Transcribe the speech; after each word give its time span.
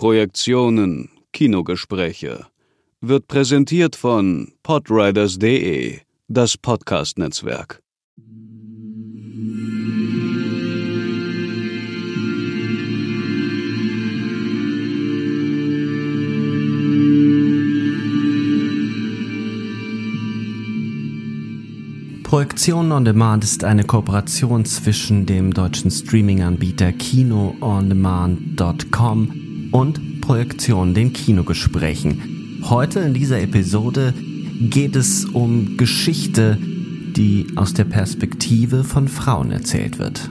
Projektionen, 0.00 1.10
Kinogespräche. 1.30 2.46
Wird 3.02 3.28
präsentiert 3.28 3.96
von 3.96 4.54
podriders.de, 4.62 5.98
das 6.26 6.56
Podcast-Netzwerk. 6.56 7.82
Projektion 22.22 22.92
on 22.92 23.04
Demand 23.04 23.44
ist 23.44 23.64
eine 23.64 23.84
Kooperation 23.84 24.64
zwischen 24.64 25.26
dem 25.26 25.52
deutschen 25.52 25.90
Streaming-Anbieter 25.90 26.92
KinoOnDemand.com 26.92 29.39
und 29.70 30.20
Projektion 30.20 30.94
den 30.94 31.12
Kinogesprächen. 31.12 32.62
Heute 32.62 33.00
in 33.00 33.14
dieser 33.14 33.40
Episode 33.40 34.14
geht 34.60 34.96
es 34.96 35.24
um 35.24 35.76
Geschichte, 35.76 36.58
die 36.60 37.46
aus 37.56 37.74
der 37.74 37.84
Perspektive 37.84 38.84
von 38.84 39.08
Frauen 39.08 39.50
erzählt 39.50 39.98
wird. 39.98 40.30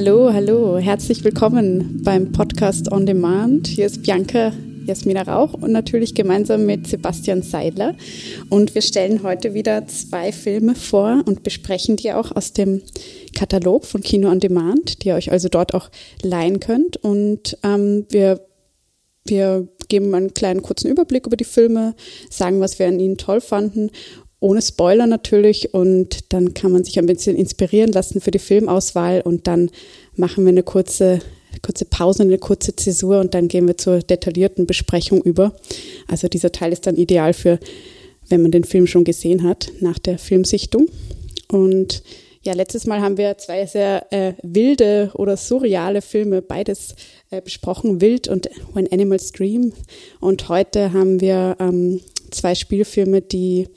Hallo, 0.00 0.32
hallo, 0.32 0.78
herzlich 0.78 1.24
willkommen 1.24 2.00
beim 2.02 2.32
Podcast 2.32 2.90
On 2.90 3.04
Demand. 3.04 3.66
Hier 3.66 3.84
ist 3.84 4.02
Bianca 4.02 4.50
Jasmina 4.86 5.20
Rauch 5.20 5.52
und 5.52 5.72
natürlich 5.72 6.14
gemeinsam 6.14 6.64
mit 6.64 6.86
Sebastian 6.86 7.42
Seidler. 7.42 7.94
Und 8.48 8.74
wir 8.74 8.80
stellen 8.80 9.22
heute 9.22 9.52
wieder 9.52 9.86
zwei 9.88 10.32
Filme 10.32 10.74
vor 10.74 11.22
und 11.26 11.42
besprechen 11.42 11.96
die 11.96 12.14
auch 12.14 12.34
aus 12.34 12.54
dem 12.54 12.80
Katalog 13.36 13.84
von 13.84 14.00
Kino 14.00 14.30
On 14.30 14.40
Demand, 14.40 15.04
die 15.04 15.08
ihr 15.08 15.16
euch 15.16 15.30
also 15.32 15.50
dort 15.50 15.74
auch 15.74 15.90
leihen 16.22 16.60
könnt. 16.60 16.96
Und 16.96 17.58
ähm, 17.62 18.06
wir 18.08 18.40
wir 19.26 19.68
geben 19.88 20.14
einen 20.14 20.32
kleinen 20.32 20.62
kurzen 20.62 20.90
Überblick 20.90 21.26
über 21.26 21.36
die 21.36 21.44
Filme, 21.44 21.94
sagen, 22.30 22.60
was 22.60 22.78
wir 22.78 22.88
an 22.88 22.98
ihnen 23.00 23.18
toll 23.18 23.42
fanden 23.42 23.90
ohne 24.40 24.62
Spoiler 24.62 25.06
natürlich 25.06 25.74
und 25.74 26.32
dann 26.32 26.54
kann 26.54 26.72
man 26.72 26.82
sich 26.82 26.98
ein 26.98 27.06
bisschen 27.06 27.36
inspirieren 27.36 27.92
lassen 27.92 28.20
für 28.20 28.30
die 28.30 28.38
Filmauswahl 28.38 29.20
und 29.20 29.46
dann 29.46 29.70
machen 30.16 30.44
wir 30.44 30.48
eine 30.48 30.62
kurze, 30.62 31.20
kurze 31.62 31.84
Pause, 31.84 32.22
eine 32.22 32.38
kurze 32.38 32.74
Zäsur 32.74 33.20
und 33.20 33.34
dann 33.34 33.48
gehen 33.48 33.66
wir 33.66 33.76
zur 33.76 34.00
detaillierten 34.00 34.66
Besprechung 34.66 35.20
über. 35.22 35.54
Also 36.08 36.26
dieser 36.28 36.52
Teil 36.52 36.72
ist 36.72 36.86
dann 36.86 36.96
ideal 36.96 37.34
für, 37.34 37.58
wenn 38.28 38.40
man 38.40 38.50
den 38.50 38.64
Film 38.64 38.86
schon 38.86 39.04
gesehen 39.04 39.42
hat, 39.42 39.70
nach 39.80 39.98
der 39.98 40.18
Filmsichtung. 40.18 40.88
Und 41.48 42.02
ja, 42.42 42.54
letztes 42.54 42.86
Mal 42.86 43.02
haben 43.02 43.18
wir 43.18 43.36
zwei 43.36 43.66
sehr 43.66 44.10
äh, 44.10 44.32
wilde 44.42 45.10
oder 45.12 45.36
surreale 45.36 46.00
Filme, 46.00 46.40
beides 46.40 46.94
äh, 47.30 47.42
besprochen, 47.42 48.00
Wild 48.00 48.28
und 48.28 48.48
When 48.72 48.90
Animals 48.90 49.32
Dream. 49.32 49.74
Und 50.20 50.48
heute 50.48 50.94
haben 50.94 51.20
wir 51.20 51.56
ähm, 51.60 52.00
zwei 52.30 52.54
Spielfilme, 52.54 53.20
die 53.20 53.68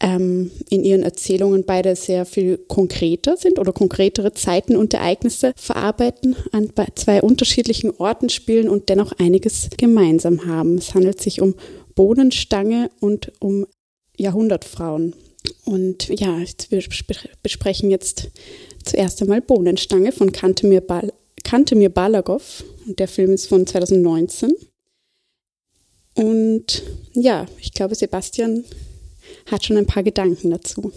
ähm, 0.00 0.50
in 0.68 0.84
ihren 0.84 1.02
Erzählungen 1.02 1.64
beide 1.64 1.96
sehr 1.96 2.24
viel 2.24 2.58
konkreter 2.58 3.36
sind 3.36 3.58
oder 3.58 3.72
konkretere 3.72 4.32
Zeiten 4.32 4.76
und 4.76 4.94
Ereignisse 4.94 5.52
verarbeiten, 5.56 6.36
an 6.52 6.72
zwei 6.94 7.22
unterschiedlichen 7.22 7.90
Orten 7.90 8.28
spielen 8.28 8.68
und 8.68 8.88
dennoch 8.88 9.12
einiges 9.18 9.68
gemeinsam 9.76 10.46
haben. 10.46 10.78
Es 10.78 10.94
handelt 10.94 11.20
sich 11.20 11.40
um 11.40 11.54
Bohnenstange 11.94 12.90
und 13.00 13.32
um 13.40 13.66
Jahrhundertfrauen. 14.16 15.14
Und 15.64 16.08
ja, 16.08 16.38
wir 16.68 16.82
besprechen 17.42 17.90
jetzt 17.90 18.30
zuerst 18.84 19.22
einmal 19.22 19.40
Bohnenstange 19.40 20.12
von 20.12 20.32
Kantemir, 20.32 20.80
Bal 20.80 21.12
Kantemir 21.42 21.88
Balagov. 21.88 22.64
Und 22.86 22.98
der 22.98 23.08
Film 23.08 23.32
ist 23.32 23.46
von 23.46 23.66
2019. 23.66 24.52
Und 26.14 26.82
ja, 27.14 27.46
ich 27.58 27.72
glaube, 27.72 27.94
Sebastian 27.94 28.64
hat 29.50 29.64
schon 29.64 29.76
ein 29.76 29.86
paar 29.86 30.02
Gedanken 30.02 30.50
dazu. 30.50 30.92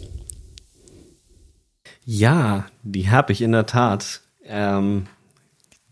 Ja, 2.05 2.65
die 2.83 3.09
habe 3.09 3.31
ich 3.31 3.41
in 3.41 3.53
der 3.53 3.65
Tat. 3.65 4.21
Ähm, 4.45 5.07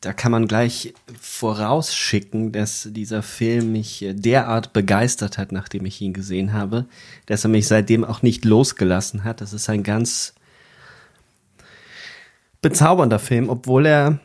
da 0.02 0.14
kann 0.14 0.32
man 0.32 0.48
gleich 0.48 0.94
vorausschicken, 1.20 2.52
dass 2.52 2.90
dieser 2.92 3.22
Film 3.22 3.72
mich 3.72 4.06
derart 4.10 4.74
begeistert 4.74 5.38
hat, 5.38 5.52
nachdem 5.52 5.86
ich 5.86 6.02
ihn 6.02 6.14
gesehen 6.14 6.54
habe, 6.54 6.88
dass 7.28 7.46
er 7.46 7.50
mich 7.50 7.68
seitdem 7.68 8.04
auch 8.04 8.24
nicht 8.24 8.44
losgelassen 8.44 9.24
hat. 9.24 9.42
Das 9.42 9.54
ist 9.54 9.70
ein 9.70 9.84
ganz 9.84 10.34
bezaubernder 12.64 13.20
Film, 13.20 13.50
obwohl 13.50 13.86
er 13.86 14.20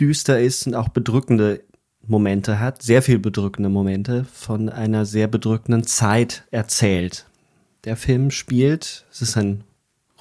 düster 0.00 0.40
ist 0.40 0.66
und 0.66 0.74
auch 0.74 0.88
bedrückende 0.88 1.62
Momente 2.06 2.58
hat, 2.58 2.82
sehr 2.82 3.02
viel 3.02 3.18
bedrückende 3.18 3.68
Momente 3.68 4.24
von 4.32 4.68
einer 4.68 5.06
sehr 5.06 5.28
bedrückenden 5.28 5.86
Zeit 5.86 6.44
erzählt. 6.50 7.26
Der 7.84 7.96
Film 7.96 8.30
spielt, 8.30 9.04
es 9.10 9.20
ist 9.20 9.36
ein 9.36 9.62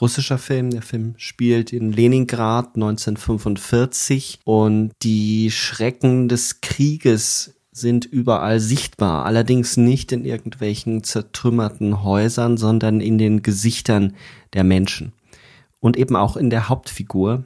russischer 0.02 0.38
Film, 0.38 0.72
der 0.72 0.82
Film 0.82 1.14
spielt 1.16 1.72
in 1.72 1.94
Leningrad 1.94 2.76
1945 2.76 4.40
und 4.44 4.92
die 5.02 5.50
Schrecken 5.50 6.28
des 6.28 6.60
Krieges 6.60 7.54
sind 7.72 8.06
überall 8.06 8.60
sichtbar, 8.60 9.26
allerdings 9.26 9.78
nicht 9.78 10.12
in 10.12 10.26
irgendwelchen 10.26 11.04
zertrümmerten 11.04 12.04
Häusern, 12.04 12.58
sondern 12.58 13.00
in 13.00 13.18
den 13.18 13.42
Gesichtern 13.42 14.14
der 14.52 14.66
Menschen. 14.66 15.14
Und 15.80 15.96
eben 15.96 16.18
auch 16.18 16.36
in 16.36 16.50
der 16.50 16.68
Hauptfigur, 16.68 17.46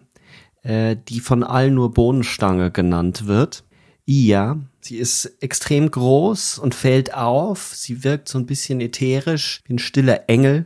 äh, 0.64 0.98
die 1.08 1.20
von 1.20 1.44
allen 1.44 1.76
nur 1.76 1.94
Bohnenstange 1.94 2.72
genannt 2.72 3.28
wird. 3.28 3.64
Ia, 4.06 4.60
Sie 4.88 4.98
ist 4.98 5.25
extrem 5.42 5.92
groß 5.92 6.59
und 6.59 6.74
fällt 6.74 7.14
auf. 7.14 7.74
Sie 7.75 8.06
wirkt 8.06 8.30
so 8.30 8.38
ein 8.38 8.46
bisschen 8.46 8.80
ätherisch, 8.80 9.62
wie 9.66 9.74
ein 9.74 9.80
stiller 9.80 10.30
Engel. 10.30 10.66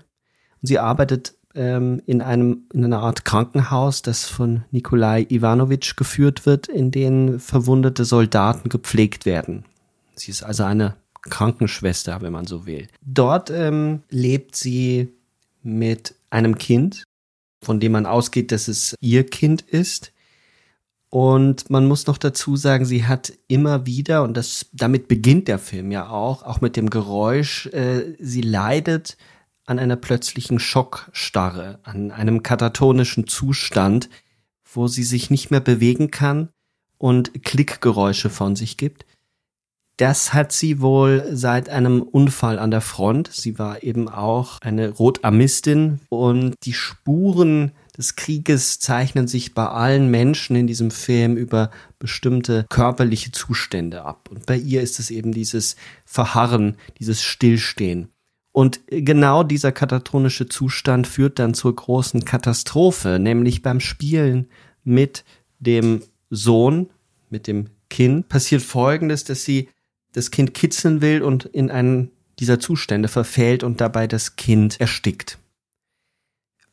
Und 0.61 0.67
sie 0.67 0.77
arbeitet 0.77 1.33
ähm, 1.55 2.03
in 2.05 2.21
einem 2.21 2.67
in 2.71 2.85
einer 2.85 2.99
Art 2.99 3.25
Krankenhaus, 3.25 4.03
das 4.03 4.25
von 4.25 4.63
Nikolai 4.69 5.25
Ivanovich 5.27 5.95
geführt 5.95 6.45
wird, 6.45 6.67
in 6.67 6.91
dem 6.91 7.39
verwundete 7.39 8.05
Soldaten 8.05 8.69
gepflegt 8.69 9.25
werden. 9.25 9.65
Sie 10.13 10.29
ist 10.29 10.43
also 10.43 10.65
eine 10.65 10.97
Krankenschwester, 11.23 12.21
wenn 12.21 12.31
man 12.31 12.45
so 12.45 12.67
will. 12.67 12.89
Dort 13.03 13.49
ähm, 13.49 14.03
lebt 14.11 14.55
sie 14.55 15.09
mit 15.63 16.13
einem 16.29 16.59
Kind, 16.59 17.05
von 17.63 17.79
dem 17.79 17.93
man 17.93 18.05
ausgeht, 18.05 18.51
dass 18.51 18.67
es 18.67 18.93
ihr 19.01 19.25
Kind 19.25 19.63
ist. 19.63 20.13
Und 21.11 21.69
man 21.69 21.89
muss 21.89 22.07
noch 22.07 22.17
dazu 22.17 22.55
sagen, 22.55 22.85
sie 22.85 23.05
hat 23.05 23.33
immer 23.49 23.85
wieder, 23.85 24.23
und 24.23 24.37
das, 24.37 24.67
damit 24.71 25.09
beginnt 25.09 25.49
der 25.49 25.59
Film 25.59 25.91
ja 25.91 26.09
auch, 26.09 26.43
auch 26.43 26.61
mit 26.61 26.77
dem 26.77 26.89
Geräusch, 26.89 27.65
äh, 27.67 28.15
sie 28.17 28.39
leidet 28.39 29.17
an 29.65 29.77
einer 29.77 29.97
plötzlichen 29.97 30.57
Schockstarre, 30.57 31.79
an 31.83 32.11
einem 32.11 32.43
katatonischen 32.43 33.27
Zustand, 33.27 34.09
wo 34.73 34.87
sie 34.87 35.03
sich 35.03 35.29
nicht 35.29 35.51
mehr 35.51 35.59
bewegen 35.59 36.11
kann 36.11 36.47
und 36.97 37.43
Klickgeräusche 37.43 38.29
von 38.29 38.55
sich 38.55 38.77
gibt. 38.77 39.05
Das 39.97 40.33
hat 40.33 40.53
sie 40.53 40.79
wohl 40.79 41.27
seit 41.33 41.67
einem 41.67 42.01
Unfall 42.01 42.57
an 42.57 42.71
der 42.71 42.79
Front. 42.79 43.29
Sie 43.33 43.59
war 43.59 43.83
eben 43.83 44.07
auch 44.07 44.59
eine 44.61 44.89
Rotarmistin 44.89 45.99
und 46.07 46.55
die 46.63 46.73
Spuren 46.73 47.73
des 48.01 48.15
Krieges 48.15 48.79
zeichnen 48.79 49.27
sich 49.27 49.53
bei 49.53 49.67
allen 49.67 50.09
Menschen 50.09 50.55
in 50.55 50.65
diesem 50.65 50.89
Film 50.89 51.37
über 51.37 51.69
bestimmte 51.99 52.65
körperliche 52.69 53.31
Zustände 53.31 54.03
ab. 54.03 54.27
Und 54.31 54.47
bei 54.47 54.57
ihr 54.57 54.81
ist 54.81 54.99
es 54.99 55.11
eben 55.11 55.31
dieses 55.31 55.75
Verharren, 56.03 56.77
dieses 56.99 57.21
Stillstehen. 57.21 58.09
Und 58.51 58.81
genau 58.87 59.43
dieser 59.43 59.71
katatonische 59.71 60.49
Zustand 60.49 61.07
führt 61.07 61.37
dann 61.37 61.53
zur 61.53 61.75
großen 61.75 62.25
Katastrophe, 62.25 63.19
nämlich 63.19 63.61
beim 63.61 63.79
Spielen 63.79 64.47
mit 64.83 65.23
dem 65.59 66.01
Sohn, 66.31 66.89
mit 67.29 67.45
dem 67.45 67.69
Kind, 67.89 68.29
passiert 68.29 68.63
Folgendes, 68.63 69.25
dass 69.25 69.45
sie 69.45 69.69
das 70.13 70.31
Kind 70.31 70.53
kitzeln 70.53 71.01
will 71.01 71.21
und 71.21 71.45
in 71.45 71.69
einen 71.69 72.11
dieser 72.39 72.59
Zustände 72.59 73.07
verfällt 73.07 73.63
und 73.63 73.79
dabei 73.79 74.07
das 74.07 74.35
Kind 74.35 74.81
erstickt. 74.81 75.37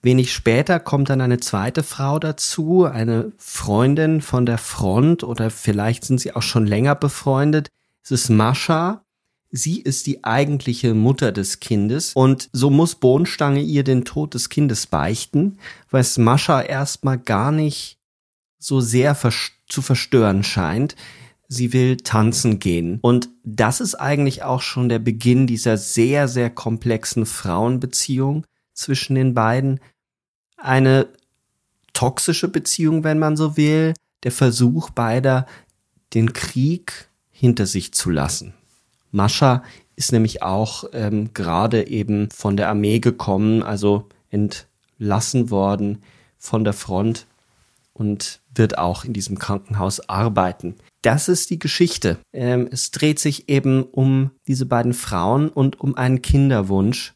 Wenig 0.01 0.33
später 0.33 0.79
kommt 0.79 1.11
dann 1.11 1.21
eine 1.21 1.41
zweite 1.41 1.83
Frau 1.83 2.19
dazu, 2.21 2.85
eine 2.85 3.33
Freundin 3.37 4.21
von 4.21 4.47
der 4.47 4.59
Front 4.59 5.25
oder 5.25 5.51
vielleicht 5.51 6.05
sind 6.05 6.21
sie 6.21 6.37
auch 6.37 6.43
schon 6.43 6.67
länger 6.67 6.95
befreundet. 6.95 7.69
Es 8.05 8.13
ist 8.13 8.31
Mascha. 8.31 9.03
Sie 9.51 9.81
ist 9.81 10.07
die 10.07 10.25
eigentliche 10.25 10.93
Mutter 10.93 11.33
des 11.33 11.59
Kindes 11.59 12.13
und 12.13 12.51
so 12.53 12.69
muss 12.69 12.97
Bohnenstange 12.97 13.61
ihr 13.61 13.83
den 13.83 14.05
Tod 14.05 14.35
des 14.35 14.51
Kindes 14.51 14.87
beichten, 14.87 15.59
weil 15.91 16.03
es 16.03 16.19
Mascha 16.19 16.61
erstmal 16.61 17.19
gar 17.19 17.51
nicht 17.51 17.99
so 18.59 18.81
sehr 18.81 19.17
zu 19.69 19.83
verstören 19.83 20.45
scheint. 20.45 20.97
Sie 21.49 21.73
will 21.73 21.97
tanzen 21.97 22.59
gehen. 22.59 22.99
Und 23.01 23.31
das 23.43 23.81
ist 23.81 23.95
eigentlich 23.95 24.43
auch 24.43 24.61
schon 24.61 24.91
der 24.91 24.99
Beginn 24.99 25.47
dieser 25.47 25.79
sehr, 25.79 26.29
sehr 26.29 26.51
komplexen 26.51 27.25
Frauenbeziehung 27.25 28.45
zwischen 28.79 29.15
den 29.15 29.35
beiden. 29.35 29.81
Eine 30.57 31.09
toxische 31.93 32.49
Beziehung, 32.49 33.05
wenn 33.05 33.19
man 33.19 33.37
so 33.37 33.57
will. 33.57 33.95
Der 34.23 34.33
Versuch 34.33 34.91
beider, 34.91 35.47
den 36.15 36.33
Krieg 36.33 37.09
hinter 37.31 37.67
sich 37.67 37.93
zu 37.93 38.11
lassen. 38.11 38.55
Mascha 39.11 39.63
ist 39.97 40.13
nämlich 40.13 40.43
auch 40.43 40.85
ähm, 40.93 41.33
gerade 41.35 41.89
eben 41.89 42.31
von 42.31 42.57
der 42.57 42.69
Armee 42.69 43.01
gekommen, 43.01 43.63
also 43.63 44.09
entlassen 44.31 45.51
worden 45.51 46.03
von 46.39 46.65
der 46.65 46.73
Front 46.73 47.27
und 47.93 48.41
wird 48.55 48.79
auch 48.79 49.05
in 49.05 49.13
diesem 49.13 49.39
Krankenhaus 49.39 50.09
arbeiten. 50.09 50.77
Das 51.03 51.29
ist 51.29 51.51
die 51.51 51.59
Geschichte. 51.59 52.19
Ähm, 52.33 52.69
es 52.71 52.91
dreht 52.91 53.19
sich 53.19 53.49
eben 53.49 53.83
um 53.83 54.31
diese 54.47 54.67
beiden 54.67 54.95
Frauen 54.95 55.49
und 55.49 55.81
um 55.81 55.97
einen 55.97 56.23
Kinderwunsch. 56.23 57.15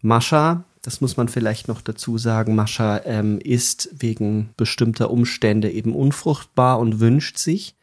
Mascha, 0.00 0.64
das 0.84 1.00
muss 1.00 1.16
man 1.16 1.28
vielleicht 1.28 1.66
noch 1.66 1.80
dazu 1.80 2.18
sagen, 2.18 2.54
Mascha 2.54 3.00
ähm, 3.06 3.38
ist 3.40 3.88
wegen 3.98 4.50
bestimmter 4.58 5.10
Umstände 5.10 5.70
eben 5.70 5.94
unfruchtbar 5.94 6.78
und 6.78 7.00
wünscht 7.00 7.38
sich 7.38 7.74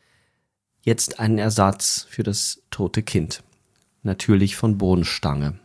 jetzt 0.83 1.19
einen 1.19 1.39
Ersatz 1.39 2.05
für 2.09 2.21
das 2.21 2.61
tote 2.69 3.01
Kind. 3.01 3.41
Natürlich 4.03 4.55
von 4.55 4.77
Bohnenstange. 4.77 5.55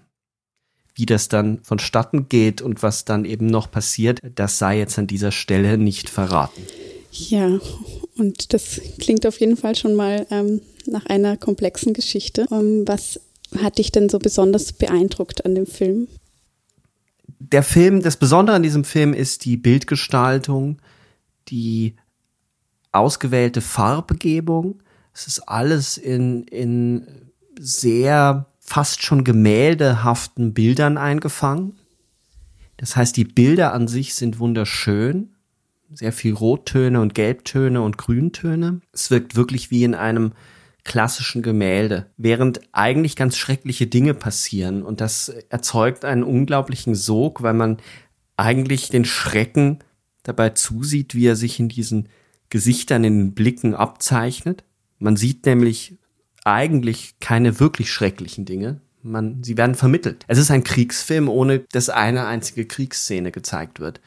Wie 0.95 1.05
das 1.05 1.29
dann 1.29 1.63
vonstatten 1.63 2.31
geht 2.31 2.63
und 2.63 2.83
was 2.83 3.05
dann 3.05 3.27
eben 3.27 3.47
noch 3.47 3.71
passiert, 3.71 4.21
das 4.35 4.57
sei 4.57 4.79
jetzt 4.79 4.99
an 4.99 5.07
dieser 5.07 5.31
Stelle 5.31 5.77
nicht 5.77 6.09
verraten. 6.09 6.63
Ja, 7.13 7.61
und 8.17 8.55
das 8.55 8.81
klingt 8.99 9.27
auf 9.27 9.41
jeden 9.41 9.59
Fall 9.59 9.77
schon 9.77 9.95
mal 9.95 10.27
ähm, 10.31 10.63
nach 10.87 11.05
einer 11.05 11.37
komplexen 11.37 11.93
Geschichte. 11.93 12.47
Um, 12.49 12.61
ähm, 12.61 12.89
was 12.89 13.21
hat 13.59 13.77
dich 13.77 13.93
denn 13.93 14.09
so 14.09 14.19
besonders 14.19 14.73
beeindruckt 14.73 15.45
an 15.45 15.55
dem 15.55 15.67
Film? 15.67 16.09
Der 17.39 17.63
Film, 17.63 18.03
das 18.03 18.17
Besondere 18.17 18.57
an 18.57 18.63
diesem 18.63 18.85
Film 18.85 19.13
ist 19.13 19.45
die 19.45 19.57
Bildgestaltung, 19.57 20.79
die 21.49 21.97
ausgewählte 22.93 23.61
Farbgebung. 23.61 24.83
Es 25.13 25.27
ist 25.27 25.41
alles 25.41 25.99
in, 25.99 26.45
in 26.45 27.31
sehr 27.59 28.47
fast 28.59 29.03
schon 29.03 29.23
gemäldehaften 29.23 30.55
Bildern 30.55 30.99
eingefangen. 30.99 31.79
Das 32.79 32.97
heißt, 32.97 33.17
die 33.17 33.25
Bilder 33.25 33.73
an 33.73 33.89
sich 33.89 34.15
sind 34.15 34.39
wunderschön 34.39 35.37
sehr 35.93 36.13
viel 36.13 36.35
Rottöne 36.35 37.01
und 37.01 37.15
Gelbtöne 37.15 37.81
und 37.81 37.99
Grüntöne. 37.99 38.81
Es 38.93 39.11
wirkt 39.11 39.37
wirklich 39.37 39.71
wie 39.71 39.85
in 39.85 39.95
einem 39.95 40.33
klassischen 40.87 41.43
Gemälde, 41.43 42.07
während 42.17 42.61
eigentlich 42.73 43.17
ganz 43.17 43.37
schreckliche 43.37 43.87
Dinge 43.87 44.15
passieren 44.15 44.83
und 44.83 45.01
das 45.01 45.29
erzeugt 45.29 46.05
einen 46.05 46.23
unglaublichen 46.23 46.95
Sog, 46.95 47.43
weil 47.43 47.55
man 47.55 47.79
eigentlich 48.37 48.89
den 48.89 49.05
Schrecken 49.05 49.81
dabei 50.23 50.51
zusieht, 50.51 51.15
wie 51.15 51.27
er 51.27 51.37
sich 51.37 51.61
in 51.61 51.69
diesen 51.69 52.09
Gesichtern, 52.49 53.05
in 53.05 53.19
den 53.19 53.35
Blicken 53.35 53.75
abzeichnet. 53.75 54.65
Man 54.99 55.17
sieht 55.17 55.45
nämlich 55.45 55.99
eigentlich 56.45 57.19
keine 57.21 57.59
wirklich 57.61 57.93
schrecklichen 57.93 58.45
Dinge. 58.45 58.81
Man, 59.03 59.43
sie 59.43 59.57
werden 59.57 59.75
vermittelt. 59.75 60.25
Es 60.29 60.39
ist 60.39 60.51
ein 60.51 60.65
Kriegsfilm, 60.65 61.29
ohne 61.29 61.61
dass 61.73 61.89
eine 61.89 62.27
einzige 62.27 62.65
Kriegsszene 62.65 63.33
gezeigt 63.33 63.81
wird. 63.81 64.01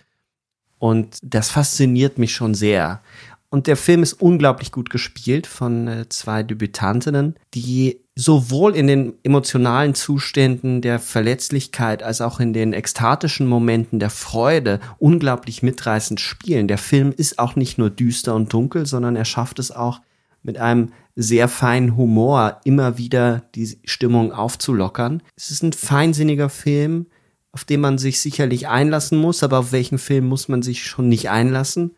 Und 0.77 1.17
das 1.21 1.49
fasziniert 1.49 2.17
mich 2.17 2.33
schon 2.33 2.55
sehr. 2.55 3.01
Und 3.51 3.65
der 3.65 3.77
Film 3.77 4.03
ist 4.03 4.13
unglaublich 4.13 4.71
gut 4.71 4.89
gespielt 4.91 5.47
von 5.47 5.87
äh, 5.87 6.09
zwei 6.09 6.43
Debütantinnen, 6.43 7.35
die 7.55 7.99
sowohl 8.15 8.75
in 8.75 8.85
den 8.85 9.13
emotionalen 9.23 9.95
Zuständen 9.95 10.81
der 10.81 10.99
Verletzlichkeit 10.99 12.03
als 12.03 12.21
auch 12.21 12.39
in 12.39 12.53
den 12.53 12.73
ekstatischen 12.73 13.47
Momenten 13.47 13.99
der 13.99 14.11
Freude 14.11 14.79
unglaublich 14.99 15.63
mitreißend 15.63 16.19
spielen. 16.19 16.67
Der 16.67 16.77
Film 16.77 17.11
ist 17.15 17.39
auch 17.39 17.55
nicht 17.55 17.77
nur 17.77 17.89
düster 17.89 18.35
und 18.35 18.53
dunkel, 18.53 18.85
sondern 18.85 19.15
er 19.15 19.25
schafft 19.25 19.57
es 19.57 19.71
auch 19.71 20.01
mit 20.43 20.57
einem 20.57 20.91
sehr 21.15 21.47
feinen 21.47 21.97
Humor 21.97 22.61
immer 22.65 22.97
wieder 22.97 23.43
die 23.55 23.79
Stimmung 23.85 24.31
aufzulockern. 24.31 25.23
Es 25.35 25.49
ist 25.49 25.63
ein 25.63 25.73
feinsinniger 25.73 26.49
Film, 26.49 27.07
auf 27.51 27.65
den 27.65 27.81
man 27.81 27.97
sich 27.97 28.19
sicherlich 28.19 28.67
einlassen 28.67 29.17
muss, 29.17 29.43
aber 29.43 29.59
auf 29.59 29.71
welchen 29.71 29.97
Film 29.97 30.27
muss 30.27 30.47
man 30.47 30.61
sich 30.61 30.85
schon 30.85 31.09
nicht 31.09 31.29
einlassen, 31.29 31.95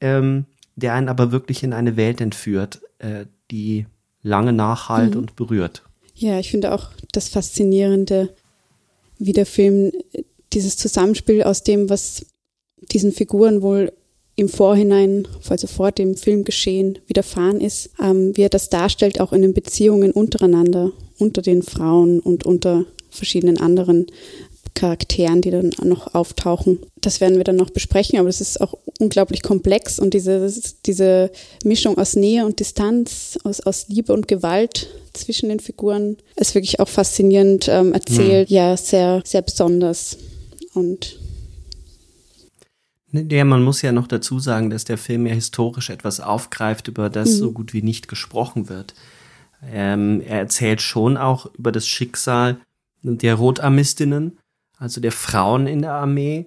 ähm, 0.00 0.46
der 0.78 0.94
einen 0.94 1.08
aber 1.08 1.32
wirklich 1.32 1.62
in 1.62 1.72
eine 1.72 1.96
Welt 1.96 2.20
entführt, 2.20 2.80
äh, 2.98 3.26
die 3.50 3.86
lange 4.22 4.52
nachhalt 4.52 5.14
mhm. 5.14 5.20
und 5.20 5.36
berührt. 5.36 5.82
Ja, 6.14 6.38
ich 6.38 6.50
finde 6.50 6.72
auch 6.72 6.90
das 7.12 7.28
Faszinierende, 7.28 8.34
wie 9.18 9.32
der 9.32 9.46
Film 9.46 9.92
dieses 10.52 10.76
Zusammenspiel 10.76 11.42
aus 11.42 11.62
dem, 11.62 11.90
was 11.90 12.26
diesen 12.92 13.12
Figuren 13.12 13.62
wohl 13.62 13.92
im 14.36 14.48
Vorhinein, 14.48 15.26
also 15.48 15.66
vor 15.66 15.90
dem 15.90 16.16
Filmgeschehen 16.16 17.00
widerfahren 17.06 17.60
ist, 17.60 17.90
ähm, 18.00 18.36
wie 18.36 18.42
er 18.42 18.48
das 18.48 18.68
darstellt, 18.68 19.20
auch 19.20 19.32
in 19.32 19.42
den 19.42 19.52
Beziehungen 19.52 20.12
untereinander, 20.12 20.92
unter 21.18 21.42
den 21.42 21.62
Frauen 21.62 22.20
und 22.20 22.44
unter 22.44 22.84
verschiedenen 23.10 23.58
anderen 23.58 24.06
Charakteren, 24.74 25.40
die 25.40 25.50
dann 25.50 25.70
noch 25.82 26.14
auftauchen. 26.14 26.78
Das 27.00 27.20
werden 27.20 27.36
wir 27.36 27.44
dann 27.44 27.56
noch 27.56 27.70
besprechen, 27.70 28.18
aber 28.18 28.28
es 28.28 28.40
ist 28.40 28.60
auch 28.60 28.74
unglaublich 28.98 29.42
komplex 29.42 29.98
und 29.98 30.14
diese, 30.14 30.52
diese 30.86 31.30
Mischung 31.64 31.98
aus 31.98 32.16
Nähe 32.16 32.44
und 32.44 32.60
Distanz, 32.60 33.38
aus, 33.44 33.60
aus 33.60 33.88
Liebe 33.88 34.12
und 34.12 34.28
Gewalt 34.28 34.88
zwischen 35.12 35.48
den 35.48 35.60
Figuren 35.60 36.16
ist 36.36 36.54
wirklich 36.54 36.80
auch 36.80 36.88
faszinierend 36.88 37.68
ähm, 37.68 37.92
erzählt. 37.92 38.50
Mhm. 38.50 38.56
Ja, 38.56 38.76
sehr, 38.76 39.22
sehr 39.24 39.42
besonders. 39.42 40.18
Und 40.74 41.18
ja, 43.12 43.44
man 43.44 43.62
muss 43.62 43.82
ja 43.82 43.92
noch 43.92 44.06
dazu 44.06 44.38
sagen, 44.38 44.70
dass 44.70 44.84
der 44.84 44.98
Film 44.98 45.26
ja 45.26 45.34
historisch 45.34 45.90
etwas 45.90 46.20
aufgreift, 46.20 46.88
über 46.88 47.08
das 47.08 47.30
mhm. 47.30 47.34
so 47.34 47.52
gut 47.52 47.72
wie 47.72 47.82
nicht 47.82 48.08
gesprochen 48.08 48.68
wird. 48.68 48.94
Ähm, 49.64 50.20
er 50.20 50.38
erzählt 50.38 50.82
schon 50.82 51.16
auch 51.16 51.46
über 51.54 51.72
das 51.72 51.86
Schicksal 51.86 52.58
der 53.02 53.34
Rotarmistinnen 53.34 54.38
also 54.78 55.00
der 55.00 55.12
Frauen 55.12 55.66
in 55.66 55.82
der 55.82 55.92
Armee. 55.92 56.46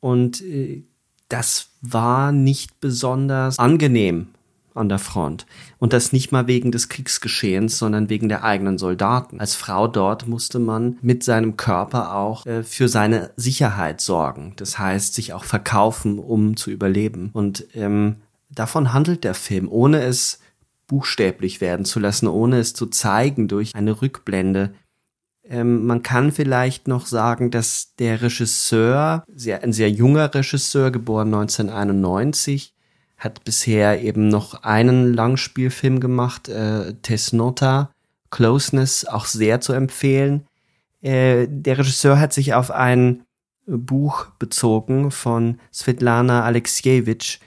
Und 0.00 0.42
äh, 0.42 0.84
das 1.28 1.70
war 1.80 2.32
nicht 2.32 2.80
besonders 2.80 3.58
angenehm 3.58 4.28
an 4.74 4.88
der 4.88 4.98
Front. 4.98 5.46
Und 5.78 5.92
das 5.92 6.12
nicht 6.12 6.32
mal 6.32 6.46
wegen 6.46 6.72
des 6.72 6.88
Kriegsgeschehens, 6.88 7.78
sondern 7.78 8.08
wegen 8.08 8.28
der 8.28 8.42
eigenen 8.42 8.76
Soldaten. 8.76 9.40
Als 9.40 9.54
Frau 9.54 9.86
dort 9.86 10.26
musste 10.26 10.58
man 10.58 10.98
mit 11.00 11.22
seinem 11.22 11.56
Körper 11.56 12.14
auch 12.14 12.44
äh, 12.44 12.62
für 12.62 12.88
seine 12.88 13.30
Sicherheit 13.36 14.00
sorgen. 14.00 14.52
Das 14.56 14.78
heißt, 14.78 15.14
sich 15.14 15.32
auch 15.32 15.44
verkaufen, 15.44 16.18
um 16.18 16.56
zu 16.56 16.70
überleben. 16.70 17.30
Und 17.32 17.66
ähm, 17.74 18.16
davon 18.50 18.92
handelt 18.92 19.24
der 19.24 19.34
Film, 19.34 19.68
ohne 19.70 20.02
es 20.02 20.40
buchstäblich 20.86 21.60
werden 21.60 21.84
zu 21.84 22.00
lassen, 22.00 22.26
ohne 22.26 22.58
es 22.58 22.74
zu 22.74 22.86
zeigen 22.86 23.48
durch 23.48 23.74
eine 23.74 24.02
Rückblende, 24.02 24.74
ähm, 25.48 25.86
man 25.86 26.02
kann 26.02 26.32
vielleicht 26.32 26.88
noch 26.88 27.06
sagen, 27.06 27.50
dass 27.50 27.94
der 27.98 28.22
Regisseur, 28.22 29.24
sehr, 29.34 29.62
ein 29.62 29.72
sehr 29.72 29.90
junger 29.90 30.34
Regisseur, 30.34 30.90
geboren 30.90 31.34
1991, 31.34 32.72
hat 33.18 33.44
bisher 33.44 34.02
eben 34.02 34.28
noch 34.28 34.62
einen 34.62 35.12
Langspielfilm 35.12 36.00
gemacht, 36.00 36.48
äh, 36.48 36.94
Tesnota, 37.02 37.90
Closeness, 38.30 39.04
auch 39.04 39.26
sehr 39.26 39.60
zu 39.60 39.72
empfehlen. 39.72 40.46
Äh, 41.02 41.46
der 41.48 41.78
Regisseur 41.78 42.18
hat 42.18 42.32
sich 42.32 42.54
auf 42.54 42.70
ein 42.70 43.22
Buch 43.66 44.26
bezogen 44.38 45.10
von 45.10 45.58
Svetlana 45.72 46.44
Alexievich. 46.44 47.40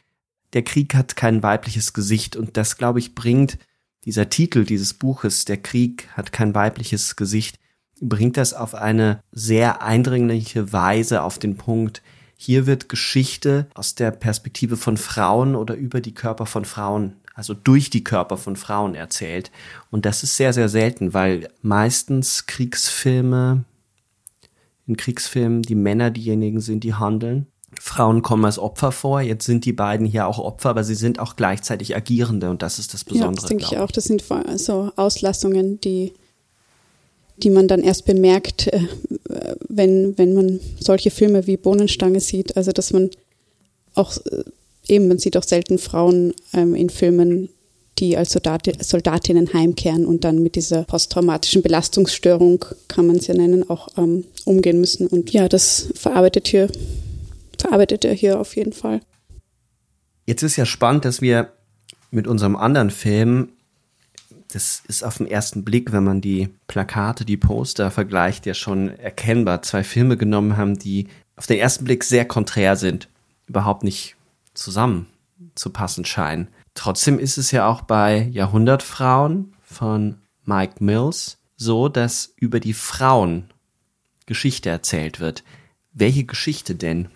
Der 0.53 0.63
Krieg 0.63 0.95
hat 0.95 1.15
kein 1.15 1.43
weibliches 1.43 1.93
Gesicht 1.93 2.35
und 2.35 2.57
das, 2.57 2.77
glaube 2.77 2.99
ich, 2.99 3.15
bringt 3.15 3.57
dieser 4.05 4.29
Titel 4.29 4.63
dieses 4.63 4.93
Buches, 4.93 5.45
Der 5.45 5.57
Krieg 5.57 6.07
hat 6.13 6.31
kein 6.31 6.55
weibliches 6.55 7.15
Gesicht, 7.15 7.59
bringt 8.01 8.37
das 8.37 8.53
auf 8.53 8.75
eine 8.75 9.21
sehr 9.31 9.81
eindringliche 9.81 10.71
Weise 10.73 11.23
auf 11.23 11.39
den 11.39 11.57
Punkt. 11.57 12.01
Hier 12.35 12.67
wird 12.67 12.89
Geschichte 12.89 13.67
aus 13.73 13.95
der 13.95 14.11
Perspektive 14.11 14.77
von 14.77 14.97
Frauen 14.97 15.55
oder 15.55 15.75
über 15.75 16.01
die 16.01 16.13
Körper 16.13 16.45
von 16.45 16.65
Frauen, 16.65 17.13
also 17.33 17.53
durch 17.53 17.89
die 17.89 18.03
Körper 18.03 18.37
von 18.37 18.55
Frauen 18.55 18.93
erzählt. 18.93 19.51
Und 19.89 20.05
das 20.05 20.23
ist 20.23 20.37
sehr, 20.37 20.53
sehr 20.53 20.69
selten, 20.69 21.13
weil 21.13 21.49
meistens 21.61 22.45
Kriegsfilme, 22.45 23.63
in 24.85 24.97
Kriegsfilmen 24.97 25.63
die 25.63 25.75
Männer 25.75 26.11
diejenigen 26.11 26.61
sind, 26.61 26.83
die 26.83 26.93
handeln. 26.93 27.47
Frauen 27.79 28.21
kommen 28.21 28.45
als 28.45 28.59
Opfer 28.59 28.91
vor. 28.91 29.21
Jetzt 29.21 29.45
sind 29.45 29.65
die 29.65 29.73
beiden 29.73 30.05
hier 30.05 30.27
auch 30.27 30.39
Opfer, 30.39 30.69
aber 30.69 30.83
sie 30.83 30.95
sind 30.95 31.19
auch 31.19 31.35
gleichzeitig 31.35 31.95
Agierende 31.95 32.49
und 32.49 32.61
das 32.61 32.79
ist 32.79 32.93
das 32.93 33.03
Besondere. 33.03 33.31
Ja, 33.31 33.41
das 33.41 33.45
denke 33.45 33.65
ich 33.65 33.77
auch. 33.77 33.91
Das 33.91 34.05
sind 34.05 34.23
so 34.55 34.91
Auslassungen, 34.95 35.81
die 35.81 36.13
die 37.38 37.50
man 37.50 37.67
dann 37.67 37.82
erst 37.82 38.06
bemerkt, 38.06 38.67
äh, 38.67 38.82
wenn, 39.67 40.17
wenn 40.17 40.34
man 40.34 40.60
solche 40.79 41.12
Filme 41.12 41.48
wie 41.48 41.58
Bohnenstange 41.58 42.20
sieht. 42.20 42.58
Also 42.58 42.72
dass 42.72 42.94
man 42.94 43.10
auch 43.96 44.17
äh, 44.17 44.44
eben, 44.88 45.08
man 45.08 45.20
sieht 45.20 45.38
auch 45.38 45.44
selten 45.44 45.77
Frauen 45.77 46.34
ähm, 46.53 46.75
in 46.75 46.89
Filmen, 46.89 47.50
die 48.00 48.17
als 48.17 48.32
Soldati 48.32 48.74
Soldatinnen 48.79 49.53
heimkehren 49.53 50.06
und 50.06 50.24
dann 50.24 50.41
mit 50.44 50.56
dieser 50.56 50.84
posttraumatischen 50.84 51.62
Belastungsstörung, 51.62 52.63
kann 52.88 53.08
man 53.08 53.17
es 53.17 53.27
ja 53.27 53.34
nennen, 53.34 53.70
auch 53.70 53.88
ähm, 53.98 54.25
umgehen 54.46 54.79
müssen. 54.79 55.08
Und 55.08 55.32
ja, 55.32 55.48
das 55.48 55.89
verarbeitet 55.96 56.48
hier, 56.48 56.70
verarbeitet 57.58 58.06
er 58.06 58.13
hier 58.13 58.39
auf 58.39 58.56
jeden 58.56 58.74
Fall. 58.74 59.01
Jetzt 60.25 60.44
ist 60.44 60.58
ja 60.58 60.65
spannend, 60.65 61.06
dass 61.06 61.22
wir 61.22 61.51
mit 62.12 62.27
unserem 62.27 62.56
anderen 62.56 62.91
Film 62.91 63.50
das 64.51 64.81
ist 64.87 65.03
auf 65.03 65.17
den 65.17 65.27
ersten 65.27 65.63
Blick, 65.63 65.91
wenn 65.91 66.03
man 66.03 66.21
die 66.21 66.49
Plakate, 66.67 67.25
die 67.25 67.37
Poster 67.37 67.91
vergleicht, 67.91 68.45
ja 68.45 68.53
schon 68.53 68.89
erkennbar. 68.97 69.61
Zwei 69.61 69.83
Filme 69.83 70.17
genommen 70.17 70.57
haben, 70.57 70.77
die 70.79 71.07
auf 71.35 71.47
den 71.47 71.59
ersten 71.59 71.85
Blick 71.85 72.03
sehr 72.03 72.25
konträr 72.25 72.75
sind, 72.75 73.09
überhaupt 73.47 73.83
nicht 73.83 74.15
zusammen 74.53 75.07
zu 75.55 75.69
passen 75.69 76.05
scheinen. 76.05 76.47
Trotzdem 76.73 77.19
ist 77.19 77.37
es 77.37 77.51
ja 77.51 77.67
auch 77.67 77.81
bei 77.81 78.29
Jahrhundertfrauen 78.31 79.53
von 79.63 80.15
Mike 80.45 80.75
Mills 80.83 81.37
so, 81.55 81.89
dass 81.89 82.33
über 82.37 82.59
die 82.59 82.73
Frauen 82.73 83.49
Geschichte 84.25 84.69
erzählt 84.69 85.19
wird. 85.19 85.43
Welche 85.93 86.23
Geschichte 86.23 86.75
denn? 86.75 87.09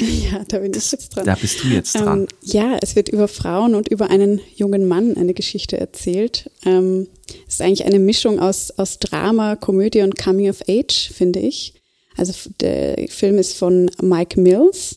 Ja, 0.30 0.44
da 0.46 0.58
bin 0.58 0.72
ich 0.74 0.92
jetzt 0.92 1.16
dran. 1.16 1.24
Da 1.24 1.34
bist 1.34 1.62
du 1.62 1.68
jetzt 1.68 1.94
dran. 1.94 2.20
Ähm, 2.20 2.28
ja, 2.42 2.78
es 2.80 2.96
wird 2.96 3.08
über 3.08 3.28
Frauen 3.28 3.74
und 3.74 3.88
über 3.88 4.10
einen 4.10 4.40
jungen 4.54 4.86
Mann 4.86 5.16
eine 5.16 5.34
Geschichte 5.34 5.78
erzählt. 5.78 6.50
Ähm, 6.64 7.08
es 7.46 7.54
ist 7.54 7.62
eigentlich 7.62 7.84
eine 7.84 7.98
Mischung 7.98 8.38
aus, 8.38 8.70
aus 8.72 8.98
Drama, 8.98 9.56
Komödie 9.56 10.02
und 10.02 10.18
Coming 10.18 10.48
of 10.50 10.62
Age, 10.68 11.10
finde 11.12 11.40
ich. 11.40 11.74
Also 12.16 12.50
der 12.60 13.08
Film 13.08 13.38
ist 13.38 13.56
von 13.56 13.90
Mike 14.00 14.40
Mills, 14.40 14.96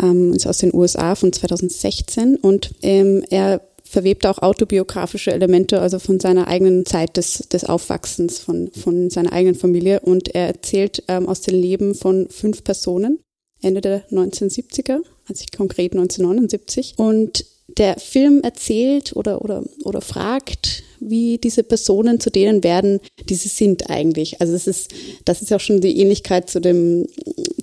ähm, 0.00 0.32
ist 0.32 0.46
aus 0.46 0.58
den 0.58 0.74
USA 0.74 1.14
von 1.14 1.32
2016 1.32 2.36
und 2.36 2.70
ähm, 2.82 3.24
er 3.30 3.60
verwebt 3.94 4.26
auch 4.26 4.38
autobiografische 4.38 5.30
Elemente, 5.32 5.80
also 5.80 5.98
von 5.98 6.18
seiner 6.18 6.48
eigenen 6.48 6.84
Zeit 6.84 7.16
des, 7.16 7.48
des 7.48 7.64
Aufwachsens, 7.64 8.38
von, 8.38 8.70
von 8.72 9.10
seiner 9.10 9.32
eigenen 9.32 9.54
Familie. 9.54 10.00
Und 10.00 10.34
er 10.34 10.48
erzählt 10.48 11.04
ähm, 11.06 11.28
aus 11.28 11.42
dem 11.42 11.54
Leben 11.54 11.94
von 11.94 12.28
fünf 12.28 12.64
Personen. 12.64 13.20
Ende 13.64 13.80
der 13.80 14.08
1970er, 14.10 15.00
also 15.28 15.44
konkret 15.56 15.92
1979. 15.92 16.94
Und 16.96 17.46
der 17.78 17.98
Film 17.98 18.40
erzählt 18.42 19.16
oder, 19.16 19.42
oder, 19.42 19.64
oder 19.84 20.00
fragt, 20.00 20.82
wie 21.00 21.38
diese 21.38 21.62
Personen 21.62 22.20
zu 22.20 22.30
denen 22.30 22.62
werden, 22.62 23.00
die 23.28 23.34
sie 23.34 23.48
sind 23.48 23.90
eigentlich. 23.90 24.40
Also 24.40 24.54
es 24.54 24.66
ist, 24.66 24.90
das 25.24 25.42
ist 25.42 25.52
auch 25.52 25.60
schon 25.60 25.80
die 25.80 25.98
Ähnlichkeit 25.98 26.48
zu 26.48 26.60
dem, 26.60 27.06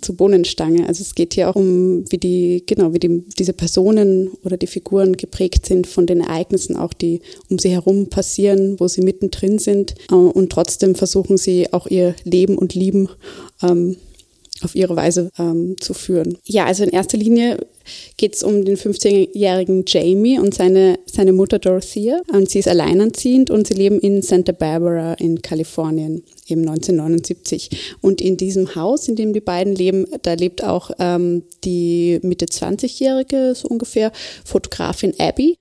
zu 0.01 0.15
Bohnenstange. 0.15 0.87
Also 0.87 1.01
es 1.01 1.15
geht 1.15 1.33
hier 1.35 1.49
auch 1.49 1.55
um, 1.55 2.11
wie 2.11 2.17
die, 2.17 2.63
genau, 2.65 2.93
wie 2.93 2.99
die, 2.99 3.23
diese 3.37 3.53
Personen 3.53 4.31
oder 4.43 4.57
die 4.57 4.67
Figuren 4.67 5.17
geprägt 5.17 5.65
sind 5.65 5.87
von 5.87 6.05
den 6.05 6.21
Ereignissen 6.21 6.75
auch, 6.75 6.93
die 6.93 7.21
um 7.49 7.57
sie 7.59 7.69
herum 7.69 8.09
passieren, 8.09 8.79
wo 8.79 8.87
sie 8.87 9.01
mittendrin 9.01 9.59
sind. 9.59 9.95
Und 10.09 10.51
trotzdem 10.51 10.95
versuchen 10.95 11.37
sie 11.37 11.71
auch 11.73 11.87
ihr 11.87 12.15
Leben 12.23 12.57
und 12.57 12.73
Lieben 12.73 13.09
ähm, 13.63 13.97
auf 14.63 14.75
ihre 14.75 14.95
Weise 14.95 15.29
ähm, 15.37 15.75
zu 15.79 15.93
führen. 15.93 16.37
Ja, 16.43 16.65
also 16.65 16.83
in 16.83 16.89
erster 16.89 17.17
Linie 17.17 17.57
geht 18.17 18.35
es 18.35 18.43
um 18.43 18.63
den 18.63 18.77
15-jährigen 18.77 19.83
Jamie 19.87 20.39
und 20.39 20.53
seine, 20.53 20.99
seine 21.05 21.33
Mutter 21.33 21.59
Dorothea. 21.59 22.21
Und 22.31 22.49
sie 22.49 22.59
ist 22.59 22.67
alleinerziehend 22.67 23.49
und 23.49 23.67
sie 23.67 23.73
leben 23.73 23.99
in 23.99 24.21
Santa 24.21 24.51
Barbara 24.51 25.13
in 25.13 25.41
Kalifornien, 25.41 26.23
eben 26.47 26.61
1979. 26.61 27.95
Und 28.01 28.21
in 28.21 28.37
diesem 28.37 28.75
Haus, 28.75 29.07
in 29.07 29.15
dem 29.15 29.33
die 29.33 29.41
beiden 29.41 29.75
leben, 29.75 30.05
da 30.21 30.33
lebt 30.33 30.63
auch 30.63 30.91
ähm, 30.99 31.43
die 31.63 32.19
Mitte 32.23 32.45
20-jährige, 32.45 33.53
so 33.55 33.67
ungefähr, 33.67 34.11
Fotografin 34.45 35.13
Abby 35.19 35.57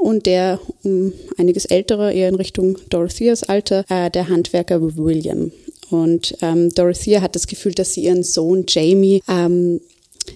und 0.00 0.26
der 0.26 0.58
um 0.82 1.12
einiges 1.36 1.66
ältere, 1.66 2.12
eher 2.12 2.28
in 2.28 2.34
Richtung 2.34 2.78
Dorotheas 2.88 3.42
Alter, 3.42 3.84
äh, 3.88 4.10
der 4.10 4.28
Handwerker 4.28 4.80
William. 4.96 5.52
Und 5.90 6.36
ähm, 6.40 6.72
Dorothea 6.74 7.20
hat 7.20 7.34
das 7.34 7.46
Gefühl, 7.46 7.72
dass 7.72 7.94
sie 7.94 8.04
ihren 8.04 8.22
Sohn 8.22 8.64
Jamie 8.68 9.22
ähm, 9.28 9.80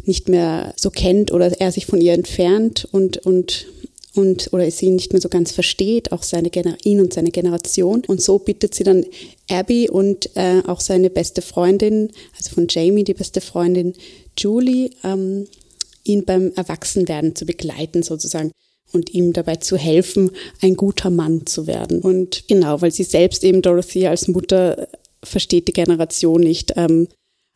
nicht 0.04 0.28
mehr 0.28 0.74
so 0.76 0.90
kennt 0.90 1.32
oder 1.32 1.60
er 1.60 1.72
sich 1.72 1.86
von 1.86 2.00
ihr 2.00 2.12
entfernt 2.12 2.88
und, 2.90 3.18
und 3.18 3.66
und 4.14 4.52
oder 4.52 4.70
sie 4.70 4.90
nicht 4.90 5.12
mehr 5.12 5.20
so 5.20 5.28
ganz 5.28 5.50
versteht, 5.50 6.12
auch 6.12 6.22
seine 6.22 6.50
ihn 6.84 7.00
und 7.00 7.12
seine 7.12 7.30
Generation. 7.30 8.04
Und 8.06 8.22
so 8.22 8.38
bittet 8.38 8.74
sie 8.74 8.84
dann 8.84 9.04
Abby 9.50 9.88
und 9.90 10.30
äh, 10.36 10.62
auch 10.66 10.80
seine 10.80 11.10
beste 11.10 11.42
Freundin, 11.42 12.10
also 12.36 12.54
von 12.54 12.66
Jamie, 12.70 13.04
die 13.04 13.14
beste 13.14 13.40
Freundin 13.40 13.94
Julie, 14.38 14.90
ähm, 15.02 15.48
ihn 16.04 16.24
beim 16.24 16.52
Erwachsenwerden 16.54 17.34
zu 17.34 17.44
begleiten 17.44 18.02
sozusagen 18.02 18.52
und 18.92 19.12
ihm 19.12 19.32
dabei 19.32 19.56
zu 19.56 19.76
helfen, 19.76 20.30
ein 20.60 20.76
guter 20.76 21.10
Mann 21.10 21.46
zu 21.46 21.66
werden. 21.66 22.00
Und 22.00 22.46
genau, 22.46 22.80
weil 22.80 22.92
sie 22.92 23.02
selbst 23.02 23.42
eben 23.42 23.62
Dorothea 23.62 24.10
als 24.10 24.28
Mutter 24.28 24.86
versteht 25.24 25.68
die 25.68 25.72
Generation 25.72 26.40
nicht. 26.40 26.72
Ähm, 26.76 27.08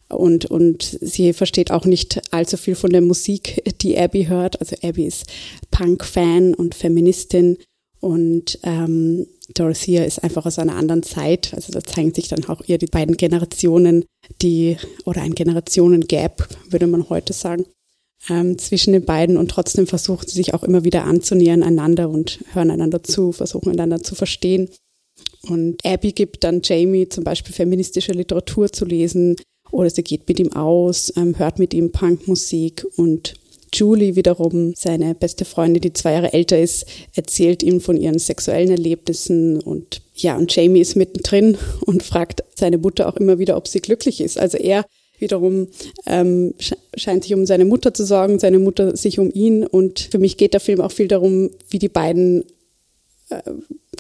und, 0.09 0.47
und 0.47 0.83
sie 0.83 1.33
versteht 1.35 1.71
auch 1.71 1.85
nicht 1.85 2.33
allzu 2.33 2.57
viel 2.57 2.75
von 2.75 2.91
der 2.91 3.03
Musik, 3.03 3.63
die 3.83 3.99
Abby 3.99 4.25
hört. 4.25 4.61
Also 4.61 4.77
Abby 4.83 5.05
ist 5.05 5.27
Punk-Fan 5.71 6.55
und 6.55 6.75
Feministin 6.75 7.59
und 8.01 8.59
ähm, 8.63 9.27
Dorothea 9.55 10.05
ist 10.05 10.23
einfach 10.23 10.47
aus 10.47 10.59
einer 10.59 10.77
anderen 10.77 11.03
Zeit. 11.03 11.53
Also 11.55 11.73
da 11.73 11.83
zeigen 11.83 12.15
sich 12.15 12.29
dann 12.29 12.45
auch 12.47 12.63
ihr 12.67 12.79
die 12.79 12.87
beiden 12.87 13.17
Generationen, 13.17 14.05
die, 14.41 14.77
oder 15.05 15.23
ein 15.23 15.35
Generationen-Gap, 15.35 16.49
würde 16.71 16.87
man 16.87 17.09
heute 17.09 17.33
sagen, 17.33 17.67
ähm, 18.29 18.59
zwischen 18.59 18.93
den 18.93 19.05
beiden 19.05 19.37
und 19.37 19.51
trotzdem 19.51 19.87
versuchen 19.87 20.27
sie 20.27 20.35
sich 20.35 20.55
auch 20.55 20.63
immer 20.63 20.85
wieder 20.85 21.05
anzunähern 21.05 21.63
einander 21.63 22.09
und 22.09 22.45
hören 22.53 22.71
einander 22.71 23.03
zu, 23.03 23.33
versuchen 23.33 23.73
einander 23.73 24.03
zu 24.03 24.15
verstehen. 24.15 24.69
Und 25.43 25.85
Abby 25.85 26.13
gibt 26.13 26.45
dann 26.45 26.61
Jamie 26.63 27.09
zum 27.09 27.25
Beispiel 27.25 27.55
feministische 27.55 28.13
Literatur 28.13 28.73
zu 28.73 28.85
lesen. 28.85 29.37
Oder 29.71 29.91
sie 29.91 30.03
geht 30.03 30.29
mit 30.29 30.41
ihm 30.41 30.53
aus, 30.53 31.13
ähm, 31.17 31.39
hört 31.39 31.59
mit 31.59 31.75
ihm 31.75 31.93
Punkmusik. 31.93 32.87
Und 32.97 33.35
Julie 33.73 34.17
wiederum, 34.17 34.73
seine 34.77 35.15
beste 35.15 35.45
Freundin, 35.45 35.83
die 35.83 35.93
zwei 35.93 36.13
Jahre 36.13 36.33
älter 36.33 36.59
ist, 36.59 36.87
erzählt 37.15 37.63
ihm 37.63 37.81
von 37.81 37.97
ihren 37.97 38.19
sexuellen 38.19 38.71
Erlebnissen. 38.71 39.61
Und 39.61 40.01
ja, 40.15 40.37
und 40.37 40.55
Jamie 40.55 40.81
ist 40.81 40.97
mittendrin 40.97 41.57
und 41.83 42.03
fragt 42.03 42.43
seine 42.55 42.79
Mutter 42.79 43.09
auch 43.09 43.17
immer 43.17 43.39
wieder, 43.39 43.57
ob 43.57 43.69
sie 43.69 43.81
glücklich 43.81 44.21
ist. 44.21 44.39
Also 44.39 44.57
er 44.57 44.85
wiederum 45.19 45.69
ähm, 46.07 46.55
scheint 46.97 47.25
sich 47.25 47.35
um 47.35 47.45
seine 47.45 47.65
Mutter 47.65 47.93
zu 47.93 48.05
sorgen, 48.05 48.39
seine 48.39 48.59
Mutter 48.59 48.97
sich 48.97 49.19
um 49.19 49.31
ihn. 49.33 49.67
Und 49.67 50.01
für 50.11 50.19
mich 50.19 50.37
geht 50.37 50.55
der 50.55 50.61
Film 50.61 50.81
auch 50.81 50.93
viel 50.93 51.09
darum, 51.09 51.51
wie 51.69 51.79
die 51.79 51.89
beiden 51.89 52.45
äh, 53.31 53.43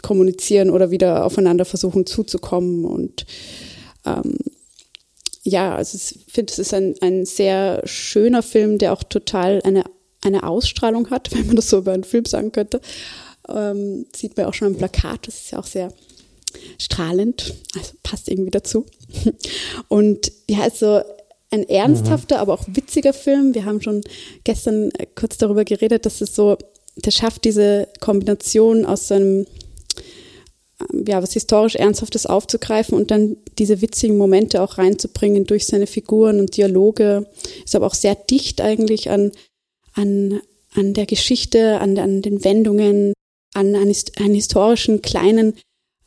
kommunizieren 0.02 0.70
oder 0.70 0.90
wieder 0.90 1.24
aufeinander 1.24 1.64
versuchen 1.64 2.06
zuzukommen. 2.06 2.84
Und 2.84 3.26
ähm, 4.04 4.38
ja, 5.42 5.74
also 5.74 5.96
ich 5.96 6.24
finde, 6.32 6.52
es 6.52 6.58
ist 6.58 6.74
ein, 6.74 6.94
ein 7.00 7.26
sehr 7.26 7.82
schöner 7.84 8.42
Film, 8.42 8.78
der 8.78 8.92
auch 8.92 9.02
total 9.02 9.60
eine, 9.62 9.84
eine 10.22 10.44
Ausstrahlung 10.44 11.10
hat, 11.10 11.32
wenn 11.34 11.46
man 11.46 11.56
das 11.56 11.70
so 11.70 11.78
über 11.78 11.92
einen 11.92 12.04
Film 12.04 12.24
sagen 12.24 12.52
könnte. 12.52 12.80
Ähm, 13.48 14.06
sieht 14.14 14.36
man 14.36 14.46
auch 14.46 14.54
schon 14.54 14.68
am 14.68 14.76
Plakat, 14.76 15.26
das 15.26 15.36
ist 15.36 15.50
ja 15.52 15.58
auch 15.58 15.66
sehr 15.66 15.92
strahlend, 16.78 17.54
also 17.74 17.92
passt 18.02 18.28
irgendwie 18.28 18.50
dazu. 18.50 18.86
Und 19.88 20.32
ja, 20.48 20.60
also 20.60 21.02
ein 21.50 21.68
ernsthafter, 21.68 22.36
mhm. 22.36 22.40
aber 22.42 22.54
auch 22.54 22.66
witziger 22.68 23.12
Film. 23.12 23.54
Wir 23.54 23.64
haben 23.64 23.80
schon 23.80 24.02
gestern 24.44 24.90
kurz 25.14 25.38
darüber 25.38 25.64
geredet, 25.64 26.04
dass 26.04 26.20
es 26.20 26.34
so, 26.34 26.58
der 27.04 27.10
schafft 27.10 27.44
diese 27.44 27.88
Kombination 28.00 28.84
aus 28.84 29.08
so 29.08 29.14
einem 29.14 29.46
ja, 31.06 31.22
was 31.22 31.32
historisch 31.32 31.74
Ernsthaftes 31.74 32.26
aufzugreifen 32.26 32.96
und 32.96 33.10
dann 33.10 33.36
diese 33.58 33.80
witzigen 33.82 34.16
Momente 34.16 34.62
auch 34.62 34.78
reinzubringen 34.78 35.44
durch 35.44 35.66
seine 35.66 35.86
Figuren 35.86 36.38
und 36.38 36.56
Dialoge. 36.56 37.26
Ist 37.64 37.74
aber 37.74 37.86
auch 37.86 37.94
sehr 37.94 38.14
dicht 38.14 38.60
eigentlich 38.60 39.10
an, 39.10 39.32
an, 39.94 40.40
an 40.74 40.94
der 40.94 41.06
Geschichte, 41.06 41.80
an, 41.80 41.98
an 41.98 42.22
den 42.22 42.44
Wendungen, 42.44 43.12
an, 43.54 43.74
an, 43.74 44.34
historischen 44.34 45.02
kleinen 45.02 45.54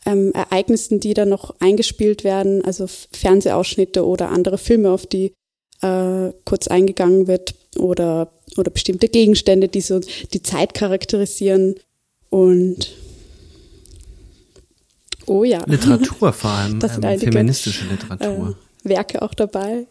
ähm, 0.05 0.31
Ereignissen, 0.33 1.00
die 1.00 1.13
dann 1.13 1.29
noch 1.29 1.53
eingespielt 1.60 2.24
werden, 2.24 2.63
also 2.63 2.88
Fernsehausschnitte 2.88 4.05
oder 4.05 4.29
andere 4.29 4.57
Filme, 4.57 4.91
auf 4.91 5.05
die 5.05 5.33
äh, 5.81 6.31
kurz 6.45 6.67
eingegangen 6.67 7.27
wird 7.27 7.55
oder, 7.77 8.31
oder 8.58 8.72
bestimmte 8.72 9.08
Gegenstände, 9.08 9.67
die 9.67 9.81
so 9.81 10.00
die 10.34 10.43
Zeit 10.43 10.74
charakterisieren. 10.74 11.75
Und 12.29 12.93
oh 15.25 15.43
ja. 15.43 15.63
Literatur 15.65 16.34
vor 16.34 16.50
allem, 16.50 16.79
das 16.79 16.98
ähm, 17.01 17.20
feministische 17.20 17.86
Literatur. 17.86 18.55
Äh, 18.84 18.89
Werke 18.89 19.22
auch 19.22 19.34
dabei. 19.34 19.86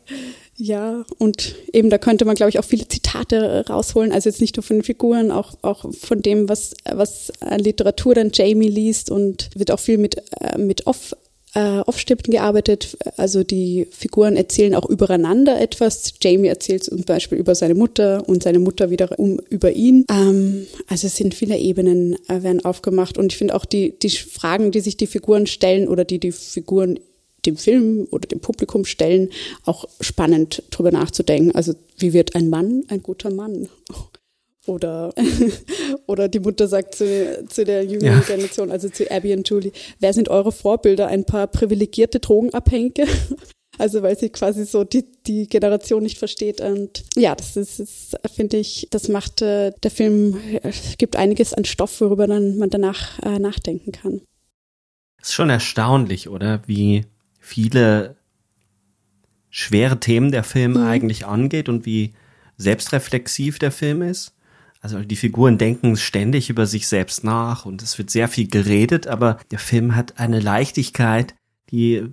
Ja, 0.57 1.05
und 1.17 1.55
eben 1.73 1.89
da 1.89 1.97
könnte 1.97 2.27
man, 2.27 2.35
glaube 2.35 2.51
ich, 2.51 2.59
auch 2.59 2.65
viele 2.65 2.87
Zitate 2.87 3.65
rausholen. 3.69 4.13
Also 4.13 4.29
jetzt 4.29 4.43
nicht 4.43 4.57
nur 4.57 4.63
von 4.63 4.77
den 4.77 4.83
Figuren, 4.83 5.31
auch, 5.31 5.55
auch 5.63 5.87
von 5.95 6.21
dem, 6.21 6.51
was, 6.51 6.75
was 6.85 7.33
Literatur 7.57 8.15
dann 8.15 8.31
Jamie 8.33 8.69
liest 8.69 9.11
und 9.11 9.49
wird 9.55 9.71
auch 9.71 9.81
viel 9.81 9.97
mit, 9.97 10.23
äh, 10.41 10.59
mit 10.59 10.87
Off 10.87 11.15
äh, 11.55 11.81
Off-Stimmen 11.81 12.23
gearbeitet. 12.25 12.97
Also 13.17 13.45
die 13.45 13.87
Figuren 13.91 14.37
erzählen 14.37 14.75
auch 14.75 14.89
übereinander 14.89 15.61
etwas. 15.61 16.15
Jamie 16.21 16.49
erzählt 16.49 16.85
zum 16.85 17.03
Beispiel 17.03 17.39
über 17.39 17.55
seine 17.55 17.75
Mutter 17.75 18.29
und 18.29 18.43
seine 18.43 18.59
Mutter 18.59 18.91
wiederum 18.91 19.41
über 19.49 19.73
ihn. 19.73 20.05
Ähm, 20.11 20.67
also 20.87 21.07
es 21.07 21.17
sind 21.17 21.35
viele 21.35 21.59
Ebenen 21.59 22.17
äh, 22.29 22.43
werden 22.43 22.65
aufgemacht 22.65 23.19
und 23.19 23.33
ich 23.33 23.39
finde 23.39 23.55
auch 23.55 23.65
die, 23.65 23.99
die 23.99 24.11
Fragen, 24.11 24.71
die 24.71 24.81
sich 24.81 24.97
die 24.97 25.07
Figuren 25.07 25.47
stellen 25.47 25.89
oder 25.89 26.05
die 26.05 26.19
die 26.19 26.33
Figuren 26.33 26.99
dem 27.47 27.57
Film 27.57 28.07
oder 28.11 28.29
dem 28.29 28.41
Publikum 28.41 28.85
stellen, 28.85 29.31
auch 29.65 29.87
spannend 30.01 30.63
drüber 30.71 30.91
nachzudenken. 30.91 31.55
Also 31.55 31.75
wie 31.97 32.13
wird 32.13 32.35
ein 32.35 32.51
Mann 32.51 32.85
ein 32.89 33.03
guter 33.03 33.31
Mann? 33.31 33.69
Oder, 34.71 35.13
oder 36.07 36.29
die 36.29 36.39
Mutter 36.39 36.69
sagt 36.69 36.95
zu, 36.95 37.45
zu 37.49 37.65
der 37.65 37.85
jüngeren 37.85 38.21
ja. 38.21 38.21
Generation, 38.21 38.71
also 38.71 38.89
zu 38.89 39.11
Abby 39.11 39.35
und 39.35 39.49
Julie, 39.49 39.73
wer 39.99 40.13
sind 40.13 40.29
eure 40.29 40.53
Vorbilder? 40.53 41.09
Ein 41.09 41.25
paar 41.25 41.49
privilegierte 41.49 42.21
Drogenabhängige? 42.21 43.07
Also 43.79 44.03
weil 44.03 44.19
sie 44.19 44.29
quasi 44.29 44.67
so 44.67 44.85
die, 44.85 45.07
die 45.27 45.47
Generation 45.47 46.03
nicht 46.03 46.19
versteht. 46.19 46.61
Und 46.61 47.03
ja, 47.17 47.35
das 47.35 47.57
ist, 47.57 47.81
ist 47.81 48.15
finde 48.35 48.59
ich, 48.59 48.89
das 48.91 49.09
macht 49.09 49.41
äh, 49.41 49.73
der 49.83 49.91
Film, 49.91 50.39
äh, 50.63 50.73
gibt 50.99 51.17
einiges 51.17 51.55
an 51.55 51.65
Stoff, 51.65 51.99
worüber 52.03 52.27
dann 52.27 52.59
man 52.59 52.69
danach 52.69 53.19
äh, 53.21 53.39
nachdenken 53.39 53.93
kann. 53.93 54.21
Ist 55.23 55.33
schon 55.33 55.49
erstaunlich, 55.49 56.29
oder? 56.29 56.61
Wie 56.67 57.07
viele 57.39 58.17
schwere 59.49 59.99
Themen 59.99 60.31
der 60.31 60.45
Film 60.45 60.73
mhm. 60.73 60.87
eigentlich 60.87 61.25
angeht 61.25 61.71
und 61.71 61.87
wie 61.87 62.13
selbstreflexiv 62.59 63.59
der 63.59 63.73
Film 63.73 64.03
ist. 64.03 64.35
Also 64.81 65.01
die 65.01 65.17
Figuren 65.17 65.59
denken 65.59 65.97
ständig 65.97 66.49
über 66.49 66.67
sich 66.67 66.89
selbst 66.89 67.23
nach 67.23 67.67
und 67.67 67.83
es 67.83 67.99
wird 67.99 68.11
sehr 68.11 68.29
viel 68.29 68.49
geredet, 68.49 69.07
aber 69.07 69.39
der 69.51 69.59
Film 69.59 69.95
hat 69.95 70.19
eine 70.19 70.41
Leichtigkeit, 70.41 71.35
die, 71.71 72.09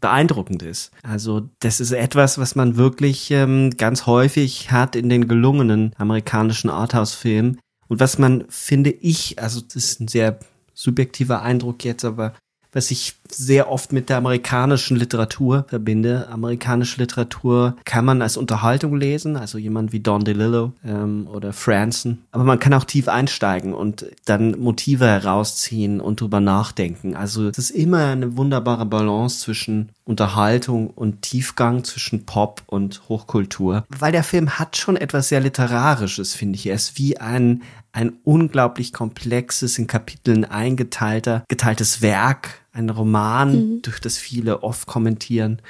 beeindruckend 0.00 0.62
ist. 0.62 0.90
Also 1.02 1.48
das 1.60 1.80
ist 1.80 1.92
etwas, 1.92 2.38
was 2.38 2.54
man 2.56 2.76
wirklich 2.76 3.30
ähm, 3.30 3.70
ganz 3.76 4.06
häufig 4.06 4.70
hat 4.70 4.96
in 4.96 5.08
den 5.08 5.28
gelungenen 5.28 5.92
amerikanischen 5.96 6.70
Arthouse-Filmen 6.70 7.58
und 7.88 8.00
was 8.00 8.18
man, 8.18 8.44
finde 8.48 8.90
ich, 8.90 9.38
also 9.38 9.60
das 9.60 9.76
ist 9.76 10.00
ein 10.00 10.08
sehr 10.08 10.38
subjektiver 10.74 11.42
Eindruck 11.42 11.84
jetzt, 11.84 12.04
aber 12.04 12.34
was 12.72 12.90
ich 12.90 13.14
sehr 13.30 13.70
oft 13.70 13.92
mit 13.92 14.08
der 14.08 14.18
amerikanischen 14.18 14.96
Literatur 14.96 15.64
verbinde. 15.68 16.28
Amerikanische 16.28 17.00
Literatur 17.00 17.76
kann 17.84 18.04
man 18.04 18.22
als 18.22 18.36
Unterhaltung 18.36 18.96
lesen, 18.96 19.36
also 19.36 19.58
jemand 19.58 19.92
wie 19.92 20.00
Don 20.00 20.24
DeLillo 20.24 20.72
ähm, 20.84 21.28
oder 21.32 21.52
Franson. 21.52 22.18
Aber 22.30 22.44
man 22.44 22.58
kann 22.58 22.74
auch 22.74 22.84
tief 22.84 23.08
einsteigen 23.08 23.74
und 23.74 24.06
dann 24.24 24.58
Motive 24.58 25.06
herausziehen 25.06 26.00
und 26.00 26.20
drüber 26.20 26.40
nachdenken. 26.40 27.14
Also 27.14 27.48
es 27.48 27.58
ist 27.58 27.70
immer 27.70 28.06
eine 28.06 28.36
wunderbare 28.36 28.86
Balance 28.86 29.40
zwischen 29.40 29.90
Unterhaltung 30.04 30.88
und 30.90 31.22
Tiefgang, 31.22 31.84
zwischen 31.84 32.26
Pop 32.26 32.62
und 32.66 33.02
Hochkultur. 33.08 33.84
Weil 33.88 34.12
der 34.12 34.24
Film 34.24 34.58
hat 34.58 34.76
schon 34.76 34.96
etwas 34.96 35.28
sehr 35.28 35.40
Literarisches, 35.40 36.34
finde 36.34 36.56
ich. 36.56 36.66
Er 36.66 36.74
ist 36.74 36.98
wie 36.98 37.18
ein, 37.18 37.62
ein 37.92 38.14
unglaublich 38.24 38.92
komplexes, 38.92 39.78
in 39.78 39.86
Kapiteln 39.86 40.44
eingeteilter, 40.44 41.44
geteiltes 41.48 42.02
Werk, 42.02 42.61
ein 42.72 42.90
Roman, 42.90 43.52
mhm. 43.52 43.82
durch 43.82 44.00
das 44.00 44.18
viele 44.18 44.62
oft 44.62 44.86
kommentieren, 44.86 45.60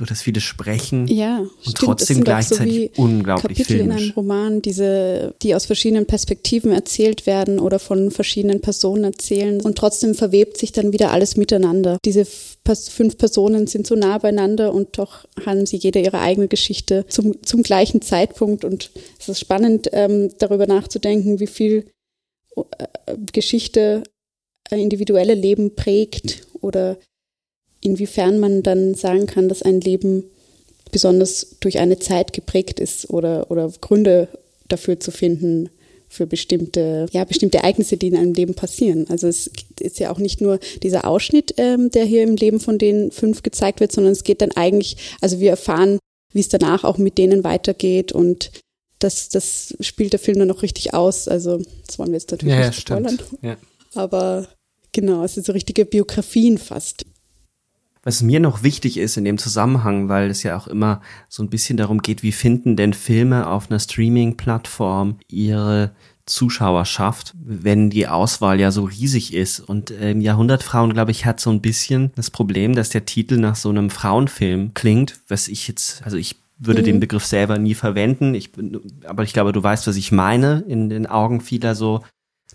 durch 0.00 0.08
das 0.08 0.22
viele 0.22 0.40
sprechen 0.40 1.06
ja, 1.08 1.40
und 1.40 1.50
stimmt. 1.60 1.78
trotzdem 1.78 2.24
gleichzeitig 2.24 2.92
so 2.94 3.02
unglaublich 3.02 3.58
Kapitel 3.58 3.78
filmisch. 3.78 3.96
in 3.96 4.02
einem 4.02 4.10
Roman, 4.12 4.62
diese, 4.62 5.34
die 5.42 5.54
aus 5.54 5.66
verschiedenen 5.66 6.06
Perspektiven 6.06 6.72
erzählt 6.72 7.26
werden 7.26 7.58
oder 7.58 7.78
von 7.78 8.10
verschiedenen 8.10 8.62
Personen 8.62 9.04
erzählen 9.04 9.60
und 9.60 9.76
trotzdem 9.76 10.14
verwebt 10.14 10.56
sich 10.56 10.72
dann 10.72 10.94
wieder 10.94 11.10
alles 11.10 11.36
miteinander. 11.36 11.98
Diese 12.04 12.24
fünf 12.24 13.18
Personen 13.18 13.66
sind 13.66 13.86
so 13.86 13.94
nah 13.94 14.16
beieinander 14.16 14.72
und 14.72 14.96
doch 14.96 15.26
haben 15.44 15.66
sie 15.66 15.76
jede 15.76 16.00
ihre 16.00 16.20
eigene 16.20 16.48
Geschichte 16.48 17.04
zum, 17.08 17.42
zum 17.42 17.62
gleichen 17.62 18.00
Zeitpunkt 18.00 18.64
und 18.64 18.90
es 19.18 19.28
ist 19.28 19.40
spannend, 19.40 19.90
ähm, 19.92 20.30
darüber 20.38 20.66
nachzudenken, 20.66 21.40
wie 21.40 21.46
viel 21.46 21.90
äh, 22.56 23.16
Geschichte 23.32 24.02
individuelle 24.78 25.34
Leben 25.34 25.74
prägt 25.74 26.46
oder 26.60 26.98
inwiefern 27.80 28.38
man 28.38 28.62
dann 28.62 28.94
sagen 28.94 29.26
kann, 29.26 29.48
dass 29.48 29.62
ein 29.62 29.80
Leben 29.80 30.24
besonders 30.92 31.56
durch 31.60 31.78
eine 31.78 31.98
Zeit 31.98 32.32
geprägt 32.32 32.80
ist 32.80 33.10
oder, 33.10 33.50
oder 33.50 33.70
Gründe 33.80 34.28
dafür 34.68 35.00
zu 35.00 35.10
finden 35.10 35.70
für 36.08 36.26
bestimmte, 36.26 37.06
ja, 37.12 37.24
bestimmte 37.24 37.58
Ereignisse, 37.58 37.96
die 37.96 38.08
in 38.08 38.16
einem 38.16 38.34
Leben 38.34 38.54
passieren. 38.54 39.06
Also 39.08 39.28
es 39.28 39.48
ist 39.78 40.00
ja 40.00 40.12
auch 40.12 40.18
nicht 40.18 40.40
nur 40.40 40.58
dieser 40.82 41.06
Ausschnitt, 41.06 41.54
ähm, 41.56 41.90
der 41.90 42.04
hier 42.04 42.24
im 42.24 42.34
Leben 42.34 42.58
von 42.58 42.78
den 42.78 43.12
fünf 43.12 43.42
gezeigt 43.42 43.78
wird, 43.78 43.92
sondern 43.92 44.12
es 44.12 44.24
geht 44.24 44.42
dann 44.42 44.50
eigentlich, 44.50 44.96
also 45.20 45.38
wir 45.38 45.50
erfahren, 45.50 46.00
wie 46.32 46.40
es 46.40 46.48
danach 46.48 46.82
auch 46.82 46.98
mit 46.98 47.16
denen 47.16 47.44
weitergeht 47.44 48.10
und 48.10 48.50
das, 48.98 49.28
das 49.28 49.74
spielt 49.80 50.12
der 50.12 50.20
Film 50.20 50.38
dann 50.38 50.48
noch 50.48 50.62
richtig 50.62 50.94
aus. 50.94 51.26
Also 51.26 51.62
das 51.86 51.98
wollen 51.98 52.10
wir 52.10 52.18
jetzt 52.18 52.30
natürlich 52.30 52.54
ja, 52.54 52.66
nicht 52.66 52.80
spoilern. 52.80 53.18
Ja. 53.40 53.56
Aber 53.94 54.48
Genau, 54.92 55.24
es 55.24 55.34
sind 55.34 55.46
so 55.46 55.52
richtige 55.52 55.84
Biografien 55.84 56.58
fast. 56.58 57.06
Was 58.02 58.22
mir 58.22 58.40
noch 58.40 58.62
wichtig 58.62 58.96
ist 58.96 59.18
in 59.18 59.24
dem 59.24 59.36
Zusammenhang, 59.36 60.08
weil 60.08 60.30
es 60.30 60.42
ja 60.42 60.56
auch 60.56 60.66
immer 60.66 61.02
so 61.28 61.42
ein 61.42 61.50
bisschen 61.50 61.76
darum 61.76 61.98
geht, 62.00 62.22
wie 62.22 62.32
finden 62.32 62.74
denn 62.74 62.94
Filme 62.94 63.46
auf 63.46 63.70
einer 63.70 63.78
Streaming-Plattform 63.78 65.18
ihre 65.28 65.92
Zuschauerschaft, 66.24 67.34
wenn 67.44 67.90
die 67.90 68.08
Auswahl 68.08 68.58
ja 68.58 68.70
so 68.70 68.84
riesig 68.84 69.34
ist. 69.34 69.60
Und 69.60 69.92
ähm, 70.00 70.20
Jahrhundertfrauen, 70.22 70.94
glaube 70.94 71.10
ich, 71.10 71.26
hat 71.26 71.40
so 71.40 71.50
ein 71.50 71.60
bisschen 71.60 72.12
das 72.14 72.30
Problem, 72.30 72.74
dass 72.74 72.88
der 72.88 73.04
Titel 73.04 73.36
nach 73.36 73.56
so 73.56 73.68
einem 73.68 73.90
Frauenfilm 73.90 74.72
klingt, 74.72 75.20
was 75.28 75.48
ich 75.48 75.68
jetzt, 75.68 76.02
also 76.04 76.16
ich 76.16 76.36
würde 76.58 76.82
mhm. 76.82 76.86
den 76.86 77.00
Begriff 77.00 77.26
selber 77.26 77.58
nie 77.58 77.74
verwenden, 77.74 78.34
ich, 78.34 78.50
aber 79.04 79.24
ich 79.24 79.32
glaube, 79.32 79.52
du 79.52 79.62
weißt, 79.62 79.86
was 79.86 79.96
ich 79.96 80.12
meine, 80.12 80.64
in 80.68 80.88
den 80.88 81.06
Augen 81.06 81.40
vieler 81.40 81.74
so 81.74 82.02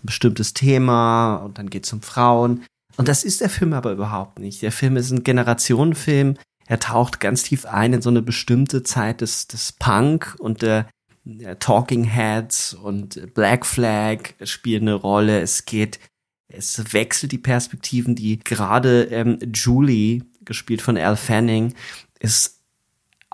bestimmtes 0.02 0.54
Thema 0.54 1.36
und 1.36 1.58
dann 1.58 1.70
geht 1.70 1.86
es 1.86 1.92
um 1.92 2.02
Frauen. 2.02 2.64
Und 2.96 3.08
das 3.08 3.24
ist 3.24 3.40
der 3.40 3.50
Film 3.50 3.72
aber 3.72 3.92
überhaupt 3.92 4.38
nicht. 4.38 4.62
Der 4.62 4.72
Film 4.72 4.96
ist 4.96 5.10
ein 5.10 5.22
Generationenfilm. 5.22 6.36
Er 6.66 6.80
taucht 6.80 7.20
ganz 7.20 7.42
tief 7.42 7.66
ein 7.66 7.92
in 7.92 8.02
so 8.02 8.10
eine 8.10 8.22
bestimmte 8.22 8.82
Zeit 8.82 9.20
des, 9.20 9.46
des 9.46 9.72
Punk 9.72 10.34
und 10.38 10.62
der, 10.62 10.88
der 11.24 11.58
Talking 11.58 12.04
Heads 12.04 12.74
und 12.74 13.34
Black 13.34 13.66
Flag 13.66 14.34
spielen 14.42 14.82
eine 14.82 14.94
Rolle. 14.94 15.40
Es 15.40 15.64
geht, 15.64 16.00
es 16.48 16.92
wechselt 16.92 17.32
die 17.32 17.38
Perspektiven, 17.38 18.14
die 18.14 18.38
gerade 18.38 19.04
ähm, 19.04 19.38
Julie, 19.52 20.22
gespielt 20.44 20.82
von 20.82 20.96
Al 20.96 21.16
Fanning, 21.16 21.74
ist 22.18 22.56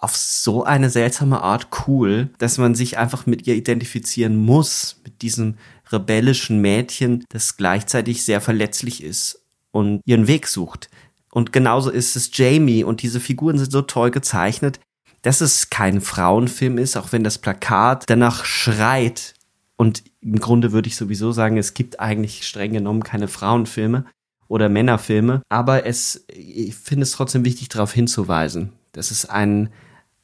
auf 0.02 0.16
so 0.16 0.64
eine 0.64 0.90
seltsame 0.90 1.42
Art 1.42 1.68
cool, 1.86 2.30
dass 2.38 2.58
man 2.58 2.74
sich 2.74 2.98
einfach 2.98 3.24
mit 3.26 3.46
ihr 3.46 3.54
identifizieren 3.54 4.36
muss, 4.36 5.00
mit 5.04 5.22
diesem 5.22 5.54
rebellischen 5.92 6.60
Mädchen, 6.60 7.24
das 7.28 7.56
gleichzeitig 7.56 8.24
sehr 8.24 8.40
verletzlich 8.40 9.02
ist 9.02 9.42
und 9.70 10.00
ihren 10.04 10.26
Weg 10.26 10.46
sucht. 10.46 10.88
Und 11.30 11.52
genauso 11.52 11.90
ist 11.90 12.14
es 12.14 12.30
Jamie 12.32 12.84
und 12.84 13.02
diese 13.02 13.20
Figuren 13.20 13.58
sind 13.58 13.72
so 13.72 13.82
toll 13.82 14.10
gezeichnet, 14.10 14.80
dass 15.22 15.40
es 15.40 15.70
kein 15.70 16.00
Frauenfilm 16.00 16.78
ist, 16.78 16.96
auch 16.96 17.12
wenn 17.12 17.24
das 17.24 17.38
Plakat 17.38 18.04
danach 18.08 18.44
schreit. 18.44 19.34
Und 19.76 20.02
im 20.20 20.38
Grunde 20.38 20.72
würde 20.72 20.88
ich 20.88 20.96
sowieso 20.96 21.32
sagen, 21.32 21.56
es 21.56 21.74
gibt 21.74 22.00
eigentlich 22.00 22.46
streng 22.46 22.72
genommen 22.72 23.02
keine 23.02 23.28
Frauenfilme 23.28 24.04
oder 24.48 24.68
Männerfilme. 24.68 25.42
Aber 25.48 25.86
es, 25.86 26.26
ich 26.28 26.74
finde 26.74 27.04
es 27.04 27.12
trotzdem 27.12 27.44
wichtig, 27.44 27.68
darauf 27.68 27.92
hinzuweisen, 27.92 28.72
dass 28.92 29.10
es 29.10 29.24
ein, 29.24 29.70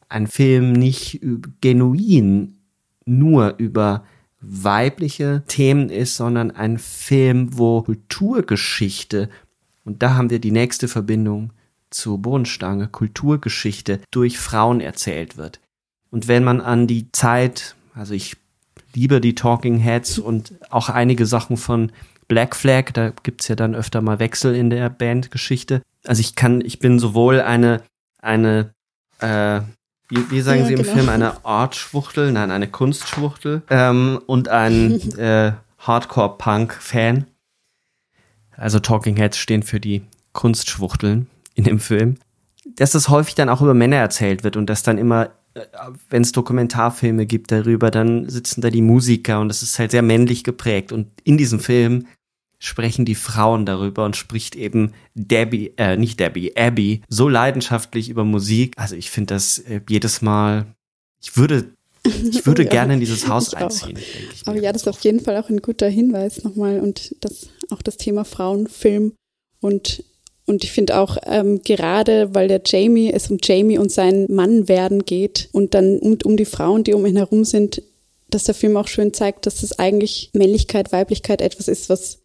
ein 0.09 0.27
Film 0.27 0.73
nicht 0.73 1.21
genuin 1.61 2.59
nur 3.07 3.55
über 3.57 4.05
weibliche 4.41 5.43
Themen 5.49 5.91
ist, 5.91 6.17
sondern 6.17 6.51
ein 6.51 6.79
Film, 6.79 7.59
wo 7.59 7.83
Kulturgeschichte, 7.83 9.29
und 9.85 10.03
da 10.03 10.15
haben 10.15 10.31
wir 10.31 10.39
die 10.39 10.53
nächste 10.53 10.89
Verbindung 10.89 11.53
zur 11.91 12.19
Bodenstange, 12.19 12.89
Kulturgeschichte 12.89 14.01
durch 14.11 14.39
Frauen 14.39 14.81
erzählt 14.81 15.37
wird. 15.37 15.61
Und 16.11 16.29
wenn 16.29 16.45
man 16.45 16.61
an 16.61 16.87
die 16.87 17.11
Zeit, 17.13 17.75
also 17.95 18.15
ich 18.15 18.37
liebe 18.95 19.21
die 19.21 19.35
Talking 19.35 19.79
Heads 19.79 20.19
und 20.19 20.55
auch 20.71 20.89
einige 20.89 21.27
Sachen 21.27 21.57
von 21.57 21.93
Black 22.29 22.55
Flag, 22.55 22.93
da 22.93 23.11
gibt's 23.23 23.49
ja 23.49 23.57
dann 23.57 23.75
öfter 23.75 24.01
mal 24.03 24.19
Wechsel 24.19 24.55
in 24.55 24.71
der 24.71 24.91
Bandgeschichte. 24.91 25.83
Also 26.05 26.21
ich 26.21 26.35
kann, 26.35 26.61
ich 26.61 26.79
bin 26.79 26.99
sowohl 26.99 27.41
eine, 27.41 27.83
eine, 28.21 28.73
äh, 29.21 29.61
wie, 30.09 30.31
wie 30.31 30.41
sagen 30.41 30.61
Ja, 30.61 30.67
Sie 30.67 30.73
im 30.75 30.83
genau. 30.83 30.95
Film, 30.95 31.09
eine 31.09 31.45
Artschwuchtel, 31.45 32.33
nein, 32.33 32.51
eine 32.51 32.69
Kunstschwuchtel 32.69 33.63
ähm, 33.71 34.21
und 34.27 34.49
ein 34.49 35.01
äh, 35.19 35.53
Hardcore-Punk-Fan. 35.79 37.27
Also 38.57 38.81
Talking 38.81 39.17
Heads 39.17 39.39
stehen 39.39 39.63
für 39.63 39.81
die 39.81 40.03
Kunstschwuchteln 40.33 41.29
in 41.55 41.65
dem 41.65 41.79
Film. 41.79 42.17
Dass 42.77 42.93
das 42.93 43.09
häufig 43.09 43.35
dann 43.35 43.49
auch 43.49 43.61
über 43.61 43.75
Männer 43.75 43.97
erzählt 43.97 44.45
wird 44.45 44.57
und 44.57 44.67
dass 44.69 44.83
dann 44.83 44.99
immer, 44.99 45.31
wenn 46.11 46.23
es 46.23 46.33
Dokumentarfilme 46.33 47.27
gibt 47.27 47.53
darüber, 47.53 47.91
dann 47.91 48.29
sitzen 48.29 48.61
da 48.61 48.71
die 48.71 48.83
Musiker 48.83 49.41
und 49.41 49.49
das 49.49 49.63
ist 49.63 49.79
halt 49.79 49.91
sehr 49.91 50.03
männlich 50.03 50.45
geprägt. 50.45 50.93
Und 50.93 51.09
in 51.25 51.39
diesem 51.39 51.61
Film 51.61 52.07
sprechen 52.59 53.05
die 53.05 53.15
Frauen 53.15 53.67
darüber 53.67 54.05
und 54.05 54.17
spricht 54.17 54.57
eben 54.57 54.93
Debbie, 55.15 55.73
äh, 55.77 55.97
nicht 55.97 56.19
Debbie, 56.19 56.57
Abby 56.57 57.03
so 57.09 57.29
leidenschaftlich 57.29 58.09
über 58.09 58.25
Musik. 58.25 58.75
Also 58.77 58.97
ich 58.97 59.11
finde 59.11 59.35
das 59.35 59.59
äh, 59.59 59.81
jedes 59.89 60.23
Mal, 60.23 60.67
ich 61.21 61.37
würde, 61.37 61.73
ich 62.05 62.47
würde 62.47 62.65
Ja, 62.65 62.71
gerne 62.71 62.95
in 62.95 63.01
dieses 63.01 63.29
Haus 63.29 63.55
einziehen, 63.55 63.99
Aber 64.45 64.61
ja, 64.61 64.73
das 64.73 64.83
ist 64.83 64.89
auf 64.89 65.01
jeden 65.01 65.21
Fall 65.21 65.37
auch 65.37 65.49
ein 65.49 65.63
guter 65.63 65.89
Hinweis 65.89 66.43
nochmal 66.43 66.81
und 66.81 67.15
das 67.21 67.49
auch 67.71 67.83
das 67.83 67.97
Thema 67.97 68.25
Frauenfilm. 68.25 69.13
Und 69.61 70.05
und 70.47 70.65
ich 70.65 70.73
finde 70.73 70.99
auch 70.99 71.19
ähm, 71.27 71.61
gerade, 71.63 72.35
weil 72.35 72.49
der 72.49 72.63
Jamie 72.65 73.13
es 73.13 73.31
um 73.31 73.37
Jamie 73.43 73.77
und 73.77 73.93
sein 73.93 74.27
Mann 74.31 74.67
werden 74.67 75.05
geht 75.05 75.51
und 75.53 75.75
dann 75.75 75.99
um, 75.99 76.17
um 76.25 76.39
die 76.39 76.47
Frauen, 76.47 76.85
die 76.85 76.95
um 76.95 77.05
ihn 77.05 77.19
herum 77.19 77.45
sind, 77.45 77.83
dass 78.31 78.45
der 78.45 78.55
Film 78.55 78.79
auch 78.79 78.89
schön 78.89 79.13
zeigt, 79.13 79.45
dass 79.45 79.61
das 79.61 79.79
eigentlich 79.79 80.31
Männlichkeit, 80.33 80.91
Weiblichkeit 80.91 81.43
etwas 81.43 81.69
ist, 81.69 81.91
was 81.91 82.21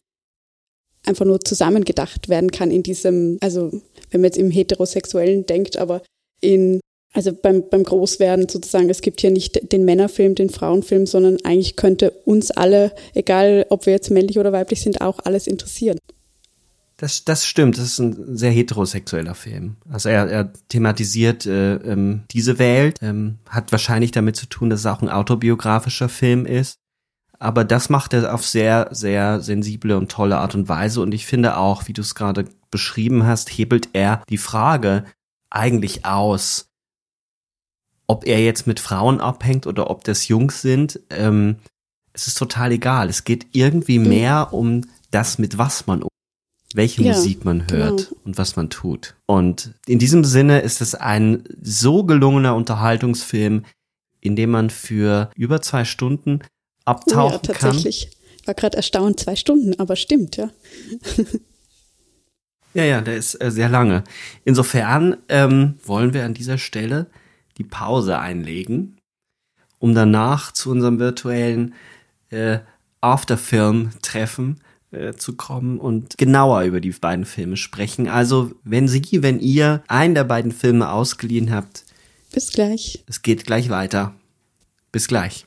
einfach 1.05 1.25
nur 1.25 1.39
zusammengedacht 1.41 2.29
werden 2.29 2.51
kann 2.51 2.71
in 2.71 2.83
diesem, 2.83 3.37
also 3.41 3.71
wenn 4.11 4.21
man 4.21 4.25
jetzt 4.25 4.37
im 4.37 4.51
Heterosexuellen 4.51 5.45
denkt, 5.45 5.77
aber 5.77 6.01
in 6.41 6.79
also 7.13 7.31
beim, 7.31 7.69
beim 7.69 7.83
Großwerden 7.83 8.49
sozusagen, 8.49 8.89
es 8.89 9.01
gibt 9.01 9.21
hier 9.21 9.29
nicht 9.31 9.71
den 9.71 9.85
Männerfilm, 9.85 10.33
den 10.33 10.49
Frauenfilm, 10.49 11.05
sondern 11.05 11.37
eigentlich 11.43 11.75
könnte 11.75 12.09
uns 12.25 12.49
alle, 12.49 12.91
egal 13.13 13.67
ob 13.69 13.85
wir 13.85 13.93
jetzt 13.93 14.09
männlich 14.09 14.39
oder 14.39 14.51
weiblich 14.51 14.81
sind, 14.81 14.99
auch 14.99 15.19
alles 15.23 15.45
interessieren. 15.45 15.99
Das, 16.97 17.23
das 17.23 17.45
stimmt, 17.45 17.77
das 17.77 17.85
ist 17.85 17.99
ein 17.99 18.37
sehr 18.37 18.51
heterosexueller 18.51 19.35
Film. 19.35 19.75
Also 19.89 20.09
er, 20.09 20.29
er 20.29 20.53
thematisiert 20.69 21.45
äh, 21.45 21.75
ähm, 21.75 22.23
diese 22.31 22.59
Welt, 22.59 22.97
ähm, 23.01 23.39
hat 23.49 23.71
wahrscheinlich 23.71 24.11
damit 24.11 24.35
zu 24.35 24.47
tun, 24.47 24.69
dass 24.69 24.81
es 24.81 24.85
auch 24.85 25.01
ein 25.01 25.09
autobiografischer 25.09 26.09
Film 26.09 26.45
ist. 26.45 26.75
Aber 27.43 27.65
das 27.65 27.89
macht 27.89 28.13
er 28.13 28.33
auf 28.33 28.45
sehr, 28.45 28.87
sehr 28.91 29.41
sensible 29.41 29.97
und 29.97 30.09
tolle 30.09 30.37
Art 30.37 30.55
und 30.55 30.69
Weise. 30.69 31.01
Und 31.01 31.13
ich 31.13 31.25
finde 31.25 31.57
auch, 31.57 31.87
wie 31.87 31.93
du 31.93 31.99
es 32.01 32.15
gerade 32.15 32.45
beschrieben 32.71 33.25
hast, 33.25 33.49
hebelt 33.49 33.89
er 33.91 34.23
die 34.29 34.37
Frage 34.37 35.03
eigentlich 35.49 36.05
aus, 36.05 36.69
ob 38.07 38.25
er 38.25 38.41
jetzt 38.41 38.65
mit 38.65 38.79
Frauen 38.79 39.19
abhängt 39.19 39.67
oder 39.67 39.89
ob 39.89 40.05
das 40.05 40.29
Jungs 40.29 40.61
sind. 40.61 41.01
Ähm, 41.09 41.57
es 42.13 42.27
ist 42.27 42.37
total 42.37 42.71
egal. 42.71 43.09
Es 43.09 43.25
geht 43.25 43.47
irgendwie 43.51 43.99
Mhm. 43.99 44.07
mehr 44.07 44.53
um 44.53 44.81
das, 45.11 45.37
mit 45.37 45.57
was 45.57 45.85
man 45.85 46.05
welche 46.73 47.03
Ja, 47.03 47.13
Musik 47.13 47.43
man 47.43 47.69
hört 47.69 48.07
genau. 48.07 48.21
und 48.23 48.37
was 48.37 48.55
man 48.55 48.69
tut. 48.69 49.15
Und 49.27 49.73
in 49.85 49.99
diesem 49.99 50.23
Sinne 50.23 50.61
ist 50.61 50.79
es 50.81 50.95
ein 50.95 51.43
so 51.61 52.03
gelungener 52.05 52.55
Unterhaltungsfilm, 52.55 53.65
in 54.21 54.35
dem 54.37 54.49
man 54.51 54.69
für 54.69 55.29
über 55.35 55.61
zwei 55.61 55.83
Stunden 55.85 56.39
Ja, 56.85 56.93
abtauchen 56.93 57.41
kann. 57.41 57.55
tatsächlich. 57.55 58.11
War 58.45 58.53
gerade 58.53 58.75
erstaunt, 58.77 59.19
zwei 59.19 59.35
Stunden, 59.35 59.79
aber 59.79 59.95
stimmt, 59.95 60.37
ja. 60.37 60.49
Ja, 62.73 62.83
ja, 62.83 63.01
der 63.01 63.17
ist 63.17 63.35
äh, 63.41 63.51
sehr 63.51 63.69
lange. 63.69 64.03
Insofern 64.45 65.17
ähm, 65.29 65.75
wollen 65.85 66.13
wir 66.13 66.25
an 66.25 66.33
dieser 66.33 66.57
Stelle 66.57 67.05
die 67.57 67.63
Pause 67.63 68.17
einlegen, 68.17 68.97
um 69.77 69.93
danach 69.93 70.51
zu 70.51 70.71
unserem 70.71 70.97
virtuellen 70.97 71.75
äh, 72.31 72.59
Afterfilm-Treffen 73.01 74.59
äh, 74.91 75.13
zu 75.13 75.35
kommen 75.35 75.79
und 75.79 76.17
genauer 76.17 76.63
über 76.63 76.81
die 76.81 76.91
beiden 76.91 77.25
Filme 77.25 77.57
sprechen. 77.57 78.07
Also, 78.07 78.53
wenn 78.63 78.87
Sie, 78.87 79.03
wenn 79.21 79.39
ihr 79.39 79.83
einen 79.87 80.15
der 80.15 80.23
beiden 80.23 80.51
Filme 80.51 80.89
ausgeliehen 80.89 81.51
habt, 81.51 81.85
Bis 82.31 82.51
gleich. 82.51 83.03
es 83.07 83.21
geht 83.21 83.45
gleich 83.45 83.69
weiter. 83.69 84.15
Bis 84.91 85.07
gleich. 85.07 85.45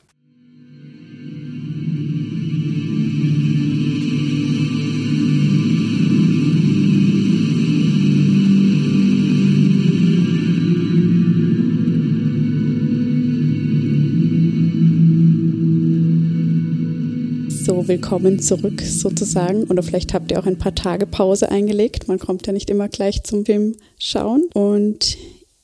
Willkommen 17.87 18.39
zurück 18.39 18.81
sozusagen. 18.81 19.63
Oder 19.65 19.81
vielleicht 19.81 20.13
habt 20.13 20.29
ihr 20.31 20.39
auch 20.39 20.45
ein 20.45 20.57
paar 20.57 20.75
Tage 20.75 21.05
Pause 21.07 21.49
eingelegt. 21.49 22.09
Man 22.09 22.19
kommt 22.19 22.45
ja 22.45 22.51
nicht 22.51 22.69
immer 22.69 22.89
gleich 22.89 23.23
zum 23.23 23.45
Film 23.45 23.75
schauen. 23.97 24.43
Und 24.53 25.17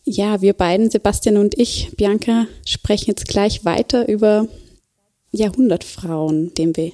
ja, 0.06 0.42
wir 0.42 0.54
beiden, 0.54 0.90
Sebastian 0.90 1.36
und 1.36 1.60
ich, 1.60 1.92
Bianca, 1.98 2.48
sprechen 2.66 3.08
jetzt 3.10 3.28
gleich 3.28 3.66
weiter 3.66 4.08
über 4.08 4.48
Jahrhundertfrauen, 5.32 6.54
dem 6.54 6.78
wir 6.78 6.94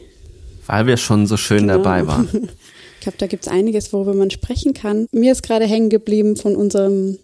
Weil 0.65 0.88
wir 0.88 0.98
schon 0.98 1.28
so 1.28 1.38
schön 1.38 1.68
Genau. 1.68 1.74
dabei 1.78 2.08
waren. 2.08 2.50
Ich 2.96 3.04
glaube, 3.04 3.18
da 3.18 3.28
gibt 3.28 3.46
es 3.46 3.50
einiges, 3.50 3.94
worüber 3.94 4.13
man 4.13 4.30
sprechen 4.30 4.74
kann. 4.74 5.08
Mir 5.13 5.32
ist 5.32 5.42
gerade 5.42 5.65
hängen 5.65 5.89
geblieben 5.89 6.36
von 6.36 6.58
unserem, 6.58 7.18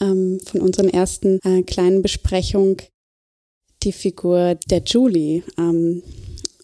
ähm, 0.00 0.40
von 0.46 0.62
unseren 0.62 0.88
ersten 0.88 1.40
äh, 1.44 1.62
kleinen 1.62 2.00
Besprechung 2.00 2.78
die 3.82 3.92
Figur 3.92 4.54
der 4.70 4.82
Julie 4.86 5.42
ähm, 5.58 6.02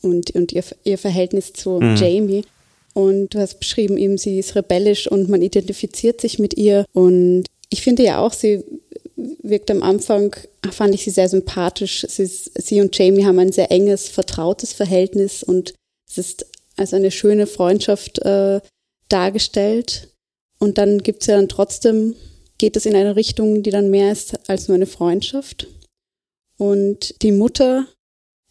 und, 0.02 0.30
und 0.32 0.52
ihr, 0.52 0.64
ihr 0.84 0.98
Verhältnis 0.98 1.52
zu 1.52 1.80
Mhm. 1.80 1.96
Jamie. 1.96 2.44
Und 2.94 3.34
du 3.34 3.38
hast 3.38 3.60
beschrieben, 3.60 3.96
eben 3.96 4.18
sie 4.18 4.38
ist 4.38 4.56
rebellisch 4.56 5.06
und 5.06 5.28
man 5.28 5.42
identifiziert 5.42 6.20
sich 6.20 6.38
mit 6.38 6.56
ihr. 6.56 6.84
Und 6.92 7.44
ich 7.70 7.82
finde 7.82 8.02
ja 8.02 8.18
auch, 8.18 8.32
sie 8.32 8.64
wirkt 9.42 9.70
am 9.70 9.82
Anfang, 9.82 10.34
fand 10.70 10.94
ich 10.94 11.04
sie 11.04 11.10
sehr 11.10 11.28
sympathisch. 11.28 12.04
Sie, 12.08 12.22
ist, 12.22 12.50
sie 12.60 12.80
und 12.80 12.96
Jamie 12.96 13.24
haben 13.24 13.38
ein 13.38 13.52
sehr 13.52 13.70
enges, 13.70 14.08
vertrautes 14.08 14.72
Verhältnis 14.72 15.42
und 15.42 15.74
es 16.08 16.18
ist 16.18 16.46
als 16.76 16.94
eine 16.94 17.10
schöne 17.10 17.46
Freundschaft 17.46 18.18
äh, 18.20 18.60
dargestellt. 19.08 20.08
Und 20.58 20.78
dann 20.78 21.02
gibt's 21.02 21.26
ja 21.26 21.36
dann 21.36 21.48
trotzdem, 21.48 22.16
geht 22.58 22.76
es 22.76 22.86
in 22.86 22.96
eine 22.96 23.16
Richtung, 23.16 23.62
die 23.62 23.70
dann 23.70 23.90
mehr 23.90 24.12
ist 24.12 24.38
als 24.48 24.68
nur 24.68 24.74
eine 24.74 24.86
Freundschaft. 24.86 25.68
Und 26.58 27.22
die 27.22 27.32
Mutter 27.32 27.86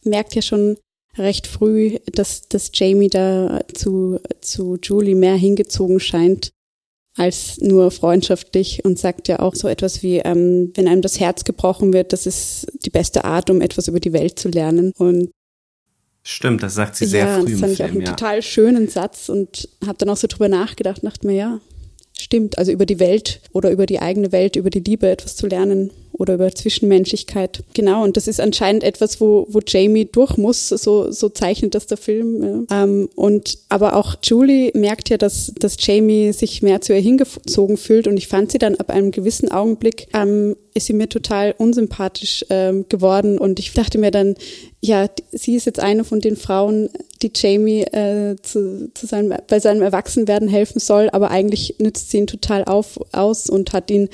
merkt 0.04 0.34
ja 0.34 0.42
schon 0.42 0.78
recht 1.18 1.48
früh, 1.48 1.98
dass, 2.12 2.48
dass 2.48 2.72
Jamie 2.74 3.10
da 3.10 3.62
zu, 3.74 4.20
zu 4.42 4.78
Julie 4.82 5.16
mehr 5.16 5.36
hingezogen 5.36 6.00
scheint 6.00 6.52
als 7.16 7.60
nur 7.60 7.92
freundschaftlich 7.92 8.86
und 8.86 8.98
sagt 8.98 9.28
ja 9.28 9.40
auch 9.40 9.54
so 9.54 9.68
etwas 9.68 10.04
wie, 10.04 10.20
ähm, 10.20 10.72
wenn 10.76 10.88
einem 10.88 11.02
das 11.02 11.20
Herz 11.20 11.44
gebrochen 11.44 11.92
wird, 11.92 12.14
das 12.14 12.26
ist 12.26 12.68
die 12.86 12.90
beste 12.90 13.26
Art, 13.26 13.50
um 13.50 13.60
etwas 13.62 13.90
über 13.90 14.00
die 14.00 14.14
Welt 14.14 14.40
zu 14.40 14.48
lernen. 14.48 14.94
Und 14.98 15.30
Stimmt, 16.24 16.64
das 16.64 16.76
sagt 16.76 16.96
sie 16.96 17.06
sehr 17.06 17.26
ja, 17.26 17.40
früh 17.40 17.52
das 17.52 17.60
fand 17.60 17.74
ich 17.74 17.84
auch 17.84 17.88
einen 17.90 18.02
ja. 18.02 18.12
total 18.12 18.42
schönen 18.42 18.88
Satz 18.88 19.30
und 19.30 19.68
habe 19.86 19.98
dann 19.98 20.10
auch 20.10 20.18
so 20.18 20.28
drüber 20.28 20.48
nachgedacht, 20.48 21.04
dachte 21.04 21.28
mir, 21.28 21.36
ja, 21.36 21.60
stimmt, 22.18 22.58
also 22.58 22.72
über 22.72 22.86
die 22.86 23.00
Welt 23.00 23.42
oder 23.52 23.72
über 23.72 23.86
die 23.86 24.00
eigene 24.00 24.32
Welt, 24.32 24.56
über 24.56 24.70
die 24.70 24.82
Liebe 24.82 25.10
etwas 25.10 25.36
zu 25.36 25.48
lernen 25.48 25.92
oder 26.20 26.34
über 26.36 26.54
Zwischenmenschlichkeit. 26.54 27.64
Genau, 27.74 28.04
und 28.04 28.18
das 28.18 28.28
ist 28.28 28.42
anscheinend 28.42 28.84
etwas, 28.84 29.22
wo, 29.22 29.48
wo 29.50 29.62
Jamie 29.66 30.06
durch 30.06 30.38
muss, 30.38 30.68
so, 30.68 31.12
so 31.12 31.30
zeichnet 31.30 31.74
das 31.74 31.88
der 31.88 31.98
Film. 31.98 32.68
Ja. 32.70 32.84
Ähm, 32.84 33.10
und 33.16 33.58
aber 33.70 33.96
auch 33.96 34.16
Julie 34.22 34.72
merkt 34.76 35.10
ja, 35.10 35.18
dass, 35.18 35.54
dass 35.58 35.78
Jamie 35.80 36.34
sich 36.34 36.62
mehr 36.62 36.82
zu 36.82 36.94
ihr 36.94 37.00
hingezogen 37.00 37.78
fühlt 37.78 38.06
und 38.06 38.18
ich 38.18 38.28
fand 38.28 38.52
sie 38.52 38.58
dann 38.58 38.76
ab 38.76 38.90
einem 38.90 39.12
gewissen 39.12 39.50
Augenblick, 39.50 40.08
ähm, 40.14 40.58
ist 40.74 40.88
sie 40.88 40.94
mir 40.94 41.08
total 41.08 41.56
unsympathisch 41.58 42.46
ähm, 42.50 42.86
geworden 42.90 43.38
und 43.38 43.60
ich 43.60 43.74
dachte 43.74 43.98
mir 43.98 44.12
dann, 44.12 44.36
ja, 44.82 45.08
sie 45.32 45.56
ist 45.56 45.66
jetzt 45.66 45.80
eine 45.80 46.04
von 46.04 46.20
den 46.20 46.36
Frauen, 46.36 46.90
die 47.22 47.32
Jamie 47.36 47.82
äh, 47.84 48.36
zu, 48.42 48.92
zu 48.94 49.06
seinem, 49.06 49.34
bei 49.48 49.60
seinem 49.60 49.82
Erwachsenwerden 49.82 50.48
helfen 50.48 50.80
soll, 50.80 51.10
aber 51.12 51.32
eigentlich 51.32 51.76
nützt 51.80 52.12
sie 52.12 52.18
ihn 52.18 52.28
total 52.28 52.66
auf, 52.66 53.00
aus 53.14 53.50
und 53.50 53.74
hat 53.74 53.90
ihn 53.90 54.10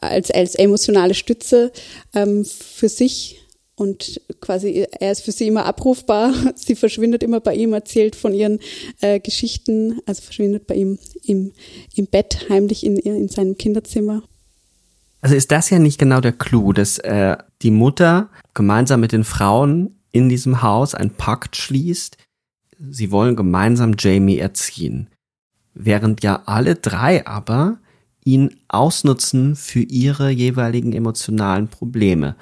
als, 0.00 0.30
als 0.30 0.54
emotionale 0.54 1.14
Stütze 1.14 1.72
ähm, 2.14 2.44
für 2.44 2.88
sich 2.88 3.40
und 3.76 4.20
quasi 4.40 4.86
er 5.00 5.12
ist 5.12 5.22
für 5.22 5.32
sie 5.32 5.48
immer 5.48 5.66
abrufbar. 5.66 6.32
Sie 6.54 6.76
verschwindet 6.76 7.22
immer 7.22 7.40
bei 7.40 7.54
ihm, 7.54 7.72
erzählt 7.72 8.14
von 8.14 8.32
ihren 8.32 8.60
äh, 9.00 9.18
Geschichten, 9.18 10.00
also 10.06 10.22
verschwindet 10.22 10.66
bei 10.66 10.76
ihm 10.76 10.98
im, 11.24 11.52
im 11.94 12.06
Bett 12.06 12.46
heimlich 12.48 12.84
in, 12.84 12.96
in 12.98 13.28
seinem 13.28 13.58
Kinderzimmer. 13.58 14.22
Also 15.20 15.34
ist 15.34 15.50
das 15.50 15.70
ja 15.70 15.78
nicht 15.78 15.98
genau 15.98 16.20
der 16.20 16.32
Clou, 16.32 16.72
dass 16.72 16.98
äh, 16.98 17.36
die 17.62 17.70
Mutter 17.70 18.28
gemeinsam 18.52 19.00
mit 19.00 19.12
den 19.12 19.24
Frauen 19.24 19.98
in 20.12 20.28
diesem 20.28 20.62
Haus 20.62 20.94
einen 20.94 21.10
Pakt 21.10 21.56
schließt, 21.56 22.16
sie 22.90 23.10
wollen 23.10 23.34
gemeinsam 23.34 23.96
Jamie 23.98 24.38
erziehen. 24.38 25.08
Während 25.72 26.22
ja 26.22 26.42
alle 26.46 26.76
drei 26.76 27.26
aber 27.26 27.78
ihn 28.24 28.56
ausnutzen 28.68 29.54
für 29.54 29.80
ihre 29.80 30.30
jeweiligen 30.30 30.92
emotionalen 30.92 31.68
Probleme. 31.68 32.36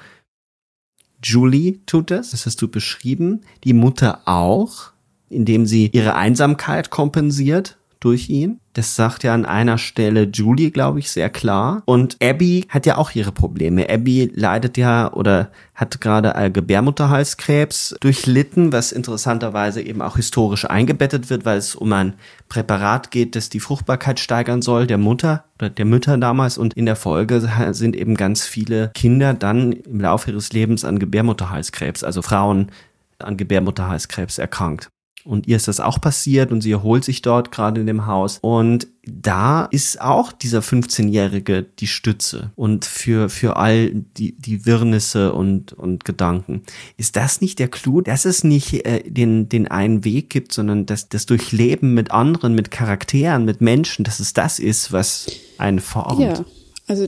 Julie 1.23 1.79
tut 1.85 2.11
das, 2.11 2.31
das 2.31 2.45
hast 2.45 2.61
du 2.61 2.67
beschrieben, 2.67 3.41
die 3.63 3.73
Mutter 3.73 4.21
auch, 4.25 4.91
indem 5.29 5.65
sie 5.65 5.89
ihre 5.93 6.15
Einsamkeit 6.15 6.89
kompensiert 6.89 7.77
durch 8.03 8.29
ihn. 8.29 8.59
Das 8.73 8.95
sagt 8.95 9.23
ja 9.23 9.33
an 9.33 9.45
einer 9.45 9.77
Stelle 9.77 10.23
Julie, 10.23 10.71
glaube 10.71 10.99
ich, 10.99 11.11
sehr 11.11 11.29
klar. 11.29 11.83
Und 11.85 12.17
Abby 12.21 12.65
hat 12.69 12.85
ja 12.85 12.97
auch 12.97 13.11
ihre 13.11 13.31
Probleme. 13.31 13.87
Abby 13.89 14.31
leidet 14.33 14.77
ja 14.77 15.13
oder 15.13 15.51
hat 15.75 16.01
gerade 16.01 16.51
Gebärmutterhalskrebs 16.51 17.95
durchlitten, 18.01 18.73
was 18.73 18.91
interessanterweise 18.91 19.81
eben 19.81 20.01
auch 20.01 20.15
historisch 20.15 20.65
eingebettet 20.65 21.29
wird, 21.29 21.45
weil 21.45 21.57
es 21.57 21.75
um 21.75 21.93
ein 21.93 22.13
Präparat 22.49 23.11
geht, 23.11 23.35
das 23.35 23.49
die 23.49 23.59
Fruchtbarkeit 23.59 24.19
steigern 24.19 24.61
soll, 24.61 24.87
der 24.87 24.97
Mutter 24.97 25.45
oder 25.59 25.69
der 25.69 25.85
Mütter 25.85 26.17
damals. 26.17 26.57
Und 26.57 26.73
in 26.73 26.85
der 26.85 26.95
Folge 26.95 27.47
sind 27.71 27.95
eben 27.95 28.15
ganz 28.15 28.45
viele 28.45 28.91
Kinder 28.95 29.33
dann 29.33 29.71
im 29.71 30.01
Laufe 30.01 30.31
ihres 30.31 30.51
Lebens 30.51 30.83
an 30.83 30.99
Gebärmutterhalskrebs, 30.99 32.03
also 32.03 32.21
Frauen 32.21 32.71
an 33.19 33.37
Gebärmutterhalskrebs 33.37 34.39
erkrankt. 34.39 34.89
Und 35.25 35.47
ihr 35.47 35.55
ist 35.55 35.67
das 35.67 35.79
auch 35.79 36.01
passiert 36.01 36.51
und 36.51 36.61
sie 36.61 36.71
erholt 36.71 37.03
sich 37.03 37.21
dort 37.21 37.51
gerade 37.51 37.79
in 37.79 37.87
dem 37.87 38.05
Haus. 38.07 38.39
Und 38.41 38.87
da 39.05 39.65
ist 39.65 40.01
auch 40.01 40.31
dieser 40.31 40.59
15-Jährige 40.59 41.63
die 41.63 41.87
Stütze 41.87 42.51
und 42.55 42.85
für, 42.85 43.29
für 43.29 43.57
all 43.57 43.91
die, 43.91 44.35
die 44.37 44.65
Wirrnisse 44.65 45.33
und, 45.33 45.73
und 45.73 46.05
Gedanken. 46.05 46.63
Ist 46.97 47.15
das 47.15 47.41
nicht 47.41 47.59
der 47.59 47.67
Clou, 47.67 48.01
dass 48.01 48.25
es 48.25 48.43
nicht 48.43 48.85
äh, 48.85 49.03
den, 49.09 49.49
den 49.49 49.67
einen 49.67 50.03
Weg 50.03 50.29
gibt, 50.29 50.53
sondern 50.53 50.85
dass 50.85 51.09
das 51.09 51.25
Durchleben 51.25 51.93
mit 51.93 52.11
anderen, 52.11 52.55
mit 52.55 52.71
Charakteren, 52.71 53.45
mit 53.45 53.61
Menschen, 53.61 54.03
dass 54.03 54.19
es 54.19 54.33
das 54.33 54.59
ist, 54.59 54.91
was 54.91 55.27
einen 55.57 55.79
formt? 55.79 56.19
Ja, 56.19 56.45
also 56.87 57.07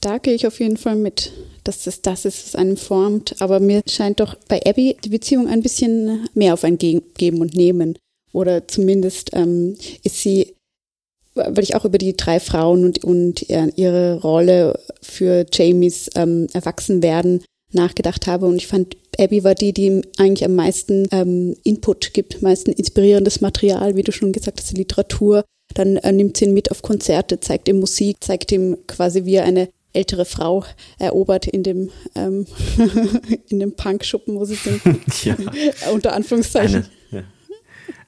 da 0.00 0.18
gehe 0.18 0.34
ich 0.34 0.46
auf 0.46 0.60
jeden 0.60 0.76
Fall 0.76 0.96
mit 0.96 1.32
dass 1.66 1.84
das 1.84 2.02
das 2.02 2.24
ist, 2.24 2.46
was 2.46 2.56
einen 2.56 2.76
formt. 2.76 3.40
Aber 3.40 3.60
mir 3.60 3.82
scheint 3.88 4.20
doch 4.20 4.36
bei 4.48 4.60
Abby 4.64 4.96
die 5.04 5.08
Beziehung 5.08 5.48
ein 5.48 5.62
bisschen 5.62 6.28
mehr 6.34 6.54
auf 6.54 6.64
ein 6.64 6.78
Geben 6.78 7.40
und 7.40 7.54
Nehmen. 7.54 7.98
Oder 8.32 8.68
zumindest 8.68 9.30
ähm, 9.32 9.76
ist 10.02 10.20
sie, 10.20 10.54
weil 11.34 11.62
ich 11.64 11.74
auch 11.74 11.84
über 11.84 11.98
die 11.98 12.16
drei 12.16 12.40
Frauen 12.40 12.84
und, 12.84 13.04
und 13.04 13.48
ihre 13.48 14.20
Rolle 14.20 14.78
für 15.00 15.46
Jamies 15.52 16.10
ähm, 16.14 16.46
Erwachsenwerden 16.52 17.42
nachgedacht 17.72 18.26
habe. 18.26 18.46
Und 18.46 18.56
ich 18.56 18.66
fand, 18.66 18.96
Abby 19.18 19.44
war 19.44 19.54
die, 19.54 19.72
die 19.72 19.86
ihm 19.86 20.02
eigentlich 20.18 20.44
am 20.44 20.54
meisten 20.54 21.06
ähm, 21.12 21.56
Input 21.64 22.12
gibt, 22.12 22.42
meisten 22.42 22.72
inspirierendes 22.72 23.40
Material, 23.40 23.96
wie 23.96 24.02
du 24.02 24.12
schon 24.12 24.32
gesagt 24.32 24.60
hast, 24.60 24.76
Literatur. 24.76 25.44
Dann 25.74 25.96
äh, 25.96 26.12
nimmt 26.12 26.36
sie 26.36 26.46
ihn 26.46 26.54
mit 26.54 26.70
auf 26.70 26.82
Konzerte, 26.82 27.40
zeigt 27.40 27.68
ihm 27.68 27.80
Musik, 27.80 28.18
zeigt 28.20 28.52
ihm 28.52 28.76
quasi, 28.86 29.24
wie 29.24 29.34
er 29.34 29.44
eine 29.44 29.68
ältere 29.96 30.26
Frau 30.26 30.64
erobert 30.98 31.46
in 31.46 31.62
dem, 31.62 31.90
ähm, 32.14 32.46
in 33.48 33.60
dem 33.60 33.74
Punkschuppen, 33.74 34.36
wo 34.36 34.44
sie 34.44 34.54
sind. 34.54 34.82
ja. 35.24 35.34
Unter 35.92 36.12
Anführungszeichen. 36.14 36.86
Eine, 37.10 37.22
ja. 37.22 37.26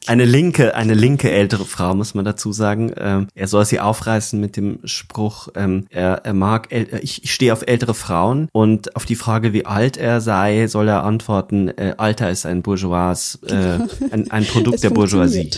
eine, 0.06 0.24
linke, 0.26 0.74
eine 0.74 0.94
linke 0.94 1.30
ältere 1.30 1.64
Frau, 1.64 1.94
muss 1.94 2.14
man 2.14 2.26
dazu 2.26 2.52
sagen. 2.52 2.92
Ähm, 2.98 3.28
er 3.34 3.48
soll 3.48 3.64
sie 3.64 3.80
aufreißen 3.80 4.38
mit 4.38 4.56
dem 4.56 4.80
Spruch, 4.84 5.48
ähm, 5.54 5.86
er, 5.88 6.24
er 6.24 6.34
mag, 6.34 6.68
ich, 6.70 7.24
ich 7.24 7.32
stehe 7.32 7.52
auf 7.52 7.62
ältere 7.66 7.94
Frauen 7.94 8.48
und 8.52 8.94
auf 8.94 9.06
die 9.06 9.16
Frage, 9.16 9.54
wie 9.54 9.64
alt 9.64 9.96
er 9.96 10.20
sei, 10.20 10.66
soll 10.66 10.88
er 10.88 11.04
antworten, 11.04 11.68
äh, 11.68 11.94
Alter 11.96 12.30
ist 12.30 12.44
ein 12.44 12.62
Bourgeois, 12.62 13.38
äh, 13.46 13.78
ein, 14.10 14.30
ein 14.30 14.44
Produkt 14.44 14.82
der 14.84 14.90
Bourgeoisie. 14.90 15.50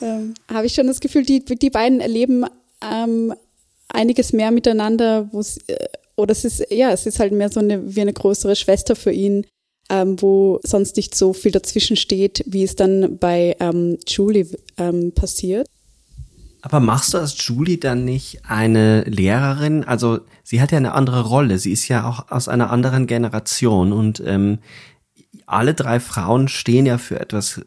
ähm, 0.00 0.32
Habe 0.52 0.66
ich 0.66 0.74
schon 0.74 0.86
das 0.86 1.00
Gefühl, 1.00 1.24
die, 1.24 1.44
die 1.44 1.70
beiden 1.70 2.00
erleben 2.00 2.46
ähm, 2.82 3.34
einiges 3.88 4.32
mehr 4.32 4.50
miteinander, 4.50 5.28
wo 5.32 5.40
es, 5.40 5.58
äh, 5.68 5.88
oder 6.16 6.32
es 6.32 6.44
ist, 6.44 6.70
ja, 6.70 6.90
es 6.90 7.06
ist 7.06 7.20
halt 7.20 7.32
mehr 7.32 7.50
so 7.50 7.60
eine, 7.60 7.94
wie 7.94 8.00
eine 8.00 8.12
größere 8.12 8.56
Schwester 8.56 8.96
für 8.96 9.12
ihn, 9.12 9.46
ähm, 9.90 10.20
wo 10.20 10.60
sonst 10.62 10.96
nicht 10.96 11.14
so 11.14 11.32
viel 11.32 11.52
dazwischen 11.52 11.96
steht, 11.96 12.42
wie 12.46 12.64
es 12.64 12.76
dann 12.76 13.18
bei 13.18 13.56
ähm, 13.60 13.98
Julie 14.06 14.48
ähm, 14.78 15.12
passiert. 15.12 15.68
Aber 16.62 16.80
machst 16.80 17.14
du 17.14 17.18
als 17.18 17.36
Julie 17.46 17.78
dann 17.78 18.04
nicht 18.04 18.40
eine 18.44 19.02
Lehrerin? 19.02 19.84
Also 19.84 20.20
sie 20.42 20.60
hat 20.60 20.72
ja 20.72 20.78
eine 20.78 20.94
andere 20.94 21.22
Rolle. 21.22 21.58
Sie 21.58 21.70
ist 21.70 21.86
ja 21.86 22.08
auch 22.08 22.30
aus 22.30 22.48
einer 22.48 22.70
anderen 22.70 23.06
Generation 23.06 23.92
und 23.92 24.20
ähm, 24.26 24.58
alle 25.46 25.74
drei 25.74 26.00
Frauen 26.00 26.48
stehen 26.48 26.86
ja 26.86 26.98
für 26.98 27.20
etwas 27.20 27.60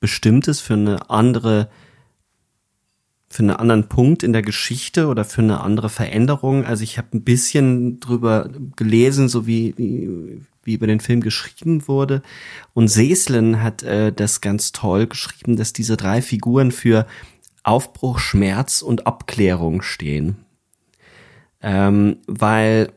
Bestimmtes, 0.00 0.60
für 0.60 0.74
eine 0.74 1.10
andere 1.10 1.68
für 3.32 3.42
einen 3.42 3.50
anderen 3.50 3.88
Punkt 3.88 4.22
in 4.22 4.34
der 4.34 4.42
Geschichte 4.42 5.06
oder 5.06 5.24
für 5.24 5.40
eine 5.40 5.62
andere 5.62 5.88
Veränderung. 5.88 6.66
Also 6.66 6.84
ich 6.84 6.98
habe 6.98 7.08
ein 7.14 7.24
bisschen 7.24 7.98
drüber 7.98 8.50
gelesen, 8.76 9.30
so 9.30 9.46
wie, 9.46 9.72
wie, 9.78 10.42
wie 10.62 10.74
über 10.74 10.86
den 10.86 11.00
Film 11.00 11.22
geschrieben 11.22 11.88
wurde. 11.88 12.20
Und 12.74 12.88
Seslen 12.88 13.62
hat 13.62 13.82
äh, 13.84 14.12
das 14.12 14.42
ganz 14.42 14.72
toll 14.72 15.06
geschrieben, 15.06 15.56
dass 15.56 15.72
diese 15.72 15.96
drei 15.96 16.20
Figuren 16.20 16.72
für 16.72 17.06
Aufbruch, 17.62 18.18
Schmerz 18.18 18.82
und 18.82 19.06
Abklärung 19.06 19.80
stehen. 19.80 20.36
Ähm, 21.62 22.18
weil 22.26 22.92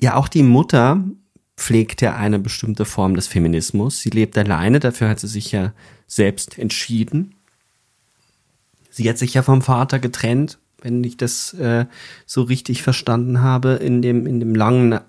ja 0.00 0.16
auch 0.16 0.26
die 0.26 0.42
Mutter 0.42 1.04
pflegt 1.56 2.00
ja 2.00 2.16
eine 2.16 2.40
bestimmte 2.40 2.84
Form 2.84 3.14
des 3.14 3.28
Feminismus. 3.28 4.00
Sie 4.00 4.10
lebt 4.10 4.36
alleine, 4.36 4.80
dafür 4.80 5.10
hat 5.10 5.20
sie 5.20 5.28
sich 5.28 5.52
ja 5.52 5.72
selbst 6.08 6.58
entschieden. 6.58 7.36
Sie 8.94 9.08
hat 9.08 9.18
sich 9.18 9.34
ja 9.34 9.42
vom 9.42 9.60
Vater 9.60 9.98
getrennt, 9.98 10.58
wenn 10.80 11.02
ich 11.02 11.16
das 11.16 11.52
äh, 11.54 11.86
so 12.26 12.42
richtig 12.42 12.84
verstanden 12.84 13.42
habe, 13.42 13.72
in 13.72 14.02
dem, 14.02 14.24
in 14.24 14.38
dem 14.38 14.54
langen, 14.54 15.00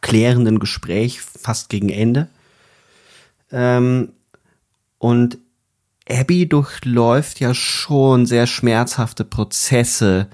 klärenden 0.00 0.58
Gespräch 0.58 1.20
fast 1.20 1.68
gegen 1.68 1.90
Ende. 1.90 2.28
Ähm, 3.50 4.12
und 4.96 5.36
Abby 6.08 6.48
durchläuft 6.48 7.40
ja 7.40 7.52
schon 7.52 8.24
sehr 8.24 8.46
schmerzhafte 8.46 9.26
Prozesse, 9.26 10.28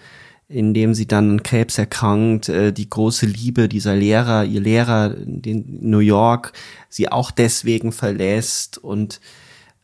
indem 0.49 0.95
sie 0.95 1.09
dann 1.09 1.31
an 1.31 1.43
Krebs 1.43 1.77
erkrankt, 1.77 2.49
äh, 2.49 2.73
die 2.73 2.89
große 2.89 3.27
Liebe 3.27 3.69
dieser 3.69 3.97
Lehrer, 3.97 4.45
ihr 4.45 4.61
Lehrer 4.61 5.17
in 5.17 5.79
New 5.81 5.99
York, 5.99 6.53
sie 6.89 7.11
auch 7.11 7.33
deswegen 7.33 7.91
verlässt 7.91 8.79
und 8.79 9.21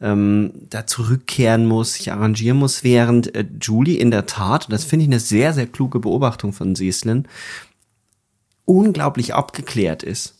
ähm, 0.04 0.52
da 0.68 0.86
zurückkehren 0.86 1.64
muss, 1.64 1.94
sich 1.94 2.12
arrangieren 2.12 2.58
muss, 2.58 2.84
während 2.84 3.34
äh, 3.34 3.46
Julie 3.58 3.98
in 3.98 4.10
der 4.10 4.26
Tat, 4.26 4.66
und 4.66 4.72
das 4.72 4.84
finde 4.84 5.04
ich 5.04 5.08
eine 5.08 5.18
sehr, 5.18 5.54
sehr 5.54 5.66
kluge 5.66 5.98
Beobachtung 5.98 6.52
von 6.52 6.74
Sieslin, 6.74 7.26
unglaublich 8.66 9.34
abgeklärt 9.34 10.02
ist. 10.02 10.34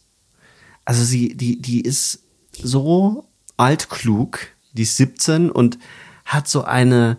Also 0.85 1.03
sie, 1.03 1.35
die, 1.35 1.63
die 1.63 1.81
ist 1.81 2.21
so 2.53 3.27
altklug, 3.57 4.49
die 4.75 4.83
ist 4.83 4.99
17 4.99 5.51
und 5.51 5.79
hat 6.27 6.47
so 6.47 6.65
eine, 6.65 7.17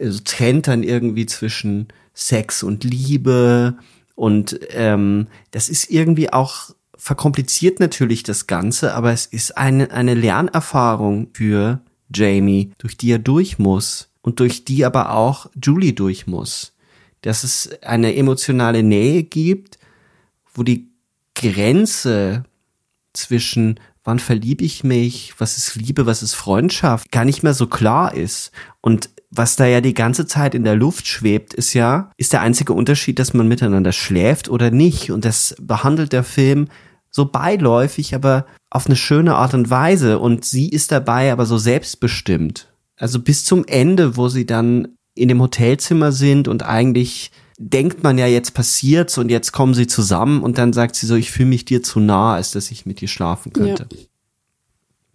also 0.00 0.20
trennt 0.24 0.66
dann 0.66 0.82
irgendwie 0.82 1.26
zwischen 1.26 1.88
Sex 2.14 2.62
und 2.62 2.84
Liebe 2.84 3.76
und 4.14 4.58
ähm, 4.70 5.26
das 5.50 5.68
ist 5.68 5.90
irgendwie 5.90 6.32
auch 6.32 6.70
verkompliziert 7.04 7.80
natürlich 7.80 8.22
das 8.22 8.46
Ganze, 8.46 8.94
aber 8.94 9.12
es 9.12 9.26
ist 9.26 9.58
eine, 9.58 9.90
eine 9.90 10.14
Lernerfahrung 10.14 11.28
für 11.34 11.82
Jamie, 12.08 12.72
durch 12.78 12.96
die 12.96 13.10
er 13.10 13.18
durch 13.18 13.58
muss 13.58 14.08
und 14.22 14.40
durch 14.40 14.64
die 14.64 14.86
aber 14.86 15.10
auch 15.10 15.50
Julie 15.62 15.92
durch 15.92 16.26
muss. 16.26 16.72
Dass 17.20 17.44
es 17.44 17.68
eine 17.82 18.16
emotionale 18.16 18.82
Nähe 18.82 19.22
gibt, 19.22 19.78
wo 20.54 20.62
die 20.62 20.88
Grenze 21.34 22.44
zwischen 23.12 23.78
wann 24.02 24.18
verliebe 24.18 24.64
ich 24.64 24.82
mich, 24.82 25.34
was 25.36 25.58
ist 25.58 25.76
Liebe, 25.76 26.06
was 26.06 26.22
ist 26.22 26.34
Freundschaft, 26.34 27.12
gar 27.12 27.26
nicht 27.26 27.42
mehr 27.42 27.54
so 27.54 27.66
klar 27.66 28.14
ist. 28.14 28.50
Und 28.80 29.10
was 29.30 29.56
da 29.56 29.66
ja 29.66 29.82
die 29.82 29.94
ganze 29.94 30.26
Zeit 30.26 30.54
in 30.54 30.64
der 30.64 30.76
Luft 30.76 31.06
schwebt, 31.06 31.52
ist 31.52 31.74
ja, 31.74 32.10
ist 32.16 32.32
der 32.32 32.40
einzige 32.40 32.72
Unterschied, 32.72 33.18
dass 33.18 33.34
man 33.34 33.48
miteinander 33.48 33.92
schläft 33.92 34.48
oder 34.48 34.70
nicht. 34.70 35.10
Und 35.10 35.26
das 35.26 35.54
behandelt 35.60 36.14
der 36.14 36.24
Film 36.24 36.68
so 37.14 37.26
beiläufig, 37.26 38.12
aber 38.14 38.44
auf 38.70 38.86
eine 38.86 38.96
schöne 38.96 39.36
Art 39.36 39.54
und 39.54 39.70
Weise. 39.70 40.18
Und 40.18 40.44
sie 40.44 40.68
ist 40.68 40.90
dabei 40.90 41.30
aber 41.30 41.46
so 41.46 41.58
selbstbestimmt. 41.58 42.72
Also 42.96 43.20
bis 43.20 43.44
zum 43.44 43.64
Ende, 43.66 44.16
wo 44.16 44.28
sie 44.28 44.46
dann 44.46 44.88
in 45.14 45.28
dem 45.28 45.40
Hotelzimmer 45.40 46.10
sind 46.10 46.48
und 46.48 46.64
eigentlich 46.64 47.30
denkt 47.56 48.02
man 48.02 48.18
ja, 48.18 48.26
jetzt 48.26 48.52
passiert's 48.52 49.16
und 49.16 49.30
jetzt 49.30 49.52
kommen 49.52 49.74
sie 49.74 49.86
zusammen 49.86 50.42
und 50.42 50.58
dann 50.58 50.72
sagt 50.72 50.96
sie 50.96 51.06
so, 51.06 51.14
ich 51.14 51.30
fühle 51.30 51.50
mich 51.50 51.64
dir 51.64 51.84
zu 51.84 52.00
nah, 52.00 52.34
als 52.34 52.50
dass 52.50 52.72
ich 52.72 52.84
mit 52.84 53.00
dir 53.00 53.06
schlafen 53.06 53.52
könnte. 53.52 53.86
Ja. 53.92 53.98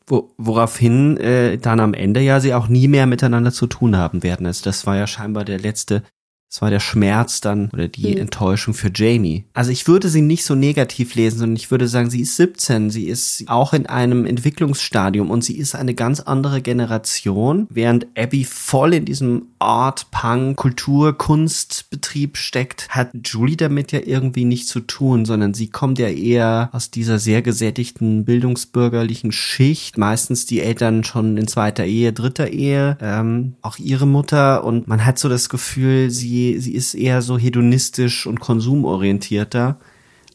Wo, 0.07 0.33
woraufhin 0.38 1.17
äh, 1.17 1.57
dann 1.57 1.81
am 1.81 1.93
Ende 1.93 2.21
ja 2.21 2.39
sie 2.39 2.53
auch 2.53 2.69
nie 2.69 2.88
mehr 2.88 3.07
miteinander 3.07 3.51
zu 3.51 3.67
tun 3.67 3.97
haben 3.97 4.23
werden. 4.23 4.45
Also 4.45 4.63
das 4.63 4.88
war 4.88 4.95
ja 4.95 5.05
scheinbar 5.05 5.43
der 5.43 5.59
letzte 5.59 6.03
Es 6.51 6.63
war 6.63 6.71
der 6.71 6.79
Schmerz 6.79 7.41
dann 7.41 7.69
oder 7.71 7.88
die 7.88 8.12
mhm. 8.15 8.21
Enttäuschung 8.21 8.73
für 8.73 8.91
Jamie. 8.93 9.45
Also 9.53 9.71
ich 9.71 9.88
würde 9.88 10.09
sie 10.09 10.21
nicht 10.21 10.43
so 10.43 10.55
negativ 10.55 11.13
lesen, 11.13 11.38
sondern 11.39 11.55
ich 11.55 11.69
würde 11.69 11.88
sagen, 11.88 12.09
sie 12.09 12.21
ist 12.21 12.38
17, 12.38 12.89
sie 12.89 13.07
ist 13.07 13.43
auch 13.47 13.73
in 13.73 13.85
einem 13.85 14.25
Entwicklungsstadium 14.25 15.29
und 15.29 15.43
sie 15.43 15.57
ist 15.57 15.75
eine 15.75 15.93
ganz 15.93 16.19
andere 16.21 16.62
Generation, 16.62 17.67
während 17.69 18.07
Abby 18.17 18.45
voll 18.45 18.95
in 18.95 19.05
diesem 19.05 19.43
Art, 19.59 20.09
Punk, 20.09 20.57
Kultur, 20.57 21.15
Kunstbetrieb 21.17 22.38
steckt, 22.38 22.89
hat 22.89 23.12
Julie 23.25 23.57
damit 23.57 23.91
ja 23.91 23.99
irgendwie 24.03 24.45
nichts 24.45 24.69
zu 24.69 24.79
tun, 24.79 25.25
sondern 25.25 25.53
sie 25.53 25.67
kommt 25.67 25.99
ja 25.99 26.07
eher 26.07 26.69
aus 26.71 26.89
dieser 26.89 27.19
sehr 27.19 27.43
gesättigten 27.43 28.25
bildungsbürgerlichen 28.25 29.31
Schicht, 29.31 29.97
meistens 29.97 30.47
die 30.47 30.62
Eltern 30.62 31.03
schon 31.03 31.38
in 31.38 31.47
zweiter 31.47 31.85
Ehe, 31.85 32.12
dritter 32.12 32.47
Ehe, 32.47 32.97
ähm, 33.01 33.53
auch 33.62 33.77
ihre 33.77 34.07
Mutter 34.07 34.63
und 34.63 34.88
man 34.88 35.05
hat 35.05 35.19
so 35.19 35.29
das 35.29 35.49
Gefühl, 35.49 36.09
sie 36.09 36.38
sie, 36.58 36.73
ist 36.73 36.93
eher 36.93 37.21
so 37.21 37.38
hedonistisch 37.38 38.25
und 38.28 38.39
konsumorientierter 38.39 39.80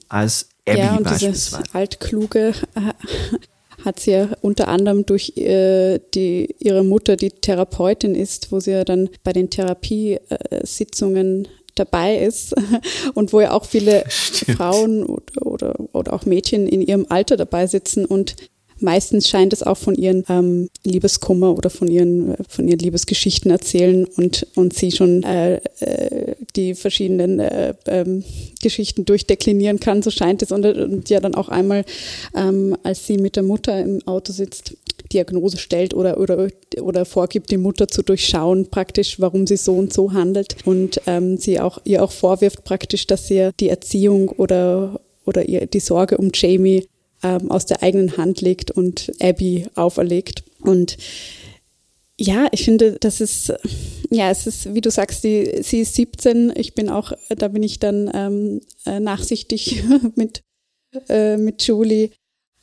als 0.08 0.48
Abby 0.66 0.78
ja, 0.78 0.96
und 0.96 1.10
dieses 1.10 1.54
altkluge 1.72 2.54
äh, 2.74 2.92
hat 3.84 4.00
sie 4.00 4.12
ja 4.12 4.28
unter 4.40 4.68
anderem 4.68 5.04
durch 5.04 5.36
äh, 5.36 6.00
die, 6.14 6.54
ihre 6.58 6.84
Mutter, 6.84 7.16
die 7.16 7.30
Therapeutin 7.30 8.14
ist, 8.14 8.50
wo 8.50 8.60
sie 8.60 8.70
ja 8.72 8.84
dann 8.84 9.10
bei 9.22 9.32
den 9.32 9.50
Therapiesitzungen 9.50 11.48
dabei 11.74 12.16
ist 12.16 12.54
und 13.14 13.32
wo 13.32 13.40
ja 13.40 13.52
auch 13.52 13.64
viele 13.64 14.04
Stimmt. 14.08 14.56
Frauen 14.56 15.04
oder, 15.04 15.46
oder, 15.46 15.74
oder 15.92 16.12
auch 16.12 16.24
Mädchen 16.24 16.66
in 16.68 16.80
ihrem 16.80 17.06
Alter 17.08 17.36
dabei 17.36 17.66
sitzen 17.66 18.04
und 18.04 18.36
meistens 18.84 19.28
scheint 19.28 19.52
es 19.52 19.62
auch 19.62 19.76
von 19.76 19.94
ihren 19.94 20.24
ähm, 20.28 20.68
Liebeskummer 20.84 21.56
oder 21.56 21.70
von 21.70 21.88
ihren, 21.88 22.36
von 22.48 22.68
ihren 22.68 22.78
Liebesgeschichten 22.78 23.50
erzählen 23.50 24.04
und, 24.16 24.46
und 24.54 24.74
sie 24.74 24.92
schon 24.92 25.22
äh, 25.24 25.56
äh, 25.80 26.36
die 26.54 26.74
verschiedenen 26.74 27.40
äh, 27.40 27.74
ähm, 27.86 28.22
Geschichten 28.62 29.04
durchdeklinieren 29.04 29.80
kann, 29.80 30.02
so 30.02 30.10
scheint 30.10 30.42
es. 30.42 30.52
Und, 30.52 30.64
und 30.64 31.10
ja 31.10 31.20
dann 31.20 31.34
auch 31.34 31.48
einmal, 31.48 31.84
ähm, 32.36 32.76
als 32.82 33.06
sie 33.06 33.16
mit 33.16 33.36
der 33.36 33.42
Mutter 33.42 33.80
im 33.80 34.06
Auto 34.06 34.32
sitzt, 34.32 34.76
Diagnose 35.12 35.58
stellt 35.58 35.94
oder, 35.94 36.18
oder, 36.18 36.48
oder 36.80 37.04
vorgibt, 37.04 37.50
die 37.50 37.56
Mutter 37.56 37.88
zu 37.88 38.02
durchschauen, 38.02 38.70
praktisch, 38.70 39.20
warum 39.20 39.46
sie 39.46 39.56
so 39.56 39.74
und 39.74 39.92
so 39.92 40.12
handelt. 40.12 40.56
Und 40.64 41.00
ähm, 41.06 41.36
sie 41.36 41.60
auch 41.60 41.78
ihr 41.84 42.02
auch 42.02 42.12
vorwirft 42.12 42.64
praktisch, 42.64 43.06
dass 43.06 43.28
sie 43.28 43.50
die 43.58 43.68
Erziehung 43.68 44.28
oder 44.28 45.00
oder 45.26 45.48
ihr 45.48 45.66
die 45.66 45.80
Sorge 45.80 46.18
um 46.18 46.30
Jamie 46.34 46.86
ähm, 47.24 47.50
aus 47.50 47.66
der 47.66 47.82
eigenen 47.82 48.16
Hand 48.16 48.40
legt 48.40 48.70
und 48.70 49.10
Abby 49.20 49.66
auferlegt. 49.74 50.44
Und 50.60 50.96
ja, 52.16 52.46
ich 52.52 52.64
finde, 52.64 52.98
das 53.00 53.20
ist, 53.20 53.52
ja, 54.10 54.30
es 54.30 54.46
ist, 54.46 54.72
wie 54.72 54.80
du 54.80 54.90
sagst, 54.90 55.24
die, 55.24 55.62
sie 55.62 55.80
ist 55.80 55.94
17. 55.94 56.52
Ich 56.54 56.74
bin 56.74 56.88
auch, 56.88 57.12
da 57.30 57.48
bin 57.48 57.64
ich 57.64 57.80
dann 57.80 58.10
ähm, 58.14 58.60
äh, 58.86 59.00
nachsichtig 59.00 59.82
mit, 60.14 60.42
äh, 61.08 61.36
mit 61.36 61.66
Julie. 61.66 62.10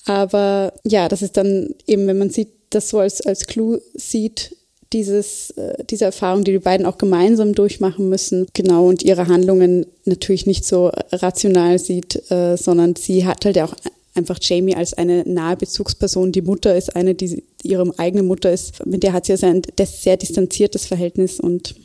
Aber 0.06 0.74
ja, 0.86 1.10
das 1.10 1.21
ist 1.21 1.36
dann 1.36 1.76
eben, 1.86 2.08
wenn 2.08 2.17
man 2.17 2.30
sieht, 2.30 2.50
das 2.69 2.89
so 2.89 3.00
als, 3.00 3.19
als 3.21 3.47
Clou 3.47 3.80
sieht, 3.93 4.56
dieses, 4.93 5.52
äh, 5.52 5.84
diese 5.89 6.06
Erfahrung, 6.06 6.43
die 6.43 6.52
die 6.52 6.60
beiden 6.60 6.86
auch 6.86 6.97
gemeinsam 6.97 7.54
durchmachen 7.54 8.10
müssen, 8.10 8.47
genau, 8.54 8.88
und 8.88 9.04
ihre 9.04 9.28
Handlungen 9.28 9.86
natürlich 10.06 10.45
nicht 10.45 10.65
so 10.65 10.91
rational 11.12 11.80
sieht, 11.80 12.32
äh, 12.32 12.58
sondern 12.58 12.95
sie 12.95 13.26
hat 13.26 13.45
halt 13.45 13.58
auch 13.60 13.74
einfach 14.13 14.38
Jamie 14.41 14.76
als 14.76 14.93
eine 14.93 15.24
nahe 15.26 15.58
Bezugsperson. 15.58 16.32
Die 16.32 16.41
Mutter 16.41 16.76
ist 16.76 16.95
eine, 16.95 17.15
die 17.15 17.43
ihre 17.63 17.91
eigene 17.97 18.24
Mutter 18.24 18.52
ist, 18.52 18.86
mit 18.86 19.04
der 19.04 19.13
hat 19.13 19.26
sie 19.26 19.34
also 19.34 19.47
ein 19.47 19.62
sehr 19.84 20.17
distanziertes 20.17 20.86
Verhältnis 20.86 21.39
und 21.39 21.76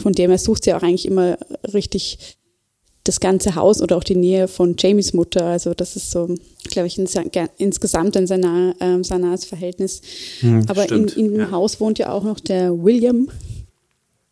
von 0.00 0.12
dem 0.12 0.30
her 0.30 0.38
sucht 0.38 0.64
sie 0.64 0.74
auch 0.74 0.82
eigentlich 0.82 1.06
immer 1.06 1.38
richtig 1.72 2.36
das 3.04 3.20
ganze 3.20 3.54
Haus 3.54 3.80
oder 3.80 3.96
auch 3.96 4.04
die 4.04 4.16
Nähe 4.16 4.48
von 4.48 4.76
Jamies 4.78 5.14
Mutter. 5.14 5.44
Also 5.44 5.72
das 5.72 5.96
ist 5.96 6.10
so, 6.10 6.34
glaube 6.70 6.88
ich, 6.88 6.98
ein 6.98 7.08
insgesamt 7.56 8.16
ein 8.16 8.26
sehr, 8.26 8.36
nah, 8.36 8.74
äh, 8.80 9.02
sehr 9.02 9.18
nahes 9.18 9.46
Verhältnis. 9.46 10.02
Hm, 10.40 10.66
Aber 10.68 10.84
stimmt, 10.84 11.16
in, 11.16 11.26
in 11.26 11.32
dem 11.32 11.40
ja. 11.40 11.50
Haus 11.50 11.80
wohnt 11.80 11.98
ja 11.98 12.12
auch 12.12 12.24
noch 12.24 12.38
der 12.38 12.82
William, 12.82 13.28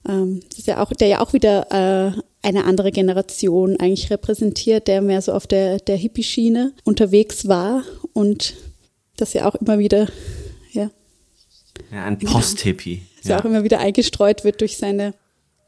ähm, 0.08 0.40
das 0.48 0.58
ist 0.58 0.66
ja 0.66 0.82
auch, 0.82 0.92
der 0.92 1.08
ja 1.08 1.20
auch 1.20 1.32
wieder 1.32 2.14
äh, 2.16 2.20
eine 2.46 2.64
andere 2.64 2.92
Generation 2.92 3.76
eigentlich 3.80 4.08
repräsentiert, 4.10 4.86
der 4.86 5.02
mehr 5.02 5.20
so 5.20 5.32
auf 5.32 5.48
der, 5.48 5.78
der 5.78 5.96
Hippie-Schiene 5.96 6.72
unterwegs 6.84 7.48
war 7.48 7.82
und 8.12 8.54
das 9.16 9.32
ja 9.32 9.48
auch 9.48 9.56
immer 9.56 9.80
wieder, 9.80 10.06
ja. 10.72 10.90
Ja, 11.90 12.04
ein 12.04 12.18
Post-Hippie. 12.18 13.02
Ja. 13.24 13.40
auch 13.40 13.44
immer 13.44 13.64
wieder 13.64 13.80
eingestreut 13.80 14.44
wird 14.44 14.60
durch 14.60 14.76
seine 14.76 15.14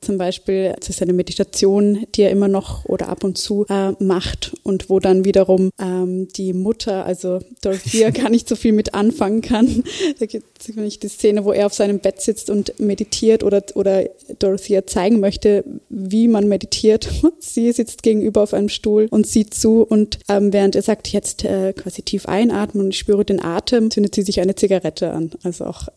zum 0.00 0.18
Beispiel 0.18 0.74
das 0.78 0.88
ist 0.88 1.02
eine 1.02 1.12
Meditation, 1.12 2.06
die 2.14 2.22
er 2.22 2.30
immer 2.30 2.48
noch 2.48 2.84
oder 2.84 3.08
ab 3.08 3.24
und 3.24 3.36
zu 3.36 3.66
äh, 3.68 3.92
macht 4.02 4.52
und 4.62 4.88
wo 4.90 5.00
dann 5.00 5.24
wiederum 5.24 5.70
ähm, 5.80 6.28
die 6.28 6.52
Mutter, 6.52 7.04
also 7.04 7.40
Dorothea, 7.62 8.10
gar 8.18 8.30
nicht 8.30 8.48
so 8.48 8.56
viel 8.56 8.72
mit 8.72 8.94
anfangen 8.94 9.40
kann. 9.40 9.82
Da 10.18 10.26
gibt 10.26 10.46
es 10.60 10.74
nicht 10.76 11.02
die 11.02 11.08
Szene, 11.08 11.44
wo 11.44 11.52
er 11.52 11.66
auf 11.66 11.74
seinem 11.74 11.98
Bett 11.98 12.20
sitzt 12.20 12.50
und 12.50 12.78
meditiert 12.78 13.42
oder, 13.42 13.62
oder 13.74 14.08
Dorothea 14.38 14.86
zeigen 14.86 15.20
möchte, 15.20 15.64
wie 15.88 16.28
man 16.28 16.48
meditiert. 16.48 17.08
Sie 17.40 17.72
sitzt 17.72 18.02
gegenüber 18.02 18.42
auf 18.42 18.54
einem 18.54 18.68
Stuhl 18.68 19.08
und 19.10 19.26
sieht 19.26 19.54
zu 19.54 19.82
und 19.82 20.18
ähm, 20.28 20.52
während 20.52 20.76
er 20.76 20.82
sagt, 20.82 21.08
jetzt 21.08 21.44
äh, 21.44 21.72
quasi 21.72 22.02
tief 22.02 22.26
einatmen 22.26 22.84
und 22.84 22.90
ich 22.90 22.98
spüre 22.98 23.24
den 23.24 23.42
Atem, 23.42 23.90
zündet 23.90 24.14
sie 24.14 24.22
sich 24.22 24.40
eine 24.40 24.54
Zigarette 24.54 25.12
an. 25.12 25.30
Also 25.42 25.64
auch 25.64 25.88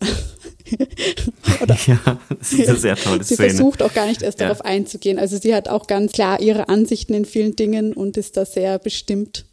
Oder, 1.62 1.78
ja, 1.86 2.00
das 2.30 2.54
ist 2.54 2.68
eine 2.68 2.78
sehr 2.78 2.96
tolle 2.96 3.24
sie 3.24 3.36
Szene. 3.36 3.50
Sie 3.50 3.56
versucht 3.56 3.84
auch 3.84 3.94
gar 3.94 4.08
nicht 4.08 4.22
erst 4.22 4.40
ja. 4.40 4.48
darauf 4.48 4.64
einzugehen. 4.66 5.20
Also 5.20 5.38
sie 5.38 5.54
hat 5.54 5.68
auch 5.70 5.88
ganz 5.88 6.12
klar 6.12 6.40
ihre 6.40 6.70
Ansichten 6.70 7.14
in 7.14 7.26
vielen 7.26 7.56
Dingen 7.56 7.94
und 7.94 8.18
ist 8.18 8.38
da 8.38 8.46
sehr 8.46 8.80
bestimmt. 8.80 9.46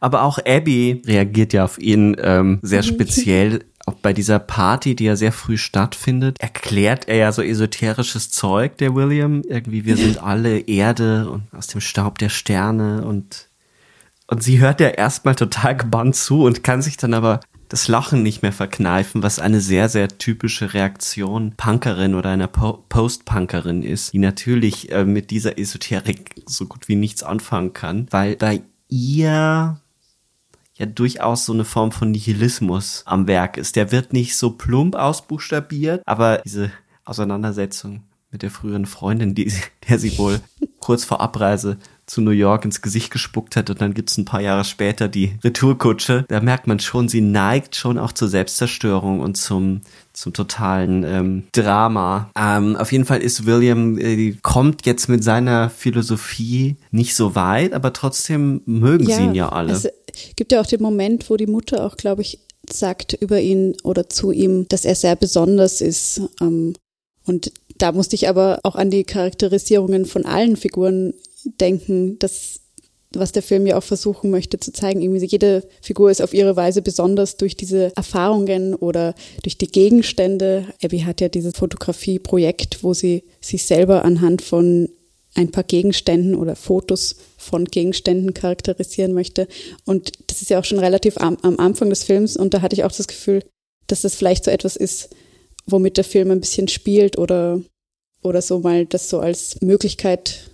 Aber 0.00 0.22
auch 0.22 0.38
Abby 0.38 1.02
reagiert 1.06 1.52
ja 1.52 1.64
auf 1.64 1.78
ihn 1.78 2.16
ähm, 2.20 2.58
sehr 2.62 2.82
mhm. 2.82 2.86
speziell. 2.86 3.64
Auch 3.86 3.94
bei 3.94 4.12
dieser 4.12 4.40
Party, 4.40 4.96
die 4.96 5.04
ja 5.04 5.14
sehr 5.14 5.32
früh 5.32 5.56
stattfindet, 5.56 6.40
erklärt 6.40 7.08
er 7.08 7.16
ja 7.16 7.32
so 7.32 7.40
esoterisches 7.40 8.30
Zeug, 8.30 8.78
der 8.78 8.94
William. 8.94 9.42
Irgendwie, 9.48 9.84
wir 9.84 9.96
sind 9.96 10.22
alle 10.22 10.58
Erde 10.58 11.30
und 11.30 11.44
aus 11.52 11.68
dem 11.68 11.80
Staub 11.80 12.18
der 12.18 12.28
Sterne 12.28 13.04
und 13.04 13.48
und 14.28 14.42
sie 14.42 14.58
hört 14.58 14.80
ja 14.80 14.88
erstmal 14.88 15.36
total 15.36 15.76
gebannt 15.76 16.16
zu 16.16 16.42
und 16.42 16.64
kann 16.64 16.82
sich 16.82 16.96
dann 16.96 17.14
aber 17.14 17.40
das 17.68 17.88
Lachen 17.88 18.22
nicht 18.22 18.42
mehr 18.42 18.52
verkneifen, 18.52 19.22
was 19.22 19.38
eine 19.38 19.60
sehr, 19.60 19.88
sehr 19.88 20.08
typische 20.08 20.74
Reaktion 20.74 21.52
Punkerin 21.56 22.14
oder 22.14 22.30
einer 22.30 22.46
po 22.46 22.84
Post-Punkerin 22.88 23.82
ist, 23.82 24.12
die 24.12 24.18
natürlich 24.18 24.92
äh, 24.92 25.04
mit 25.04 25.30
dieser 25.30 25.58
Esoterik 25.58 26.42
so 26.46 26.66
gut 26.66 26.88
wie 26.88 26.96
nichts 26.96 27.22
anfangen 27.22 27.72
kann, 27.72 28.06
weil 28.10 28.36
bei 28.36 28.62
ihr 28.88 29.80
ja 30.74 30.86
durchaus 30.86 31.46
so 31.46 31.52
eine 31.52 31.64
Form 31.64 31.90
von 31.90 32.10
Nihilismus 32.10 33.02
am 33.06 33.26
Werk 33.26 33.56
ist. 33.56 33.76
Der 33.76 33.92
wird 33.92 34.12
nicht 34.12 34.36
so 34.36 34.50
plump 34.50 34.94
ausbuchstabiert, 34.94 36.02
aber 36.06 36.42
diese 36.44 36.70
Auseinandersetzung 37.04 38.02
mit 38.30 38.42
der 38.42 38.50
früheren 38.50 38.86
Freundin, 38.86 39.34
die, 39.34 39.52
der 39.88 39.98
sie 39.98 40.16
wohl 40.18 40.40
kurz 40.80 41.04
vor 41.04 41.20
Abreise 41.20 41.78
zu 42.06 42.20
New 42.20 42.30
York 42.30 42.64
ins 42.64 42.82
Gesicht 42.82 43.10
gespuckt 43.10 43.56
hat 43.56 43.68
und 43.68 43.80
dann 43.80 43.92
gibt's 43.92 44.16
ein 44.16 44.24
paar 44.24 44.40
Jahre 44.40 44.64
später 44.64 45.08
die 45.08 45.32
Retourkutsche. 45.42 46.24
Da 46.28 46.40
merkt 46.40 46.68
man 46.68 46.78
schon, 46.78 47.08
sie 47.08 47.20
neigt 47.20 47.74
schon 47.74 47.98
auch 47.98 48.12
zur 48.12 48.28
Selbstzerstörung 48.28 49.18
und 49.20 49.36
zum, 49.36 49.80
zum 50.12 50.32
totalen 50.32 51.02
ähm, 51.02 51.44
Drama. 51.50 52.30
Ähm, 52.38 52.76
auf 52.76 52.92
jeden 52.92 53.04
Fall 53.04 53.20
ist 53.22 53.44
William, 53.44 53.98
äh, 53.98 54.36
kommt 54.42 54.86
jetzt 54.86 55.08
mit 55.08 55.24
seiner 55.24 55.68
Philosophie 55.68 56.76
nicht 56.92 57.16
so 57.16 57.34
weit, 57.34 57.72
aber 57.72 57.92
trotzdem 57.92 58.62
mögen 58.66 59.08
ja, 59.08 59.16
sie 59.16 59.22
ihn 59.22 59.34
ja 59.34 59.48
alle. 59.48 59.72
Es 59.72 59.88
gibt 60.36 60.52
ja 60.52 60.60
auch 60.60 60.66
den 60.66 60.82
Moment, 60.82 61.28
wo 61.28 61.36
die 61.36 61.48
Mutter 61.48 61.84
auch, 61.84 61.96
glaube 61.96 62.22
ich, 62.22 62.38
sagt 62.70 63.14
über 63.14 63.40
ihn 63.40 63.76
oder 63.82 64.08
zu 64.08 64.30
ihm, 64.30 64.68
dass 64.68 64.84
er 64.84 64.94
sehr 64.94 65.16
besonders 65.16 65.80
ist. 65.80 66.22
Ähm, 66.40 66.74
und 67.26 67.52
da 67.78 67.92
musste 67.92 68.14
ich 68.14 68.28
aber 68.28 68.60
auch 68.62 68.76
an 68.76 68.90
die 68.90 69.04
Charakterisierungen 69.04 70.06
von 70.06 70.24
allen 70.24 70.56
Figuren 70.56 71.12
denken, 71.60 72.18
dass 72.18 72.60
was 73.18 73.32
der 73.32 73.42
Film 73.42 73.66
ja 73.66 73.78
auch 73.78 73.82
versuchen 73.82 74.30
möchte 74.30 74.58
zu 74.58 74.72
zeigen. 74.72 75.00
Irgendwie 75.00 75.24
jede 75.24 75.66
Figur 75.80 76.10
ist 76.10 76.22
auf 76.22 76.34
ihre 76.34 76.56
Weise 76.56 76.82
besonders 76.82 77.36
durch 77.36 77.56
diese 77.56 77.92
Erfahrungen 77.96 78.74
oder 78.74 79.14
durch 79.42 79.58
die 79.58 79.68
Gegenstände. 79.68 80.66
Abby 80.82 81.00
hat 81.00 81.20
ja 81.20 81.28
dieses 81.28 81.56
Fotografieprojekt, 81.56 82.82
wo 82.82 82.94
sie 82.94 83.24
sich 83.40 83.64
selber 83.64 84.04
anhand 84.04 84.42
von 84.42 84.88
ein 85.34 85.50
paar 85.50 85.64
Gegenständen 85.64 86.34
oder 86.34 86.56
Fotos 86.56 87.16
von 87.36 87.66
Gegenständen 87.66 88.32
charakterisieren 88.32 89.12
möchte. 89.12 89.48
Und 89.84 90.12
das 90.28 90.40
ist 90.42 90.50
ja 90.50 90.58
auch 90.58 90.64
schon 90.64 90.78
relativ 90.78 91.18
am, 91.18 91.36
am 91.42 91.58
Anfang 91.58 91.90
des 91.90 92.04
Films. 92.04 92.36
Und 92.36 92.54
da 92.54 92.62
hatte 92.62 92.74
ich 92.74 92.84
auch 92.84 92.92
das 92.92 93.06
Gefühl, 93.06 93.42
dass 93.86 94.00
das 94.00 94.14
vielleicht 94.14 94.44
so 94.44 94.50
etwas 94.50 94.76
ist, 94.76 95.10
womit 95.66 95.98
der 95.98 96.04
Film 96.04 96.30
ein 96.30 96.40
bisschen 96.40 96.68
spielt 96.68 97.18
oder, 97.18 97.60
oder 98.22 98.40
so 98.40 98.60
mal 98.60 98.86
das 98.86 99.10
so 99.10 99.20
als 99.20 99.60
Möglichkeit 99.60 100.50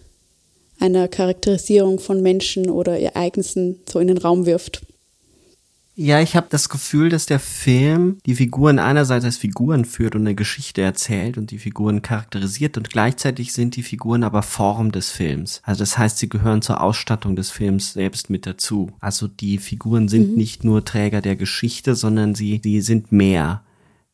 einer 0.83 1.07
Charakterisierung 1.07 2.01
von 2.01 2.20
Menschen 2.22 2.68
oder 2.68 2.99
Ereignissen 2.99 3.80
so 3.89 4.01
in 4.01 4.09
den 4.09 4.18
Raum 4.18 4.47
wirft. 4.47 4.83
Ja, 5.95 6.20
ich 6.20 6.37
habe 6.37 6.47
das 6.49 6.70
Gefühl, 6.70 7.11
dass 7.11 7.26
der 7.26 7.39
Film 7.39 8.16
die 8.24 8.35
Figuren 8.35 8.78
einerseits 8.78 9.26
als 9.26 9.37
Figuren 9.37 9.85
führt 9.85 10.14
und 10.14 10.22
eine 10.22 10.35
Geschichte 10.35 10.80
erzählt 10.80 11.37
und 11.37 11.51
die 11.51 11.59
Figuren 11.59 12.01
charakterisiert 12.01 12.78
und 12.78 12.89
gleichzeitig 12.91 13.53
sind 13.53 13.76
die 13.76 13.83
Figuren 13.83 14.24
aber 14.24 14.43
Form 14.43 14.91
des 14.91 15.11
Films. 15.11 15.61
Also 15.64 15.80
das 15.80 15.99
heißt, 15.99 16.16
sie 16.18 16.30
gehören 16.30 16.62
zur 16.62 16.80
Ausstattung 16.80 17.37
des 17.37 17.51
Films 17.51 17.93
selbst 17.93 18.30
mit 18.30 18.47
dazu. 18.47 18.91
Also 19.01 19.28
die 19.28 19.59
Figuren 19.59 20.09
sind 20.09 20.30
mhm. 20.30 20.37
nicht 20.37 20.64
nur 20.64 20.85
Träger 20.85 21.20
der 21.20 21.37
Geschichte, 21.37 21.95
sondern 21.95 22.35
sie, 22.35 22.61
sie 22.64 22.80
sind 22.80 23.12
mehr. 23.12 23.62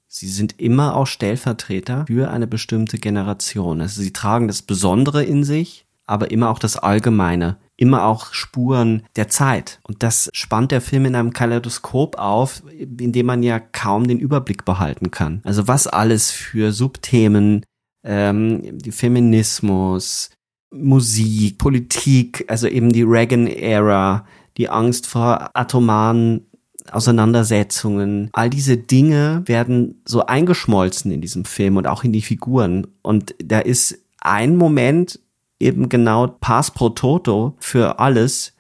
Sie 0.09 0.29
sind 0.29 0.59
immer 0.59 0.97
auch 0.97 1.07
Stellvertreter 1.07 2.07
für 2.07 2.31
eine 2.31 2.49
bestimmte 2.49 2.99
Generation. 2.99 3.81
Also 3.81 4.03
sie 4.03 4.13
tragen 4.13 4.49
das 4.49 4.63
Besondere 4.63 5.23
in 5.23 5.45
sich, 5.45 5.87
aber 6.09 6.31
immer 6.31 6.51
auch 6.51 6.59
das 6.59 6.77
Allgemeine 6.77 7.57
immer 7.79 8.05
auch 8.05 8.35
Spuren 8.35 9.05
der 9.17 9.29
Zeit. 9.29 9.81
Und 9.85 10.03
das 10.03 10.29
spannt 10.35 10.73
der 10.73 10.83
Film 10.83 11.07
in 11.07 11.15
einem 11.15 11.33
Kaleidoskop 11.33 12.19
auf, 12.19 12.63
in 12.77 13.13
dem 13.13 13.27
man 13.27 13.43
ja 13.43 13.61
kaum 13.61 14.07
den 14.07 14.19
Überblick 14.19 14.65
behalten 14.65 15.11
kann. 15.11 15.41
Also 15.45 15.69
was 15.69 15.87
alles 15.87 16.31
für 16.31 16.73
Subthemen, 16.73 17.65
ähm, 18.05 18.79
Feminismus, 18.91 20.31
Musik, 20.71 21.59
Politik, 21.59 22.45
also 22.49 22.67
eben 22.67 22.93
die 22.93 23.05
Reagan-Ära, 23.05 24.27
die 24.57 24.69
Angst 24.69 25.07
vor 25.07 25.51
atomaren 25.55 26.47
Auseinandersetzungen, 26.91 28.29
all 28.33 28.51
diese 28.51 28.77
Dinge 28.77 29.43
werden 29.47 30.03
so 30.05 30.27
eingeschmolzen 30.27 31.13
in 31.13 31.21
diesem 31.21 31.45
Film 31.45 31.77
und 31.77 31.87
auch 31.87 32.03
in 32.03 32.13
die 32.13 32.23
Figuren. 32.23 32.89
Und 33.03 33.37
da 33.43 33.61
ist 33.61 33.99
ein 34.21 34.57
Moment, 34.57 35.21
eben 35.61 35.89
genau 35.89 36.27
Pass 36.27 36.71
pro 36.71 36.91
Toto 36.91 37.55
für 37.59 37.99
alles, 37.99 38.53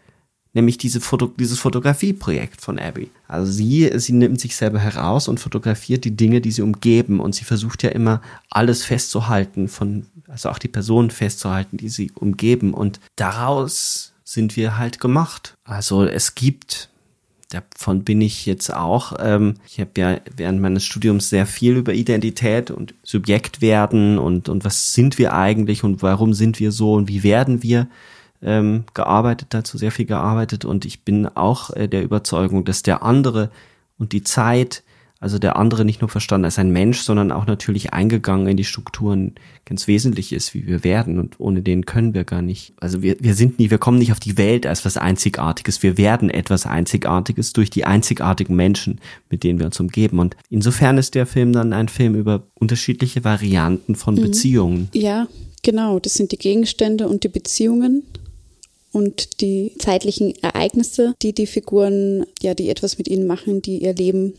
nämlich 0.53 0.79
diese 0.79 1.01
Foto, 1.01 1.27
dieses 1.27 1.59
Fotografieprojekt 1.59 2.61
von 2.61 2.79
Abby. 2.79 3.11
Also 3.29 3.53
sie, 3.53 3.91
sie 3.97 4.13
nimmt 4.13 4.41
sich 4.41 4.57
selber 4.57 4.79
heraus 4.79 5.29
und 5.29 5.39
fotografiert 5.39 6.05
die 6.05 6.17
Dinge, 6.17 6.41
die 6.41 6.51
sie 6.51 6.63
umgeben 6.63 7.21
und 7.21 7.35
sie 7.35 7.45
versucht 7.45 7.83
ja 7.83 7.91
immer 7.91 8.21
alles 8.51 8.85
festzuhalten 8.85 9.69
von, 9.69 10.07
also 10.27 10.49
auch 10.49 10.59
die 10.59 10.69
Personen 10.69 11.11
festzuhalten, 11.11 11.77
die 11.77 11.89
sie 11.89 12.11
umgeben 12.13 12.75
und 12.75 13.01
daraus 13.17 14.13
sind 14.25 14.57
wir 14.57 14.77
halt 14.77 15.01
gemacht. 15.01 15.57
Also 15.65 16.05
es 16.05 16.35
gibt 16.35 16.91
davon 17.49 18.05
bin 18.05 18.21
ich 18.21 18.47
jetzt 18.47 18.73
auch. 18.73 19.15
Ähm, 19.19 19.55
ich 19.67 19.81
habe 19.81 19.91
ja 19.97 20.21
während 20.37 20.61
meines 20.61 20.85
Studiums 20.85 21.31
sehr 21.31 21.47
viel 21.47 21.77
über 21.77 21.95
Identität 21.95 22.71
und 22.71 22.95
Subjekt 23.03 23.63
werden 23.63 24.19
und, 24.19 24.49
und 24.49 24.65
was 24.65 24.93
sind 24.93 25.19
wir 25.19 25.33
eigentlich 25.33 25.83
und 25.83 26.03
warum 26.03 26.35
sind 26.35 26.61
wir 26.61 26.73
so 26.73 26.95
und 26.95 27.09
wie 27.09 27.23
werden 27.23 27.63
wir 27.63 27.89
ähm, 28.43 28.85
gearbeitet, 28.95 29.49
dazu 29.51 29.79
sehr 29.79 29.91
viel 29.91 30.05
gearbeitet 30.05 30.65
und 30.65 30.85
ich 30.85 31.03
bin 31.05 31.27
auch 31.27 31.71
äh, 31.71 31.89
der 31.89 32.03
Überzeugung, 32.03 32.65
dass 32.65 32.83
der 32.83 33.03
andere 33.03 33.51
und 33.99 34.13
die 34.13 34.23
Zeit 34.23 34.85
also 35.21 35.39
der 35.39 35.57
andere 35.57 35.85
nicht 35.85 36.01
nur 36.01 36.09
verstanden 36.09 36.45
als 36.45 36.59
ein 36.59 36.71
Mensch, 36.71 37.01
sondern 37.01 37.33
auch 37.33 37.47
natürlich 37.47 37.93
eingegangen 37.93 38.47
in 38.47 38.57
die 38.57 38.65
Strukturen 38.65 39.35
ganz 39.65 39.89
wesentlich 39.89 40.33
ist, 40.33 40.55
wie 40.55 40.67
wir 40.67 40.85
werden 40.85 41.19
und 41.19 41.41
ohne 41.41 41.61
den 41.63 41.87
können 41.87 42.15
wir 42.15 42.25
gar 42.25 42.43
nicht. 42.43 42.73
Also 42.79 43.03
wir, 43.03 43.17
wir 43.19 43.35
sind 43.35 43.59
nie, 43.59 43.71
wir 43.71 43.79
kommen 43.79 43.99
nicht 43.99 44.13
auf 44.13 44.21
die 44.21 44.39
Welt 44.39 44.67
als 44.67 44.85
was 44.85 44.97
Einzigartiges, 44.97 45.83
wir 45.83 45.99
werden 45.99 46.31
etwas 46.31 46.67
Einzigartiges 46.67 47.53
durch 47.53 47.69
die 47.71 47.85
einzigartigen 47.85 48.55
Menschen, 48.55 49.01
mit 49.29 49.43
denen 49.43 49.59
wir 49.59 49.67
uns 49.67 49.81
umgeben 49.81 50.21
und 50.21 50.37
insofern 50.51 50.99
ist 50.99 51.15
der 51.17 51.27
Film 51.27 51.53
dann 51.53 51.73
ein 51.73 51.89
Film 51.89 52.15
über 52.15 52.45
unterschiedliche 52.55 53.25
Varianten 53.25 53.97
von 53.97 54.15
mhm. 54.15 54.23
Beziehungen. 54.23 54.89
Ja, 54.93 55.27
genau, 55.65 55.99
das 55.99 56.15
sind 56.15 56.31
die 56.31 56.39
Gegenstände 56.39 57.09
und 57.09 57.25
die 57.25 57.29
Beziehungen 57.29 58.05
und 58.93 59.41
die 59.41 59.73
zeitlichen 59.79 60.35
Ereignisse, 60.43 61.15
die 61.23 61.33
die 61.33 61.47
Figuren, 61.47 62.25
ja, 62.41 62.55
die 62.55 62.71
etwas 62.71 62.99
mit 62.99 63.09
ihnen 63.09 63.27
machen, 63.27 63.63
die 63.63 63.83
ihr 63.83 63.95
Leben 63.95 64.35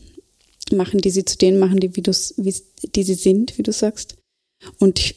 machen, 0.76 1.00
die 1.00 1.10
sie 1.10 1.24
zu 1.24 1.38
denen 1.38 1.58
machen, 1.58 1.80
die, 1.80 1.96
wie 1.96 2.02
wie, 2.02 2.54
die 2.94 3.02
sie 3.02 3.14
sind, 3.14 3.58
wie 3.58 3.62
du 3.62 3.72
sagst. 3.72 4.16
Und 4.78 5.14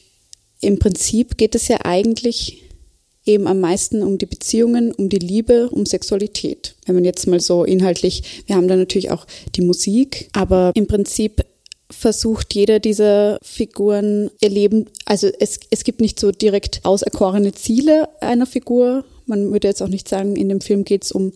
im 0.60 0.78
Prinzip 0.78 1.36
geht 1.36 1.54
es 1.54 1.68
ja 1.68 1.78
eigentlich 1.84 2.62
eben 3.26 3.46
am 3.46 3.60
meisten 3.60 4.02
um 4.02 4.18
die 4.18 4.26
Beziehungen, 4.26 4.92
um 4.92 5.08
die 5.08 5.18
Liebe, 5.18 5.70
um 5.70 5.86
Sexualität. 5.86 6.74
Wenn 6.86 6.96
man 6.96 7.04
jetzt 7.04 7.26
mal 7.26 7.40
so 7.40 7.64
inhaltlich, 7.64 8.44
wir 8.46 8.56
haben 8.56 8.68
da 8.68 8.76
natürlich 8.76 9.10
auch 9.10 9.26
die 9.54 9.62
Musik, 9.62 10.28
aber 10.32 10.72
im 10.74 10.86
Prinzip 10.86 11.44
versucht 11.90 12.54
jeder 12.54 12.80
dieser 12.80 13.38
Figuren 13.42 14.30
ihr 14.40 14.50
Leben, 14.50 14.86
also 15.04 15.28
es, 15.38 15.60
es 15.70 15.84
gibt 15.84 16.00
nicht 16.00 16.18
so 16.18 16.32
direkt 16.32 16.80
auserkorene 16.84 17.52
Ziele 17.52 18.08
einer 18.20 18.46
Figur. 18.46 19.04
Man 19.26 19.52
würde 19.52 19.68
jetzt 19.68 19.82
auch 19.82 19.88
nicht 19.88 20.08
sagen, 20.08 20.36
in 20.36 20.48
dem 20.48 20.60
Film 20.60 20.84
geht 20.84 21.04
es 21.04 21.12
um 21.12 21.32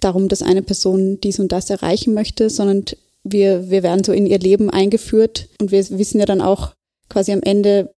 darum, 0.00 0.28
dass 0.28 0.42
eine 0.42 0.62
Person 0.62 1.20
dies 1.20 1.38
und 1.38 1.52
das 1.52 1.70
erreichen 1.70 2.14
möchte, 2.14 2.50
sondern 2.50 2.84
wir, 3.24 3.70
wir 3.70 3.82
werden 3.82 4.04
so 4.04 4.12
in 4.12 4.26
ihr 4.26 4.38
Leben 4.38 4.70
eingeführt 4.70 5.48
und 5.60 5.70
wir 5.70 5.88
wissen 5.90 6.20
ja 6.20 6.26
dann 6.26 6.40
auch 6.40 6.72
quasi 7.08 7.32
am 7.32 7.42
Ende 7.42 7.92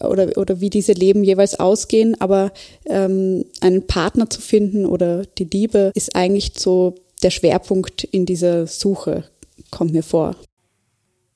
oder, 0.00 0.36
oder 0.36 0.60
wie 0.60 0.70
diese 0.70 0.92
Leben 0.92 1.24
jeweils 1.24 1.58
ausgehen, 1.58 2.20
aber 2.20 2.52
ähm, 2.86 3.44
einen 3.60 3.86
Partner 3.86 4.30
zu 4.30 4.40
finden 4.40 4.86
oder 4.86 5.24
die 5.24 5.44
Liebe 5.44 5.90
ist 5.94 6.14
eigentlich 6.14 6.52
so 6.56 6.94
der 7.22 7.30
Schwerpunkt 7.30 8.04
in 8.04 8.26
dieser 8.26 8.66
Suche, 8.66 9.24
kommt 9.70 9.92
mir 9.92 10.04
vor. 10.04 10.36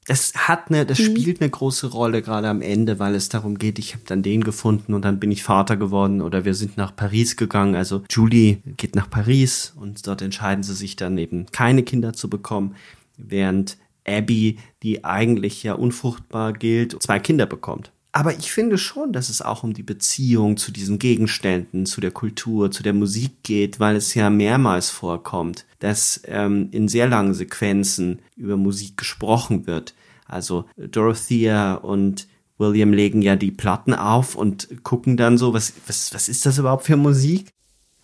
Das 0.07 0.33
hat 0.35 0.69
eine, 0.69 0.85
das 0.85 0.99
mhm. 0.99 1.05
spielt 1.05 1.41
eine 1.41 1.51
große 1.51 1.89
Rolle 1.89 2.23
gerade 2.23 2.49
am 2.49 2.61
Ende, 2.61 2.99
weil 2.99 3.15
es 3.15 3.29
darum 3.29 3.57
geht, 3.59 3.79
ich 3.79 3.95
habe 3.95 4.03
dann 4.07 4.23
den 4.23 4.43
gefunden 4.43 4.95
und 4.95 5.05
dann 5.05 5.21
bin 5.21 5.31
ich 5.31 5.45
Vater 5.45 5.77
geworden 5.77 6.21
oder 6.21 6.45
wir 6.45 6.55
sind 6.55 6.77
nach 6.77 6.95
Paris 6.95 7.37
gegangen. 7.37 7.77
Also 7.77 8.03
Julie 8.11 8.59
geht 8.77 8.97
nach 8.97 9.09
Paris 9.09 9.73
und 9.77 10.05
dort 10.07 10.23
entscheiden 10.23 10.65
sie 10.65 10.75
sich 10.75 10.97
dann 10.97 11.19
eben 11.19 11.47
keine 11.53 11.85
Kinder 11.85 12.13
zu 12.13 12.29
bekommen 12.29 12.75
während 13.17 13.79
Abby, 14.07 14.59
die 14.83 15.05
eigentlich 15.05 15.63
ja 15.63 15.75
unfruchtbar 15.75 16.53
gilt, 16.53 17.03
zwei 17.03 17.19
Kinder 17.19 17.47
bekommt. 17.47 17.93
Aber 18.15 18.35
ich 18.35 18.53
finde 18.53 18.77
schon, 18.77 19.15
dass 19.15 19.31
es 19.31 19.41
auch 19.41 19.63
um 19.63 19.73
die 19.73 19.83
Beziehung 19.83 20.59
zu 20.59 20.71
diesen 20.71 20.99
Gegenständen, 20.99 21.87
zu 21.87 22.03
der 22.03 22.11
Kultur, 22.11 22.71
zu 22.71 22.83
der 22.83 22.93
Musik 22.93 23.43
geht, 23.43 23.81
weil 23.81 23.97
es 23.97 24.13
ja 24.15 24.29
mehrmals 24.29 24.91
vorkommt, 24.91 25.65
dass 25.79 26.21
ähm, 26.27 26.69
in 26.73 26.89
sehr 26.89 27.09
langen 27.09 27.33
Sequenzen 27.33 28.19
über 28.37 28.59
Musik 28.59 28.99
gesprochen 28.99 29.67
wird. 29.67 29.95
Also 30.27 30.67
Dorothea 30.77 31.75
und 31.75 32.29
William 32.59 32.93
legen 32.93 33.23
ja 33.23 33.35
die 33.35 33.51
Platten 33.51 33.95
auf 33.95 34.35
und 34.35 34.69
gucken 34.83 35.17
dann 35.17 35.39
so, 35.39 35.55
was, 35.55 35.73
was, 35.87 36.13
was 36.13 36.29
ist 36.29 36.45
das 36.45 36.59
überhaupt 36.59 36.85
für 36.85 36.97
Musik? 36.97 37.49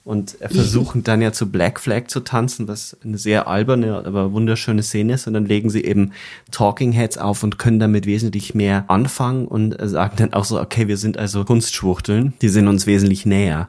Und 0.09 0.39
versuchen 0.41 1.05
dann 1.05 1.21
ja 1.21 1.33
zu 1.33 1.53
Black 1.53 1.79
Flag 1.79 2.07
zu 2.09 2.21
tanzen, 2.21 2.67
was 2.67 2.97
eine 3.05 3.19
sehr 3.19 3.47
alberne, 3.47 4.07
aber 4.07 4.33
wunderschöne 4.33 4.83
Szene 4.83 5.13
ist. 5.13 5.27
Und 5.27 5.35
dann 5.35 5.45
legen 5.45 5.69
sie 5.69 5.85
eben 5.85 6.13
Talking 6.51 6.93
Heads 6.93 7.19
auf 7.19 7.43
und 7.43 7.59
können 7.59 7.79
damit 7.79 8.07
wesentlich 8.07 8.55
mehr 8.55 8.87
anfangen 8.89 9.47
und 9.47 9.77
sagen 9.79 10.17
dann 10.17 10.33
auch 10.33 10.47
so, 10.47 10.59
okay, 10.59 10.89
wir 10.89 10.97
sind 10.97 11.19
also 11.19 11.45
Kunstschwuchteln, 11.45 12.33
die 12.41 12.49
sind 12.49 12.69
uns 12.69 12.87
wesentlich 12.87 13.27
näher. 13.27 13.69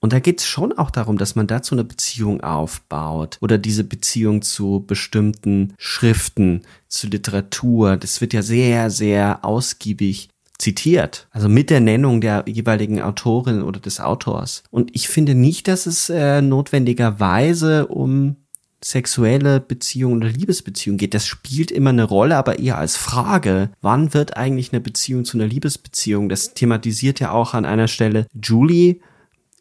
Und 0.00 0.14
da 0.14 0.20
geht 0.20 0.40
es 0.40 0.46
schon 0.46 0.72
auch 0.72 0.90
darum, 0.90 1.18
dass 1.18 1.34
man 1.34 1.46
dazu 1.46 1.74
eine 1.74 1.84
Beziehung 1.84 2.40
aufbaut 2.40 3.36
oder 3.42 3.58
diese 3.58 3.84
Beziehung 3.84 4.40
zu 4.40 4.84
bestimmten 4.86 5.74
Schriften, 5.76 6.62
zu 6.88 7.08
Literatur. 7.08 7.98
Das 7.98 8.22
wird 8.22 8.32
ja 8.32 8.40
sehr, 8.40 8.88
sehr 8.88 9.44
ausgiebig 9.44 10.30
zitiert, 10.58 11.28
also 11.30 11.48
mit 11.48 11.70
der 11.70 11.80
Nennung 11.80 12.20
der 12.20 12.44
jeweiligen 12.46 13.00
Autorin 13.00 13.62
oder 13.62 13.80
des 13.80 14.00
Autors. 14.00 14.64
Und 14.70 14.90
ich 14.94 15.08
finde 15.08 15.34
nicht, 15.34 15.68
dass 15.68 15.86
es 15.86 16.10
äh, 16.10 16.42
notwendigerweise 16.42 17.86
um 17.86 18.36
sexuelle 18.82 19.60
Beziehungen 19.60 20.18
oder 20.18 20.28
Liebesbeziehungen 20.28 20.98
geht. 20.98 21.14
Das 21.14 21.26
spielt 21.26 21.70
immer 21.70 21.90
eine 21.90 22.04
Rolle, 22.04 22.36
aber 22.36 22.58
eher 22.58 22.78
als 22.78 22.96
Frage, 22.96 23.70
wann 23.80 24.14
wird 24.14 24.36
eigentlich 24.36 24.72
eine 24.72 24.80
Beziehung 24.80 25.24
zu 25.24 25.36
einer 25.36 25.46
Liebesbeziehung? 25.46 26.28
Das 26.28 26.54
thematisiert 26.54 27.18
ja 27.18 27.32
auch 27.32 27.54
an 27.54 27.64
einer 27.64 27.88
Stelle 27.88 28.26
Julie, 28.40 29.00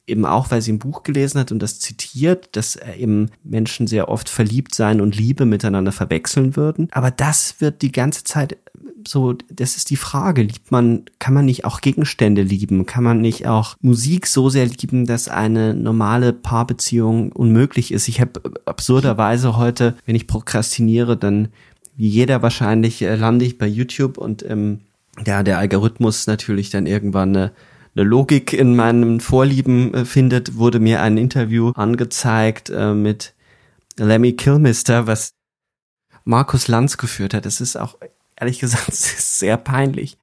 eben 0.07 0.25
auch, 0.25 0.51
weil 0.51 0.61
sie 0.61 0.71
ein 0.71 0.79
Buch 0.79 1.03
gelesen 1.03 1.39
hat 1.39 1.51
und 1.51 1.59
das 1.59 1.79
zitiert, 1.79 2.55
dass 2.55 2.77
äh, 2.77 2.93
eben 2.93 3.29
Menschen 3.43 3.87
sehr 3.87 4.09
oft 4.09 4.29
verliebt 4.29 4.73
sein 4.73 5.01
und 5.01 5.17
Liebe 5.17 5.45
miteinander 5.45 5.91
verwechseln 5.91 6.55
würden. 6.55 6.87
Aber 6.91 7.11
das 7.11 7.59
wird 7.59 7.81
die 7.81 7.91
ganze 7.91 8.23
Zeit 8.23 8.57
so, 9.07 9.33
das 9.49 9.77
ist 9.77 9.89
die 9.89 9.95
Frage, 9.95 10.41
liebt 10.41 10.71
man, 10.71 11.05
kann 11.19 11.33
man 11.33 11.45
nicht 11.45 11.65
auch 11.65 11.81
Gegenstände 11.81 12.41
lieben? 12.41 12.85
Kann 12.85 13.03
man 13.03 13.21
nicht 13.21 13.47
auch 13.47 13.75
Musik 13.81 14.27
so 14.27 14.49
sehr 14.49 14.65
lieben, 14.65 15.05
dass 15.05 15.27
eine 15.27 15.73
normale 15.73 16.33
Paarbeziehung 16.33 17.31
unmöglich 17.31 17.91
ist? 17.91 18.07
Ich 18.07 18.21
habe 18.21 18.41
absurderweise 18.65 19.57
heute, 19.57 19.95
wenn 20.05 20.15
ich 20.15 20.27
prokrastiniere, 20.27 21.17
dann 21.17 21.49
wie 21.95 22.07
jeder 22.07 22.41
wahrscheinlich 22.41 23.01
äh, 23.01 23.15
lande 23.15 23.45
ich 23.45 23.57
bei 23.57 23.67
YouTube 23.67 24.17
und 24.17 24.47
ähm, 24.47 24.81
ja, 25.25 25.41
der 25.41 25.57
Algorithmus 25.57 26.27
natürlich 26.27 26.69
dann 26.69 26.85
irgendwann 26.85 27.35
eine, 27.35 27.51
eine 27.95 28.05
Logik 28.05 28.53
in 28.53 28.75
meinen 28.75 29.19
Vorlieben 29.19 29.93
äh, 29.93 30.05
findet, 30.05 30.55
wurde 30.55 30.79
mir 30.79 31.01
ein 31.01 31.17
Interview 31.17 31.71
angezeigt 31.71 32.69
äh, 32.69 32.93
mit 32.93 33.33
Lemmy 33.97 34.33
Kilmister, 34.33 35.07
was 35.07 35.33
Markus 36.23 36.67
Lanz 36.67 36.97
geführt 36.97 37.33
hat. 37.33 37.45
Das 37.45 37.61
ist 37.61 37.77
auch 37.77 37.97
ehrlich 38.39 38.59
gesagt, 38.59 38.87
es 38.89 39.13
ist 39.13 39.39
sehr 39.39 39.57
peinlich. 39.57 40.17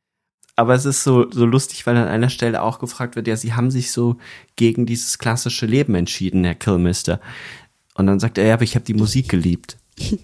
Aber 0.56 0.74
es 0.74 0.84
ist 0.84 1.02
so, 1.02 1.28
so 1.30 1.44
lustig, 1.46 1.84
weil 1.86 1.96
an 1.96 2.06
einer 2.06 2.30
Stelle 2.30 2.62
auch 2.62 2.78
gefragt 2.78 3.16
wird, 3.16 3.26
ja, 3.26 3.36
sie 3.36 3.54
haben 3.54 3.72
sich 3.72 3.90
so 3.90 4.18
gegen 4.54 4.86
dieses 4.86 5.18
klassische 5.18 5.66
Leben 5.66 5.96
entschieden, 5.96 6.44
Herr 6.44 6.54
Kilmister. 6.54 7.20
Und 7.94 8.06
dann 8.06 8.20
sagt 8.20 8.38
er, 8.38 8.46
ja, 8.46 8.54
aber 8.54 8.62
ich 8.62 8.76
habe 8.76 8.84
die 8.84 8.94
Musik 8.94 9.28
geliebt. 9.28 9.76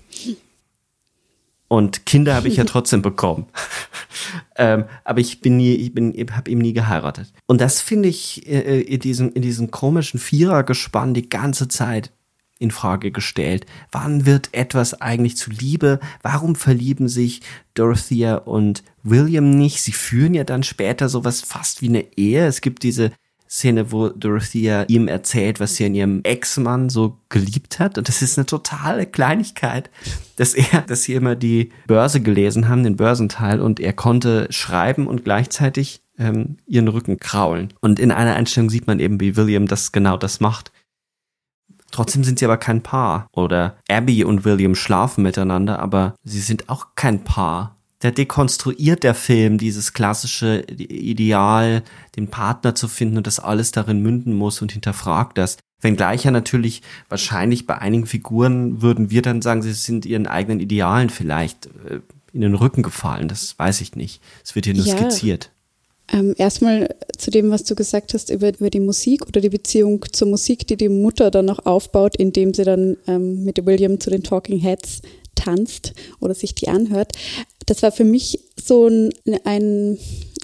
Und 1.69 2.05
Kinder 2.05 2.35
habe 2.35 2.49
ich 2.49 2.57
ja 2.57 2.65
trotzdem 2.65 3.01
bekommen. 3.01 3.47
ähm, 4.57 4.87
aber 5.05 5.21
ich 5.21 5.41
bin 5.41 5.57
nie, 5.57 5.75
ich 5.75 5.95
bin, 5.95 6.13
habe 6.33 6.51
eben 6.51 6.61
nie 6.61 6.73
geheiratet. 6.73 7.33
Und 7.47 7.61
das 7.61 7.81
finde 7.81 8.09
ich 8.09 8.45
äh, 8.49 8.81
in 8.81 8.99
diesem, 8.99 9.33
in 9.33 9.43
diesem 9.43 9.71
komischen 9.71 10.19
Vierergespann 10.19 11.15
die 11.15 11.29
ganze 11.29 11.69
Zeit 11.69 12.11
in 12.61 12.71
Frage 12.71 13.11
gestellt. 13.11 13.67
Wann 13.91 14.27
wird 14.27 14.51
etwas 14.53 15.01
eigentlich 15.01 15.37
zu 15.37 15.51
Liebe? 15.51 15.99
Warum 16.23 16.55
verlieben 16.55 17.09
sich 17.09 17.41
Dorothea 17.75 18.37
und 18.37 18.85
William 19.03 19.51
nicht? 19.51 19.83
Sie 19.83 19.93
führen 19.93 20.35
ja 20.35 20.45
dann 20.45 20.63
später 20.63 21.09
sowas 21.09 21.41
fast 21.41 21.83
wie 21.83 21.89
eine 21.89 22.17
Ehe. 22.17 22.47
Es 22.47 22.61
gibt 22.61 22.85
diese 22.85 23.11
Szene, 23.49 23.91
wo 23.91 24.11
Dorothea 24.11 24.85
ihm 24.85 25.09
erzählt, 25.09 25.59
was 25.59 25.75
sie 25.75 25.87
an 25.87 25.95
ihrem 25.95 26.21
Ex-Mann 26.23 26.89
so 26.89 27.19
geliebt 27.31 27.81
hat. 27.81 27.99
Und 27.99 28.09
das 28.09 28.23
ist 28.23 28.39
eine 28.39 28.47
totale 28.47 29.07
Kleinigkeit, 29.07 29.91
dass 30.37 30.55
er, 30.55 30.83
dass 30.83 31.03
sie 31.03 31.15
immer 31.15 31.35
die 31.35 31.71
Börse 31.89 32.21
gelesen 32.21 32.69
haben, 32.69 32.85
den 32.85 32.97
Börsenteil, 32.97 33.61
und 33.61 33.81
er 33.81 33.93
konnte 33.93 34.47
schreiben 34.51 35.09
und 35.09 35.25
gleichzeitig 35.25 36.03
ähm, 36.17 36.59
ihren 36.67 36.87
Rücken 36.87 37.19
kraulen. 37.19 37.73
Und 37.81 37.99
in 37.99 38.13
einer 38.13 38.37
Einstellung 38.37 38.71
sieht 38.71 38.87
man 38.87 39.01
eben, 39.01 39.19
wie 39.19 39.35
William 39.35 39.67
das 39.67 39.91
genau 39.91 40.17
das 40.17 40.39
macht. 40.39 40.71
Trotzdem 41.91 42.25
sind 42.25 42.39
sie 42.39 42.45
aber 42.45 42.57
kein 42.57 42.83
Paar. 42.83 43.27
Oder 43.33 43.77
Abby 43.89 44.25
und 44.25 44.45
William 44.45 44.75
schlafen 44.75 45.23
miteinander, 45.23 45.79
aber 45.81 46.15
sie 46.25 46.41
sind 46.41 46.69
auch 46.69 46.89
kein 46.95 47.25
Paar. 47.25 47.77
Da 48.01 48.11
dekonstruiert 48.11 49.03
der 49.03 49.15
Film 49.15 49.59
dieses 49.59 49.93
klassische 49.93 50.61
Ideal, 50.69 51.83
den 52.17 52.29
Partner 52.29 52.75
zu 52.75 52.89
finden 52.89 53.19
und 53.19 53.27
das 53.27 53.41
alles 53.41 53.73
darin 53.73 54.01
münden 54.01 54.35
muss 54.35 54.63
und 54.63 54.73
hinterfragt 54.73 55.37
das. 55.37 55.59
Wenngleich 55.83 56.25
ja 56.25 56.31
natürlich 56.31 56.83
wahrscheinlich 57.09 57.67
bei 57.67 57.79
einigen 57.79 58.07
Figuren 58.07 58.83
würden 58.83 59.11
wir 59.11 59.23
dann 59.23 59.43
sagen, 59.43 59.63
sie 59.63 59.73
sind 59.73 60.07
ihren 60.07 60.27
eigenen 60.27 60.61
Idealen 60.61 61.11
vielleicht 61.11 61.67
äh, 61.67 62.01
in 62.33 62.41
den 62.43 62.55
Rücken 62.55 62.83
gefallen. 62.83 63.29
Das 63.29 63.59
weiß 63.59 63.81
ich 63.81 63.97
nicht. 63.97 64.23
Es 64.45 64.55
wird 64.55 64.67
hier 64.67 64.75
nur 64.75 64.87
ja. 64.87 64.97
skizziert. 64.97 65.51
Ähm, 66.13 66.35
erstmal 66.37 66.95
zu 67.17 67.31
dem, 67.31 67.51
was 67.51 67.65
du 67.65 67.75
gesagt 67.75 68.15
hast 68.15 68.31
über, 68.31 68.49
über 68.49 68.71
die 68.71 68.81
Musik 68.81 69.27
oder 69.27 69.41
die 69.41 69.49
Beziehung 69.49 70.05
zur 70.11 70.29
Musik, 70.29 70.67
die 70.67 70.77
die 70.77 70.89
Mutter 70.89 71.31
dann 71.31 71.45
noch 71.45 71.65
aufbaut, 71.67 72.17
indem 72.17 72.53
sie 72.53 72.65
dann 72.65 72.97
ähm, 73.07 73.45
mit 73.45 73.65
William 73.65 74.01
zu 74.01 74.11
den 74.11 74.25
Talking 74.25 74.59
Heads 74.59 75.03
tanzt 75.37 75.93
oder 76.21 76.35
sich 76.35 76.55
die 76.55 76.69
anhört. 76.69 77.13
Das 77.67 77.83
war 77.83 77.93
für 77.93 78.05
mich 78.05 78.41
so 78.61 78.89
ein, 78.89 79.11
ein, 79.45 79.99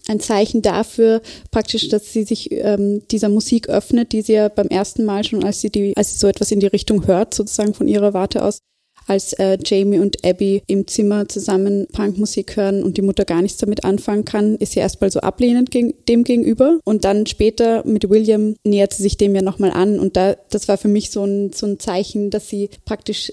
ein 0.07 0.21
Zeichen 0.21 0.63
dafür, 0.63 1.21
praktisch, 1.51 1.89
dass 1.89 2.13
sie 2.13 2.23
sich 2.23 2.53
ähm, 2.53 3.03
dieser 3.11 3.29
Musik 3.29 3.69
öffnet, 3.69 4.13
die 4.13 4.23
sie 4.23 4.35
ja 4.35 4.49
beim 4.49 4.69
ersten 4.69 5.05
Mal 5.05 5.25
schon, 5.25 5.43
als 5.43 5.61
sie 5.61 5.71
die, 5.71 5.97
als 5.97 6.13
sie 6.13 6.19
so 6.19 6.29
etwas 6.29 6.53
in 6.53 6.61
die 6.61 6.67
Richtung 6.67 7.07
hört, 7.09 7.35
sozusagen 7.35 7.75
von 7.75 7.89
ihrer 7.89 8.15
Warte 8.15 8.45
aus, 8.45 8.61
als 9.07 9.33
äh, 9.35 9.59
Jamie 9.65 9.99
und 9.99 10.25
Abby 10.25 10.63
im 10.67 10.87
Zimmer 10.87 11.29
zusammen 11.29 11.87
Punkmusik 11.93 12.57
hören 12.57 12.83
und 12.83 12.97
die 12.97 13.03
Mutter 13.03 13.25
gar 13.25 13.43
nichts 13.43 13.59
damit 13.59 13.85
anfangen 13.85 14.25
kann, 14.25 14.57
ist 14.57 14.73
sie 14.73 14.81
erstmal 14.81 15.11
so 15.11 15.21
ablehnend 15.21 15.71
gegen, 15.71 15.95
dem 16.09 16.25
gegenüber 16.25 16.79
und 16.85 17.05
dann 17.05 17.27
später 17.27 17.87
mit 17.87 18.09
William 18.09 18.57
nähert 18.65 18.93
sie 18.93 19.03
sich 19.03 19.17
dem 19.17 19.35
ja 19.35 19.43
nochmal 19.43 19.71
an 19.71 19.99
und 19.99 20.17
da, 20.17 20.37
das 20.51 20.69
war 20.69 20.77
für 20.77 20.89
mich 20.89 21.11
so 21.11 21.25
ein, 21.25 21.53
so 21.53 21.67
ein 21.67 21.79
Zeichen, 21.79 22.31
dass 22.31 22.49
sie 22.49 22.71
praktisch 22.85 23.33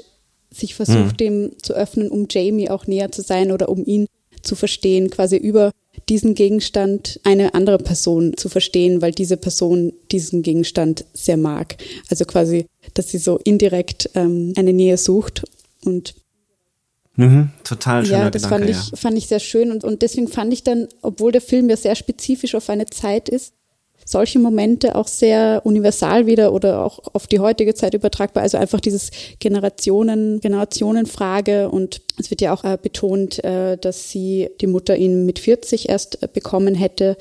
sich 0.51 0.75
versucht, 0.75 1.13
mhm. 1.13 1.17
dem 1.17 1.51
zu 1.61 1.73
öffnen, 1.73 2.09
um 2.09 2.27
Jamie 2.29 2.69
auch 2.69 2.85
näher 2.85 3.11
zu 3.11 3.23
sein 3.23 3.51
oder 3.51 3.69
um 3.69 3.83
ihn 3.85 4.07
zu 4.43 4.55
verstehen, 4.55 5.09
quasi 5.09 5.37
über 5.37 5.71
diesen 6.09 6.35
Gegenstand 6.35 7.19
eine 7.23 7.53
andere 7.53 7.77
Person 7.77 8.35
zu 8.35 8.49
verstehen, 8.49 9.01
weil 9.01 9.11
diese 9.11 9.37
Person 9.37 9.93
diesen 10.11 10.41
Gegenstand 10.41 11.05
sehr 11.13 11.37
mag. 11.37 11.77
Also 12.09 12.25
quasi, 12.25 12.65
dass 12.93 13.09
sie 13.09 13.19
so 13.19 13.39
indirekt 13.43 14.09
ähm, 14.15 14.53
eine 14.55 14.73
Nähe 14.73 14.97
sucht 14.97 15.43
und 15.85 16.15
Mhm, 17.15 17.49
total 17.63 18.05
schöner 18.05 18.23
Ja, 18.23 18.29
das 18.31 18.43
Gedanke, 18.43 18.73
fand 18.73 18.91
ich, 18.93 18.99
fand 18.99 19.17
ich 19.17 19.27
sehr 19.27 19.39
schön. 19.39 19.71
Und, 19.71 19.83
und 19.83 20.01
deswegen 20.01 20.27
fand 20.27 20.51
ich 20.51 20.63
dann, 20.63 20.87
obwohl 21.01 21.31
der 21.31 21.41
Film 21.41 21.69
ja 21.69 21.77
sehr 21.77 21.95
spezifisch 21.95 22.55
auf 22.55 22.69
eine 22.69 22.87
Zeit 22.87 23.29
ist, 23.29 23.53
solche 24.05 24.39
Momente 24.39 24.95
auch 24.95 25.07
sehr 25.07 25.61
universal 25.63 26.25
wieder 26.25 26.51
oder 26.53 26.83
auch 26.83 26.99
auf 27.13 27.27
die 27.27 27.39
heutige 27.39 27.73
Zeit 27.75 27.93
übertragbar. 27.93 28.43
Also 28.43 28.57
einfach 28.57 28.81
dieses 28.81 29.11
Generationen, 29.39 30.39
Generationenfrage. 30.39 31.69
Und 31.69 32.01
es 32.19 32.31
wird 32.31 32.41
ja 32.41 32.53
auch 32.53 32.63
äh, 32.63 32.77
betont, 32.81 33.43
äh, 33.43 33.77
dass 33.77 34.09
sie 34.09 34.49
die 34.59 34.67
Mutter 34.67 34.97
ihn 34.97 35.25
mit 35.25 35.39
40 35.39 35.89
erst 35.89 36.23
äh, 36.23 36.27
bekommen 36.27 36.73
hätte 36.73 37.15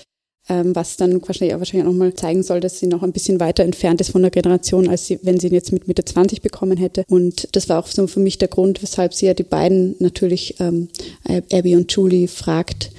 ähm, 0.49 0.74
was 0.74 0.97
dann 0.97 1.20
wahrscheinlich 1.22 1.55
auch 1.55 1.84
nochmal 1.84 2.14
zeigen 2.14 2.43
soll, 2.43 2.61
dass 2.61 2.78
sie 2.78 2.86
noch 2.86 3.03
ein 3.03 3.12
bisschen 3.12 3.38
weiter 3.40 3.62
entfernt 3.62 4.01
ist 4.01 4.11
von 4.11 4.22
der 4.22 4.30
Generation, 4.30 4.88
als 4.88 5.07
sie, 5.07 5.18
wenn 5.22 5.38
sie 5.38 5.49
ihn 5.49 5.55
jetzt 5.55 5.72
mit 5.72 5.86
Mitte 5.86 6.05
20 6.05 6.43
bekommen 6.43 6.78
hätte. 6.78 7.05
Und 7.09 7.49
das 7.53 7.68
war 7.68 7.78
auch 7.78 7.86
so 7.86 8.07
für 8.07 8.20
mich 8.20 8.38
der 8.38 8.49
Grund, 8.49 8.82
weshalb 8.82 9.14
sie 9.14 9.26
ja 9.26 9.34
die 9.34 9.45
beiden 9.45 9.95
natürlich, 10.01 10.57
ähm, 10.61 10.88
Abby 11.53 11.76
und 11.76 11.93
Julie, 11.93 12.26
fragt, 12.26 12.90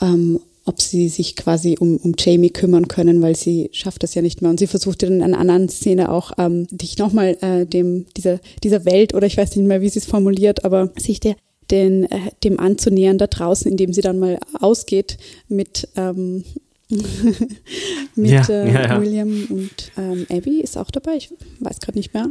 ähm, 0.00 0.40
ob 0.64 0.82
sie 0.82 1.08
sich 1.08 1.34
quasi 1.34 1.76
um, 1.80 1.96
um 1.96 2.14
Jamie 2.18 2.50
kümmern 2.50 2.88
können, 2.88 3.22
weil 3.22 3.34
sie 3.34 3.70
schafft 3.72 4.02
das 4.02 4.14
ja 4.14 4.22
nicht 4.22 4.42
mehr. 4.42 4.50
Und 4.50 4.58
sie 4.58 4.66
versuchte 4.66 5.06
dann 5.06 5.16
in 5.16 5.22
einer 5.22 5.38
anderen 5.38 5.68
Szene 5.68 6.12
auch, 6.12 6.32
ähm, 6.36 6.66
dich 6.70 6.98
nochmal 6.98 7.38
äh, 7.40 7.64
dem, 7.64 8.06
dieser, 8.16 8.38
dieser 8.62 8.84
Welt, 8.84 9.14
oder 9.14 9.26
ich 9.26 9.36
weiß 9.36 9.56
nicht 9.56 9.66
mehr, 9.66 9.80
wie 9.80 9.88
sie 9.88 10.00
es 10.00 10.04
formuliert, 10.04 10.64
aber 10.64 10.92
sich 10.98 11.20
der, 11.20 11.36
den, 11.70 12.04
äh, 12.04 12.18
dem 12.44 12.60
anzunähern 12.60 13.18
da 13.18 13.26
draußen, 13.28 13.70
indem 13.70 13.92
sie 13.92 14.02
dann 14.02 14.18
mal 14.18 14.38
ausgeht 14.60 15.16
mit, 15.48 15.88
ähm, 15.96 16.44
mit 18.14 18.30
ja, 18.30 18.48
äh, 18.48 18.72
ja, 18.72 18.82
ja. 18.86 19.00
William 19.00 19.46
und 19.50 19.92
ähm, 19.96 20.26
Abby 20.30 20.60
ist 20.60 20.76
auch 20.78 20.90
dabei. 20.90 21.16
Ich 21.16 21.30
weiß 21.60 21.80
gerade 21.80 21.98
nicht 21.98 22.14
mehr. 22.14 22.28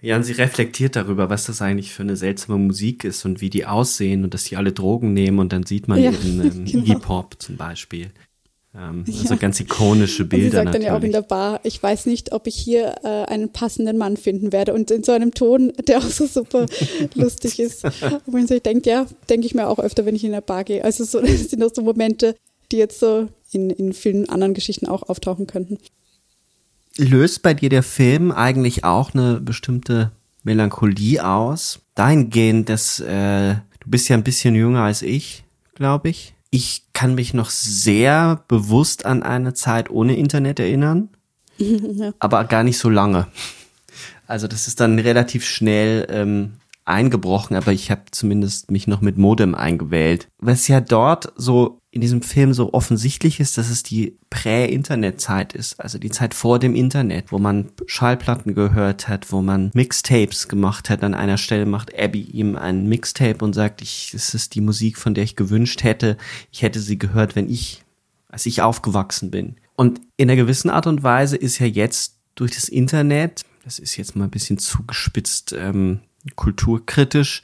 Ja, 0.00 0.16
und 0.16 0.24
sie 0.24 0.32
reflektiert 0.32 0.96
darüber, 0.96 1.30
was 1.30 1.44
das 1.44 1.62
eigentlich 1.62 1.92
für 1.92 2.02
eine 2.02 2.16
seltsame 2.16 2.58
Musik 2.58 3.04
ist 3.04 3.24
und 3.24 3.40
wie 3.40 3.50
die 3.50 3.66
aussehen 3.66 4.24
und 4.24 4.34
dass 4.34 4.44
die 4.44 4.56
alle 4.56 4.72
Drogen 4.72 5.12
nehmen 5.12 5.38
und 5.38 5.52
dann 5.52 5.64
sieht 5.64 5.86
man 5.86 6.02
eben 6.02 6.40
ähm, 6.40 6.64
genau. 6.64 6.84
Hip-Hop 6.84 7.36
zum 7.38 7.56
Beispiel. 7.56 8.10
Ähm, 8.74 9.04
also 9.06 9.36
ganz 9.36 9.60
ikonische 9.60 10.24
Bilder. 10.24 10.44
Und 10.44 10.50
sie 10.50 10.56
sagt 10.56 10.64
natürlich. 10.66 10.86
dann 10.86 10.94
ja 10.94 10.98
auch 10.98 11.04
in 11.04 11.12
der 11.12 11.22
Bar, 11.22 11.60
ich 11.62 11.80
weiß 11.80 12.06
nicht, 12.06 12.32
ob 12.32 12.46
ich 12.46 12.56
hier 12.56 12.96
äh, 13.04 13.30
einen 13.30 13.52
passenden 13.52 13.98
Mann 13.98 14.16
finden 14.16 14.50
werde. 14.52 14.72
Und 14.72 14.90
in 14.90 15.04
so 15.04 15.12
einem 15.12 15.34
Ton, 15.34 15.72
der 15.86 15.98
auch 15.98 16.02
so 16.02 16.26
super 16.26 16.66
lustig 17.14 17.60
ist. 17.60 17.84
Man 18.26 18.46
sich 18.46 18.62
denkt, 18.62 18.86
ja, 18.86 19.06
denke 19.28 19.46
ich 19.46 19.54
mir 19.54 19.68
auch 19.68 19.78
öfter, 19.78 20.06
wenn 20.06 20.16
ich 20.16 20.24
in 20.24 20.32
der 20.32 20.40
Bar 20.40 20.64
gehe. 20.64 20.82
Also 20.82 21.04
so, 21.04 21.20
das 21.20 21.50
sind 21.50 21.62
auch 21.62 21.72
so 21.72 21.82
Momente, 21.82 22.34
die 22.72 22.78
jetzt 22.78 22.98
so 22.98 23.28
in, 23.52 23.70
in 23.70 23.92
vielen 23.92 24.28
anderen 24.28 24.54
Geschichten 24.54 24.86
auch 24.86 25.02
auftauchen 25.04 25.46
könnten. 25.46 25.78
Löst 26.96 27.42
bei 27.42 27.54
dir 27.54 27.68
der 27.68 27.82
Film 27.82 28.32
eigentlich 28.32 28.84
auch 28.84 29.14
eine 29.14 29.40
bestimmte 29.40 30.12
Melancholie 30.42 31.24
aus? 31.24 31.80
Dahingehend, 31.94 32.68
dass 32.68 33.00
äh, 33.00 33.54
du 33.80 33.90
bist 33.90 34.08
ja 34.08 34.16
ein 34.16 34.24
bisschen 34.24 34.54
jünger 34.54 34.82
als 34.82 35.02
ich, 35.02 35.44
glaube 35.74 36.08
ich. 36.10 36.34
Ich 36.50 36.84
kann 36.92 37.14
mich 37.14 37.32
noch 37.32 37.50
sehr 37.50 38.44
bewusst 38.48 39.06
an 39.06 39.22
eine 39.22 39.54
Zeit 39.54 39.90
ohne 39.90 40.16
Internet 40.16 40.60
erinnern, 40.60 41.08
ja. 41.58 42.12
aber 42.18 42.44
gar 42.44 42.62
nicht 42.62 42.78
so 42.78 42.90
lange. 42.90 43.26
Also 44.26 44.48
das 44.48 44.66
ist 44.66 44.80
dann 44.80 44.98
relativ 44.98 45.44
schnell 45.46 46.06
ähm, 46.10 46.54
eingebrochen, 46.84 47.56
aber 47.56 47.72
ich 47.72 47.90
habe 47.90 48.02
zumindest 48.10 48.70
mich 48.70 48.86
noch 48.86 49.00
mit 49.00 49.16
Modem 49.16 49.54
eingewählt. 49.54 50.28
Was 50.38 50.68
ja 50.68 50.80
dort 50.80 51.32
so 51.36 51.78
in 51.94 52.00
diesem 52.00 52.22
Film 52.22 52.54
so 52.54 52.72
offensichtlich 52.72 53.38
ist, 53.38 53.58
dass 53.58 53.68
es 53.68 53.82
die 53.82 54.16
Prä-Internet-Zeit 54.30 55.52
ist, 55.52 55.78
also 55.78 55.98
die 55.98 56.10
Zeit 56.10 56.32
vor 56.32 56.58
dem 56.58 56.74
Internet, 56.74 57.30
wo 57.30 57.38
man 57.38 57.70
Schallplatten 57.84 58.54
gehört 58.54 59.08
hat, 59.08 59.30
wo 59.30 59.42
man 59.42 59.70
Mixtapes 59.74 60.48
gemacht 60.48 60.88
hat. 60.88 61.04
An 61.04 61.12
einer 61.12 61.36
Stelle 61.36 61.66
macht 61.66 61.96
Abby 61.96 62.22
ihm 62.22 62.56
ein 62.56 62.88
Mixtape 62.88 63.44
und 63.44 63.52
sagt, 63.52 63.82
ich, 63.82 64.14
es 64.14 64.32
ist 64.32 64.54
die 64.54 64.62
Musik, 64.62 64.96
von 64.96 65.12
der 65.12 65.24
ich 65.24 65.36
gewünscht 65.36 65.84
hätte, 65.84 66.16
ich 66.50 66.62
hätte 66.62 66.80
sie 66.80 66.98
gehört, 66.98 67.36
wenn 67.36 67.50
ich, 67.50 67.84
als 68.28 68.46
ich 68.46 68.62
aufgewachsen 68.62 69.30
bin. 69.30 69.56
Und 69.76 70.00
in 70.16 70.30
einer 70.30 70.40
gewissen 70.40 70.70
Art 70.70 70.86
und 70.86 71.02
Weise 71.02 71.36
ist 71.36 71.58
ja 71.58 71.66
jetzt 71.66 72.16
durch 72.36 72.52
das 72.52 72.70
Internet, 72.70 73.44
das 73.64 73.78
ist 73.78 73.98
jetzt 73.98 74.16
mal 74.16 74.24
ein 74.24 74.30
bisschen 74.30 74.56
zugespitzt, 74.56 75.52
ähm, 75.52 76.00
kulturkritisch, 76.36 77.42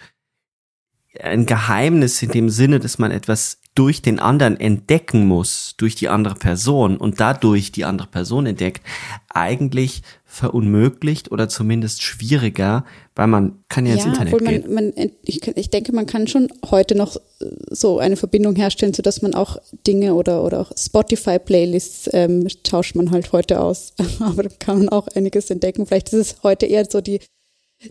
ein 1.21 1.45
Geheimnis 1.45 2.23
in 2.23 2.31
dem 2.31 2.49
Sinne, 2.49 2.81
dass 2.81 2.99
man 2.99 3.11
etwas 3.11 3.61
durch 3.79 4.03
den 4.03 4.19
anderen 4.19 4.59
entdecken 4.59 5.29
muss, 5.29 5.75
durch 5.77 5.95
die 5.95 6.09
andere 6.09 6.35
Person 6.35 6.97
und 6.97 7.21
dadurch 7.21 7.71
die 7.71 7.85
andere 7.85 8.09
Person 8.09 8.47
entdeckt, 8.47 8.83
eigentlich 9.29 10.03
verunmöglicht 10.25 11.31
oder 11.31 11.49
zumindest 11.49 12.03
schwieriger, 12.03 12.85
weil 13.15 13.29
man 13.29 13.63
kann 13.69 13.87
ja, 13.87 13.93
ja 13.95 13.99
ins 13.99 14.07
Internet 14.07 14.41
man, 14.41 14.45
gehen. 14.45 14.75
Man, 14.75 14.93
ich, 15.23 15.47
ich 15.47 15.71
denke, 15.71 15.93
man 15.93 16.07
kann 16.07 16.27
schon 16.27 16.49
heute 16.69 16.97
noch 16.97 17.19
so 17.71 18.01
eine 18.01 18.17
Verbindung 18.17 18.57
herstellen, 18.57 18.95
so 18.95 19.03
dass 19.03 19.23
man 19.23 19.35
auch 19.35 19.59
Dinge 19.87 20.15
oder, 20.15 20.43
oder 20.43 20.59
auch 20.59 20.73
Spotify-Playlists 20.77 22.11
ähm, 22.15 22.49
tauscht 22.65 22.97
man 22.97 23.13
halt 23.13 23.31
heute 23.31 23.61
aus. 23.61 23.95
Aber 24.19 24.43
da 24.43 24.49
kann 24.59 24.79
man 24.79 24.89
auch 24.89 25.07
einiges 25.15 25.51
entdecken. 25.51 25.87
Vielleicht 25.87 26.13
ist 26.13 26.33
es 26.33 26.43
heute 26.43 26.67
eher 26.67 26.85
so 26.91 27.01
die 27.01 27.21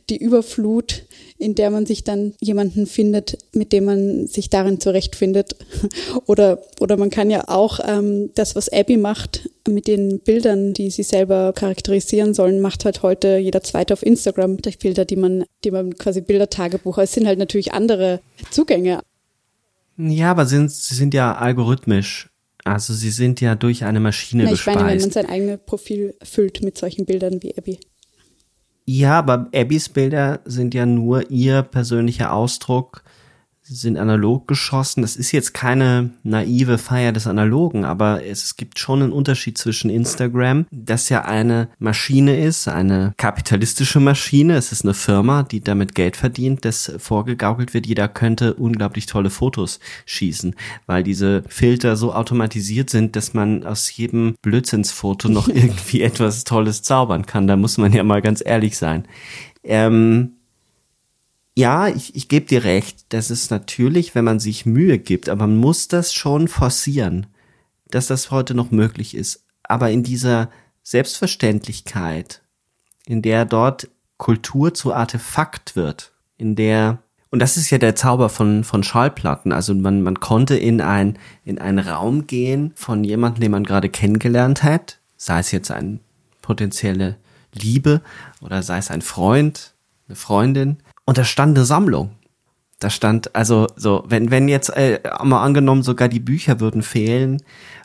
die 0.09 0.17
Überflut, 0.17 1.03
in 1.37 1.55
der 1.55 1.69
man 1.69 1.85
sich 1.85 2.03
dann 2.03 2.33
jemanden 2.41 2.87
findet, 2.87 3.37
mit 3.53 3.71
dem 3.71 3.85
man 3.85 4.27
sich 4.27 4.49
darin 4.49 4.79
zurechtfindet. 4.79 5.55
Oder, 6.25 6.61
oder 6.79 6.97
man 6.97 7.09
kann 7.09 7.29
ja 7.29 7.47
auch 7.47 7.79
ähm, 7.85 8.31
das, 8.35 8.55
was 8.55 8.69
Abby 8.69 8.97
macht, 8.97 9.49
mit 9.67 9.87
den 9.87 10.19
Bildern, 10.19 10.73
die 10.73 10.89
sie 10.89 11.03
selber 11.03 11.53
charakterisieren 11.53 12.33
sollen, 12.33 12.59
macht 12.59 12.85
halt 12.85 13.01
heute 13.03 13.37
jeder 13.37 13.61
Zweite 13.61 13.93
auf 13.93 14.03
Instagram 14.03 14.57
durch 14.57 14.79
Bilder, 14.79 15.05
die 15.05 15.15
man, 15.15 15.45
die 15.63 15.71
man 15.71 15.95
quasi 15.97 16.21
Bildertagebuch. 16.21 16.97
Es 16.97 17.13
sind 17.13 17.27
halt 17.27 17.39
natürlich 17.39 17.73
andere 17.73 18.21
Zugänge. 18.51 19.01
Ja, 19.97 20.31
aber 20.31 20.45
sind, 20.45 20.71
sie 20.71 20.95
sind 20.95 21.13
ja 21.13 21.35
algorithmisch. 21.35 22.29
Also 22.63 22.93
sie 22.93 23.11
sind 23.11 23.39
ja 23.41 23.55
durch 23.55 23.83
eine 23.83 23.99
Maschine 23.99 24.43
Na, 24.43 24.51
ich 24.51 24.57
gespeist. 24.57 24.77
Ich 24.77 24.83
meine, 24.83 24.95
wenn 24.95 25.01
man 25.01 25.11
sein 25.11 25.25
eigenes 25.27 25.59
Profil 25.65 26.15
füllt 26.23 26.61
mit 26.63 26.77
solchen 26.77 27.05
Bildern 27.05 27.41
wie 27.41 27.57
Abby. 27.57 27.79
Ja, 28.89 29.19
aber 29.19 29.49
Abbys 29.53 29.89
Bilder 29.89 30.39
sind 30.45 30.73
ja 30.73 30.85
nur 30.85 31.29
ihr 31.29 31.61
persönlicher 31.61 32.31
Ausdruck 32.31 33.03
sind 33.69 33.97
analog 33.97 34.47
geschossen. 34.47 35.01
Das 35.01 35.15
ist 35.15 35.31
jetzt 35.31 35.53
keine 35.53 36.11
naive 36.23 36.77
Feier 36.77 37.11
des 37.11 37.27
Analogen, 37.27 37.85
aber 37.85 38.25
es 38.25 38.55
gibt 38.55 38.79
schon 38.79 39.01
einen 39.01 39.11
Unterschied 39.11 39.57
zwischen 39.57 39.89
Instagram, 39.89 40.65
das 40.71 41.09
ja 41.09 41.25
eine 41.25 41.69
Maschine 41.79 42.37
ist, 42.43 42.67
eine 42.67 43.13
kapitalistische 43.17 43.99
Maschine. 43.99 44.55
Es 44.55 44.71
ist 44.71 44.85
eine 44.85 44.93
Firma, 44.93 45.43
die 45.43 45.61
damit 45.61 45.95
Geld 45.95 46.15
verdient, 46.15 46.65
das 46.65 46.91
vorgegaukelt 46.97 47.73
wird. 47.73 47.85
Jeder 47.85 48.07
könnte 48.07 48.53
unglaublich 48.53 49.05
tolle 49.05 49.29
Fotos 49.29 49.79
schießen, 50.05 50.55
weil 50.85 51.03
diese 51.03 51.43
Filter 51.47 51.95
so 51.95 52.13
automatisiert 52.13 52.89
sind, 52.89 53.15
dass 53.15 53.33
man 53.33 53.65
aus 53.65 53.95
jedem 53.95 54.35
Blödsinnsfoto 54.41 55.29
noch 55.29 55.47
irgendwie 55.47 56.01
etwas 56.01 56.43
Tolles 56.43 56.81
zaubern 56.83 57.25
kann. 57.25 57.47
Da 57.47 57.57
muss 57.57 57.77
man 57.77 57.91
ja 57.91 58.03
mal 58.03 58.21
ganz 58.21 58.41
ehrlich 58.45 58.77
sein. 58.77 59.05
Ähm, 59.63 60.36
ja, 61.57 61.87
ich, 61.87 62.15
ich 62.15 62.27
gebe 62.27 62.45
dir 62.45 62.65
recht, 62.65 63.07
das 63.09 63.31
ist 63.31 63.49
natürlich, 63.49 64.13
wenn 64.13 64.23
man 64.23 64.39
sich 64.39 64.67
Mühe 64.67 64.99
gibt, 64.99 65.27
aber 65.27 65.47
man 65.47 65.57
muss 65.57 65.87
das 65.87 66.13
schon 66.13 66.47
forcieren, 66.47 67.25
dass 67.87 68.05
das 68.05 68.29
heute 68.29 68.53
noch 68.53 68.69
möglich 68.69 69.15
ist. 69.15 69.43
Aber 69.63 69.89
in 69.89 70.03
dieser 70.03 70.51
Selbstverständlichkeit, 70.83 72.43
in 73.07 73.23
der 73.23 73.45
dort 73.45 73.89
Kultur 74.17 74.75
zu 74.75 74.93
Artefakt 74.93 75.75
wird, 75.75 76.11
in 76.37 76.55
der 76.55 76.99
und 77.31 77.39
das 77.39 77.57
ist 77.57 77.71
ja 77.71 77.79
der 77.79 77.95
Zauber 77.95 78.29
von, 78.29 78.63
von 78.63 78.83
Schallplatten. 78.83 79.51
Also 79.51 79.73
man, 79.73 80.03
man 80.03 80.19
konnte 80.19 80.55
in 80.55 80.79
ein, 80.79 81.17
in 81.43 81.59
einen 81.59 81.79
Raum 81.79 82.27
gehen 82.27 82.71
von 82.75 83.03
jemandem, 83.03 83.41
den 83.41 83.51
man 83.51 83.63
gerade 83.63 83.89
kennengelernt 83.89 84.61
hat, 84.61 84.99
sei 85.17 85.39
es 85.39 85.51
jetzt 85.51 85.71
eine 85.71 85.99
potenzielle 86.43 87.17
Liebe 87.51 88.01
oder 88.41 88.61
sei 88.61 88.77
es 88.77 88.91
ein 88.91 89.01
Freund, 89.01 89.73
eine 90.07 90.15
Freundin. 90.15 90.77
Und 91.07 91.17
da 91.17 91.23
stand 91.23 91.57
eine 91.57 91.65
Sammlung. 91.65 92.11
Da 92.79 92.91
stand, 92.91 93.33
also 93.33 93.65
so, 93.75 94.03
wenn, 94.07 94.29
wenn 94.29 94.47
jetzt 94.49 94.69
äh, 94.69 94.99
mal 95.23 95.41
angenommen 95.41 95.81
sogar 95.81 96.09
die 96.09 96.19
Bücher 96.19 96.59
würden 96.59 96.83
fehlen, 96.83 97.41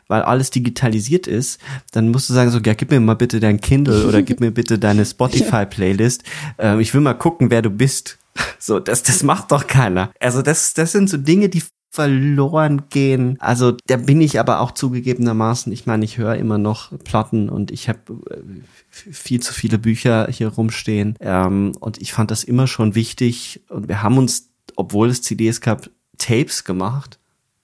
weil 0.07 0.21
alles 0.21 0.51
digitalisiert 0.51 1.25
ist, 1.25 1.59
dann 1.91 2.09
musst 2.09 2.29
du 2.29 2.33
sagen, 2.33 2.51
so, 2.51 2.59
ja, 2.59 2.73
gib 2.75 2.91
mir 2.91 2.99
mal 2.99 3.15
bitte 3.15 3.39
dein 3.39 3.59
Kindle 3.59 4.05
oder 4.05 4.21
gib 4.21 4.39
mir 4.39 4.51
bitte 4.51 4.77
deine 4.77 5.05
Spotify-Playlist. 5.05 6.23
Ähm, 6.59 6.79
ich 6.79 6.93
will 6.93 7.01
mal 7.01 7.15
gucken, 7.15 7.49
wer 7.49 7.61
du 7.61 7.69
bist. 7.71 8.19
So, 8.57 8.79
das, 8.79 9.03
das 9.03 9.23
macht 9.23 9.51
doch 9.51 9.67
keiner. 9.67 10.11
Also 10.21 10.41
das, 10.41 10.73
das 10.73 10.93
sind 10.93 11.09
so 11.09 11.17
Dinge, 11.17 11.49
die 11.49 11.61
verloren 11.93 12.89
gehen. 12.89 13.37
Also 13.39 13.77
da 13.85 13.97
bin 13.97 14.19
ich 14.19 14.39
aber 14.39 14.61
auch 14.61 14.71
zugegebenermaßen, 14.71 15.71
ich 15.71 15.85
meine, 15.85 16.03
ich 16.03 16.17
höre 16.17 16.35
immer 16.37 16.57
noch 16.57 16.91
Platten 17.03 17.49
und 17.49 17.69
ich 17.69 17.87
habe 17.87 17.99
äh, 18.31 18.41
viel 18.89 19.41
zu 19.41 19.53
viele 19.53 19.77
Bücher 19.77 20.27
hier 20.31 20.47
rumstehen. 20.47 21.15
Ähm, 21.19 21.73
und 21.79 22.01
ich 22.01 22.11
fand 22.11 22.31
das 22.31 22.43
immer 22.43 22.65
schon 22.65 22.95
wichtig. 22.95 23.61
Und 23.69 23.89
wir 23.89 24.01
haben 24.01 24.17
uns, 24.17 24.49
obwohl 24.75 25.09
es 25.09 25.21
CDs 25.21 25.61
gab, 25.61 25.87
Tapes 26.17 26.63
gemacht. 26.63 27.19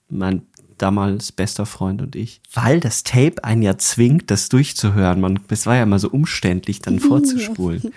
Mein 0.10 0.44
damals 0.78 1.32
bester 1.32 1.66
Freund 1.66 2.00
und 2.04 2.16
ich, 2.16 2.40
weil 2.54 2.80
das 2.80 3.02
Tape 3.02 3.44
einen 3.44 3.64
ja 3.64 3.80
zwingt, 3.80 4.30
das 4.30 4.48
durchzuhören. 4.50 5.20
Man, 5.20 5.40
es 5.50 5.66
war 5.66 5.76
ja 5.76 5.84
immer 5.84 5.98
so 5.98 6.08
umständlich, 6.08 6.84
dann 6.84 7.00
vorzuspulen. 7.00 7.82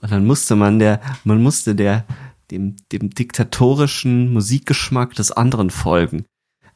Und 0.00 0.10
dann 0.10 0.26
musste 0.26 0.56
man 0.56 0.80
der, 0.80 1.00
man 1.22 1.40
musste 1.40 1.76
der 1.76 2.04
dem, 2.52 2.76
dem 2.92 3.10
diktatorischen 3.10 4.32
Musikgeschmack 4.32 5.14
des 5.14 5.32
anderen 5.32 5.70
folgen. 5.70 6.24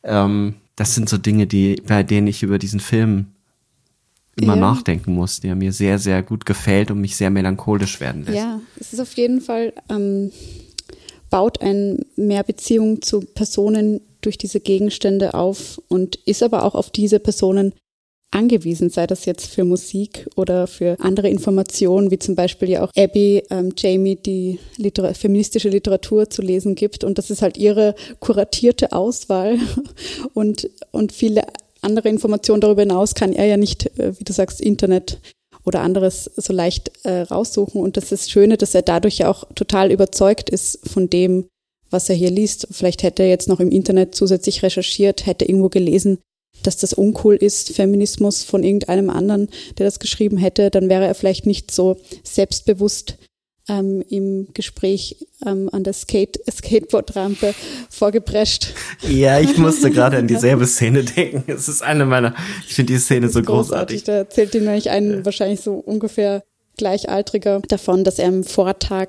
Ähm, 0.03 0.55
das 0.75 0.95
sind 0.95 1.09
so 1.09 1.19
Dinge, 1.19 1.47
die, 1.47 1.83
bei 1.87 2.03
denen 2.03 2.27
ich 2.27 2.43
über 2.43 2.59
diesen 2.59 2.81
Film 2.81 3.27
immer 4.37 4.55
ja. 4.55 4.61
nachdenken 4.61 5.15
muss, 5.15 5.41
der 5.41 5.55
mir 5.55 5.73
sehr, 5.73 5.99
sehr 5.99 6.23
gut 6.23 6.45
gefällt 6.45 6.91
und 6.91 7.01
mich 7.01 7.17
sehr 7.17 7.31
melancholisch 7.31 8.01
werden 8.01 8.25
lässt. 8.25 8.37
Ja, 8.37 8.61
es 8.79 8.93
ist 8.93 9.01
auf 9.01 9.15
jeden 9.15 9.41
Fall, 9.41 9.73
ähm, 9.89 10.31
baut 11.31 11.61
ein 11.61 12.05
mehr 12.17 12.43
Beziehung 12.43 13.03
zu 13.03 13.21
Personen 13.21 14.01
durch 14.21 14.39
diese 14.39 14.61
Gegenstände 14.61 15.35
auf 15.35 15.81
und 15.89 16.17
ist 16.27 16.43
aber 16.43 16.65
auch 16.65 16.75
auf 16.75 16.91
diese 16.91 17.19
Personen 17.19 17.73
angewiesen, 18.31 18.91
sei 18.91 19.07
das 19.07 19.25
jetzt 19.25 19.47
für 19.47 19.65
Musik 19.65 20.29
oder 20.37 20.67
für 20.67 20.97
andere 21.01 21.29
Informationen, 21.29 22.11
wie 22.11 22.19
zum 22.19 22.35
Beispiel 22.35 22.69
ja 22.69 22.85
auch 22.85 22.91
Abby 22.97 23.43
ähm, 23.51 23.73
Jamie 23.77 24.17
die 24.17 24.59
Liter 24.77 25.15
feministische 25.15 25.69
Literatur 25.69 26.29
zu 26.29 26.43
lesen 26.43 26.75
gibt. 26.75 27.05
Und 27.05 27.19
das 27.19 27.31
ist 27.31 27.43
halt 27.43 27.57
ihre 27.57 27.95
kuratierte 28.21 28.93
Auswahl 28.93 29.59
und, 30.35 30.69
und 30.91 31.13
viele 31.13 31.45
andere 31.81 32.09
Informationen 32.09 32.61
darüber 32.61 32.83
hinaus 32.83 33.15
kann 33.15 33.33
er 33.33 33.47
ja 33.47 33.57
nicht, 33.57 33.87
äh, 33.99 34.19
wie 34.19 34.25
du 34.25 34.33
sagst, 34.33 34.61
Internet 34.61 35.19
oder 35.65 35.81
anderes 35.81 36.31
so 36.37 36.53
leicht 36.53 36.93
äh, 37.05 37.23
raussuchen. 37.23 37.81
Und 37.81 37.97
das 37.97 38.05
ist 38.05 38.25
das 38.25 38.31
Schöne, 38.31 38.57
dass 38.57 38.75
er 38.75 38.83
dadurch 38.83 39.19
ja 39.19 39.31
auch 39.31 39.45
total 39.55 39.91
überzeugt 39.93 40.49
ist 40.49 40.89
von 40.89 41.11
dem, 41.11 41.47
was 41.91 42.09
er 42.09 42.17
hier 42.17 42.31
liest. 42.31 42.69
Vielleicht 42.71 43.03
hätte 43.03 43.23
er 43.23 43.29
jetzt 43.29 43.49
noch 43.49 43.61
im 43.61 43.71
Internet 43.71 44.15
zusätzlich 44.15 44.63
recherchiert, 44.63 45.27
hätte 45.27 45.45
irgendwo 45.45 45.69
gelesen, 45.69 46.19
dass 46.67 46.77
das 46.77 46.93
uncool 46.93 47.37
ist, 47.37 47.75
Feminismus 47.75 48.43
von 48.43 48.63
irgendeinem 48.63 49.11
anderen, 49.11 49.49
der 49.79 49.87
das 49.87 49.99
geschrieben 49.99 50.37
hätte, 50.37 50.71
dann 50.71 50.89
wäre 50.89 51.07
er 51.07 51.15
vielleicht 51.15 51.47
nicht 51.47 51.71
so 51.71 51.97
selbstbewusst 52.23 53.19
ähm, 53.69 54.03
im 54.09 54.49
Gespräch 54.55 55.27
ähm, 55.45 55.69
an 55.73 55.85
der 55.85 55.93
Skate 55.93 56.39
Skateboardrampe 56.51 57.55
vorgeprescht. 57.91 58.75
Ja, 59.09 59.41
ich 59.41 59.59
musste 59.59 59.91
gerade 59.93 60.19
an 60.19 60.27
dieselbe 60.27 60.67
Szene 60.67 61.05
denken. 61.05 61.51
Es 61.51 61.69
ist 61.69 61.83
eine 61.83 62.07
meiner, 62.07 62.35
ich 62.67 62.75
finde 62.75 62.93
die 62.93 62.99
Szene 62.99 63.29
so 63.29 63.43
großartig. 63.43 64.05
großartig. 64.05 64.05
Da 64.05 64.13
erzählt 64.13 64.55
ihm 64.55 64.65
nämlich 64.65 64.91
ein 64.91 65.25
wahrscheinlich 65.25 65.61
so 65.61 65.75
ungefähr 65.75 66.43
Gleichaltriger 66.77 67.61
davon, 67.69 68.05
dass 68.05 68.19
er 68.19 68.29
am 68.29 68.45
Vortag 68.45 69.09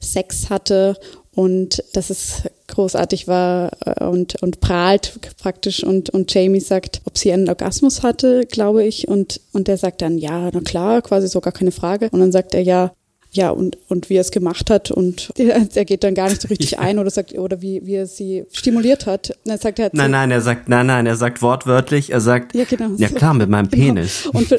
Sex 0.00 0.50
hatte 0.50 0.96
und 1.36 1.84
dass 1.92 2.08
es 2.08 2.42
großartig 2.66 3.28
war 3.28 3.70
äh, 3.84 4.04
und, 4.04 4.42
und 4.42 4.60
prahlt 4.60 5.20
praktisch 5.36 5.84
und, 5.84 6.10
und 6.10 6.32
Jamie 6.32 6.60
sagt, 6.60 7.02
ob 7.04 7.18
sie 7.18 7.30
einen 7.30 7.48
Orgasmus 7.48 8.02
hatte, 8.02 8.46
glaube 8.50 8.84
ich, 8.84 9.06
und, 9.06 9.40
und 9.52 9.68
der 9.68 9.76
sagt 9.76 10.00
dann, 10.00 10.16
ja, 10.16 10.50
na 10.52 10.60
klar, 10.60 11.02
quasi 11.02 11.28
so 11.28 11.40
gar 11.42 11.52
keine 11.52 11.72
Frage. 11.72 12.08
Und 12.10 12.20
dann 12.20 12.32
sagt 12.32 12.54
er, 12.54 12.62
ja, 12.62 12.92
ja, 13.32 13.50
und, 13.50 13.76
und 13.88 14.08
wie 14.08 14.14
er 14.14 14.22
es 14.22 14.30
gemacht 14.30 14.70
hat 14.70 14.90
und 14.90 15.30
er 15.36 15.84
geht 15.84 16.04
dann 16.04 16.14
gar 16.14 16.30
nicht 16.30 16.40
so 16.40 16.48
richtig 16.48 16.70
ja. 16.72 16.78
ein 16.78 16.98
oder 16.98 17.10
sagt, 17.10 17.34
oder 17.34 17.60
wie, 17.60 17.84
wie 17.84 17.96
er 17.96 18.06
sie 18.06 18.46
stimuliert 18.50 19.04
hat. 19.04 19.30
Und 19.44 19.50
dann 19.50 19.58
sagt 19.58 19.78
er, 19.78 19.90
nein, 19.92 20.12
nein, 20.12 20.30
er 20.30 20.40
sagt, 20.40 20.70
nein, 20.70 20.86
nein, 20.86 21.04
er 21.04 21.16
sagt 21.16 21.42
wortwörtlich, 21.42 22.10
er 22.10 22.22
sagt, 22.22 22.54
ja, 22.54 22.64
genau, 22.64 22.92
ja 22.96 23.08
klar, 23.10 23.34
mit 23.34 23.50
meinem 23.50 23.68
genau. 23.70 23.84
Penis. 23.84 24.24
Und 24.32 24.48
für, 24.48 24.58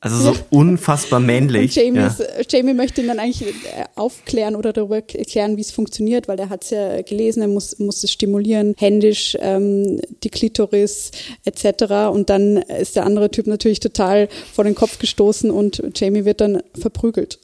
also 0.00 0.32
so 0.32 0.40
unfassbar 0.50 1.18
männlich. 1.18 1.74
Jamie, 1.74 1.98
ja. 1.98 2.06
ist, 2.06 2.52
Jamie 2.52 2.72
möchte 2.72 3.00
ihn 3.00 3.08
dann 3.08 3.18
eigentlich 3.18 3.42
äh, 3.42 3.84
aufklären 3.96 4.54
oder 4.54 4.72
darüber 4.72 4.96
erklären, 4.96 5.56
wie 5.56 5.60
es 5.60 5.72
funktioniert, 5.72 6.28
weil 6.28 6.38
er 6.38 6.50
hat 6.50 6.62
es 6.62 6.70
ja 6.70 7.02
gelesen, 7.02 7.42
er 7.42 7.48
muss, 7.48 7.80
muss 7.80 8.04
es 8.04 8.12
stimulieren, 8.12 8.74
händisch, 8.78 9.36
ähm, 9.40 10.00
die 10.22 10.30
Klitoris 10.30 11.10
etc. 11.44 12.12
Und 12.12 12.30
dann 12.30 12.58
ist 12.58 12.94
der 12.94 13.06
andere 13.06 13.32
Typ 13.32 13.48
natürlich 13.48 13.80
total 13.80 14.28
vor 14.52 14.62
den 14.62 14.76
Kopf 14.76 15.00
gestoßen 15.00 15.50
und 15.50 15.82
Jamie 15.96 16.24
wird 16.24 16.40
dann 16.40 16.62
verprügelt. 16.78 17.40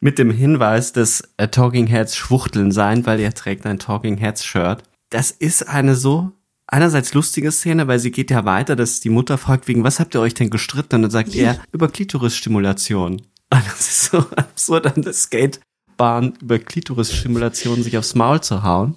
Mit 0.00 0.18
dem 0.18 0.32
Hinweis, 0.32 0.92
dass 0.92 1.22
äh, 1.36 1.46
Talking 1.46 1.86
Heads 1.86 2.16
schwuchteln 2.16 2.72
sein, 2.72 3.06
weil 3.06 3.20
er 3.20 3.32
trägt 3.32 3.64
ein 3.64 3.78
Talking 3.78 4.16
Heads 4.16 4.44
Shirt. 4.44 4.82
Das 5.10 5.30
ist 5.30 5.68
eine 5.68 5.94
so 5.94 6.32
einerseits 6.66 7.14
lustige 7.14 7.52
Szene, 7.52 7.86
weil 7.86 7.98
sie 7.98 8.10
geht 8.10 8.30
ja 8.30 8.44
weiter, 8.44 8.76
dass 8.76 9.00
die 9.00 9.10
Mutter 9.10 9.38
fragt, 9.38 9.68
wegen 9.68 9.84
was 9.84 10.00
habt 10.00 10.14
ihr 10.14 10.20
euch 10.20 10.34
denn 10.34 10.50
gestritten? 10.50 10.96
Und 10.96 11.02
dann 11.02 11.10
sagt 11.10 11.34
ja. 11.34 11.52
er, 11.52 11.60
über 11.72 11.88
Klitorisstimulation. 11.88 13.22
Das 13.50 13.80
ist 13.80 14.04
so 14.06 14.18
absurd, 14.18 14.86
an 14.96 15.02
der 15.02 15.12
Skatebahn 15.12 16.32
über 16.42 16.58
Klitorisstimulation 16.58 17.84
sich 17.84 17.96
aufs 17.96 18.16
Maul 18.16 18.40
zu 18.40 18.64
hauen. 18.64 18.96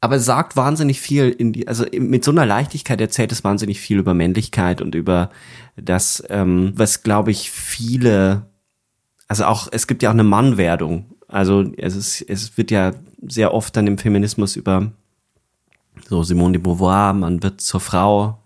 Aber 0.00 0.16
es 0.16 0.26
sagt 0.26 0.54
wahnsinnig 0.54 1.00
viel 1.00 1.30
in 1.30 1.52
die, 1.52 1.66
also 1.66 1.86
mit 1.98 2.22
so 2.24 2.30
einer 2.30 2.46
Leichtigkeit 2.46 3.00
erzählt 3.00 3.32
es 3.32 3.42
wahnsinnig 3.42 3.80
viel 3.80 3.98
über 3.98 4.14
Männlichkeit 4.14 4.80
und 4.80 4.94
über 4.94 5.30
das, 5.76 6.22
ähm, 6.28 6.72
was 6.76 7.02
glaube 7.02 7.30
ich 7.30 7.50
viele, 7.50 8.50
also 9.28 9.46
auch, 9.46 9.66
es 9.72 9.86
gibt 9.86 10.02
ja 10.02 10.10
auch 10.10 10.14
eine 10.14 10.22
Mannwerdung. 10.22 11.16
Also 11.26 11.64
es 11.78 11.96
ist, 11.96 12.20
es 12.20 12.56
wird 12.58 12.70
ja 12.70 12.92
sehr 13.26 13.54
oft 13.54 13.74
dann 13.76 13.86
im 13.86 13.98
Feminismus 13.98 14.56
über 14.56 14.92
so 16.08 16.22
Simone 16.22 16.52
de 16.52 16.62
Beauvoir, 16.62 17.12
man 17.12 17.42
wird 17.42 17.60
zur 17.60 17.80
Frau 17.80 18.38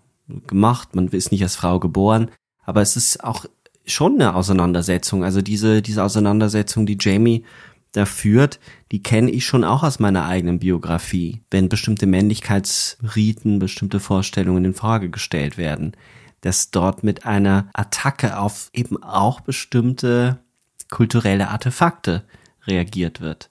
gemacht, 0.47 0.95
man 0.95 1.07
ist 1.09 1.31
nicht 1.31 1.43
als 1.43 1.55
Frau 1.55 1.79
geboren, 1.79 2.29
aber 2.63 2.81
es 2.81 2.95
ist 2.95 3.23
auch 3.23 3.45
schon 3.85 4.15
eine 4.15 4.35
Auseinandersetzung. 4.35 5.23
Also 5.23 5.41
diese, 5.41 5.81
diese 5.81 6.03
Auseinandersetzung, 6.03 6.85
die 6.85 6.97
Jamie 6.99 7.43
da 7.91 8.05
führt, 8.05 8.59
die 8.91 9.01
kenne 9.01 9.31
ich 9.31 9.45
schon 9.45 9.63
auch 9.63 9.81
aus 9.81 9.99
meiner 9.99 10.25
eigenen 10.25 10.59
Biografie, 10.59 11.41
wenn 11.49 11.69
bestimmte 11.69 12.05
Männlichkeitsriten, 12.05 13.57
bestimmte 13.57 13.99
Vorstellungen 13.99 14.65
in 14.65 14.73
Frage 14.75 15.09
gestellt 15.09 15.57
werden, 15.57 15.93
dass 16.41 16.69
dort 16.69 17.03
mit 17.03 17.25
einer 17.25 17.69
Attacke 17.73 18.37
auf 18.37 18.69
eben 18.73 19.01
auch 19.01 19.41
bestimmte 19.41 20.37
kulturelle 20.91 21.49
Artefakte 21.49 22.23
reagiert 22.67 23.21
wird. 23.21 23.49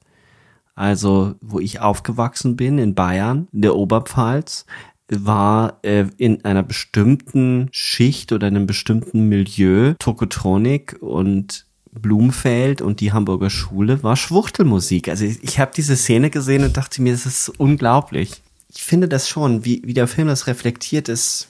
Also, 0.79 1.35
wo 1.41 1.59
ich 1.59 1.81
aufgewachsen 1.81 2.55
bin, 2.55 2.79
in 2.79 2.95
Bayern, 2.95 3.49
in 3.53 3.62
der 3.62 3.74
Oberpfalz, 3.74 4.64
war 5.09 5.81
äh, 5.83 6.05
in 6.18 6.45
einer 6.45 6.62
bestimmten 6.62 7.68
Schicht 7.72 8.31
oder 8.31 8.47
einem 8.47 8.66
bestimmten 8.66 9.29
Milieu 9.29 9.95
Tokotronik 9.99 10.97
und 11.01 11.66
Blumfeld 11.91 12.81
und 12.81 13.01
die 13.01 13.12
Hamburger 13.12 13.51
Schule 13.51 14.05
war 14.05 14.14
Schwuchtelmusik. 14.14 15.09
Also 15.09 15.24
ich, 15.24 15.43
ich 15.43 15.59
habe 15.59 15.72
diese 15.74 15.97
Szene 15.97 16.31
gesehen 16.31 16.62
und 16.62 16.76
dachte 16.76 17.03
mir, 17.03 17.11
das 17.11 17.26
ist 17.26 17.49
unglaublich. 17.59 18.41
Ich 18.72 18.85
finde 18.85 19.09
das 19.09 19.29
schon, 19.29 19.64
wie, 19.64 19.83
wie 19.85 19.95
der 19.95 20.07
Film 20.07 20.29
das 20.29 20.47
reflektiert 20.47 21.09
ist, 21.09 21.49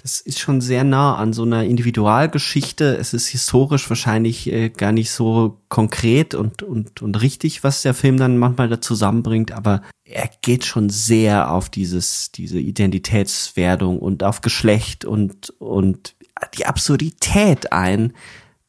das 0.00 0.20
ist 0.20 0.38
schon 0.38 0.60
sehr 0.60 0.84
nah 0.84 1.16
an 1.16 1.32
so 1.32 1.42
einer 1.42 1.64
Individualgeschichte. 1.64 2.96
Es 2.96 3.14
ist 3.14 3.26
historisch 3.26 3.90
wahrscheinlich 3.90 4.50
äh, 4.50 4.70
gar 4.70 4.92
nicht 4.92 5.10
so 5.10 5.58
konkret 5.68 6.34
und, 6.34 6.62
und, 6.62 7.02
und 7.02 7.20
richtig, 7.20 7.64
was 7.64 7.82
der 7.82 7.94
Film 7.94 8.16
dann 8.16 8.38
manchmal 8.38 8.68
da 8.68 8.80
zusammenbringt, 8.80 9.50
aber 9.50 9.82
er 10.04 10.30
geht 10.40 10.64
schon 10.64 10.88
sehr 10.88 11.50
auf 11.50 11.68
dieses, 11.68 12.30
diese 12.30 12.60
Identitätswerdung 12.60 13.98
und 13.98 14.22
auf 14.22 14.40
Geschlecht 14.40 15.04
und, 15.04 15.50
und 15.58 16.14
die 16.56 16.66
Absurdität 16.66 17.72
ein, 17.72 18.12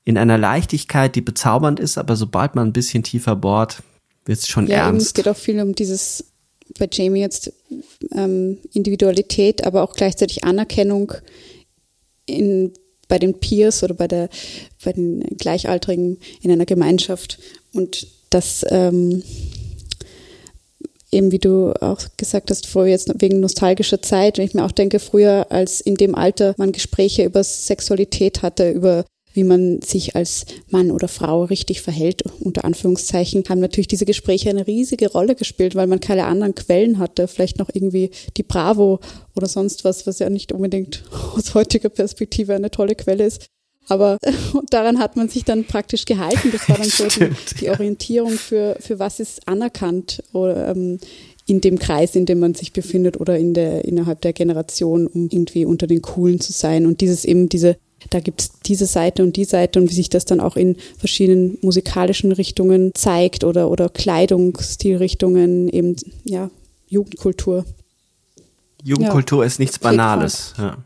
in 0.04 0.18
einer 0.18 0.40
Leichtigkeit, 0.40 1.16
die 1.16 1.22
bezaubernd 1.22 1.80
ist, 1.80 2.00
aber 2.00 2.16
sobald 2.16 2.56
man 2.56 2.70
ein 2.70 2.74
bisschen 2.74 3.04
tiefer 3.04 3.36
bohrt, 3.36 3.84
wird 4.26 4.40
es 4.40 4.48
schon 4.48 4.66
ja, 4.66 4.88
ernst. 4.88 5.08
Es 5.08 5.14
geht 5.14 5.28
auch 5.28 5.38
viel 5.38 5.60
um 5.62 5.76
dieses, 5.76 6.29
bei 6.78 6.88
Jamie 6.92 7.22
jetzt 7.22 7.52
ähm, 8.12 8.58
Individualität, 8.74 9.66
aber 9.66 9.84
auch 9.84 9.94
gleichzeitig 9.94 10.44
Anerkennung 10.44 11.14
in, 12.26 12.74
bei 13.08 13.18
den 13.18 13.40
Peers 13.40 13.84
oder 13.84 13.94
bei, 13.94 14.08
der, 14.08 14.30
bei 14.84 14.94
den 14.94 15.22
Gleichaltrigen 15.38 16.20
in 16.42 16.52
einer 16.52 16.66
Gemeinschaft. 16.66 17.40
Und 17.74 18.08
das 18.30 18.66
ähm, 18.70 19.24
eben 21.12 21.32
wie 21.32 21.40
du 21.40 21.74
auch 21.82 22.02
gesagt 22.18 22.52
hast, 22.52 22.68
vorher 22.68 22.92
jetzt 22.92 23.10
wegen 23.20 23.40
nostalgischer 23.40 24.02
Zeit, 24.02 24.38
wenn 24.38 24.46
ich 24.46 24.54
mir 24.54 24.66
auch 24.66 24.72
denke, 24.72 25.00
früher 25.00 25.48
als 25.50 25.82
in 25.82 25.96
dem 25.96 26.16
Alter 26.16 26.54
man 26.58 26.72
Gespräche 26.72 27.26
über 27.26 27.44
Sexualität 27.44 28.42
hatte, 28.42 28.72
über 28.72 29.06
wie 29.34 29.44
man 29.44 29.82
sich 29.82 30.16
als 30.16 30.46
Mann 30.70 30.92
oder 30.92 31.08
Frau 31.08 31.44
richtig 31.44 31.82
verhält, 31.82 32.24
unter 32.40 32.66
Anführungszeichen, 32.66 33.44
haben 33.48 33.60
natürlich 33.60 33.88
diese 33.88 34.06
Gespräche 34.06 34.50
eine 34.50 34.68
riesige 34.68 35.12
Rolle 35.12 35.36
gespielt, 35.36 35.76
weil 35.76 35.88
man 35.88 36.00
keine 36.00 36.26
anderen 36.26 36.56
Quellen 36.56 36.98
hatte, 37.00 37.28
vielleicht 37.28 37.60
noch 37.60 37.70
irgendwie 37.72 38.12
die 38.38 38.44
Bravo 38.44 39.00
oder 39.36 39.48
sonst 39.48 39.84
was, 39.84 40.08
was 40.08 40.20
ja 40.20 40.30
nicht 40.30 40.52
unbedingt 40.52 41.04
aus 41.36 41.54
heutiger 41.54 41.90
Perspektive 41.90 42.56
eine 42.56 42.72
tolle 42.72 42.96
Quelle 42.96 43.26
ist. 43.26 43.48
Aber 43.88 44.18
daran 44.70 45.00
hat 45.00 45.16
man 45.16 45.30
sich 45.30 45.46
dann 45.46 45.66
praktisch 45.66 46.06
gehalten. 46.06 46.52
Das 46.52 46.70
war 46.70 46.78
dann 46.78 46.90
so 46.90 47.08
die, 47.08 47.30
die 47.60 47.70
Orientierung 47.70 48.32
für, 48.32 48.78
für 48.80 49.00
was 49.00 49.20
ist 49.20 49.48
anerkannt 49.48 50.24
oder, 50.34 50.70
ähm, 50.70 51.00
in 51.50 51.62
dem 51.62 51.80
Kreis, 51.80 52.16
in 52.16 52.26
dem 52.26 52.40
man 52.40 52.54
sich 52.54 52.74
befindet 52.74 53.20
oder 53.20 53.38
in 53.38 53.54
der, 53.54 53.86
innerhalb 53.86 54.22
der 54.22 54.34
Generation, 54.34 55.08
um 55.08 55.30
irgendwie 55.32 55.66
unter 55.66 55.88
den 55.88 56.02
Coolen 56.02 56.40
zu 56.40 56.54
sein. 56.54 56.86
Und 56.86 57.02
dieses 57.02 57.26
eben, 57.26 57.50
diese 57.50 57.78
da 58.10 58.20
gibt 58.20 58.42
es 58.42 58.52
diese 58.66 58.86
Seite 58.86 59.24
und 59.24 59.36
die 59.36 59.46
Seite 59.46 59.80
und 59.80 59.90
wie 59.90 59.94
sich 59.94 60.10
das 60.10 60.26
dann 60.26 60.40
auch 60.40 60.56
in 60.56 60.78
verschiedenen 60.98 61.58
musikalischen 61.62 62.32
Richtungen 62.32 62.94
zeigt 62.96 63.44
oder, 63.44 63.70
oder 63.70 63.90
Kleidungsstilrichtungen, 63.90 65.70
eben 65.70 65.96
ja, 66.24 66.50
Jugendkultur. 66.88 67.66
Jugendkultur 68.84 69.44
ja. 69.44 69.48
ist 69.48 69.60
nichts 69.60 69.80
Banales. 69.80 70.54
Ja. 70.58 70.78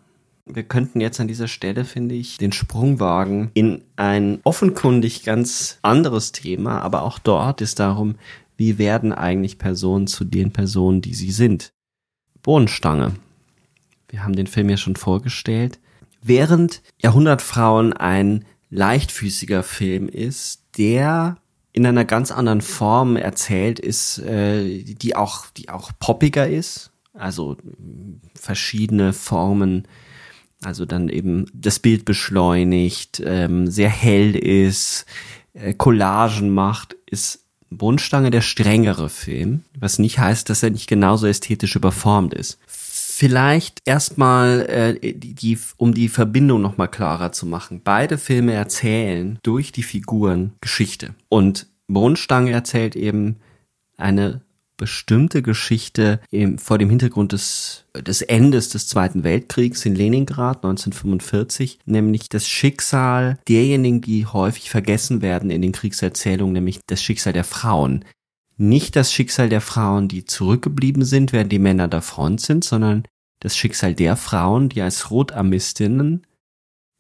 Wir 0.45 0.63
könnten 0.63 0.99
jetzt 0.99 1.21
an 1.21 1.27
dieser 1.27 1.47
Stelle, 1.47 1.85
finde 1.85 2.15
ich, 2.15 2.37
den 2.37 2.51
Sprung 2.51 2.99
wagen 2.99 3.51
in 3.53 3.81
ein 3.95 4.39
offenkundig 4.43 5.23
ganz 5.23 5.77
anderes 5.81 6.33
Thema, 6.33 6.81
aber 6.81 7.03
auch 7.03 7.17
dort 7.17 7.61
ist 7.61 7.79
darum, 7.79 8.15
wie 8.57 8.77
werden 8.77 9.13
eigentlich 9.13 9.57
Personen 9.57 10.07
zu 10.07 10.25
den 10.25 10.51
Personen, 10.51 11.01
die 11.01 11.13
sie 11.13 11.31
sind. 11.31 11.71
Bohnenstange. 12.41 13.13
Wir 14.09 14.23
haben 14.23 14.35
den 14.35 14.47
Film 14.47 14.69
ja 14.69 14.77
schon 14.77 14.97
vorgestellt. 14.97 15.79
Während 16.23 16.81
Jahrhundertfrauen 17.01 17.93
ein 17.93 18.45
leichtfüßiger 18.69 19.61
Film 19.61 20.07
ist, 20.07 20.63
der 20.77 21.37
in 21.73 21.85
einer 21.85 22.05
ganz 22.05 22.31
anderen 22.31 22.61
Form 22.61 23.17
erzählt 23.17 23.79
ist, 23.79 24.19
äh, 24.19 24.83
die 24.83 25.15
auch, 25.15 25.47
die 25.57 25.69
auch 25.69 25.91
poppiger 25.99 26.47
ist, 26.47 26.91
also 27.13 27.57
verschiedene 28.35 29.11
Formen, 29.11 29.87
also 30.63 30.85
dann 30.85 31.09
eben 31.09 31.45
das 31.53 31.79
Bild 31.79 32.05
beschleunigt, 32.05 33.21
ähm, 33.25 33.67
sehr 33.67 33.89
hell 33.89 34.35
ist, 34.35 35.05
äh, 35.53 35.73
Collagen 35.73 36.49
macht, 36.49 36.95
ist 37.05 37.43
Bundstange 37.69 38.31
der 38.31 38.41
strengere 38.41 39.09
Film, 39.09 39.63
was 39.77 39.99
nicht 39.99 40.19
heißt, 40.19 40.49
dass 40.49 40.63
er 40.63 40.69
nicht 40.69 40.87
genauso 40.87 41.27
ästhetisch 41.27 41.75
überformt 41.75 42.33
ist. 42.33 42.59
Vielleicht 43.23 43.79
erstmal, 43.85 44.65
äh, 44.67 45.13
die, 45.13 45.33
die, 45.33 45.57
um 45.77 45.93
die 45.93 46.09
Verbindung 46.09 46.61
nochmal 46.61 46.89
klarer 46.89 47.31
zu 47.31 47.45
machen. 47.45 47.79
Beide 47.81 48.17
Filme 48.17 48.51
erzählen 48.51 49.39
durch 49.43 49.71
die 49.71 49.83
Figuren 49.83 50.51
Geschichte. 50.59 51.15
Und 51.29 51.67
Mondstange 51.87 52.51
erzählt 52.51 52.97
eben 52.97 53.37
eine 53.95 54.41
bestimmte 54.75 55.41
Geschichte 55.41 56.19
im, 56.31 56.57
vor 56.57 56.77
dem 56.77 56.89
Hintergrund 56.89 57.31
des, 57.31 57.85
des 57.95 58.21
Endes 58.23 58.67
des 58.67 58.89
Zweiten 58.89 59.23
Weltkriegs 59.23 59.85
in 59.85 59.95
Leningrad 59.95 60.57
1945, 60.57 61.79
nämlich 61.85 62.27
das 62.27 62.45
Schicksal 62.45 63.39
derjenigen, 63.47 64.01
die 64.01 64.25
häufig 64.25 64.69
vergessen 64.69 65.21
werden 65.21 65.49
in 65.49 65.61
den 65.61 65.71
Kriegserzählungen, 65.71 66.51
nämlich 66.51 66.81
das 66.87 67.01
Schicksal 67.01 67.31
der 67.31 67.45
Frauen 67.45 68.03
nicht 68.57 68.95
das 68.95 69.11
Schicksal 69.11 69.49
der 69.49 69.61
Frauen, 69.61 70.07
die 70.07 70.25
zurückgeblieben 70.25 71.05
sind, 71.05 71.33
während 71.33 71.51
die 71.51 71.59
Männer 71.59 71.87
der 71.87 72.01
Front 72.01 72.41
sind, 72.41 72.63
sondern 72.63 73.03
das 73.43 73.57
Schicksal 73.57 73.93
der 73.93 74.15
Frauen, 74.15 74.69
die 74.69 74.81
als 74.81 75.11
Rotarmistinnen 75.11 76.25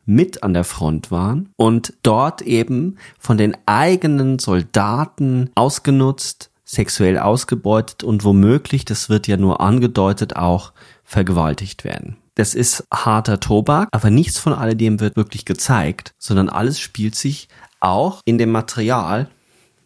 mit 0.05 0.43
an 0.43 0.53
der 0.53 0.65
Front 0.65 1.09
waren 1.09 1.49
und 1.55 1.93
dort 2.03 2.41
eben 2.41 2.97
von 3.17 3.37
den 3.37 3.55
eigenen 3.65 4.37
Soldaten 4.39 5.49
ausgenutzt, 5.55 6.51
sexuell 6.65 7.17
ausgebeutet 7.17 8.03
und 8.03 8.25
womöglich, 8.25 8.83
das 8.83 9.07
wird 9.07 9.27
ja 9.27 9.37
nur 9.37 9.61
angedeutet, 9.61 10.35
auch 10.35 10.73
vergewaltigt 11.05 11.85
werden. 11.85 12.17
Das 12.35 12.55
ist 12.55 12.85
harter 12.91 13.39
Tobak, 13.39 13.87
aber 13.91 14.09
nichts 14.09 14.37
von 14.37 14.53
alledem 14.53 14.99
wird 14.99 15.15
wirklich 15.15 15.45
gezeigt, 15.45 16.13
sondern 16.17 16.49
alles 16.49 16.79
spielt 16.79 17.15
sich 17.15 17.47
auch 17.79 18.21
in 18.25 18.37
dem 18.37 18.51
Material, 18.51 19.29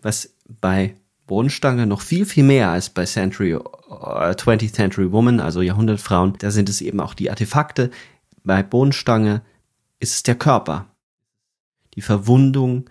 was 0.01 0.33
bei 0.61 0.95
Bodenstange 1.27 1.85
noch 1.85 2.01
viel, 2.01 2.25
viel 2.25 2.43
mehr 2.43 2.69
als 2.69 2.89
bei 2.89 3.05
Century, 3.05 3.51
äh, 3.51 3.59
20th 3.59 4.73
Century 4.73 5.11
Woman, 5.11 5.39
also 5.39 5.61
Jahrhundertfrauen. 5.61 6.33
Da 6.39 6.51
sind 6.51 6.69
es 6.69 6.81
eben 6.81 6.99
auch 6.99 7.13
die 7.13 7.29
Artefakte. 7.29 7.91
Bei 8.43 8.63
Bodenstange 8.63 9.41
ist 9.99 10.13
es 10.13 10.23
der 10.23 10.35
Körper. 10.35 10.87
Die 11.95 12.01
Verwundung 12.01 12.89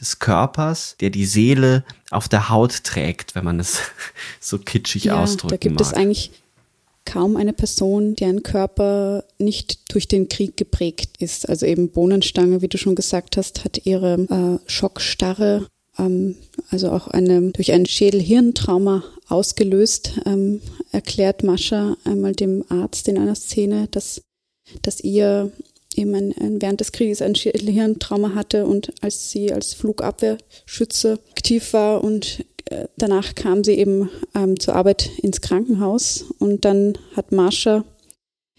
des 0.00 0.18
Körpers, 0.18 0.96
der 1.00 1.10
die 1.10 1.24
Seele 1.24 1.84
auf 2.10 2.28
der 2.28 2.48
Haut 2.48 2.84
trägt, 2.84 3.34
wenn 3.34 3.44
man 3.44 3.60
es 3.60 3.80
so 4.40 4.58
kitschig 4.58 5.04
ja, 5.04 5.22
ausdrücken 5.22 5.50
Da 5.50 5.56
gibt 5.56 5.80
mag. 5.80 5.86
es 5.86 5.94
eigentlich 5.94 6.30
kaum 7.04 7.36
eine 7.36 7.52
Person, 7.52 8.14
deren 8.16 8.42
Körper 8.42 9.24
nicht 9.38 9.92
durch 9.92 10.08
den 10.08 10.28
Krieg 10.28 10.56
geprägt 10.56 11.16
ist. 11.18 11.48
Also 11.48 11.64
eben 11.64 11.90
Bohnenstange, 11.90 12.60
wie 12.60 12.68
du 12.68 12.76
schon 12.76 12.94
gesagt 12.94 13.36
hast, 13.36 13.64
hat 13.64 13.86
ihre 13.86 14.14
äh, 14.14 14.70
Schockstarre 14.70 15.66
ähm, 15.98 16.36
also 16.70 16.90
auch 16.90 17.08
eine, 17.08 17.50
durch 17.52 17.72
ein 17.72 17.86
Schädel-Hirntrauma 17.86 19.04
ausgelöst, 19.28 20.20
ähm, 20.26 20.60
erklärt 20.92 21.42
Mascha 21.42 21.96
einmal 22.04 22.32
dem 22.32 22.64
Arzt 22.68 23.08
in 23.08 23.18
einer 23.18 23.34
Szene, 23.34 23.88
dass, 23.90 24.22
dass 24.82 25.00
ihr 25.00 25.52
eben 25.96 26.14
ein, 26.14 26.34
ein, 26.38 26.62
während 26.62 26.80
des 26.80 26.92
Krieges 26.92 27.22
ein 27.22 27.34
Schädel-Hirntrauma 27.34 28.34
hatte 28.34 28.66
und 28.66 28.92
als 29.02 29.30
sie 29.30 29.52
als 29.52 29.74
Flugabwehrschütze 29.74 31.18
aktiv 31.32 31.72
war 31.72 32.04
und 32.04 32.44
äh, 32.66 32.86
danach 32.96 33.34
kam 33.34 33.64
sie 33.64 33.74
eben 33.74 34.10
ähm, 34.34 34.58
zur 34.60 34.74
Arbeit 34.74 35.10
ins 35.22 35.40
Krankenhaus 35.40 36.24
und 36.38 36.64
dann 36.64 36.96
hat 37.14 37.32
Marsha 37.32 37.84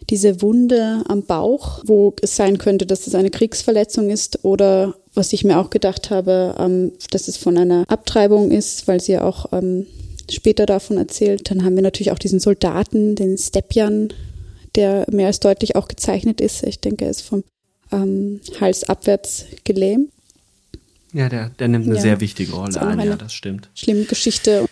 diese 0.09 0.41
Wunde 0.41 1.03
am 1.07 1.23
Bauch, 1.23 1.81
wo 1.85 2.15
es 2.21 2.35
sein 2.35 2.57
könnte, 2.57 2.85
dass 2.85 3.07
es 3.07 3.15
eine 3.15 3.29
Kriegsverletzung 3.29 4.09
ist 4.09 4.43
oder 4.43 4.95
was 5.20 5.34
ich 5.34 5.43
mir 5.43 5.59
auch 5.59 5.70
gedacht 5.70 6.09
habe, 6.09 6.55
ähm, 6.57 6.93
dass 7.11 7.28
es 7.28 7.38
von 7.38 7.57
einer 7.57 7.84
Abtreibung 7.88 8.49
ist, 8.49 8.88
weil 8.88 8.99
sie 8.99 9.11
ja 9.11 9.24
auch 9.24 9.51
ähm, 9.51 9.86
später 10.32 10.65
davon 10.65 10.97
erzählt. 10.97 11.51
Dann 11.51 11.63
haben 11.63 11.76
wir 11.76 11.84
natürlich 11.84 12.11
auch 12.11 12.17
diesen 12.17 12.39
Soldaten, 12.39 13.15
den 13.15 13.38
Stepjan, 13.38 14.13
der 14.76 15.05
mehr 15.11 15.28
als 15.28 15.39
deutlich 15.39 15.76
auch 15.76 15.88
gezeichnet 15.88 16.41
ist. 16.41 16.63
Ich 16.63 16.80
denke, 16.80 17.05
er 17.05 17.11
ist 17.11 17.22
vom 17.22 17.43
ähm, 17.91 18.39
halsabwärts 18.59 19.45
gelähmt. 19.63 20.09
Ja, 21.11 21.28
der, 21.28 21.49
der 21.49 21.67
nimmt 21.67 21.86
eine 21.86 21.95
ja. 21.95 22.01
sehr 22.01 22.20
wichtige 22.22 22.53
Rolle 22.53 22.80
ein, 22.82 22.99
ja, 22.99 23.15
das 23.15 23.34
stimmt. 23.34 23.70
Schlimme 23.74 24.05
Geschichte. 24.05 24.67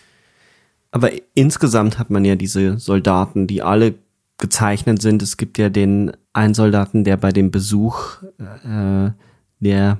Aber 0.92 1.10
insgesamt 1.34 1.98
hat 1.98 2.10
man 2.10 2.24
ja 2.24 2.36
diese 2.36 2.78
Soldaten, 2.78 3.46
die 3.46 3.60
alle 3.60 3.94
gezeichnet 4.38 5.02
sind. 5.02 5.20
Es 5.22 5.36
gibt 5.36 5.58
ja 5.58 5.68
den 5.68 6.12
einen 6.32 6.54
Soldaten, 6.54 7.04
der 7.04 7.16
bei 7.16 7.32
dem 7.32 7.50
Besuch, 7.50 8.22
äh, 8.38 9.10
der, 9.60 9.98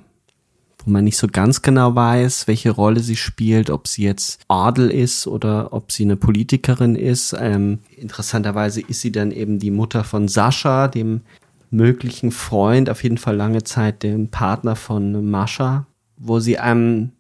man 0.89 1.05
nicht 1.05 1.17
so 1.17 1.27
ganz 1.27 1.63
genau 1.63 1.95
weiß, 1.95 2.49
welche 2.49 2.71
Rolle 2.71 3.01
sie 3.01 3.17
spielt, 3.17 3.71
ob 3.71 3.89
sie 3.89 4.03
jetzt 4.03 4.41
Adel 4.49 4.91
ist 4.91 5.27
oder 5.27 5.73
ob 5.73 5.93
sie 5.93 6.05
eine 6.05 6.17
Politikerin 6.17 6.95
ist. 6.95 7.35
Ähm, 7.39 7.81
interessanterweise 7.97 8.81
ist 8.81 9.01
sie 9.01 9.13
dann 9.13 9.31
eben 9.31 9.59
die 9.59 9.71
Mutter 9.71 10.05
von 10.05 10.29
Sascha, 10.29 10.89
dem 10.89 11.23
möglichen 11.71 12.31
Freund, 12.31 12.89
auf 12.91 13.03
jeden 13.03 13.19
Fall 13.19 13.37
lange 13.37 13.63
Zeit 13.65 14.03
dem 14.03 14.29
Partner 14.29 14.77
von 14.77 15.31
Mascha, 15.31 15.87
wo 16.17 16.41
sie 16.41 16.59
einem 16.59 17.13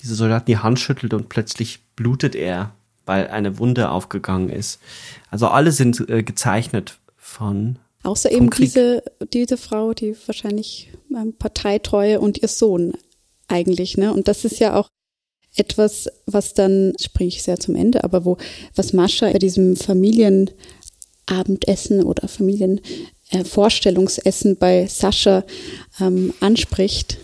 diese 0.00 0.14
Soldaten 0.14 0.46
die 0.46 0.58
Hand 0.58 0.80
schüttelt 0.80 1.14
und 1.14 1.28
plötzlich 1.28 1.80
blutet 1.96 2.34
er, 2.34 2.72
weil 3.06 3.28
eine 3.28 3.58
Wunde 3.58 3.90
aufgegangen 3.90 4.48
ist. 4.48 4.80
Also 5.30 5.48
alle 5.48 5.72
sind 5.72 6.08
äh, 6.08 6.22
gezeichnet 6.22 6.98
von 7.16 7.78
Außer 8.02 8.32
eben 8.32 8.50
diese, 8.50 9.02
diese 9.32 9.56
Frau, 9.56 9.94
die 9.94 10.14
wahrscheinlich 10.26 10.90
ähm, 11.14 11.34
Parteitreue 11.38 12.20
und 12.20 12.42
ihr 12.42 12.48
Sohn 12.48 12.94
eigentlich, 13.48 13.96
ne? 13.96 14.12
Und 14.12 14.28
das 14.28 14.44
ist 14.44 14.58
ja 14.58 14.74
auch 14.74 14.88
etwas, 15.54 16.08
was 16.26 16.54
dann, 16.54 16.94
springe 17.00 17.28
ich 17.28 17.42
sehr 17.42 17.60
zum 17.60 17.76
Ende, 17.76 18.02
aber 18.04 18.24
wo, 18.24 18.38
was 18.74 18.92
Mascha 18.92 19.30
bei 19.30 19.38
diesem 19.38 19.76
Familienabendessen 19.76 22.02
oder 22.02 22.26
Familienvorstellungsessen 22.26 24.52
äh, 24.52 24.56
bei 24.58 24.86
Sascha 24.86 25.44
ähm, 26.00 26.34
anspricht, 26.40 27.18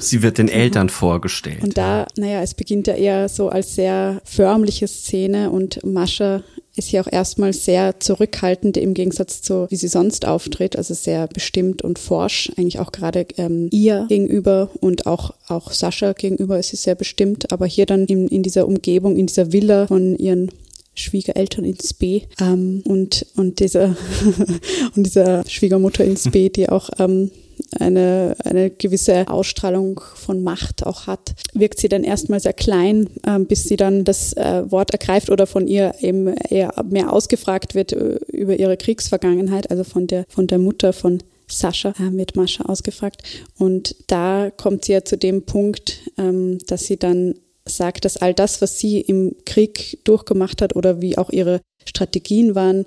Sie 0.00 0.22
wird 0.22 0.38
den 0.38 0.48
Eltern 0.48 0.90
vorgestellt. 0.90 1.60
Und 1.62 1.76
da, 1.76 2.06
naja, 2.16 2.40
es 2.40 2.54
beginnt 2.54 2.86
ja 2.86 2.94
eher 2.94 3.28
so 3.28 3.48
als 3.48 3.74
sehr 3.74 4.22
förmliche 4.24 4.86
Szene 4.86 5.50
und 5.50 5.84
Mascha 5.84 6.44
ist 6.78 6.92
ja 6.92 7.02
auch 7.02 7.12
erstmal 7.12 7.52
sehr 7.52 8.00
zurückhaltend 8.00 8.76
im 8.76 8.94
Gegensatz 8.94 9.42
zu, 9.42 9.66
wie 9.70 9.76
sie 9.76 9.88
sonst 9.88 10.26
auftritt, 10.26 10.76
also 10.76 10.94
sehr 10.94 11.26
bestimmt 11.26 11.82
und 11.82 11.98
forsch, 11.98 12.50
eigentlich 12.56 12.78
auch 12.78 12.92
gerade 12.92 13.26
ähm, 13.36 13.68
ihr 13.70 14.06
gegenüber 14.08 14.70
und 14.80 15.06
auch, 15.06 15.34
auch 15.48 15.72
Sascha 15.72 16.12
gegenüber 16.12 16.58
ist 16.58 16.68
sie 16.68 16.76
sehr 16.76 16.94
bestimmt, 16.94 17.52
aber 17.52 17.66
hier 17.66 17.86
dann 17.86 18.06
in, 18.06 18.28
in 18.28 18.42
dieser 18.42 18.66
Umgebung, 18.66 19.16
in 19.16 19.26
dieser 19.26 19.52
Villa 19.52 19.86
von 19.86 20.16
ihren 20.16 20.50
Schwiegereltern 20.94 21.64
ins 21.64 21.94
B 21.94 22.22
ähm, 22.40 22.82
und, 22.84 23.26
und 23.36 23.60
dieser 23.60 23.96
und 24.96 25.06
dieser 25.06 25.44
Schwiegermutter 25.48 26.04
ins 26.04 26.30
B, 26.30 26.48
die 26.48 26.68
auch 26.68 26.90
ähm, 26.98 27.30
eine, 27.78 28.36
eine 28.44 28.70
gewisse 28.70 29.28
Ausstrahlung 29.28 30.00
von 30.14 30.42
Macht 30.42 30.86
auch 30.86 31.06
hat, 31.06 31.34
wirkt 31.54 31.80
sie 31.80 31.88
dann 31.88 32.04
erstmal 32.04 32.40
sehr 32.40 32.52
klein, 32.52 33.08
äh, 33.24 33.38
bis 33.38 33.64
sie 33.64 33.76
dann 33.76 34.04
das 34.04 34.32
äh, 34.34 34.70
Wort 34.70 34.90
ergreift 34.90 35.30
oder 35.30 35.46
von 35.46 35.66
ihr 35.66 35.94
eben 36.00 36.28
eher 36.28 36.72
mehr 36.88 37.12
ausgefragt 37.12 37.74
wird 37.74 37.92
äh, 37.92 38.18
über 38.32 38.58
ihre 38.58 38.76
Kriegsvergangenheit, 38.76 39.70
also 39.70 39.84
von 39.84 40.06
der, 40.06 40.24
von 40.28 40.46
der 40.46 40.58
Mutter 40.58 40.92
von 40.92 41.22
Sascha 41.50 41.90
äh, 41.90 42.12
wird 42.12 42.36
Mascha 42.36 42.64
ausgefragt. 42.64 43.22
Und 43.58 43.96
da 44.06 44.50
kommt 44.50 44.84
sie 44.84 44.92
ja 44.92 45.04
zu 45.04 45.16
dem 45.16 45.42
Punkt, 45.42 46.00
ähm, 46.18 46.58
dass 46.66 46.84
sie 46.84 46.98
dann 46.98 47.34
sagt, 47.64 48.04
dass 48.04 48.16
all 48.16 48.34
das, 48.34 48.62
was 48.62 48.78
sie 48.78 49.00
im 49.00 49.36
Krieg 49.44 49.98
durchgemacht 50.04 50.62
hat 50.62 50.76
oder 50.76 51.00
wie 51.00 51.18
auch 51.18 51.30
ihre 51.30 51.60
Strategien 51.84 52.54
waren, 52.54 52.84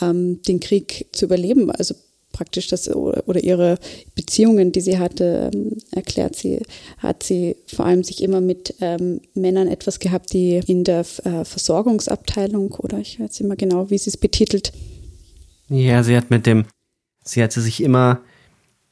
ähm, 0.00 0.40
den 0.42 0.60
Krieg 0.60 1.06
zu 1.12 1.26
überleben, 1.26 1.70
also 1.70 1.94
praktisch 2.32 2.68
das 2.68 2.88
oder 2.88 3.42
ihre 3.42 3.78
Beziehungen, 4.14 4.72
die 4.72 4.80
sie 4.80 4.98
hatte, 4.98 5.50
ähm, 5.54 5.76
erklärt 5.90 6.36
sie, 6.36 6.60
hat 6.98 7.22
sie 7.22 7.56
vor 7.66 7.86
allem 7.86 8.02
sich 8.02 8.22
immer 8.22 8.40
mit 8.40 8.74
ähm, 8.80 9.20
Männern 9.34 9.68
etwas 9.68 10.00
gehabt, 10.00 10.32
die 10.32 10.60
in 10.66 10.84
der 10.84 11.00
äh, 11.00 11.44
Versorgungsabteilung 11.44 12.72
oder 12.72 12.98
ich 12.98 13.20
weiß 13.20 13.40
immer 13.40 13.56
genau, 13.56 13.90
wie 13.90 13.98
sie 13.98 14.10
es 14.10 14.16
betitelt. 14.16 14.72
Ja, 15.68 16.02
sie 16.02 16.16
hat 16.16 16.30
mit 16.30 16.46
dem, 16.46 16.64
sie 17.24 17.42
hatte 17.42 17.60
sich 17.60 17.82
immer 17.82 18.20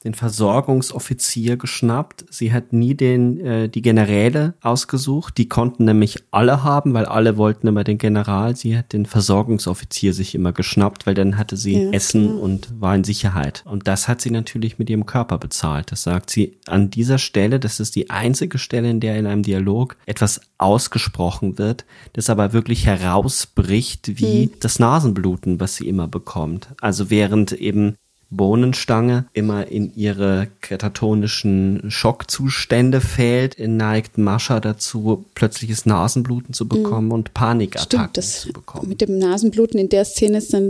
den 0.04 0.14
Versorgungsoffizier 0.14 1.58
geschnappt. 1.58 2.24
Sie 2.30 2.52
hat 2.52 2.72
nie 2.72 2.94
den 2.94 3.38
äh, 3.40 3.68
die 3.68 3.82
Generäle 3.82 4.54
ausgesucht. 4.62 5.36
Die 5.36 5.48
konnten 5.48 5.84
nämlich 5.84 6.22
alle 6.30 6.64
haben, 6.64 6.94
weil 6.94 7.04
alle 7.04 7.36
wollten 7.36 7.66
immer 7.66 7.84
den 7.84 7.98
General. 7.98 8.56
Sie 8.56 8.76
hat 8.78 8.94
den 8.94 9.04
Versorgungsoffizier 9.04 10.14
sich 10.14 10.34
immer 10.34 10.52
geschnappt, 10.52 11.06
weil 11.06 11.14
dann 11.14 11.36
hatte 11.36 11.58
sie 11.58 11.84
ja, 11.84 11.90
Essen 11.90 12.28
klar. 12.28 12.40
und 12.40 12.80
war 12.80 12.94
in 12.94 13.04
Sicherheit. 13.04 13.62
Und 13.66 13.88
das 13.88 14.08
hat 14.08 14.22
sie 14.22 14.30
natürlich 14.30 14.78
mit 14.78 14.88
ihrem 14.88 15.04
Körper 15.04 15.36
bezahlt. 15.36 15.92
Das 15.92 16.02
sagt 16.02 16.30
sie 16.30 16.56
an 16.66 16.90
dieser 16.90 17.18
Stelle. 17.18 17.60
Das 17.60 17.78
ist 17.78 17.94
die 17.94 18.08
einzige 18.08 18.56
Stelle, 18.56 18.88
in 18.88 19.00
der 19.00 19.18
in 19.18 19.26
einem 19.26 19.42
Dialog 19.42 19.96
etwas 20.06 20.40
ausgesprochen 20.56 21.58
wird, 21.58 21.84
das 22.14 22.30
aber 22.30 22.54
wirklich 22.54 22.86
herausbricht 22.86 24.18
wie 24.18 24.44
hm. 24.44 24.50
das 24.60 24.78
Nasenbluten, 24.78 25.60
was 25.60 25.76
sie 25.76 25.88
immer 25.88 26.08
bekommt. 26.08 26.68
Also 26.80 27.10
während 27.10 27.52
eben 27.52 27.96
Bohnenstange 28.30 29.26
immer 29.32 29.66
in 29.66 29.92
ihre 29.96 30.48
katatonischen 30.60 31.90
Schockzustände 31.90 33.00
fällt, 33.00 33.58
neigt 33.58 34.18
Mascha 34.18 34.60
dazu, 34.60 35.24
plötzliches 35.34 35.84
Nasenbluten 35.84 36.54
zu 36.54 36.68
bekommen 36.68 37.06
mhm. 37.06 37.12
und 37.12 37.34
Panikattacken 37.34 38.22
Stimmt, 38.22 38.24
zu 38.24 38.52
bekommen. 38.52 38.88
Mit 38.88 39.00
dem 39.00 39.18
Nasenbluten 39.18 39.80
in 39.80 39.88
der 39.88 40.04
Szene 40.04 40.38
ist 40.38 40.54
dann, 40.54 40.68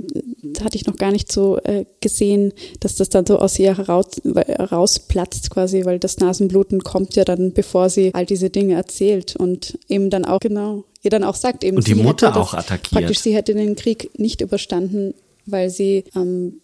hatte 0.65 0.77
ich 0.77 0.87
noch 0.87 0.97
gar 0.97 1.13
nicht 1.13 1.31
so 1.31 1.59
äh, 1.59 1.85
gesehen, 2.01 2.53
dass 2.81 2.95
das 2.95 3.11
dann 3.11 3.27
so 3.27 3.39
aus 3.39 3.59
ihr 3.59 3.77
heraus, 3.77 4.07
rausplatzt 4.25 5.51
quasi, 5.51 5.85
weil 5.85 5.99
das 5.99 6.19
Nasenbluten 6.19 6.83
kommt 6.83 7.15
ja 7.17 7.25
dann, 7.25 7.53
bevor 7.53 7.91
sie 7.91 8.15
all 8.15 8.25
diese 8.25 8.49
Dinge 8.49 8.75
erzählt 8.75 9.37
und 9.37 9.79
eben 9.89 10.09
dann 10.09 10.25
auch, 10.25 10.41
genau, 10.41 10.85
ihr 11.03 11.11
dann 11.11 11.25
auch 11.25 11.35
sagt 11.35 11.63
eben. 11.63 11.77
Und 11.77 11.87
die 11.87 11.95
Mutter 11.95 12.35
auch 12.37 12.55
attackiert. 12.55 12.93
Praktisch, 12.93 13.21
sie 13.21 13.35
hätte 13.35 13.55
den 13.55 13.77
Krieg 13.77 14.11
nicht 14.19 14.41
überstanden, 14.41 15.13
weil 15.47 15.69
sie 15.69 16.05
ähm, 16.15 16.61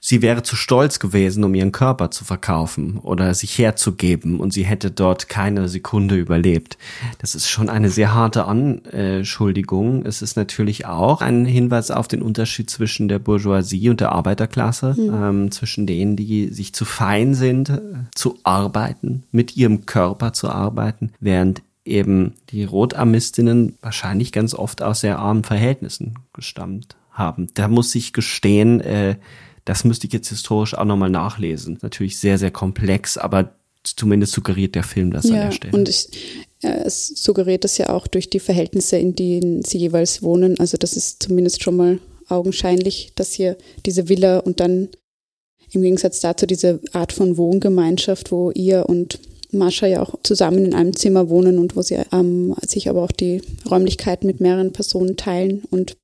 sie 0.00 0.22
wäre 0.22 0.42
zu 0.42 0.56
stolz 0.56 0.98
gewesen, 0.98 1.44
um 1.44 1.54
ihren 1.54 1.72
Körper 1.72 2.10
zu 2.10 2.24
verkaufen 2.24 2.98
oder 2.98 3.34
sich 3.34 3.58
herzugeben 3.58 4.40
und 4.40 4.52
sie 4.52 4.64
hätte 4.64 4.90
dort 4.90 5.28
keine 5.28 5.68
Sekunde 5.68 6.16
überlebt. 6.16 6.78
Das 7.18 7.34
ist 7.34 7.48
schon 7.48 7.68
eine 7.68 7.90
sehr 7.90 8.14
harte 8.14 8.44
Anschuldigung. 8.44 10.04
Es 10.06 10.22
ist 10.22 10.36
natürlich 10.36 10.86
auch 10.86 11.22
ein 11.22 11.44
Hinweis 11.44 11.90
auf 11.90 12.08
den 12.08 12.22
Unterschied 12.22 12.70
zwischen 12.70 13.08
der 13.08 13.18
Bourgeoisie 13.18 13.90
und 13.90 14.00
der 14.00 14.12
Arbeiterklasse, 14.12 14.94
mhm. 14.96 15.14
ähm, 15.14 15.50
zwischen 15.50 15.86
denen, 15.86 16.16
die 16.16 16.48
sich 16.48 16.72
zu 16.72 16.84
fein 16.84 17.34
sind, 17.34 17.70
äh, 17.70 17.80
zu 18.14 18.38
arbeiten, 18.44 19.24
mit 19.32 19.56
ihrem 19.56 19.86
Körper 19.86 20.32
zu 20.32 20.48
arbeiten, 20.48 21.12
während 21.20 21.62
eben 21.86 22.34
die 22.50 22.64
Rotarmistinnen 22.64 23.78
wahrscheinlich 23.80 24.32
ganz 24.32 24.54
oft 24.54 24.82
aus 24.82 25.00
sehr 25.00 25.18
armen 25.18 25.44
Verhältnissen 25.44 26.18
gestammt 26.32 26.96
haben. 27.12 27.48
Da 27.54 27.68
muss 27.68 27.94
ich 27.94 28.12
gestehen, 28.12 28.80
äh, 28.80 29.16
das 29.66 29.84
müsste 29.84 30.06
ich 30.06 30.12
jetzt 30.12 30.28
historisch 30.28 30.74
auch 30.74 30.84
nochmal 30.84 31.10
nachlesen. 31.10 31.78
Natürlich 31.82 32.18
sehr, 32.18 32.38
sehr 32.38 32.52
komplex, 32.52 33.18
aber 33.18 33.56
zumindest 33.82 34.32
suggeriert 34.32 34.74
der 34.74 34.84
Film 34.84 35.10
das 35.10 35.28
ja, 35.28 35.34
an 35.34 35.40
der 35.40 35.52
Stelle. 35.52 35.76
Und 35.76 35.88
ich, 35.88 36.08
es 36.62 37.08
suggeriert 37.08 37.64
das 37.64 37.76
ja 37.76 37.90
auch 37.90 38.06
durch 38.06 38.30
die 38.30 38.40
Verhältnisse, 38.40 38.96
in 38.96 39.14
denen 39.14 39.64
sie 39.64 39.78
jeweils 39.78 40.22
wohnen. 40.22 40.58
Also 40.60 40.76
das 40.76 40.96
ist 40.96 41.22
zumindest 41.22 41.62
schon 41.62 41.76
mal 41.76 41.98
augenscheinlich, 42.28 43.12
dass 43.16 43.32
hier 43.32 43.58
diese 43.84 44.08
Villa 44.08 44.38
und 44.38 44.60
dann 44.60 44.88
im 45.72 45.82
Gegensatz 45.82 46.20
dazu 46.20 46.46
diese 46.46 46.80
Art 46.92 47.12
von 47.12 47.36
Wohngemeinschaft, 47.36 48.30
wo 48.30 48.52
ihr 48.52 48.88
und 48.88 49.18
Mascha 49.50 49.86
ja 49.86 50.00
auch 50.00 50.14
zusammen 50.22 50.64
in 50.64 50.74
einem 50.74 50.94
Zimmer 50.94 51.28
wohnen 51.28 51.58
und 51.58 51.74
wo 51.74 51.82
sie 51.82 51.98
ähm, 52.12 52.54
sich 52.64 52.88
aber 52.88 53.02
auch 53.02 53.12
die 53.12 53.42
Räumlichkeiten 53.68 54.28
mit 54.28 54.40
mehreren 54.40 54.72
Personen 54.72 55.16
teilen. 55.16 55.64
Und 55.70 55.96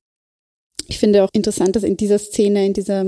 ich 0.87 0.99
finde 0.99 1.23
auch 1.23 1.29
interessant, 1.31 1.77
dass 1.77 1.83
in 1.83 1.95
dieser 1.95 2.19
Szene, 2.19 2.65
in 2.65 2.73
dieser 2.73 3.05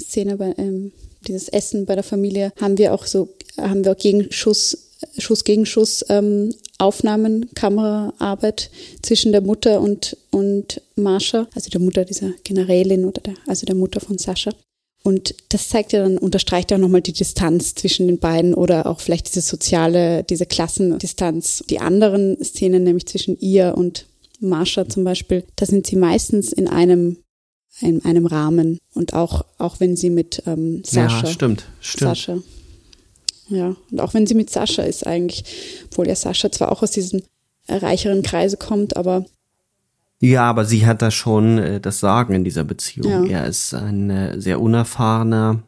Szene 0.00 0.36
bei 0.36 0.54
ähm, 0.58 0.92
dieses 1.26 1.48
Essen 1.48 1.86
bei 1.86 1.94
der 1.94 2.04
Familie 2.04 2.52
haben 2.60 2.78
wir 2.78 2.94
auch 2.94 3.06
so 3.06 3.28
haben 3.58 3.84
wir 3.84 3.92
auch 3.92 3.96
Gegenschuss 3.96 4.82
Schuss 5.18 5.44
gegen 5.44 5.66
Schuss 5.66 6.04
ähm, 6.08 6.54
Aufnahmen, 6.78 7.50
Kameraarbeit 7.54 8.70
zwischen 9.02 9.32
der 9.32 9.40
Mutter 9.40 9.80
und 9.80 10.16
und 10.30 10.80
Marsha, 10.94 11.48
also 11.54 11.70
der 11.70 11.80
Mutter 11.80 12.04
dieser 12.04 12.32
Generälin 12.44 13.04
oder 13.04 13.20
der, 13.20 13.34
also 13.46 13.66
der 13.66 13.74
Mutter 13.74 14.00
von 14.00 14.18
Sascha. 14.18 14.52
Und 15.02 15.36
das 15.50 15.68
zeigt 15.68 15.92
ja 15.92 16.02
dann, 16.02 16.18
unterstreicht 16.18 16.70
ja 16.70 16.76
auch 16.76 16.80
nochmal 16.80 17.00
die 17.00 17.12
Distanz 17.12 17.76
zwischen 17.76 18.08
den 18.08 18.18
beiden 18.18 18.54
oder 18.54 18.86
auch 18.86 18.98
vielleicht 18.98 19.28
diese 19.28 19.40
soziale, 19.40 20.24
diese 20.24 20.46
Klassendistanz. 20.46 21.62
Die 21.70 21.78
anderen 21.78 22.42
Szenen, 22.42 22.82
nämlich 22.82 23.06
zwischen 23.06 23.38
ihr 23.38 23.74
und 23.76 24.06
Marsha 24.40 24.88
zum 24.88 25.04
Beispiel, 25.04 25.44
da 25.54 25.64
sind 25.64 25.86
sie 25.86 25.94
meistens 25.94 26.52
in 26.52 26.66
einem 26.66 27.18
in 27.80 28.04
einem 28.04 28.26
Rahmen 28.26 28.78
und 28.94 29.14
auch 29.14 29.44
auch 29.58 29.80
wenn 29.80 29.96
sie 29.96 30.10
mit 30.10 30.42
ähm, 30.46 30.82
Sascha. 30.84 31.26
Ja, 31.26 31.32
stimmt, 31.32 31.66
stimmt. 31.80 32.08
Sascha. 32.08 32.38
Ja, 33.48 33.76
und 33.90 34.00
auch 34.00 34.14
wenn 34.14 34.26
sie 34.26 34.34
mit 34.34 34.50
Sascha 34.50 34.82
ist 34.82 35.06
eigentlich, 35.06 35.44
obwohl 35.86 36.08
ja 36.08 36.16
Sascha 36.16 36.50
zwar 36.50 36.72
auch 36.72 36.82
aus 36.82 36.90
diesem 36.90 37.22
reicheren 37.68 38.22
Kreise 38.22 38.56
kommt, 38.56 38.96
aber 38.96 39.24
ja, 40.18 40.44
aber 40.44 40.64
sie 40.64 40.86
hat 40.86 41.02
da 41.02 41.10
schon 41.10 41.58
äh, 41.58 41.80
das 41.80 42.00
Sagen 42.00 42.34
in 42.34 42.44
dieser 42.44 42.64
Beziehung. 42.64 43.26
Ja. 43.26 43.42
Er 43.42 43.46
ist 43.46 43.74
ein 43.74 44.08
äh, 44.08 44.40
sehr 44.40 44.60
unerfahrener, 44.60 45.62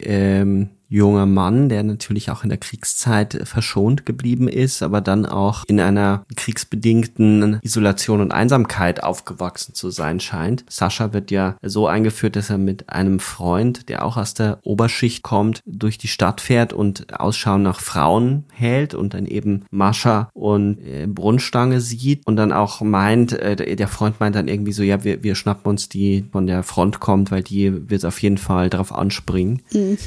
ähm, 0.00 0.70
junger 0.88 1.26
Mann, 1.26 1.68
der 1.68 1.82
natürlich 1.82 2.30
auch 2.30 2.42
in 2.42 2.48
der 2.48 2.58
Kriegszeit 2.58 3.40
verschont 3.44 4.06
geblieben 4.06 4.48
ist, 4.48 4.82
aber 4.82 5.00
dann 5.00 5.26
auch 5.26 5.64
in 5.66 5.80
einer 5.80 6.24
kriegsbedingten 6.36 7.58
Isolation 7.62 8.20
und 8.20 8.32
Einsamkeit 8.32 9.02
aufgewachsen 9.02 9.74
zu 9.74 9.90
sein 9.90 10.20
scheint. 10.20 10.64
Sascha 10.68 11.12
wird 11.12 11.30
ja 11.30 11.56
so 11.62 11.86
eingeführt, 11.86 12.36
dass 12.36 12.50
er 12.50 12.58
mit 12.58 12.88
einem 12.88 13.20
Freund, 13.20 13.88
der 13.88 14.04
auch 14.04 14.16
aus 14.16 14.34
der 14.34 14.58
Oberschicht 14.62 15.22
kommt, 15.22 15.60
durch 15.66 15.98
die 15.98 16.08
Stadt 16.08 16.40
fährt 16.40 16.72
und 16.72 17.18
Ausschau 17.18 17.58
nach 17.58 17.80
Frauen 17.80 18.44
hält 18.52 18.94
und 18.94 19.14
dann 19.14 19.26
eben 19.26 19.64
Mascha 19.70 20.30
und 20.34 20.78
äh, 20.78 21.06
Brunnstange 21.06 21.80
sieht 21.80 22.26
und 22.26 22.36
dann 22.36 22.52
auch 22.52 22.80
meint, 22.80 23.32
äh, 23.32 23.76
der 23.76 23.88
Freund 23.88 24.20
meint 24.20 24.36
dann 24.36 24.48
irgendwie 24.48 24.72
so, 24.72 24.82
ja, 24.82 25.02
wir, 25.04 25.22
wir 25.22 25.34
schnappen 25.34 25.68
uns 25.68 25.88
die 25.88 26.24
von 26.30 26.46
der 26.46 26.62
Front 26.62 27.00
kommt, 27.00 27.30
weil 27.30 27.42
die 27.42 27.90
wird 27.90 28.04
auf 28.04 28.20
jeden 28.22 28.38
Fall 28.38 28.70
darauf 28.70 28.92
anspringen. 28.92 29.62
Mhm. 29.72 29.98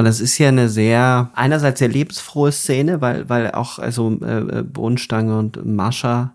Und 0.00 0.06
das 0.06 0.20
ist 0.20 0.38
ja 0.38 0.48
eine 0.48 0.70
sehr, 0.70 1.30
einerseits 1.34 1.78
sehr 1.78 1.88
lebensfrohe 1.88 2.52
Szene, 2.52 3.02
weil, 3.02 3.28
weil 3.28 3.50
auch, 3.50 3.78
also 3.78 4.18
äh, 4.22 4.60
äh, 4.60 4.62
Bohnenstange 4.62 5.38
und 5.38 5.62
Mascha 5.66 6.34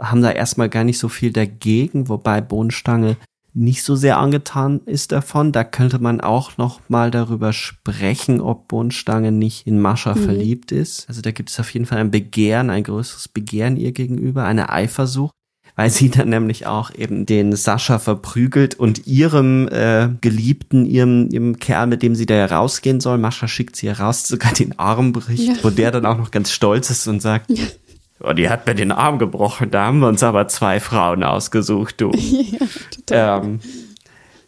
haben 0.00 0.22
da 0.22 0.30
erstmal 0.30 0.68
gar 0.68 0.84
nicht 0.84 1.00
so 1.00 1.08
viel 1.08 1.32
dagegen, 1.32 2.08
wobei 2.08 2.40
Bohnenstange 2.40 3.16
nicht 3.52 3.82
so 3.82 3.96
sehr 3.96 4.18
angetan 4.18 4.80
ist 4.86 5.10
davon. 5.10 5.50
Da 5.50 5.64
könnte 5.64 5.98
man 5.98 6.20
auch 6.20 6.56
noch 6.56 6.78
mal 6.86 7.10
darüber 7.10 7.52
sprechen, 7.52 8.40
ob 8.40 8.68
Bohnenstange 8.68 9.32
nicht 9.32 9.66
in 9.66 9.80
Mascha 9.80 10.14
mhm. 10.14 10.22
verliebt 10.22 10.70
ist. 10.70 11.08
Also 11.08 11.20
da 11.20 11.32
gibt 11.32 11.50
es 11.50 11.58
auf 11.58 11.70
jeden 11.70 11.86
Fall 11.86 11.98
ein 11.98 12.12
Begehren, 12.12 12.70
ein 12.70 12.84
größeres 12.84 13.26
Begehren 13.26 13.76
ihr 13.76 13.90
gegenüber, 13.90 14.44
eine 14.44 14.68
Eifersucht 14.70 15.34
weil 15.76 15.90
sie 15.90 16.08
dann 16.08 16.28
nämlich 16.28 16.66
auch 16.66 16.94
eben 16.94 17.26
den 17.26 17.54
Sascha 17.54 17.98
verprügelt 17.98 18.76
und 18.76 19.06
ihrem 19.06 19.68
äh, 19.68 20.08
Geliebten, 20.20 20.86
ihrem, 20.86 21.28
ihrem 21.30 21.58
Kerl, 21.58 21.88
mit 21.88 22.02
dem 22.02 22.14
sie 22.14 22.26
da 22.26 22.46
rausgehen 22.46 23.00
soll, 23.00 23.18
Mascha 23.18 23.48
schickt 23.48 23.76
sie 23.76 23.88
heraus, 23.88 24.22
sogar 24.28 24.52
den 24.52 24.78
Arm 24.78 25.12
bricht, 25.12 25.42
ja. 25.42 25.54
wo 25.62 25.70
der 25.70 25.90
dann 25.90 26.06
auch 26.06 26.18
noch 26.18 26.30
ganz 26.30 26.52
stolz 26.52 26.90
ist 26.90 27.06
und 27.06 27.20
sagt, 27.20 27.50
ja. 27.50 27.64
Oh, 28.20 28.32
die 28.32 28.48
hat 28.48 28.66
mir 28.66 28.74
den 28.74 28.92
Arm 28.92 29.18
gebrochen, 29.18 29.70
da 29.70 29.86
haben 29.86 29.98
wir 29.98 30.08
uns 30.08 30.22
aber 30.22 30.46
zwei 30.48 30.80
Frauen 30.80 31.24
ausgesucht, 31.24 32.00
du. 32.00 32.12
Ja, 33.10 33.42
ähm, 33.42 33.60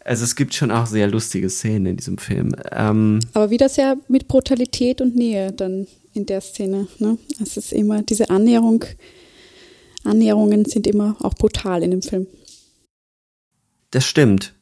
also 0.03 0.23
es 0.23 0.37
gibt 0.37 0.55
schon 0.55 0.71
auch 0.71 0.85
sehr 0.85 1.07
lustige 1.07 1.49
Szenen 1.49 1.85
in 1.85 1.97
diesem 1.97 2.17
Film. 2.17 2.55
Ähm, 2.71 3.19
aber 3.33 3.49
wieder 3.49 3.67
sehr 3.67 3.97
mit 4.07 4.29
Brutalität 4.29 5.01
und 5.01 5.15
Nähe 5.15 5.51
dann 5.51 5.85
in 6.13 6.25
der 6.25 6.39
Szene. 6.39 6.87
Ne? 6.97 7.17
Es 7.41 7.57
ist 7.57 7.73
immer 7.73 8.01
diese 8.01 8.29
Annäherung 8.29 8.85
Annäherungen 10.03 10.65
sind 10.65 10.87
immer 10.87 11.15
auch 11.21 11.33
brutal 11.33 11.83
in 11.83 11.91
dem 11.91 12.01
Film. 12.01 12.27
Das 13.91 14.05
stimmt. 14.05 14.53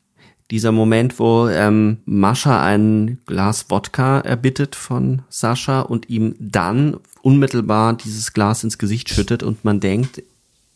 Dieser 0.51 0.71
Moment, 0.71 1.17
wo 1.17 1.47
ähm, 1.47 1.97
Mascha 2.05 2.63
ein 2.63 3.19
Glas 3.25 3.65
Wodka 3.69 4.19
erbittet 4.19 4.75
von 4.75 5.23
Sascha 5.29 5.81
und 5.81 6.09
ihm 6.09 6.35
dann 6.39 6.97
unmittelbar 7.23 7.97
dieses 7.97 8.33
Glas 8.33 8.63
ins 8.63 8.77
Gesicht 8.77 9.09
schüttet 9.09 9.41
und 9.41 9.65
man 9.65 9.79
denkt, 9.79 10.21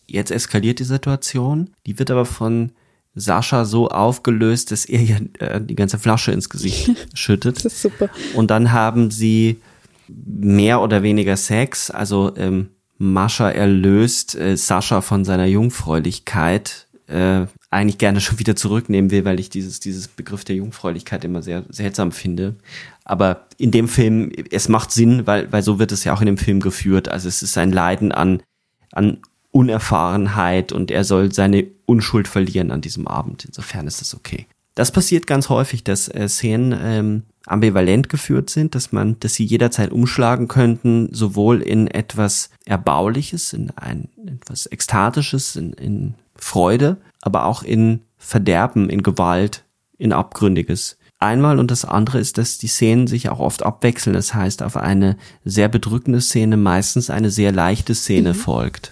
jetzt 0.08 0.32
eskaliert 0.32 0.80
die 0.80 0.86
Situation. 0.86 1.70
Die 1.86 2.00
wird 2.00 2.10
aber 2.10 2.26
von 2.26 2.72
Sascha 3.14 3.66
so 3.66 3.90
aufgelöst, 3.90 4.72
dass 4.72 4.86
er 4.86 5.02
ja 5.02 5.18
äh, 5.38 5.62
die 5.62 5.76
ganze 5.76 6.00
Flasche 6.00 6.32
ins 6.32 6.50
Gesicht 6.50 6.90
schüttet. 7.14 7.58
Das 7.58 7.74
ist 7.74 7.82
super. 7.84 8.10
Und 8.34 8.50
dann 8.50 8.72
haben 8.72 9.12
sie 9.12 9.60
mehr 10.08 10.82
oder 10.82 11.04
weniger 11.04 11.38
Sex, 11.38 11.92
also 11.92 12.34
ähm, 12.36 12.70
Mascha 13.00 13.50
erlöst 13.50 14.36
äh, 14.36 14.56
Sascha 14.56 15.02
von 15.02 15.26
seiner 15.26 15.46
Jungfräulichkeit 15.46 16.88
äh, 17.08 17.48
eigentlich 17.72 17.98
gerne 17.98 18.22
schon 18.22 18.40
wieder 18.40 18.56
zurücknehmen 18.56 19.10
will, 19.10 19.26
weil 19.26 19.40
ich 19.40 19.50
dieses, 19.50 19.80
dieses 19.80 20.08
Begriff 20.08 20.44
der 20.44 20.58
Jungfräulichkeit 20.58 21.24
immer 21.24 21.42
sehr 21.42 21.64
seltsam 21.70 22.12
finde. 22.12 22.56
Aber 23.04 23.48
in 23.58 23.72
dem 23.72 23.88
Film, 23.88 24.32
es 24.52 24.70
macht 24.70 24.92
Sinn, 24.92 25.26
weil, 25.26 25.52
weil 25.52 25.64
so 25.64 25.80
wird 25.80 25.92
es 25.92 26.04
ja 26.04 26.14
auch 26.14 26.22
in 26.22 26.28
dem 26.28 26.38
Film 26.38 26.60
geführt. 26.60 27.10
Also 27.10 27.28
es 27.28 27.42
ist 27.42 27.58
ein 27.58 27.72
Leiden 27.72 28.12
an, 28.12 28.44
an 28.92 29.20
Unerfahrenheit 29.52 30.72
und 30.72 30.92
er 30.92 31.04
soll 31.04 31.32
seine 31.34 31.68
Unschuld 31.86 32.28
verlieren 32.28 32.70
an 32.70 32.82
diesem 32.82 33.08
Abend. 33.08 33.46
Insofern 33.46 33.88
ist 33.88 34.02
es 34.02 34.14
okay. 34.16 34.46
Das 34.80 34.94
passiert 34.94 35.28
ganz 35.28 35.50
häufig, 35.50 35.84
dass 35.84 36.08
äh, 36.08 36.30
Szenen 36.30 36.74
ähm, 36.82 37.24
ambivalent 37.46 38.08
geführt 38.08 38.50
sind, 38.50 38.76
dass 38.76 38.94
man, 38.94 39.20
dass 39.20 39.34
sie 39.34 39.44
jederzeit 39.44 39.92
umschlagen 39.92 40.48
könnten, 40.48 41.10
sowohl 41.12 41.62
in 41.62 41.88
etwas 41.88 42.50
Erbauliches, 42.64 43.52
in 43.52 43.72
ein 43.72 44.08
etwas 44.26 44.68
Ekstatisches, 44.68 45.58
in, 45.58 45.74
in 45.74 46.14
Freude, 46.34 46.96
aber 47.20 47.44
auch 47.44 47.62
in 47.62 48.04
Verderben, 48.16 48.90
in 48.90 49.04
Gewalt, 49.04 49.66
in 49.98 50.14
Abgründiges. 50.14 50.98
Einmal 51.18 51.60
und 51.60 51.72
das 51.72 51.84
andere 51.84 52.20
ist, 52.20 52.38
dass 52.38 52.58
die 52.58 52.68
Szenen 52.68 53.08
sich 53.08 53.28
auch 53.28 53.40
oft 53.40 53.64
abwechseln. 53.64 54.14
Das 54.14 54.34
heißt, 54.34 54.64
auf 54.64 54.78
eine 54.78 55.18
sehr 55.44 55.68
bedrückende 55.68 56.22
Szene 56.22 56.56
meistens 56.56 57.10
eine 57.10 57.32
sehr 57.32 57.52
leichte 57.52 57.96
Szene 57.96 58.30
mhm. 58.30 58.36
folgt. 58.36 58.92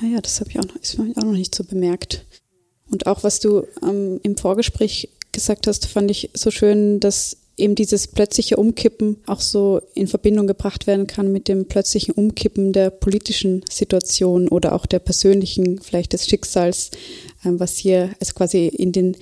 Ah 0.00 0.06
ja, 0.06 0.22
das 0.22 0.40
habe 0.40 0.48
ich 0.48 0.58
auch 0.58 0.64
noch, 0.64 0.76
ist 0.76 0.98
mir 0.98 1.12
auch 1.18 1.22
noch 1.22 1.32
nicht 1.32 1.54
so 1.54 1.64
bemerkt. 1.64 2.24
Und 2.90 3.06
auch 3.06 3.24
was 3.24 3.40
du 3.40 3.66
ähm, 3.82 4.20
im 4.22 4.36
Vorgespräch 4.36 5.08
gesagt 5.32 5.66
hast, 5.66 5.86
fand 5.86 6.10
ich 6.10 6.30
so 6.34 6.50
schön, 6.50 7.00
dass 7.00 7.36
eben 7.56 7.74
dieses 7.74 8.06
plötzliche 8.06 8.56
Umkippen 8.56 9.16
auch 9.26 9.40
so 9.40 9.80
in 9.94 10.08
Verbindung 10.08 10.46
gebracht 10.46 10.86
werden 10.86 11.06
kann 11.06 11.32
mit 11.32 11.48
dem 11.48 11.66
plötzlichen 11.66 12.12
Umkippen 12.12 12.72
der 12.72 12.90
politischen 12.90 13.64
Situation 13.70 14.48
oder 14.48 14.74
auch 14.74 14.86
der 14.86 14.98
persönlichen, 14.98 15.80
vielleicht 15.80 16.12
des 16.12 16.26
Schicksals, 16.26 16.90
ähm, 17.44 17.58
was 17.58 17.76
hier 17.76 18.10
also 18.20 18.34
quasi 18.34 18.66
in 18.66 18.92
den 18.92 19.16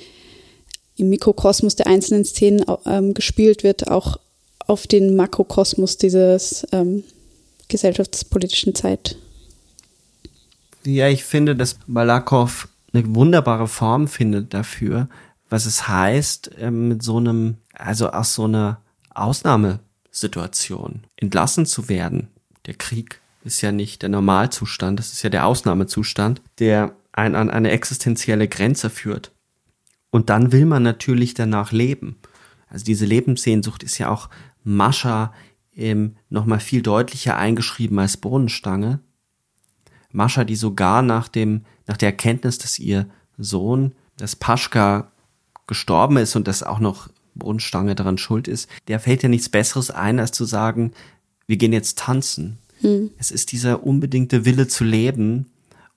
im 0.96 1.08
Mikrokosmos 1.08 1.74
der 1.74 1.88
einzelnen 1.88 2.24
Szenen 2.24 2.64
ähm, 2.86 3.14
gespielt 3.14 3.64
wird, 3.64 3.88
auch 3.88 4.18
auf 4.60 4.86
den 4.86 5.16
Makrokosmos 5.16 5.98
dieses 5.98 6.66
ähm, 6.72 7.02
gesellschaftspolitischen 7.68 8.74
Zeit. 8.74 9.16
Ja, 10.84 11.08
ich 11.08 11.24
finde, 11.24 11.56
dass 11.56 11.78
Malakow 11.86 12.68
eine 12.94 13.14
wunderbare 13.14 13.68
Form 13.68 14.08
findet 14.08 14.54
dafür, 14.54 15.08
was 15.50 15.66
es 15.66 15.88
heißt, 15.88 16.52
ähm, 16.58 16.88
mit 16.88 17.02
so 17.02 17.18
einem, 17.18 17.58
also 17.72 18.10
aus 18.10 18.34
so 18.34 18.44
einer 18.44 18.80
Ausnahmesituation 19.10 21.04
entlassen 21.16 21.66
zu 21.66 21.88
werden. 21.88 22.28
Der 22.66 22.74
Krieg 22.74 23.20
ist 23.44 23.60
ja 23.60 23.72
nicht 23.72 24.02
der 24.02 24.08
Normalzustand, 24.08 24.98
das 24.98 25.12
ist 25.12 25.22
ja 25.22 25.30
der 25.30 25.46
Ausnahmezustand, 25.46 26.40
der 26.58 26.94
einen 27.12 27.34
an 27.34 27.50
eine 27.50 27.70
existenzielle 27.70 28.48
Grenze 28.48 28.90
führt. 28.90 29.32
Und 30.10 30.30
dann 30.30 30.52
will 30.52 30.64
man 30.64 30.82
natürlich 30.82 31.34
danach 31.34 31.72
leben. 31.72 32.16
Also 32.68 32.84
diese 32.84 33.04
Lebenssehnsucht 33.04 33.82
ist 33.82 33.98
ja 33.98 34.08
auch 34.08 34.30
Mascha 34.62 35.32
ähm, 35.76 36.16
nochmal 36.30 36.60
viel 36.60 36.82
deutlicher 36.82 37.36
eingeschrieben 37.36 37.98
als 37.98 38.16
Bohnenstange. 38.16 39.00
Mascha, 40.10 40.44
die 40.44 40.56
sogar 40.56 41.02
nach 41.02 41.28
dem, 41.28 41.64
nach 41.86 41.96
der 41.96 42.10
Erkenntnis, 42.10 42.58
dass 42.58 42.78
ihr 42.78 43.06
Sohn, 43.38 43.92
dass 44.16 44.36
Paschka 44.36 45.10
gestorben 45.66 46.16
ist 46.18 46.36
und 46.36 46.46
dass 46.48 46.62
auch 46.62 46.78
noch 46.78 47.08
Bohnenstange 47.34 47.94
daran 47.94 48.18
schuld 48.18 48.48
ist, 48.48 48.68
der 48.88 49.00
fällt 49.00 49.22
ja 49.22 49.28
nichts 49.28 49.48
Besseres 49.48 49.90
ein, 49.90 50.20
als 50.20 50.32
zu 50.32 50.44
sagen, 50.44 50.92
wir 51.46 51.56
gehen 51.56 51.72
jetzt 51.72 51.98
tanzen. 51.98 52.58
Hm. 52.80 53.10
Es 53.18 53.30
ist 53.30 53.52
dieser 53.52 53.84
unbedingte 53.84 54.44
Wille 54.44 54.68
zu 54.68 54.84
leben 54.84 55.46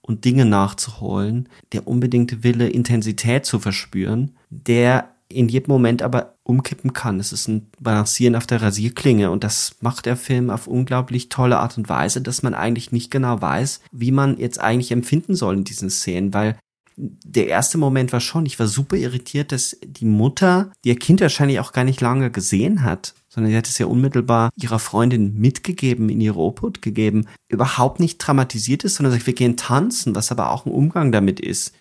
und 0.01 0.25
Dinge 0.25 0.45
nachzuholen, 0.45 1.49
der 1.73 1.87
unbedingte 1.87 2.43
Wille, 2.43 2.69
Intensität 2.69 3.45
zu 3.45 3.59
verspüren, 3.59 4.35
der 4.49 5.09
in 5.29 5.49
jedem 5.49 5.71
Moment 5.71 6.01
aber 6.01 6.35
umkippen 6.43 6.93
kann. 6.93 7.19
Es 7.19 7.33
ist 7.33 7.47
ein 7.47 7.67
Balancieren 7.79 8.35
auf 8.35 8.47
der 8.47 8.61
Rasierklinge 8.61 9.31
und 9.31 9.43
das 9.43 9.75
macht 9.81 10.05
der 10.05 10.15
Film 10.15 10.49
auf 10.49 10.67
unglaublich 10.67 11.29
tolle 11.29 11.59
Art 11.59 11.77
und 11.77 11.89
Weise, 11.89 12.21
dass 12.21 12.43
man 12.43 12.53
eigentlich 12.53 12.91
nicht 12.91 13.11
genau 13.11 13.41
weiß, 13.41 13.81
wie 13.91 14.11
man 14.11 14.37
jetzt 14.37 14.59
eigentlich 14.59 14.91
empfinden 14.91 15.35
soll 15.35 15.57
in 15.57 15.63
diesen 15.63 15.89
Szenen, 15.89 16.33
weil 16.33 16.57
der 16.97 17.47
erste 17.47 17.77
Moment 17.77 18.11
war 18.11 18.19
schon, 18.19 18.47
ich 18.47 18.57
war 18.57 18.65
super 18.65 18.95
irritiert, 18.95 19.51
dass 19.51 19.77
die 19.85 20.05
Mutter, 20.05 20.71
die 20.83 20.89
ihr 20.89 20.97
Kind 20.97 21.21
wahrscheinlich 21.21 21.59
auch 21.59 21.71
gar 21.71 21.83
nicht 21.83 22.01
lange 22.01 22.31
gesehen 22.31 22.81
hat, 22.81 23.13
sondern 23.29 23.51
sie 23.51 23.57
hat 23.57 23.67
es 23.67 23.77
ja 23.77 23.85
unmittelbar 23.85 24.49
ihrer 24.55 24.79
Freundin 24.79 25.35
mitgegeben, 25.35 26.09
in 26.09 26.19
ihre 26.19 26.39
Obhut 26.39 26.81
gegeben, 26.81 27.27
überhaupt 27.49 27.99
nicht 27.99 28.17
dramatisiert 28.17 28.83
ist, 28.83 28.95
sondern 28.95 29.13
sagt, 29.13 29.27
wir 29.27 29.35
gehen 29.35 29.57
tanzen, 29.57 30.15
was 30.15 30.31
aber 30.31 30.51
auch 30.51 30.65
ein 30.65 30.71
Umgang 30.71 31.11
damit 31.11 31.39
ist. 31.39 31.73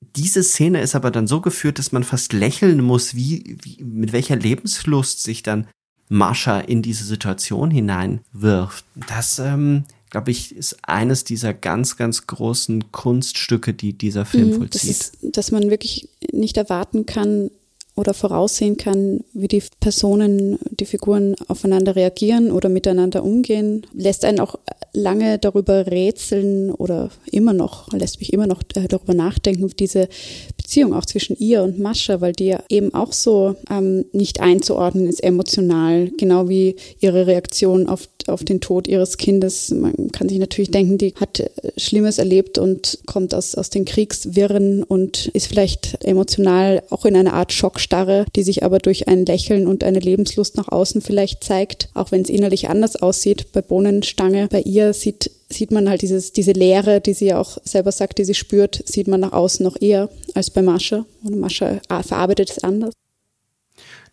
Diese 0.00 0.42
Szene 0.42 0.80
ist 0.80 0.94
aber 0.94 1.10
dann 1.10 1.26
so 1.26 1.40
geführt, 1.40 1.78
dass 1.78 1.92
man 1.92 2.04
fast 2.04 2.32
lächeln 2.32 2.82
muss, 2.82 3.14
wie, 3.14 3.58
wie 3.62 3.82
mit 3.82 4.12
welcher 4.12 4.36
Lebenslust 4.36 5.22
sich 5.22 5.42
dann 5.42 5.68
Mascha 6.08 6.60
in 6.60 6.82
diese 6.82 7.04
Situation 7.04 7.70
hineinwirft. 7.70 8.84
Das 9.08 9.38
ähm, 9.38 9.84
glaube 10.10 10.30
ich, 10.30 10.54
ist 10.54 10.78
eines 10.82 11.24
dieser 11.24 11.52
ganz, 11.52 11.96
ganz 11.96 12.26
großen 12.26 12.92
Kunststücke, 12.92 13.74
die 13.74 13.92
dieser 13.92 14.24
Film 14.24 14.50
mhm, 14.50 14.54
vollzieht. 14.54 14.82
Das 14.82 14.88
ist, 14.88 15.18
dass 15.22 15.50
man 15.50 15.70
wirklich 15.70 16.08
nicht 16.32 16.56
erwarten 16.56 17.06
kann, 17.06 17.50
oder 17.96 18.12
voraussehen 18.12 18.76
kann, 18.76 19.24
wie 19.32 19.48
die 19.48 19.62
Personen, 19.80 20.58
die 20.70 20.84
Figuren 20.84 21.34
aufeinander 21.48 21.96
reagieren 21.96 22.52
oder 22.52 22.68
miteinander 22.68 23.24
umgehen, 23.24 23.86
lässt 23.94 24.24
einen 24.24 24.40
auch 24.40 24.56
lange 24.92 25.38
darüber 25.38 25.86
rätseln 25.86 26.70
oder 26.70 27.10
immer 27.30 27.52
noch, 27.52 27.92
lässt 27.92 28.20
mich 28.20 28.32
immer 28.32 28.46
noch 28.46 28.62
äh, 28.74 28.86
darüber 28.86 29.14
nachdenken, 29.14 29.70
diese 29.78 30.08
Beziehung 30.56 30.94
auch 30.94 31.06
zwischen 31.06 31.36
ihr 31.38 31.62
und 31.62 31.78
Mascha, 31.78 32.20
weil 32.20 32.32
die 32.32 32.46
ja 32.46 32.62
eben 32.68 32.92
auch 32.92 33.12
so 33.12 33.56
ähm, 33.70 34.04
nicht 34.12 34.40
einzuordnen 34.40 35.06
ist 35.06 35.22
emotional, 35.22 36.10
genau 36.18 36.48
wie 36.48 36.76
ihre 37.00 37.26
Reaktion 37.26 37.88
auf, 37.88 38.08
auf 38.28 38.44
den 38.44 38.60
Tod 38.60 38.88
ihres 38.88 39.16
Kindes. 39.16 39.70
Man 39.70 40.10
kann 40.12 40.28
sich 40.28 40.38
natürlich 40.38 40.70
denken, 40.70 40.98
die 40.98 41.14
hat 41.14 41.40
äh, 41.40 41.50
Schlimmes 41.76 42.18
erlebt 42.18 42.58
und 42.58 42.98
kommt 43.06 43.34
aus, 43.34 43.54
aus 43.54 43.70
den 43.70 43.84
Kriegswirren 43.84 44.82
und 44.82 45.26
ist 45.28 45.46
vielleicht 45.46 46.04
emotional 46.04 46.82
auch 46.90 47.04
in 47.04 47.16
einer 47.16 47.34
Art 47.34 47.52
Schockstarre, 47.52 48.26
die 48.34 48.42
sich 48.42 48.62
aber 48.62 48.78
durch 48.78 49.08
ein 49.08 49.26
Lächeln 49.26 49.66
und 49.66 49.84
eine 49.84 50.00
Lebenslust 50.00 50.56
nach 50.56 50.68
außen 50.68 51.00
vielleicht 51.00 51.44
zeigt, 51.44 51.88
auch 51.94 52.12
wenn 52.12 52.22
es 52.22 52.30
innerlich 52.30 52.68
anders 52.68 52.96
aussieht. 52.96 53.52
Bei 53.52 53.62
Bohnenstange, 53.62 54.48
bei 54.50 54.60
ihr 54.60 54.92
sieht 54.92 55.30
sieht 55.48 55.70
man 55.70 55.88
halt 55.88 56.02
dieses, 56.02 56.32
diese 56.32 56.52
Leere, 56.52 57.00
die 57.00 57.12
sie 57.12 57.26
ja 57.26 57.38
auch 57.38 57.58
selber 57.62 57.92
sagt, 57.92 58.18
die 58.18 58.24
sie 58.24 58.34
spürt, 58.34 58.82
sieht 58.84 59.06
man 59.06 59.20
nach 59.20 59.32
außen 59.32 59.64
noch 59.64 59.80
eher 59.80 60.08
als 60.34 60.50
bei 60.50 60.60
Mascha. 60.60 61.04
Und 61.22 61.38
Mascha 61.38 61.80
ah, 61.88 62.02
verarbeitet 62.02 62.50
es 62.50 62.64
anders. 62.64 62.92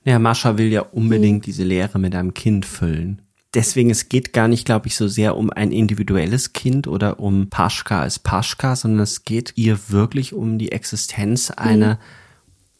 Ja, 0.06 0.20
Mascha 0.20 0.58
will 0.58 0.72
ja 0.72 0.82
unbedingt 0.82 1.40
mhm. 1.40 1.46
diese 1.46 1.64
Leere 1.64 1.98
mit 1.98 2.16
einem 2.16 2.34
Kind 2.34 2.66
füllen. 2.66 3.23
Deswegen, 3.54 3.92
es 3.92 4.10
geht 4.10 4.34
gar 4.34 4.48
nicht, 4.48 4.66
glaube 4.66 4.88
ich, 4.88 4.96
so 4.96 5.08
sehr 5.08 5.38
um 5.38 5.52
ein 5.52 5.72
individuelles 5.72 6.54
Kind 6.54 6.88
oder 6.88 7.20
um 7.20 7.50
Paschka 7.50 8.02
als 8.02 8.18
Paschka, 8.18 8.76
sondern 8.76 9.02
es 9.02 9.26
geht 9.26 9.54
ihr 9.56 9.78
wirklich 9.90 10.34
um 10.34 10.58
die 10.58 10.72
Existenz 10.72 11.52
einer, 11.52 11.96
mhm. 11.96 12.00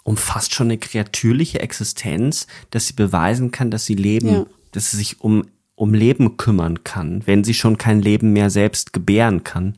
um 0.04 0.18
fast 0.18 0.54
schon 0.54 0.68
eine 0.68 0.80
kreatürliche 0.80 1.60
Existenz, 1.60 2.48
dass 2.72 2.88
sie 2.88 2.94
beweisen 2.94 3.52
kann, 3.52 3.70
dass 3.70 3.86
sie 3.86 3.96
leben, 3.96 4.28
ja. 4.30 4.46
dass 4.72 4.92
sie 4.92 4.98
sich 4.98 5.22
um 5.22 5.44
um 5.76 5.94
Leben 5.94 6.38
kümmern 6.38 6.84
kann, 6.84 7.26
wenn 7.26 7.44
sie 7.44 7.54
schon 7.54 7.78
kein 7.78 8.02
Leben 8.02 8.32
mehr 8.32 8.50
selbst 8.50 8.94
gebären 8.94 9.44
kann. 9.44 9.78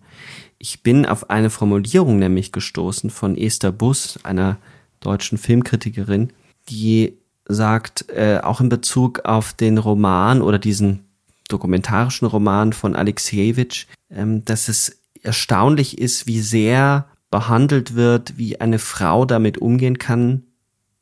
Ich 0.58 0.84
bin 0.84 1.06
auf 1.06 1.30
eine 1.30 1.50
Formulierung 1.50 2.20
nämlich 2.20 2.52
gestoßen 2.52 3.10
von 3.10 3.38
Esther 3.38 3.72
Buss, 3.72 4.20
einer 4.24 4.58
deutschen 5.00 5.38
Filmkritikerin, 5.38 6.34
die 6.70 7.18
sagt, 7.48 8.10
äh, 8.10 8.40
auch 8.42 8.62
in 8.62 8.70
Bezug 8.70 9.26
auf 9.26 9.54
den 9.54 9.78
Roman 9.78 10.42
oder 10.42 10.60
diesen 10.60 11.06
dokumentarischen 11.48 12.28
Roman 12.28 12.74
von 12.74 12.96
Alexejewitsch, 12.96 13.86
ähm, 14.10 14.44
dass 14.46 14.68
es 14.68 15.00
erstaunlich 15.22 15.98
ist, 15.98 16.28
wie 16.28 16.42
sehr 16.42 17.08
behandelt 17.30 17.96
wird, 17.96 18.38
wie 18.38 18.60
eine 18.60 18.80
Frau 18.80 19.26
damit 19.26 19.58
umgehen 19.58 19.98
kann, 20.00 20.44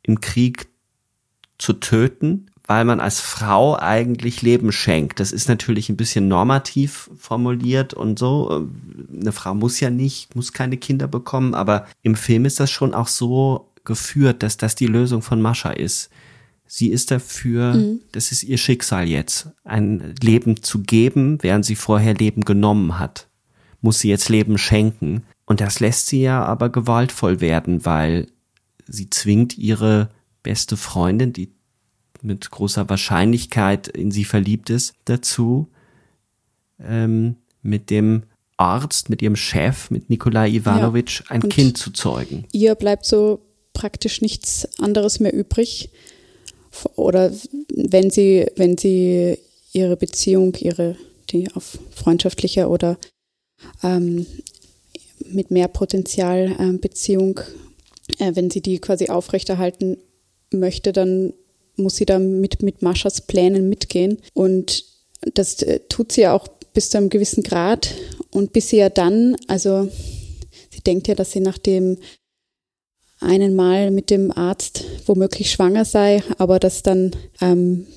im 0.02 0.20
Krieg 0.20 0.68
zu 1.58 1.74
töten 1.74 2.50
weil 2.66 2.86
man 2.86 3.00
als 3.00 3.20
Frau 3.20 3.78
eigentlich 3.78 4.42
Leben 4.42 4.72
schenkt. 4.72 5.20
Das 5.20 5.32
ist 5.32 5.50
natürlich 5.50 5.90
ein 5.90 5.98
bisschen 5.98 6.28
normativ 6.28 7.10
formuliert 7.18 7.94
und 7.94 8.18
so. 8.18 8.68
Eine 9.12 9.32
Frau 9.32 9.54
muss 9.54 9.80
ja 9.80 9.90
nicht, 9.90 10.36
muss 10.36 10.54
keine 10.54 10.78
Kinder 10.78 11.08
bekommen, 11.08 11.56
aber 11.56 11.88
im 12.02 12.16
Film 12.16 12.46
ist 12.46 12.60
das 12.60 12.72
schon 12.72 12.94
auch 12.94 13.08
so 13.08 13.70
geführt, 13.84 14.44
dass 14.44 14.56
das 14.56 14.76
die 14.76 14.88
Lösung 14.88 15.22
von 15.22 15.42
Mascha 15.42 15.72
ist. 15.72 16.10
Sie 16.66 16.90
ist 16.90 17.12
dafür, 17.12 17.74
mhm. 17.74 18.02
das 18.12 18.32
ist 18.32 18.44
ihr 18.44 18.58
Schicksal 18.58 19.08
jetzt, 19.08 19.50
ein 19.64 20.16
Leben 20.22 20.64
zu 20.64 20.82
geben, 20.82 21.38
während 21.42 21.66
sie 21.66 21.76
vorher 21.76 22.14
Leben 22.14 22.46
genommen 22.46 23.00
hat. 23.00 23.28
Muss 23.82 24.00
sie 24.00 24.10
jetzt 24.10 24.30
Leben 24.30 24.58
schenken. 24.58 25.24
Und 25.46 25.62
das 25.62 25.80
lässt 25.80 26.08
sie 26.08 26.22
ja 26.22 26.44
aber 26.44 26.70
gewaltvoll 26.70 27.42
werden, 27.42 27.86
weil 27.86 28.28
sie 28.88 29.10
zwingt 29.10 29.58
ihre 29.58 30.10
beste 30.42 30.78
Freundin, 30.78 31.34
die 31.34 31.52
mit 32.22 32.50
großer 32.50 32.90
Wahrscheinlichkeit 32.90 33.88
in 33.90 34.12
sie 34.12 34.24
verliebt 34.24 34.70
ist, 34.70 34.94
dazu, 35.06 35.70
ähm, 36.80 37.36
mit 37.62 37.90
dem 37.90 38.24
Arzt, 38.58 39.10
mit 39.10 39.22
ihrem 39.22 39.36
Chef, 39.36 39.92
mit 39.92 40.10
Nikolai 40.10 40.50
Ivanovich, 40.50 41.24
ja, 41.26 41.32
ein 41.32 41.50
Kind 41.50 41.78
zu 41.78 41.92
zeugen. 41.92 42.46
Ihr 42.52 42.76
bleibt 42.76 43.06
so 43.06 43.42
praktisch 43.74 44.22
nichts 44.22 44.68
anderes 44.80 45.20
mehr 45.20 45.34
übrig. 45.34 45.90
Oder 46.96 47.32
wenn 47.74 48.10
sie, 48.10 48.46
wenn 48.56 48.78
sie 48.78 49.38
ihre 49.74 49.98
Beziehung, 49.98 50.56
ihre, 50.56 50.96
die 51.30 51.50
auf 51.54 51.78
freundschaftlicher 51.92 52.70
oder 52.70 52.98
ähm, 53.82 54.26
mit 55.26 55.52
mehr 55.52 55.68
Potenzial 55.68 56.56
äh, 56.60 56.78
Beziehung, 56.78 57.40
äh, 58.20 58.32
wenn 58.36 58.50
sie 58.50 58.62
die 58.62 58.80
quasi 58.80 59.10
aufrechterhalten 59.10 59.98
möchte, 60.52 60.94
dann 60.94 61.34
muss 61.76 61.96
sie 61.96 62.06
da 62.06 62.20
mit, 62.20 62.62
mit 62.62 62.82
Maschas 62.82 63.22
Plänen 63.22 63.70
mitgehen. 63.70 64.20
Und 64.34 64.86
das 65.34 65.62
äh, 65.62 65.80
tut 65.90 66.12
sie 66.12 66.22
ja 66.22 66.34
auch 66.34 66.48
bis 66.74 66.90
zu 66.90 66.98
einem 66.98 67.10
gewissen 67.10 67.44
Grad. 67.44 67.94
Und 68.32 68.54
bis 68.54 68.70
sie 68.70 68.78
ja 68.78 68.90
dann, 68.90 69.36
also 69.48 69.90
sie 70.70 70.82
denkt 70.82 71.08
ja, 71.08 71.16
dass 71.16 71.32
sie 71.32 71.40
nach 71.40 71.58
dem 71.58 71.98
einen 73.24 73.56
Mal 73.56 73.92
mit 73.92 74.10
dem 74.10 74.32
Arzt 74.36 74.84
womöglich 75.06 75.52
schwanger 75.52 75.86
sei, 75.86 76.24
aber 76.38 76.60
dass 76.60 76.84
dann 76.84 77.12
ähm, 77.42 77.88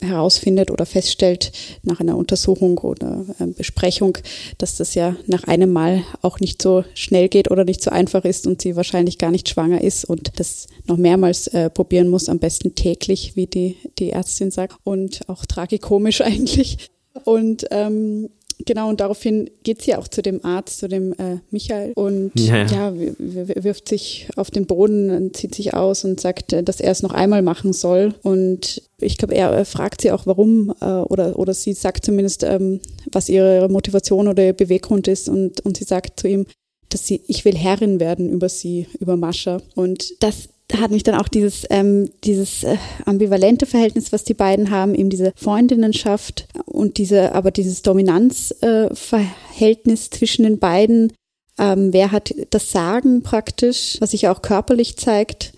herausfindet 0.00 0.70
oder 0.70 0.86
feststellt 0.86 1.52
nach 1.82 2.00
einer 2.00 2.16
Untersuchung 2.16 2.78
oder 2.78 3.24
äh, 3.38 3.46
Besprechung, 3.46 4.18
dass 4.58 4.76
das 4.76 4.94
ja 4.94 5.16
nach 5.26 5.44
einem 5.44 5.72
Mal 5.72 6.02
auch 6.22 6.40
nicht 6.40 6.60
so 6.60 6.84
schnell 6.94 7.28
geht 7.28 7.50
oder 7.50 7.64
nicht 7.64 7.82
so 7.82 7.90
einfach 7.90 8.24
ist 8.24 8.46
und 8.46 8.62
sie 8.62 8.76
wahrscheinlich 8.76 9.18
gar 9.18 9.30
nicht 9.30 9.48
schwanger 9.48 9.80
ist 9.80 10.04
und 10.04 10.38
das 10.38 10.68
noch 10.86 10.96
mehrmals 10.96 11.46
äh, 11.48 11.70
probieren 11.70 12.08
muss, 12.08 12.28
am 12.28 12.38
besten 12.38 12.74
täglich, 12.74 13.36
wie 13.36 13.46
die, 13.46 13.76
die 13.98 14.10
Ärztin 14.10 14.50
sagt 14.50 14.76
und 14.84 15.28
auch 15.28 15.46
tragikomisch 15.46 16.20
eigentlich. 16.20 16.90
Und 17.24 17.66
ähm, 17.70 18.28
Genau, 18.66 18.88
und 18.88 19.00
daraufhin 19.00 19.50
geht 19.62 19.82
sie 19.82 19.94
auch 19.94 20.08
zu 20.08 20.22
dem 20.22 20.44
Arzt, 20.44 20.78
zu 20.78 20.88
dem 20.88 21.12
äh, 21.14 21.38
Michael 21.50 21.92
und 21.94 22.32
ja, 22.38 22.64
ja. 22.64 22.90
ja, 22.90 22.94
wirft 23.18 23.88
sich 23.88 24.28
auf 24.36 24.50
den 24.50 24.66
Boden, 24.66 25.34
zieht 25.34 25.54
sich 25.54 25.74
aus 25.74 26.04
und 26.04 26.20
sagt, 26.20 26.52
äh, 26.52 26.62
dass 26.62 26.80
er 26.80 26.92
es 26.92 27.02
noch 27.02 27.12
einmal 27.12 27.42
machen 27.42 27.72
soll. 27.72 28.14
Und 28.22 28.82
ich 29.00 29.18
glaube, 29.18 29.34
er 29.34 29.64
fragt 29.64 30.00
sie 30.00 30.12
auch, 30.12 30.26
warum, 30.26 30.72
äh, 30.80 30.84
oder, 30.84 31.38
oder 31.38 31.52
sie 31.52 31.72
sagt 31.72 32.04
zumindest, 32.04 32.44
ähm, 32.44 32.80
was 33.10 33.28
ihre 33.28 33.68
Motivation 33.68 34.28
oder 34.28 34.44
ihr 34.44 34.52
Beweggrund 34.52 35.08
ist. 35.08 35.28
Und, 35.28 35.60
und 35.62 35.76
sie 35.76 35.84
sagt 35.84 36.20
zu 36.20 36.28
ihm, 36.28 36.46
dass 36.88 37.06
sie, 37.06 37.22
ich 37.26 37.44
will 37.44 37.56
Herrin 37.56 37.98
werden 37.98 38.30
über 38.30 38.48
sie, 38.48 38.86
über 39.00 39.16
Mascha. 39.16 39.60
Und 39.74 40.22
das 40.22 40.48
hat 40.72 40.90
mich 40.90 41.02
dann 41.02 41.14
auch 41.14 41.28
dieses, 41.28 41.66
ähm, 41.70 42.10
dieses 42.24 42.64
äh, 42.64 42.76
ambivalente 43.04 43.66
Verhältnis, 43.66 44.12
was 44.12 44.24
die 44.24 44.32
beiden 44.34 44.70
haben, 44.70 44.94
eben 44.94 45.10
diese 45.10 45.32
Freundinnenschaft 45.36 46.48
und 46.64 46.96
diese, 46.98 47.34
aber 47.34 47.50
dieses 47.50 47.82
Dominanzverhältnis 47.82 50.06
äh, 50.06 50.10
zwischen 50.10 50.44
den 50.44 50.58
beiden. 50.58 51.12
Ähm, 51.58 51.92
wer 51.92 52.12
hat 52.12 52.34
das 52.50 52.70
Sagen 52.72 53.22
praktisch, 53.22 53.98
was 54.00 54.12
sich 54.12 54.28
auch 54.28 54.40
körperlich 54.42 54.96
zeigt. 54.96 55.52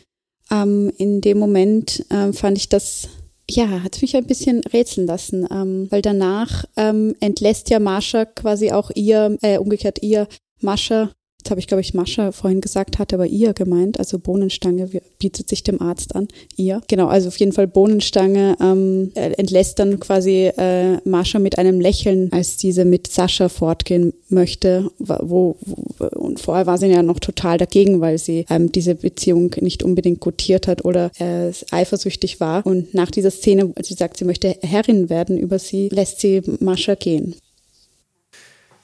Ähm, 0.51 0.93
in 0.99 1.21
dem 1.21 1.39
Moment 1.39 2.05
ähm, 2.11 2.35
fand 2.35 2.59
ich 2.59 2.69
das 2.69 3.09
ja, 3.49 3.83
hat 3.83 4.03
mich 4.03 4.17
ein 4.17 4.27
bisschen 4.27 4.61
rätseln 4.73 5.07
lassen, 5.07 5.47
ähm, 5.51 5.87
weil 5.91 6.03
danach 6.03 6.65
ähm, 6.77 7.15
entlässt 7.21 7.71
ja 7.71 7.79
Marsha 7.79 8.25
quasi 8.25 8.73
auch 8.73 8.91
ihr, 8.95 9.39
äh, 9.43 9.59
umgekehrt 9.59 10.03
ihr 10.03 10.27
Mascha 10.61 11.11
Jetzt 11.47 11.51
habe 11.53 11.61
ich, 11.61 11.69
glaube 11.69 11.81
ich, 11.81 11.95
Mascha 11.95 12.33
vorhin 12.33 12.61
gesagt, 12.61 12.99
hat 12.99 13.15
aber 13.15 13.27
ihr 13.27 13.53
gemeint. 13.53 14.01
Also 14.01 14.19
Bohnenstange 14.19 14.91
bietet 15.21 15.49
sich 15.49 15.63
dem 15.63 15.81
Arzt 15.81 16.17
an. 16.17 16.27
Ihr. 16.57 16.83
Genau, 16.89 17.07
also 17.07 17.29
auf 17.29 17.37
jeden 17.37 17.53
Fall 17.53 17.69
Bohnenstange 17.69 18.57
ähm, 18.61 19.13
entlässt 19.15 19.79
dann 19.79 20.01
quasi 20.01 20.51
äh, 20.57 20.97
Mascha 21.05 21.39
mit 21.39 21.57
einem 21.59 21.81
Lächeln, 21.81 22.33
als 22.33 22.57
diese 22.57 22.85
mit 22.85 23.07
Sascha 23.07 23.49
fortgehen 23.49 24.13
möchte. 24.29 24.91
Wo, 24.99 25.57
wo, 25.61 26.07
und 26.17 26.41
vorher 26.41 26.67
war 26.67 26.79
sie 26.79 26.89
ja 26.89 27.05
noch 27.05 27.21
total 27.21 27.59
dagegen, 27.59 28.01
weil 28.01 28.19
sie 28.19 28.45
ähm, 28.51 28.73
diese 28.73 28.97
Beziehung 28.97 29.55
nicht 29.61 29.85
unbedingt 29.85 30.19
gutiert 30.19 30.67
hat 30.67 30.85
oder 30.85 31.13
äh, 31.21 31.53
eifersüchtig 31.71 32.41
war. 32.41 32.67
Und 32.67 32.93
nach 32.93 33.13
dieser 33.13 33.31
Szene, 33.31 33.73
als 33.77 33.87
sie 33.87 33.95
sagt, 33.95 34.17
sie 34.17 34.25
möchte 34.25 34.57
Herrin 34.63 35.11
werden 35.11 35.39
über 35.39 35.61
sie, 35.61 35.91
lässt 35.91 36.19
sie 36.19 36.43
Mascha 36.59 36.97
gehen. 36.97 37.37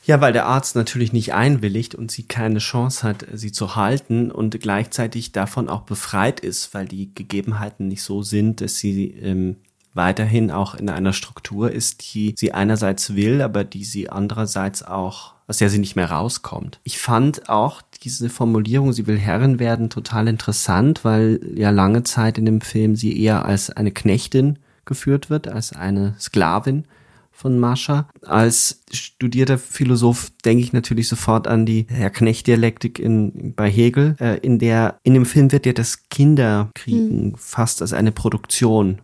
Ja, 0.05 0.21
weil 0.21 0.33
der 0.33 0.47
Arzt 0.47 0.75
natürlich 0.75 1.13
nicht 1.13 1.33
einwilligt 1.33 1.95
und 1.95 2.11
sie 2.11 2.25
keine 2.25 2.59
Chance 2.59 3.07
hat, 3.07 3.27
sie 3.33 3.53
zu 3.53 3.77
halten 3.77 4.31
und 4.33 4.61
gleichzeitig 4.61 5.33
davon 5.33 5.69
auch 5.69 5.83
befreit 5.83 6.41
ist, 6.41 6.75
weil 6.75 6.87
die 6.87 7.15
Gegebenheiten 7.15 7.89
nicht 7.89 8.03
so 8.03 8.23
sind, 8.23 8.61
dass 8.61 8.79
sie 8.79 9.11
ähm, 9.23 9.57
weiterhin 9.95 10.51
auch 10.51 10.75
in 10.75 10.89
einer 10.89 11.13
Struktur 11.13 11.71
ist, 11.71 12.15
die 12.15 12.35
sie 12.37 12.53
einerseits 12.53 13.15
will, 13.15 13.43
aber 13.43 13.63
die 13.63 13.85
sie 13.85 14.11
andererseits 14.11 14.83
auch, 14.83 15.35
aus 15.47 15.59
der 15.59 15.71
sie 15.71 15.79
nicht 15.79 15.97
mehr 15.97 16.11
rauskommt. 16.11 16.81
Ich 16.83 16.99
fand 16.99 17.49
auch 17.49 17.83
diese 18.03 18.29
Formulierung, 18.29 18.93
sie 18.93 19.07
will 19.07 19.19
Herrin 19.19 19.61
werden, 19.61 19.91
total 19.91 20.27
interessant, 20.27 21.05
weil 21.05 21.41
ja 21.55 21.71
lange 21.71 22.03
Zeit 22.03 22.39
in 22.39 22.47
dem 22.47 22.61
Film 22.61 22.97
sie 22.97 23.21
eher 23.21 23.45
als 23.45 23.71
eine 23.71 23.93
Knechtin 23.93 24.59
geführt 24.85 25.31
wird, 25.31 25.47
als 25.47 25.73
eine 25.73 26.17
Sklavin 26.19 26.87
von 27.43 27.59
Mascha. 27.59 28.09
Als 28.23 28.85
studierter 28.93 29.59
Philosoph 29.59 30.31
denke 30.45 30.63
ich 30.63 30.73
natürlich 30.73 31.09
sofort 31.09 31.49
an 31.49 31.67
die 31.67 31.87
Herr 31.89 32.11
Knecht-Dialektik 32.11 33.01
in, 33.01 33.53
bei 33.55 33.69
Hegel, 33.69 34.17
äh, 34.21 34.39
in 34.39 34.61
der, 34.61 35.01
in 35.03 35.15
dem 35.15 35.27
Film 35.27 35.51
wird 35.51 35.67
ja 35.67 35.73
das 35.73 36.09
Kinderkriegen 36.09 37.31
mhm. 37.31 37.35
fast 37.37 37.83
als 37.83 37.93
eine 37.93 38.13
Produktion. 38.13 39.01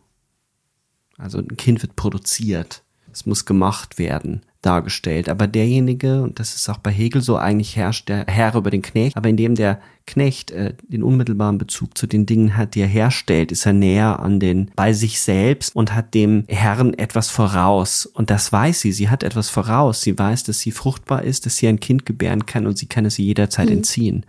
Also 1.16 1.38
ein 1.38 1.56
Kind 1.56 1.82
wird 1.82 1.96
produziert. 1.96 2.84
Es 3.12 3.26
muss 3.26 3.44
gemacht 3.44 3.98
werden 3.98 4.42
dargestellt. 4.62 5.28
Aber 5.28 5.46
derjenige, 5.46 6.22
und 6.22 6.40
das 6.40 6.54
ist 6.54 6.68
auch 6.68 6.78
bei 6.78 6.90
Hegel 6.90 7.22
so, 7.22 7.36
eigentlich 7.36 7.76
herrscht 7.76 8.08
der 8.08 8.24
Herr 8.26 8.54
über 8.54 8.70
den 8.70 8.82
Knecht, 8.82 9.16
aber 9.16 9.28
indem 9.28 9.54
der 9.54 9.80
Knecht 10.06 10.50
äh, 10.50 10.74
den 10.88 11.02
unmittelbaren 11.02 11.58
Bezug 11.58 11.96
zu 11.96 12.06
den 12.06 12.26
Dingen 12.26 12.56
hat, 12.56 12.74
die 12.74 12.80
er 12.80 12.88
herstellt, 12.88 13.52
ist 13.52 13.66
er 13.66 13.72
näher 13.72 14.20
an 14.20 14.40
den 14.40 14.70
bei 14.74 14.92
sich 14.92 15.20
selbst 15.20 15.76
und 15.76 15.94
hat 15.94 16.14
dem 16.14 16.44
Herrn 16.48 16.94
etwas 16.94 17.28
voraus. 17.28 18.06
Und 18.06 18.30
das 18.30 18.50
weiß 18.52 18.80
sie. 18.80 18.92
Sie 18.92 19.10
hat 19.10 19.22
etwas 19.22 19.48
voraus. 19.48 20.00
Sie 20.00 20.18
weiß, 20.18 20.44
dass 20.44 20.60
sie 20.60 20.72
fruchtbar 20.72 21.22
ist, 21.22 21.46
dass 21.46 21.56
sie 21.56 21.68
ein 21.68 21.80
Kind 21.80 22.06
gebären 22.06 22.46
kann 22.46 22.66
und 22.66 22.78
sie 22.78 22.86
kann 22.86 23.04
es 23.04 23.18
jederzeit 23.18 23.68
mhm. 23.68 23.76
entziehen. 23.76 24.26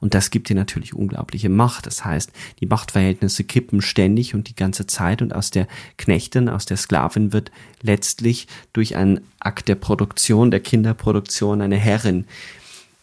Und 0.00 0.14
das 0.14 0.30
gibt 0.30 0.48
ihr 0.50 0.56
natürlich 0.56 0.94
unglaubliche 0.94 1.48
Macht. 1.48 1.86
Das 1.86 2.04
heißt, 2.04 2.30
die 2.60 2.66
Machtverhältnisse 2.66 3.44
kippen 3.44 3.82
ständig 3.82 4.34
und 4.34 4.48
die 4.48 4.54
ganze 4.54 4.86
Zeit 4.86 5.22
und 5.22 5.34
aus 5.34 5.50
der 5.50 5.66
Knechtin, 5.96 6.48
aus 6.48 6.66
der 6.66 6.76
Sklavin 6.76 7.32
wird 7.32 7.50
letztlich 7.82 8.46
durch 8.72 8.96
einen 8.96 9.20
Akt 9.40 9.68
der 9.68 9.74
Produktion, 9.74 10.50
der 10.50 10.60
Kinderproduktion 10.60 11.60
eine 11.60 11.76
Herrin. 11.76 12.26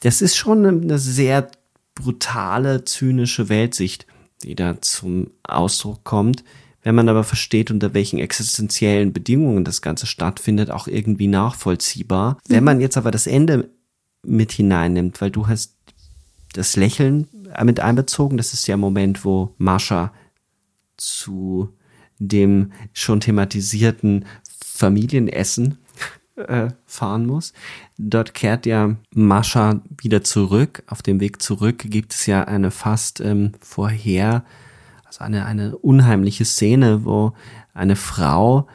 Das 0.02 0.22
ist 0.22 0.36
schon 0.36 0.66
eine 0.66 1.00
sehr 1.00 1.50
brutale, 1.96 2.86
zynische 2.86 3.50
Weltsicht, 3.50 4.06
die 4.44 4.56
da 4.56 4.82
zum 4.82 5.32
Ausdruck 5.44 6.04
kommt. 6.04 6.44
Wenn 6.84 6.96
man 6.96 7.10
aber 7.10 7.24
versteht, 7.24 7.72
unter 7.72 7.96
welchen 7.96 8.20
existenziellen 8.20 9.12
Bedingungen 9.12 9.64
das 9.64 9.82
Ganze 9.82 10.06
stattfindet, 10.06 10.70
auch 10.70 10.88
irgendwie 10.88 11.28
nachvollziehbar. 11.28 12.38
Wenn 12.48 12.64
man 12.64 12.80
jetzt 12.80 12.98
aber 12.98 13.10
das 13.10 13.26
Ende 13.26 13.72
mit 14.24 14.52
hineinnimmt, 14.52 15.20
weil 15.20 15.32
du 15.32 15.48
hast 15.48 15.75
das 16.58 16.76
Lächeln 16.76 17.28
mit 17.64 17.80
einbezogen. 17.80 18.38
Das 18.38 18.54
ist 18.54 18.68
der 18.68 18.78
Moment, 18.78 19.26
wo 19.26 19.54
Mascha 19.58 20.14
zu 20.98 21.70
dem 22.20 22.72
schon 22.94 23.20
thematisierten 23.20 24.26
Familienessen 24.66 25.78
äh, 26.36 26.70
fahren 26.86 27.26
muss. 27.26 27.54
Dort 27.98 28.34
kehrt 28.34 28.66
ja 28.66 28.96
Mascha 29.14 29.82
wieder 30.02 30.24
zurück. 30.24 30.84
Auf 30.88 31.02
dem 31.02 31.20
Weg 31.20 31.42
zurück 31.42 31.80
gibt 31.80 32.14
es 32.14 32.26
ja 32.26 32.44
eine 32.44 32.72
fast 32.72 33.22
ähm, 33.22 33.54
vorher, 33.62 34.44
also 35.06 35.24
eine, 35.24 35.46
eine 35.46 35.78
unheimliche 35.78 36.46
Szene, 36.46 37.06
wo 37.06 37.34
eine 37.74 37.96
Frau 37.96 38.68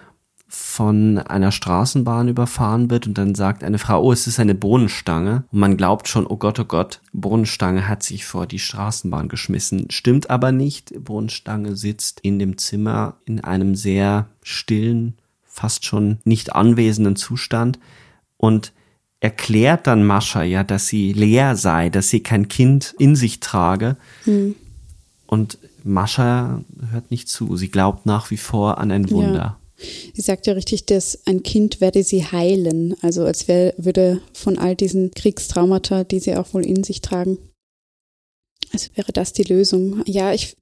von 0.53 1.19
einer 1.19 1.53
Straßenbahn 1.53 2.27
überfahren 2.27 2.91
wird 2.91 3.07
und 3.07 3.17
dann 3.17 3.37
sagt 3.37 3.63
eine 3.63 3.79
Frau, 3.79 4.03
oh, 4.03 4.13
es 4.13 4.27
ist 4.27 4.41
eine 4.41 4.57
Bohnenstange. 4.57 5.45
Und 5.53 5.61
man 5.61 5.77
glaubt 5.77 6.09
schon, 6.09 6.27
oh 6.27 6.37
Gott, 6.37 6.59
oh 6.59 6.65
Gott, 6.65 7.01
Bohnenstange 7.13 7.87
hat 7.87 8.03
sich 8.03 8.25
vor 8.27 8.49
die 8.49 8.59
Straßenbahn 8.59 9.29
geschmissen. 9.29 9.87
Stimmt 9.91 10.29
aber 10.29 10.51
nicht. 10.51 10.93
Bohnenstange 11.05 11.77
sitzt 11.77 12.19
in 12.21 12.41
dem 12.41 12.59
Zimmer 12.59 13.15
in 13.27 13.45
einem 13.45 13.77
sehr 13.77 14.27
stillen, 14.43 15.15
fast 15.45 15.85
schon 15.85 16.19
nicht 16.25 16.53
anwesenden 16.53 17.15
Zustand 17.15 17.79
und 18.37 18.73
erklärt 19.21 19.87
dann 19.87 20.05
Mascha 20.05 20.43
ja, 20.43 20.65
dass 20.65 20.89
sie 20.89 21.13
leer 21.13 21.55
sei, 21.55 21.91
dass 21.91 22.09
sie 22.09 22.25
kein 22.25 22.49
Kind 22.49 22.93
in 22.99 23.15
sich 23.15 23.39
trage. 23.39 23.97
Hm. 24.25 24.57
Und 25.29 25.59
Mascha 25.85 26.65
hört 26.91 27.13
nicht 27.13 27.29
zu. 27.29 27.57
Sie 27.57 27.71
glaubt 27.71 28.05
nach 28.05 28.33
wie 28.33 28.37
vor 28.37 28.79
an 28.79 28.91
ein 28.91 29.11
Wunder. 29.11 29.39
Ja. 29.39 29.60
Sie 30.15 30.21
sagt 30.21 30.47
ja 30.47 30.53
richtig, 30.53 30.87
dass 30.87 31.27
ein 31.27 31.43
Kind 31.43 31.81
werde 31.81 32.03
sie 32.03 32.25
heilen. 32.25 32.95
Also 33.03 33.25
als 33.25 33.49
wär, 33.49 33.75
würde 33.77 34.21
von 34.33 34.59
all 34.59 34.77
diesen 34.77 35.11
Kriegstraumata, 35.13 36.05
die 36.05 36.21
sie 36.21 36.37
auch 36.37 36.53
wohl 36.55 36.65
in 36.65 36.85
sich 36.85 37.01
tragen, 37.01 37.39
als 38.73 38.91
wäre 38.95 39.13
das 39.13 39.33
die 39.33 39.43
Lösung. 39.43 40.03
Ja, 40.07 40.33
ich 40.33 40.57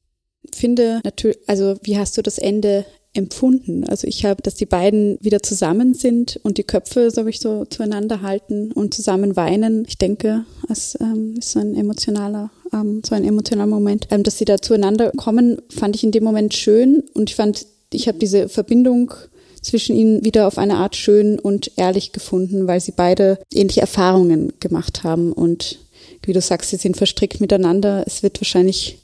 finde 0.54 1.00
natürlich, 1.04 1.38
also 1.46 1.76
wie 1.82 1.98
hast 1.98 2.16
du 2.16 2.22
das 2.22 2.38
Ende 2.38 2.86
empfunden? 3.12 3.84
Also 3.84 4.06
ich 4.06 4.24
habe, 4.24 4.42
dass 4.42 4.54
die 4.54 4.66
beiden 4.66 5.18
wieder 5.20 5.42
zusammen 5.42 5.94
sind 5.94 6.38
und 6.42 6.58
die 6.58 6.64
Köpfe, 6.64 7.10
so 7.10 7.26
ich, 7.26 7.40
so 7.40 7.64
zueinander 7.64 8.22
halten 8.22 8.72
und 8.72 8.94
zusammen 8.94 9.36
weinen. 9.36 9.84
Ich 9.88 9.98
denke, 9.98 10.44
es 10.68 10.96
ähm, 11.00 11.34
ist 11.38 11.52
so 11.52 11.60
ein 11.60 11.74
emotionaler, 11.74 12.50
ähm, 12.72 13.02
so 13.04 13.14
ein 13.14 13.24
emotionaler 13.24 13.68
Moment. 13.68 14.06
Ähm, 14.10 14.22
dass 14.22 14.38
sie 14.38 14.44
da 14.44 14.58
zueinander 14.58 15.10
kommen, 15.16 15.60
fand 15.70 15.96
ich 15.96 16.04
in 16.04 16.12
dem 16.12 16.24
Moment 16.24 16.54
schön 16.54 17.02
und 17.14 17.30
ich 17.30 17.36
fand 17.36 17.66
ich 17.92 18.08
habe 18.08 18.18
diese 18.18 18.48
Verbindung 18.48 19.14
zwischen 19.62 19.96
ihnen 19.96 20.24
wieder 20.24 20.46
auf 20.46 20.58
eine 20.58 20.76
Art 20.76 20.96
schön 20.96 21.38
und 21.38 21.72
ehrlich 21.76 22.12
gefunden, 22.12 22.66
weil 22.66 22.80
sie 22.80 22.92
beide 22.92 23.38
ähnliche 23.52 23.80
Erfahrungen 23.80 24.52
gemacht 24.60 25.04
haben 25.04 25.32
und 25.32 25.78
wie 26.22 26.32
du 26.32 26.40
sagst, 26.40 26.70
sie 26.70 26.76
sind 26.76 26.96
verstrickt 26.96 27.40
miteinander. 27.40 28.04
Es 28.06 28.22
wird 28.22 28.40
wahrscheinlich 28.40 28.98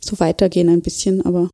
so 0.00 0.18
weitergehen 0.20 0.68
ein 0.68 0.82
bisschen, 0.82 1.24
aber 1.24 1.50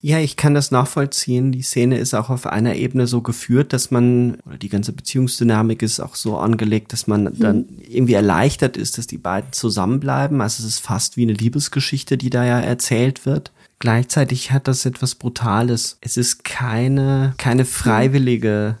ja, 0.00 0.20
ich 0.20 0.36
kann 0.36 0.54
das 0.54 0.70
nachvollziehen. 0.70 1.50
Die 1.50 1.62
Szene 1.62 1.98
ist 1.98 2.14
auch 2.14 2.30
auf 2.30 2.46
einer 2.46 2.76
Ebene 2.76 3.08
so 3.08 3.20
geführt, 3.20 3.72
dass 3.72 3.90
man, 3.90 4.38
oder 4.46 4.56
die 4.56 4.68
ganze 4.68 4.92
Beziehungsdynamik 4.92 5.82
ist 5.82 5.98
auch 5.98 6.14
so 6.14 6.36
angelegt, 6.36 6.92
dass 6.92 7.08
man 7.08 7.24
mhm. 7.24 7.38
dann 7.40 7.64
irgendwie 7.88 8.12
erleichtert 8.12 8.76
ist, 8.76 8.96
dass 8.96 9.08
die 9.08 9.18
beiden 9.18 9.52
zusammenbleiben. 9.52 10.40
Also 10.40 10.62
es 10.62 10.68
ist 10.68 10.78
fast 10.78 11.16
wie 11.16 11.22
eine 11.22 11.32
Liebesgeschichte, 11.32 12.16
die 12.16 12.30
da 12.30 12.44
ja 12.44 12.60
erzählt 12.60 13.26
wird. 13.26 13.50
Gleichzeitig 13.78 14.50
hat 14.50 14.66
das 14.66 14.84
etwas 14.86 15.14
Brutales. 15.14 15.98
Es 16.00 16.16
ist 16.16 16.44
keine, 16.44 17.34
keine 17.38 17.64
freiwillige 17.64 18.76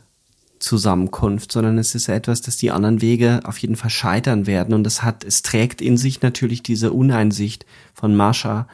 Zusammenkunft, 0.58 1.52
sondern 1.52 1.78
es 1.78 1.94
ist 1.94 2.08
etwas, 2.08 2.40
dass 2.40 2.56
die 2.56 2.70
anderen 2.70 3.00
Wege 3.00 3.40
auf 3.44 3.58
jeden 3.58 3.76
Fall 3.76 3.90
scheitern 3.90 4.46
werden. 4.46 4.74
Und 4.74 4.86
es 4.86 5.02
hat, 5.02 5.24
es 5.24 5.42
trägt 5.42 5.80
in 5.80 5.96
sich 5.96 6.22
natürlich 6.22 6.62
diese 6.62 6.92
Uneinsicht 6.92 7.64
von 7.94 8.16
Mascha 8.16 8.66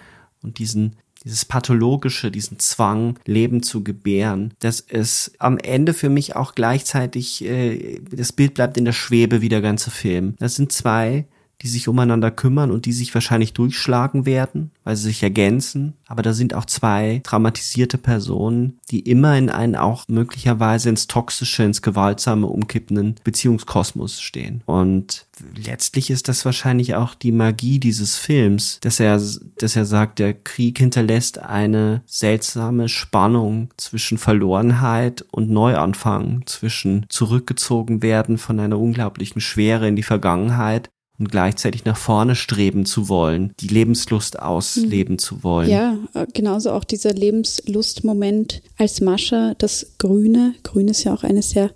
und 0.43 0.59
diesen, 0.59 0.97
dieses 1.25 1.45
pathologische, 1.45 2.31
diesen 2.31 2.59
Zwang, 2.59 3.19
Leben 3.27 3.63
zu 3.63 3.85
gebären, 3.85 4.55
dass 4.61 4.81
es 4.81 5.33
am 5.39 5.59
Ende 5.59 5.93
für 5.93 6.09
mich 6.09 6.37
auch 6.37 6.55
gleichzeitig, 6.55 7.45
äh, 7.45 8.01
das 8.11 8.33
Bild 8.33 8.55
bleibt 8.55 8.79
in 8.79 8.87
der 8.87 8.93
Schwebe 8.93 9.43
wie 9.43 9.49
der 9.49 9.63
ganze 9.63 9.91
Film. 9.91 10.37
Das 10.39 10.55
sind 10.55 10.73
zwei 10.73 11.27
die 11.63 11.69
sich 11.69 11.89
umeinander 11.89 12.31
kümmern 12.31 12.71
und 12.71 12.87
die 12.87 12.93
sich 12.93 13.15
wahrscheinlich 13.15 13.53
durchschlagen 13.53 14.27
werden, 14.27 14.71
weil 14.85 14.97
sie 14.97 15.05
sich 15.05 15.23
ergänzen. 15.23 15.95
Aber 16.07 16.23
da 16.23 16.33
sind 16.33 16.55
auch 16.55 16.67
zwei 16.67 17.21
traumatisierte 17.25 17.99
Personen, 17.99 18.79
die 18.91 19.01
immer 19.01 19.37
in 19.37 19.51
einen 19.51 19.77
auch 19.77 20.07
möglicherweise 20.09 20.89
ins 20.89 21.07
toxische, 21.07 21.63
ins 21.63 21.83
gewaltsame 21.83 22.47
umkippenden 22.47 23.17
Beziehungskosmos 23.25 24.21
stehen. 24.21 24.63
Und 24.67 25.27
letztlich 25.57 26.11
ist 26.11 26.29
das 26.29 26.45
wahrscheinlich 26.45 26.95
auch 26.95 27.15
die 27.15 27.33
Magie 27.33 27.79
dieses 27.79 28.17
Films, 28.17 28.79
dass 28.81 29.01
er, 29.01 29.21
dass 29.59 29.77
er 29.77 29.85
sagt, 29.85 30.19
der 30.19 30.35
Krieg 30.35 30.79
hinterlässt 30.79 31.39
eine 31.39 32.03
seltsame 32.07 32.89
Spannung 32.89 33.71
zwischen 33.77 34.19
Verlorenheit 34.19 35.25
und 35.31 35.51
Neuanfang, 35.51 36.43
zwischen 36.47 37.07
zurückgezogen 37.09 38.03
werden 38.03 38.39
von 38.39 38.61
einer 38.61 38.79
unglaublichen 38.79 39.41
Schwere 39.41 39.89
in 39.89 39.97
die 39.97 40.03
Vergangenheit 40.03 40.91
und 41.19 41.31
gleichzeitig 41.31 41.85
nach 41.85 41.97
vorne 41.97 42.35
streben 42.35 42.87
zu 42.87 43.09
wollen, 43.09 43.53
die 43.61 43.69
Lebenslust 43.69 44.39
ausleben 44.41 45.15
mhm. 45.15 45.19
zu 45.19 45.45
wollen. 45.45 45.71
Ja, 45.71 45.99
äh, 46.15 46.27
genauso 46.33 46.73
auch 46.73 46.85
dieser 46.85 47.13
Lebenslustmoment 47.13 48.63
als 48.77 49.01
Mascha, 49.01 49.55
das 49.59 49.93
Grüne. 49.99 50.55
Grün 50.65 50.89
ist 50.89 51.05
ja 51.05 51.15
auch 51.15 51.23
eine 51.23 51.43
sehr 51.43 51.71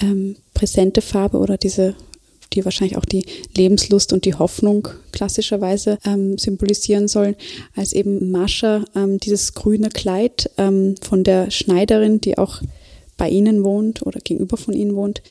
ähm, 0.00 0.36
präsente 0.54 1.02
Farbe 1.02 1.38
oder 1.38 1.56
diese, 1.56 1.96
die 2.52 2.64
wahrscheinlich 2.64 2.96
auch 2.96 3.04
die 3.04 3.26
Lebenslust 3.56 4.12
und 4.12 4.24
die 4.24 4.34
Hoffnung 4.34 4.88
klassischerweise 5.10 5.98
ähm, 6.04 6.38
symbolisieren 6.38 7.08
sollen, 7.08 7.34
als 7.74 7.92
eben 7.92 8.30
Mascha 8.30 8.84
ähm, 8.94 9.18
dieses 9.18 9.54
grüne 9.54 9.88
Kleid 9.88 10.48
ähm, 10.58 10.94
von 11.02 11.24
der 11.24 11.50
Schneiderin, 11.50 12.20
die 12.20 12.38
auch 12.38 12.62
bei 13.16 13.28
ihnen 13.28 13.64
wohnt 13.64 14.06
oder 14.06 14.20
gegenüber 14.20 14.56
von 14.56 14.74
ihnen 14.74 14.94
wohnt, 14.94 15.22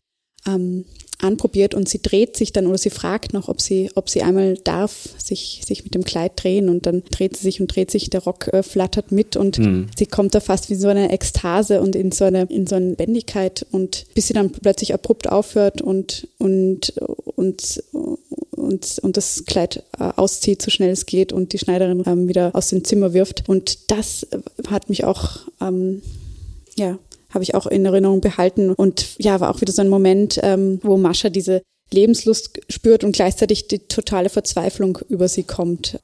ähm, 0.45 0.85
anprobiert 1.19 1.73
und 1.73 1.89
sie 1.89 2.01
dreht 2.01 2.37
sich 2.37 2.53
dann 2.53 2.65
oder 2.65 2.77
sie 2.77 2.89
fragt 2.89 3.33
noch, 3.33 3.49
ob 3.49 3.61
sie, 3.61 3.91
ob 3.95 4.09
sie 4.09 4.21
einmal 4.21 4.55
darf, 4.57 5.09
sich, 5.17 5.61
sich 5.65 5.83
mit 5.83 5.93
dem 5.93 6.03
Kleid 6.03 6.33
drehen 6.35 6.69
und 6.69 6.85
dann 6.85 7.03
dreht 7.11 7.35
sie 7.35 7.43
sich 7.43 7.59
und 7.59 7.75
dreht 7.75 7.91
sich, 7.91 8.09
der 8.09 8.23
Rock 8.23 8.47
äh, 8.53 8.63
flattert 8.63 9.11
mit 9.11 9.35
und 9.35 9.59
mhm. 9.59 9.87
sie 9.97 10.05
kommt 10.05 10.33
da 10.33 10.39
fast 10.39 10.69
wie 10.69 10.75
so 10.75 10.87
eine 10.87 11.11
Ekstase 11.11 11.81
und 11.81 11.95
in 11.95 12.11
so 12.11 12.23
eine, 12.23 12.43
in 12.43 12.67
so 12.67 12.75
eine 12.75 12.95
Bändigkeit 12.95 13.65
und 13.71 14.05
bis 14.15 14.27
sie 14.27 14.33
dann 14.33 14.51
plötzlich 14.51 14.93
abrupt 14.93 15.29
aufhört 15.29 15.81
und, 15.81 16.27
und, 16.37 16.93
und, 17.35 17.83
und, 18.51 18.99
und 19.01 19.17
das 19.17 19.43
Kleid 19.45 19.83
äh, 19.99 20.03
auszieht, 20.15 20.61
so 20.61 20.71
schnell 20.71 20.91
es 20.91 21.05
geht 21.05 21.33
und 21.33 21.51
die 21.51 21.59
Schneiderin 21.59 22.03
ähm, 22.05 22.29
wieder 22.29 22.51
aus 22.53 22.69
dem 22.69 22.83
Zimmer 22.85 23.13
wirft 23.13 23.47
und 23.49 23.91
das 23.91 24.25
hat 24.69 24.87
mich 24.89 25.03
auch, 25.03 25.39
ähm, 25.61 26.01
ja, 26.75 26.97
habe 27.33 27.43
ich 27.43 27.55
auch 27.55 27.67
in 27.67 27.85
Erinnerung 27.85 28.21
behalten. 28.21 28.71
Und 28.71 29.17
ja, 29.19 29.39
war 29.39 29.53
auch 29.53 29.61
wieder 29.61 29.73
so 29.73 29.81
ein 29.81 29.89
Moment, 29.89 30.39
ähm, 30.43 30.79
wo 30.83 30.97
Mascha 30.97 31.29
diese 31.29 31.61
Lebenslust 31.91 32.59
spürt 32.69 33.03
und 33.03 33.13
gleichzeitig 33.13 33.67
die 33.67 33.79
totale 33.79 34.29
Verzweiflung 34.29 34.99
über 35.09 35.27
sie 35.27 35.43
kommt. 35.43 35.99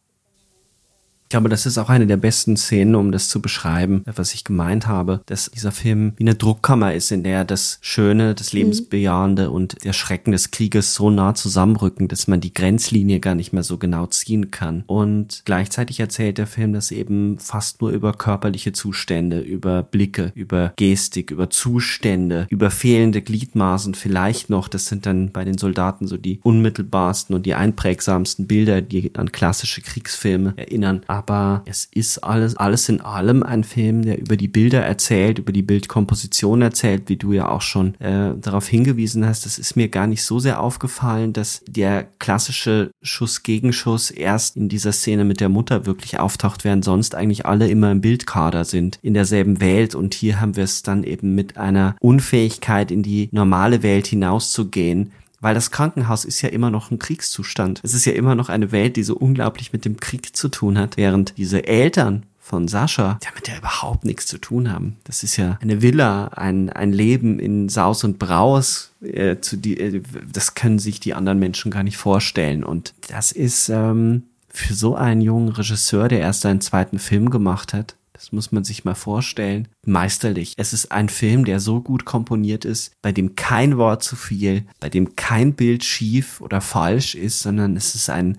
Ich 1.25 1.29
glaube, 1.29 1.49
das 1.49 1.65
ist 1.65 1.79
auch 1.79 1.89
eine 1.89 2.05
der 2.05 2.17
besten 2.17 2.55
Szenen, 2.55 2.93
um 2.93 3.11
das 3.11 3.29
zu 3.29 3.41
beschreiben, 3.41 4.03
was 4.05 4.35
ich 4.35 4.43
gemeint 4.43 4.85
habe, 4.85 5.21
dass 5.25 5.49
dieser 5.49 5.71
Film 5.71 6.13
wie 6.17 6.23
eine 6.23 6.35
Druckkammer 6.35 6.93
ist, 6.93 7.11
in 7.11 7.23
der 7.23 7.45
das 7.45 7.79
Schöne, 7.81 8.35
das 8.35 8.53
mhm. 8.53 8.59
Lebensbejahende 8.59 9.49
und 9.49 9.83
der 9.83 9.93
Schrecken 9.93 10.33
des 10.33 10.51
Krieges 10.51 10.93
so 10.93 11.09
nah 11.09 11.33
zusammenrücken, 11.33 12.07
dass 12.07 12.27
man 12.27 12.41
die 12.41 12.53
Grenzlinie 12.53 13.19
gar 13.19 13.33
nicht 13.33 13.53
mehr 13.53 13.63
so 13.63 13.79
genau 13.79 14.05
ziehen 14.05 14.51
kann. 14.51 14.83
Und 14.85 15.41
gleichzeitig 15.45 15.99
erzählt 15.99 16.37
der 16.37 16.45
Film 16.45 16.73
das 16.73 16.91
eben 16.91 17.39
fast 17.39 17.81
nur 17.81 17.89
über 17.89 18.13
körperliche 18.13 18.71
Zustände, 18.71 19.39
über 19.39 19.81
Blicke, 19.81 20.31
über 20.35 20.73
Gestik, 20.75 21.31
über 21.31 21.49
Zustände, 21.49 22.45
über 22.51 22.69
fehlende 22.69 23.23
Gliedmaßen 23.23 23.95
vielleicht 23.95 24.51
noch. 24.51 24.67
Das 24.67 24.85
sind 24.85 25.07
dann 25.07 25.31
bei 25.31 25.43
den 25.43 25.57
Soldaten 25.57 26.05
so 26.05 26.17
die 26.17 26.39
unmittelbarsten 26.43 27.35
und 27.35 27.47
die 27.47 27.55
einprägsamsten 27.55 28.45
Bilder, 28.45 28.83
die 28.83 29.15
an 29.15 29.31
klassische 29.31 29.81
Kriegsfilme 29.81 30.53
erinnern 30.55 31.01
aber 31.15 31.61
es 31.65 31.87
ist 31.93 32.19
alles, 32.19 32.57
alles 32.57 32.89
in 32.89 32.99
allem 32.99 33.41
ein 33.41 33.63
Film, 33.63 34.01
der 34.01 34.19
über 34.19 34.35
die 34.35 34.49
Bilder 34.49 34.83
erzählt, 34.83 35.39
über 35.39 35.53
die 35.53 35.61
Bildkomposition 35.61 36.61
erzählt, 36.61 37.03
wie 37.07 37.15
du 37.15 37.31
ja 37.31 37.47
auch 37.47 37.61
schon 37.61 37.95
äh, 38.01 38.35
darauf 38.37 38.67
hingewiesen 38.67 39.25
hast. 39.25 39.45
Das 39.45 39.57
ist 39.57 39.77
mir 39.77 39.87
gar 39.87 40.07
nicht 40.07 40.23
so 40.23 40.39
sehr 40.39 40.59
aufgefallen, 40.59 41.31
dass 41.31 41.63
der 41.67 42.03
klassische 42.19 42.91
Schuss-Gegenschuss 43.01 44.11
erst 44.11 44.57
in 44.57 44.67
dieser 44.67 44.91
Szene 44.91 45.23
mit 45.23 45.39
der 45.39 45.49
Mutter 45.49 45.85
wirklich 45.85 46.19
auftaucht, 46.19 46.65
während 46.65 46.83
sonst 46.83 47.15
eigentlich 47.15 47.45
alle 47.45 47.69
immer 47.69 47.91
im 47.91 48.01
Bildkader 48.01 48.65
sind, 48.65 48.99
in 49.01 49.13
derselben 49.13 49.61
Welt. 49.61 49.95
Und 49.95 50.13
hier 50.13 50.41
haben 50.41 50.57
wir 50.57 50.65
es 50.65 50.83
dann 50.83 51.05
eben 51.05 51.33
mit 51.33 51.57
einer 51.57 51.95
Unfähigkeit 52.01 52.91
in 52.91 53.03
die 53.03 53.29
normale 53.31 53.83
Welt 53.83 54.07
hinauszugehen, 54.07 55.13
weil 55.41 55.55
das 55.55 55.71
Krankenhaus 55.71 56.25
ist 56.25 56.41
ja 56.41 56.49
immer 56.49 56.71
noch 56.71 56.91
ein 56.91 56.99
Kriegszustand. 56.99 57.81
Es 57.83 57.93
ist 57.93 58.05
ja 58.05 58.13
immer 58.13 58.35
noch 58.35 58.49
eine 58.49 58.71
Welt, 58.71 58.95
die 58.95 59.03
so 59.03 59.15
unglaublich 59.15 59.73
mit 59.73 59.85
dem 59.85 59.97
Krieg 59.97 60.35
zu 60.35 60.49
tun 60.49 60.77
hat, 60.77 60.97
während 60.97 61.37
diese 61.37 61.67
Eltern 61.67 62.25
von 62.45 62.67
Sascha 62.67 63.17
damit 63.25 63.47
ja 63.47 63.57
überhaupt 63.57 64.05
nichts 64.05 64.27
zu 64.27 64.37
tun 64.37 64.71
haben. 64.71 64.97
Das 65.03 65.23
ist 65.23 65.35
ja 65.35 65.57
eine 65.61 65.81
Villa, 65.81 66.27
ein, 66.27 66.69
ein 66.69 66.93
Leben 66.93 67.39
in 67.39 67.69
Saus 67.69 68.03
und 68.03 68.19
Braus, 68.19 68.91
äh, 69.01 69.37
zu 69.39 69.57
die, 69.57 69.79
äh, 69.79 70.03
das 70.31 70.53
können 70.53 70.77
sich 70.77 70.99
die 70.99 71.15
anderen 71.15 71.39
Menschen 71.39 71.71
gar 71.71 71.81
nicht 71.81 71.97
vorstellen. 71.97 72.63
Und 72.63 72.93
das 73.07 73.31
ist 73.31 73.69
ähm, 73.69 74.23
für 74.47 74.75
so 74.75 74.95
einen 74.95 75.21
jungen 75.21 75.49
Regisseur, 75.49 76.07
der 76.07 76.19
erst 76.19 76.41
seinen 76.41 76.61
zweiten 76.61 76.99
Film 76.99 77.31
gemacht 77.31 77.73
hat, 77.73 77.95
das 78.15 78.31
muss 78.31 78.53
man 78.53 78.63
sich 78.63 78.85
mal 78.85 78.95
vorstellen. 78.95 79.67
Meisterlich. 79.85 80.53
Es 80.55 80.71
ist 80.71 80.89
ein 80.91 81.09
Film, 81.09 81.43
der 81.43 81.59
so 81.59 81.81
gut 81.81 82.05
komponiert 82.05 82.63
ist, 82.63 82.93
bei 83.01 83.11
dem 83.11 83.35
kein 83.35 83.77
Wort 83.77 84.03
zu 84.03 84.15
viel, 84.15 84.63
bei 84.79 84.89
dem 84.89 85.17
kein 85.17 85.53
Bild 85.53 85.83
schief 85.83 86.39
oder 86.39 86.61
falsch 86.61 87.15
ist, 87.15 87.41
sondern 87.41 87.75
es 87.75 87.93
ist 87.93 88.09
ein 88.09 88.37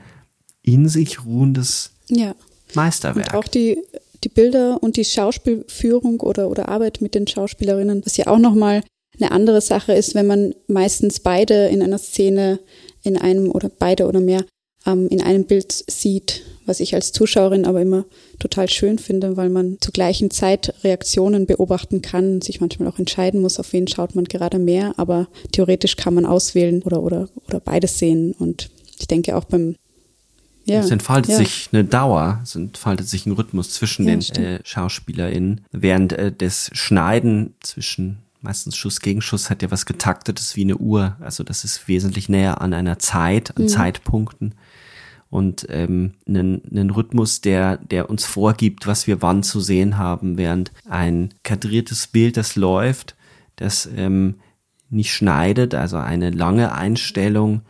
in 0.63 0.89
sich 0.89 1.27
ruhendes 1.27 1.91
ja. 2.09 2.35
Meisterwerk. 2.75 3.35
Und 3.35 3.39
auch 3.39 3.49
die, 3.49 3.83
die 4.25 4.31
Bilder 4.31 4.83
und 4.83 4.97
die 4.97 5.05
Schauspielführung 5.05 6.21
oder, 6.21 6.49
oder 6.49 6.71
Arbeit 6.71 7.03
mit 7.03 7.15
den 7.15 7.27
Schauspielerinnen, 7.27 8.05
was 8.05 8.17
ja 8.17 8.29
auch 8.29 8.39
nochmal 8.39 8.83
eine 9.21 9.31
andere 9.31 9.61
Sache 9.61 9.93
ist, 9.93 10.15
wenn 10.15 10.27
man 10.27 10.55
meistens 10.69 11.21
beide 11.21 11.69
in 11.69 11.83
einer 11.83 11.99
Szene 11.99 12.61
in 13.03 13.19
einem 13.19 13.51
oder 13.51 13.69
beide 13.69 14.07
oder 14.07 14.21
mehr 14.21 14.45
ähm, 14.87 15.09
in 15.09 15.21
einem 15.21 15.45
Bild 15.45 15.85
sieht 15.87 16.43
was 16.67 16.81
ich 16.81 16.95
als 16.95 17.13
Zuschauerin 17.13 17.65
aber 17.65 17.81
immer 17.81 18.05
total 18.39 18.69
schön 18.69 18.99
finde, 18.99 19.37
weil 19.37 19.49
man 19.49 19.79
zur 19.81 19.93
gleichen 19.93 20.31
Zeit 20.31 20.75
Reaktionen 20.85 21.47
beobachten 21.47 22.03
kann, 22.03 22.43
sich 22.43 22.61
manchmal 22.61 22.89
auch 22.89 22.99
entscheiden 22.99 23.41
muss, 23.41 23.59
auf 23.59 23.73
wen 23.73 23.89
schaut 23.89 24.15
man 24.15 24.25
gerade 24.25 24.59
mehr, 24.59 24.95
aber 24.99 25.29
theoretisch 25.53 25.97
kann 25.97 26.15
man 26.15 26.27
auswählen 26.27 26.83
oder, 26.83 27.03
oder, 27.03 27.29
oder 27.47 27.61
beides 27.61 27.99
sehen 27.99 28.35
und 28.39 28.69
ich 28.99 29.07
denke 29.07 29.37
auch 29.37 29.45
beim 29.45 29.77
ja, 30.69 30.81
es 30.81 30.91
entfaltet 30.91 31.31
ja. 31.31 31.37
sich 31.39 31.69
eine 31.71 31.85
Dauer, 31.85 32.41
es 32.43 32.57
entfaltet 32.57 33.09
sich 33.09 33.25
ein 33.25 33.33
Rhythmus 33.33 33.71
zwischen 33.71 34.09
ja, 34.09 34.17
den 34.17 34.45
äh, 34.45 34.61
SchauspielerInnen, 34.65 35.61
während 35.71 36.13
äh, 36.13 36.33
das 36.37 36.71
Schneiden 36.73 37.55
zwischen 37.61 38.19
meistens 38.41 38.77
Schuss 38.77 39.01
gegen 39.01 39.23
Schuss 39.23 39.49
hat 39.49 39.63
ja 39.63 39.71
was 39.71 39.87
getaktetes 39.87 40.57
wie 40.57 40.63
eine 40.63 40.77
Uhr. 40.77 41.17
Also 41.21 41.45
das 41.45 41.65
ist 41.65 41.87
wesentlich 41.87 42.29
näher 42.29 42.61
an 42.61 42.73
einer 42.73 42.99
Zeit, 42.99 43.57
an 43.57 43.65
mhm. 43.65 43.69
Zeitpunkten 43.69 44.55
und 45.37 45.67
ähm, 45.69 46.15
einen, 46.27 46.63
einen 46.71 46.89
Rhythmus, 46.89 47.43
der, 47.43 47.77
der 47.77 48.09
uns 48.09 48.25
vorgibt, 48.25 48.87
was 48.87 49.07
wir 49.07 49.21
wann 49.21 49.43
zu 49.43 49.61
sehen 49.61 49.99
haben, 49.99 50.39
während 50.39 50.73
ein 50.89 51.35
kadriertes 51.43 52.07
Bild, 52.07 52.39
das 52.39 52.57
läuft, 52.57 53.17
das 53.57 53.87
ähm, 53.95 54.37
nicht 54.89 55.13
schneidet, 55.13 55.75
also 55.75 55.99
eine 55.99 56.31
lange 56.31 56.73
Einstellung 56.73 57.61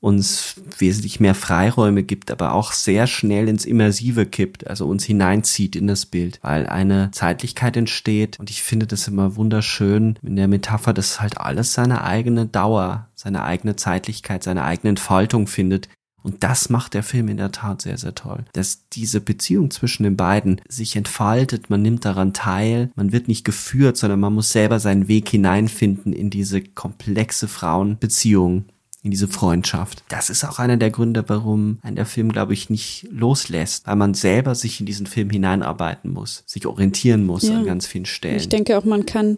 uns 0.00 0.56
wesentlich 0.76 1.18
mehr 1.18 1.34
Freiräume 1.34 2.02
gibt, 2.02 2.30
aber 2.30 2.52
auch 2.52 2.72
sehr 2.72 3.06
schnell 3.06 3.48
ins 3.48 3.64
Immersive 3.64 4.26
kippt, 4.26 4.66
also 4.66 4.86
uns 4.86 5.04
hineinzieht 5.04 5.76
in 5.76 5.86
das 5.86 6.04
Bild, 6.04 6.40
weil 6.42 6.66
eine 6.66 7.10
Zeitlichkeit 7.12 7.78
entsteht. 7.78 8.38
Und 8.38 8.50
ich 8.50 8.62
finde 8.62 8.86
das 8.86 9.08
immer 9.08 9.36
wunderschön 9.36 10.18
in 10.22 10.36
der 10.36 10.46
Metapher, 10.46 10.92
dass 10.92 11.22
halt 11.22 11.38
alles 11.38 11.72
seine 11.72 12.04
eigene 12.04 12.44
Dauer, 12.44 13.08
seine 13.14 13.44
eigene 13.44 13.76
Zeitlichkeit, 13.76 14.42
seine 14.42 14.64
eigene 14.64 14.90
Entfaltung 14.90 15.46
findet, 15.46 15.88
und 16.24 16.42
das 16.42 16.70
macht 16.70 16.94
der 16.94 17.02
Film 17.02 17.28
in 17.28 17.36
der 17.36 17.52
Tat 17.52 17.82
sehr, 17.82 17.98
sehr 17.98 18.14
toll. 18.14 18.44
Dass 18.54 18.88
diese 18.88 19.20
Beziehung 19.20 19.70
zwischen 19.70 20.04
den 20.04 20.16
beiden 20.16 20.60
sich 20.68 20.96
entfaltet, 20.96 21.68
man 21.68 21.82
nimmt 21.82 22.06
daran 22.06 22.32
teil, 22.32 22.90
man 22.96 23.12
wird 23.12 23.28
nicht 23.28 23.44
geführt, 23.44 23.98
sondern 23.98 24.20
man 24.20 24.32
muss 24.32 24.50
selber 24.50 24.80
seinen 24.80 25.06
Weg 25.06 25.28
hineinfinden 25.28 26.14
in 26.14 26.30
diese 26.30 26.62
komplexe 26.62 27.46
Frauenbeziehung 27.46 28.64
in 29.02 29.10
diese 29.10 29.28
Freundschaft. 29.28 30.02
Das 30.08 30.30
ist 30.30 30.44
auch 30.44 30.58
einer 30.58 30.78
der 30.78 30.90
Gründe, 30.90 31.24
warum 31.26 31.78
ein 31.82 31.94
der 31.94 32.06
Film, 32.06 32.32
glaube 32.32 32.54
ich, 32.54 32.70
nicht 32.70 33.06
loslässt, 33.10 33.86
weil 33.86 33.96
man 33.96 34.14
selber 34.14 34.54
sich 34.54 34.80
in 34.80 34.86
diesen 34.86 35.04
Film 35.06 35.28
hineinarbeiten 35.28 36.10
muss, 36.10 36.42
sich 36.46 36.66
orientieren 36.66 37.26
muss 37.26 37.42
ja. 37.42 37.58
an 37.58 37.66
ganz 37.66 37.86
vielen 37.86 38.06
Stellen. 38.06 38.38
Ich 38.38 38.48
denke 38.48 38.78
auch, 38.78 38.86
man 38.86 39.04
kann 39.04 39.36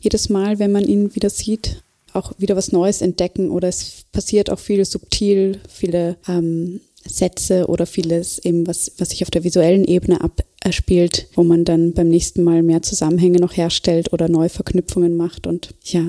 jedes 0.00 0.28
Mal, 0.28 0.58
wenn 0.58 0.72
man 0.72 0.82
ihn 0.82 1.14
wieder 1.14 1.30
sieht, 1.30 1.84
auch 2.16 2.32
wieder 2.38 2.56
was 2.56 2.72
Neues 2.72 3.00
entdecken 3.00 3.50
oder 3.50 3.68
es 3.68 4.04
passiert 4.12 4.50
auch 4.50 4.58
viel 4.58 4.84
subtil, 4.84 5.60
viele 5.68 6.16
ähm, 6.28 6.80
Sätze 7.08 7.66
oder 7.66 7.86
vieles 7.86 8.38
eben, 8.38 8.66
was, 8.66 8.92
was 8.98 9.10
sich 9.10 9.22
auf 9.22 9.30
der 9.30 9.44
visuellen 9.44 9.84
Ebene 9.84 10.18
abspielt, 10.64 11.28
wo 11.34 11.44
man 11.44 11.64
dann 11.64 11.92
beim 11.92 12.08
nächsten 12.08 12.42
Mal 12.42 12.62
mehr 12.62 12.82
Zusammenhänge 12.82 13.38
noch 13.38 13.56
herstellt 13.56 14.12
oder 14.12 14.28
neue 14.28 14.48
Verknüpfungen 14.48 15.16
macht. 15.16 15.46
Und 15.46 15.74
ja, 15.84 16.04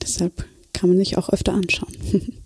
deshalb 0.00 0.44
kann 0.72 0.88
man 0.88 0.98
sich 0.98 1.16
auch 1.16 1.28
öfter 1.28 1.52
anschauen. 1.52 1.94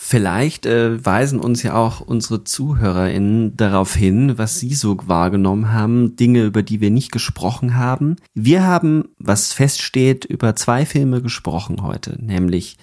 Vielleicht 0.00 0.64
äh, 0.64 1.04
weisen 1.04 1.40
uns 1.40 1.64
ja 1.64 1.74
auch 1.74 2.00
unsere 2.00 2.44
ZuhörerInnen 2.44 3.56
darauf 3.56 3.96
hin, 3.96 4.38
was 4.38 4.60
sie 4.60 4.72
so 4.72 4.96
wahrgenommen 5.06 5.72
haben, 5.72 6.14
Dinge, 6.14 6.44
über 6.44 6.62
die 6.62 6.80
wir 6.80 6.92
nicht 6.92 7.10
gesprochen 7.10 7.76
haben. 7.76 8.14
Wir 8.32 8.64
haben, 8.64 9.08
was 9.18 9.52
feststeht, 9.52 10.24
über 10.24 10.54
zwei 10.54 10.86
Filme 10.86 11.20
gesprochen 11.20 11.82
heute, 11.82 12.16
nämlich 12.24 12.76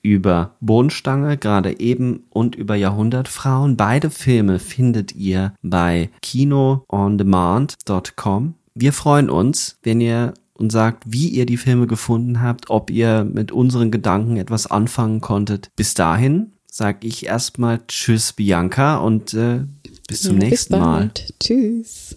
über 0.00 0.54
Bohnenstange, 0.60 1.36
gerade 1.36 1.80
eben, 1.80 2.22
und 2.30 2.54
über 2.54 2.76
Jahrhundertfrauen. 2.76 3.76
Beide 3.76 4.08
Filme 4.08 4.60
findet 4.60 5.16
ihr 5.16 5.54
bei 5.62 6.10
kinoondemand.com. 6.22 8.54
Wir 8.74 8.92
freuen 8.92 9.28
uns, 9.28 9.80
wenn 9.82 10.00
ihr 10.00 10.34
uns 10.52 10.72
sagt, 10.72 11.02
wie 11.06 11.30
ihr 11.30 11.46
die 11.46 11.56
Filme 11.56 11.88
gefunden 11.88 12.40
habt, 12.40 12.70
ob 12.70 12.90
ihr 12.90 13.24
mit 13.24 13.50
unseren 13.50 13.90
Gedanken 13.90 14.36
etwas 14.36 14.68
anfangen 14.68 15.20
konntet. 15.20 15.72
Bis 15.74 15.94
dahin 15.94 16.52
sage 16.70 17.06
ich 17.06 17.26
erstmal 17.26 17.80
Tschüss, 17.86 18.32
Bianca, 18.32 18.96
und 18.96 19.34
äh, 19.34 19.60
bis 20.08 20.22
zum 20.22 20.40
ja, 20.40 20.48
nächsten 20.48 20.74
bis 20.74 20.80
Mal. 20.80 21.10
Tschüss. 21.40 22.16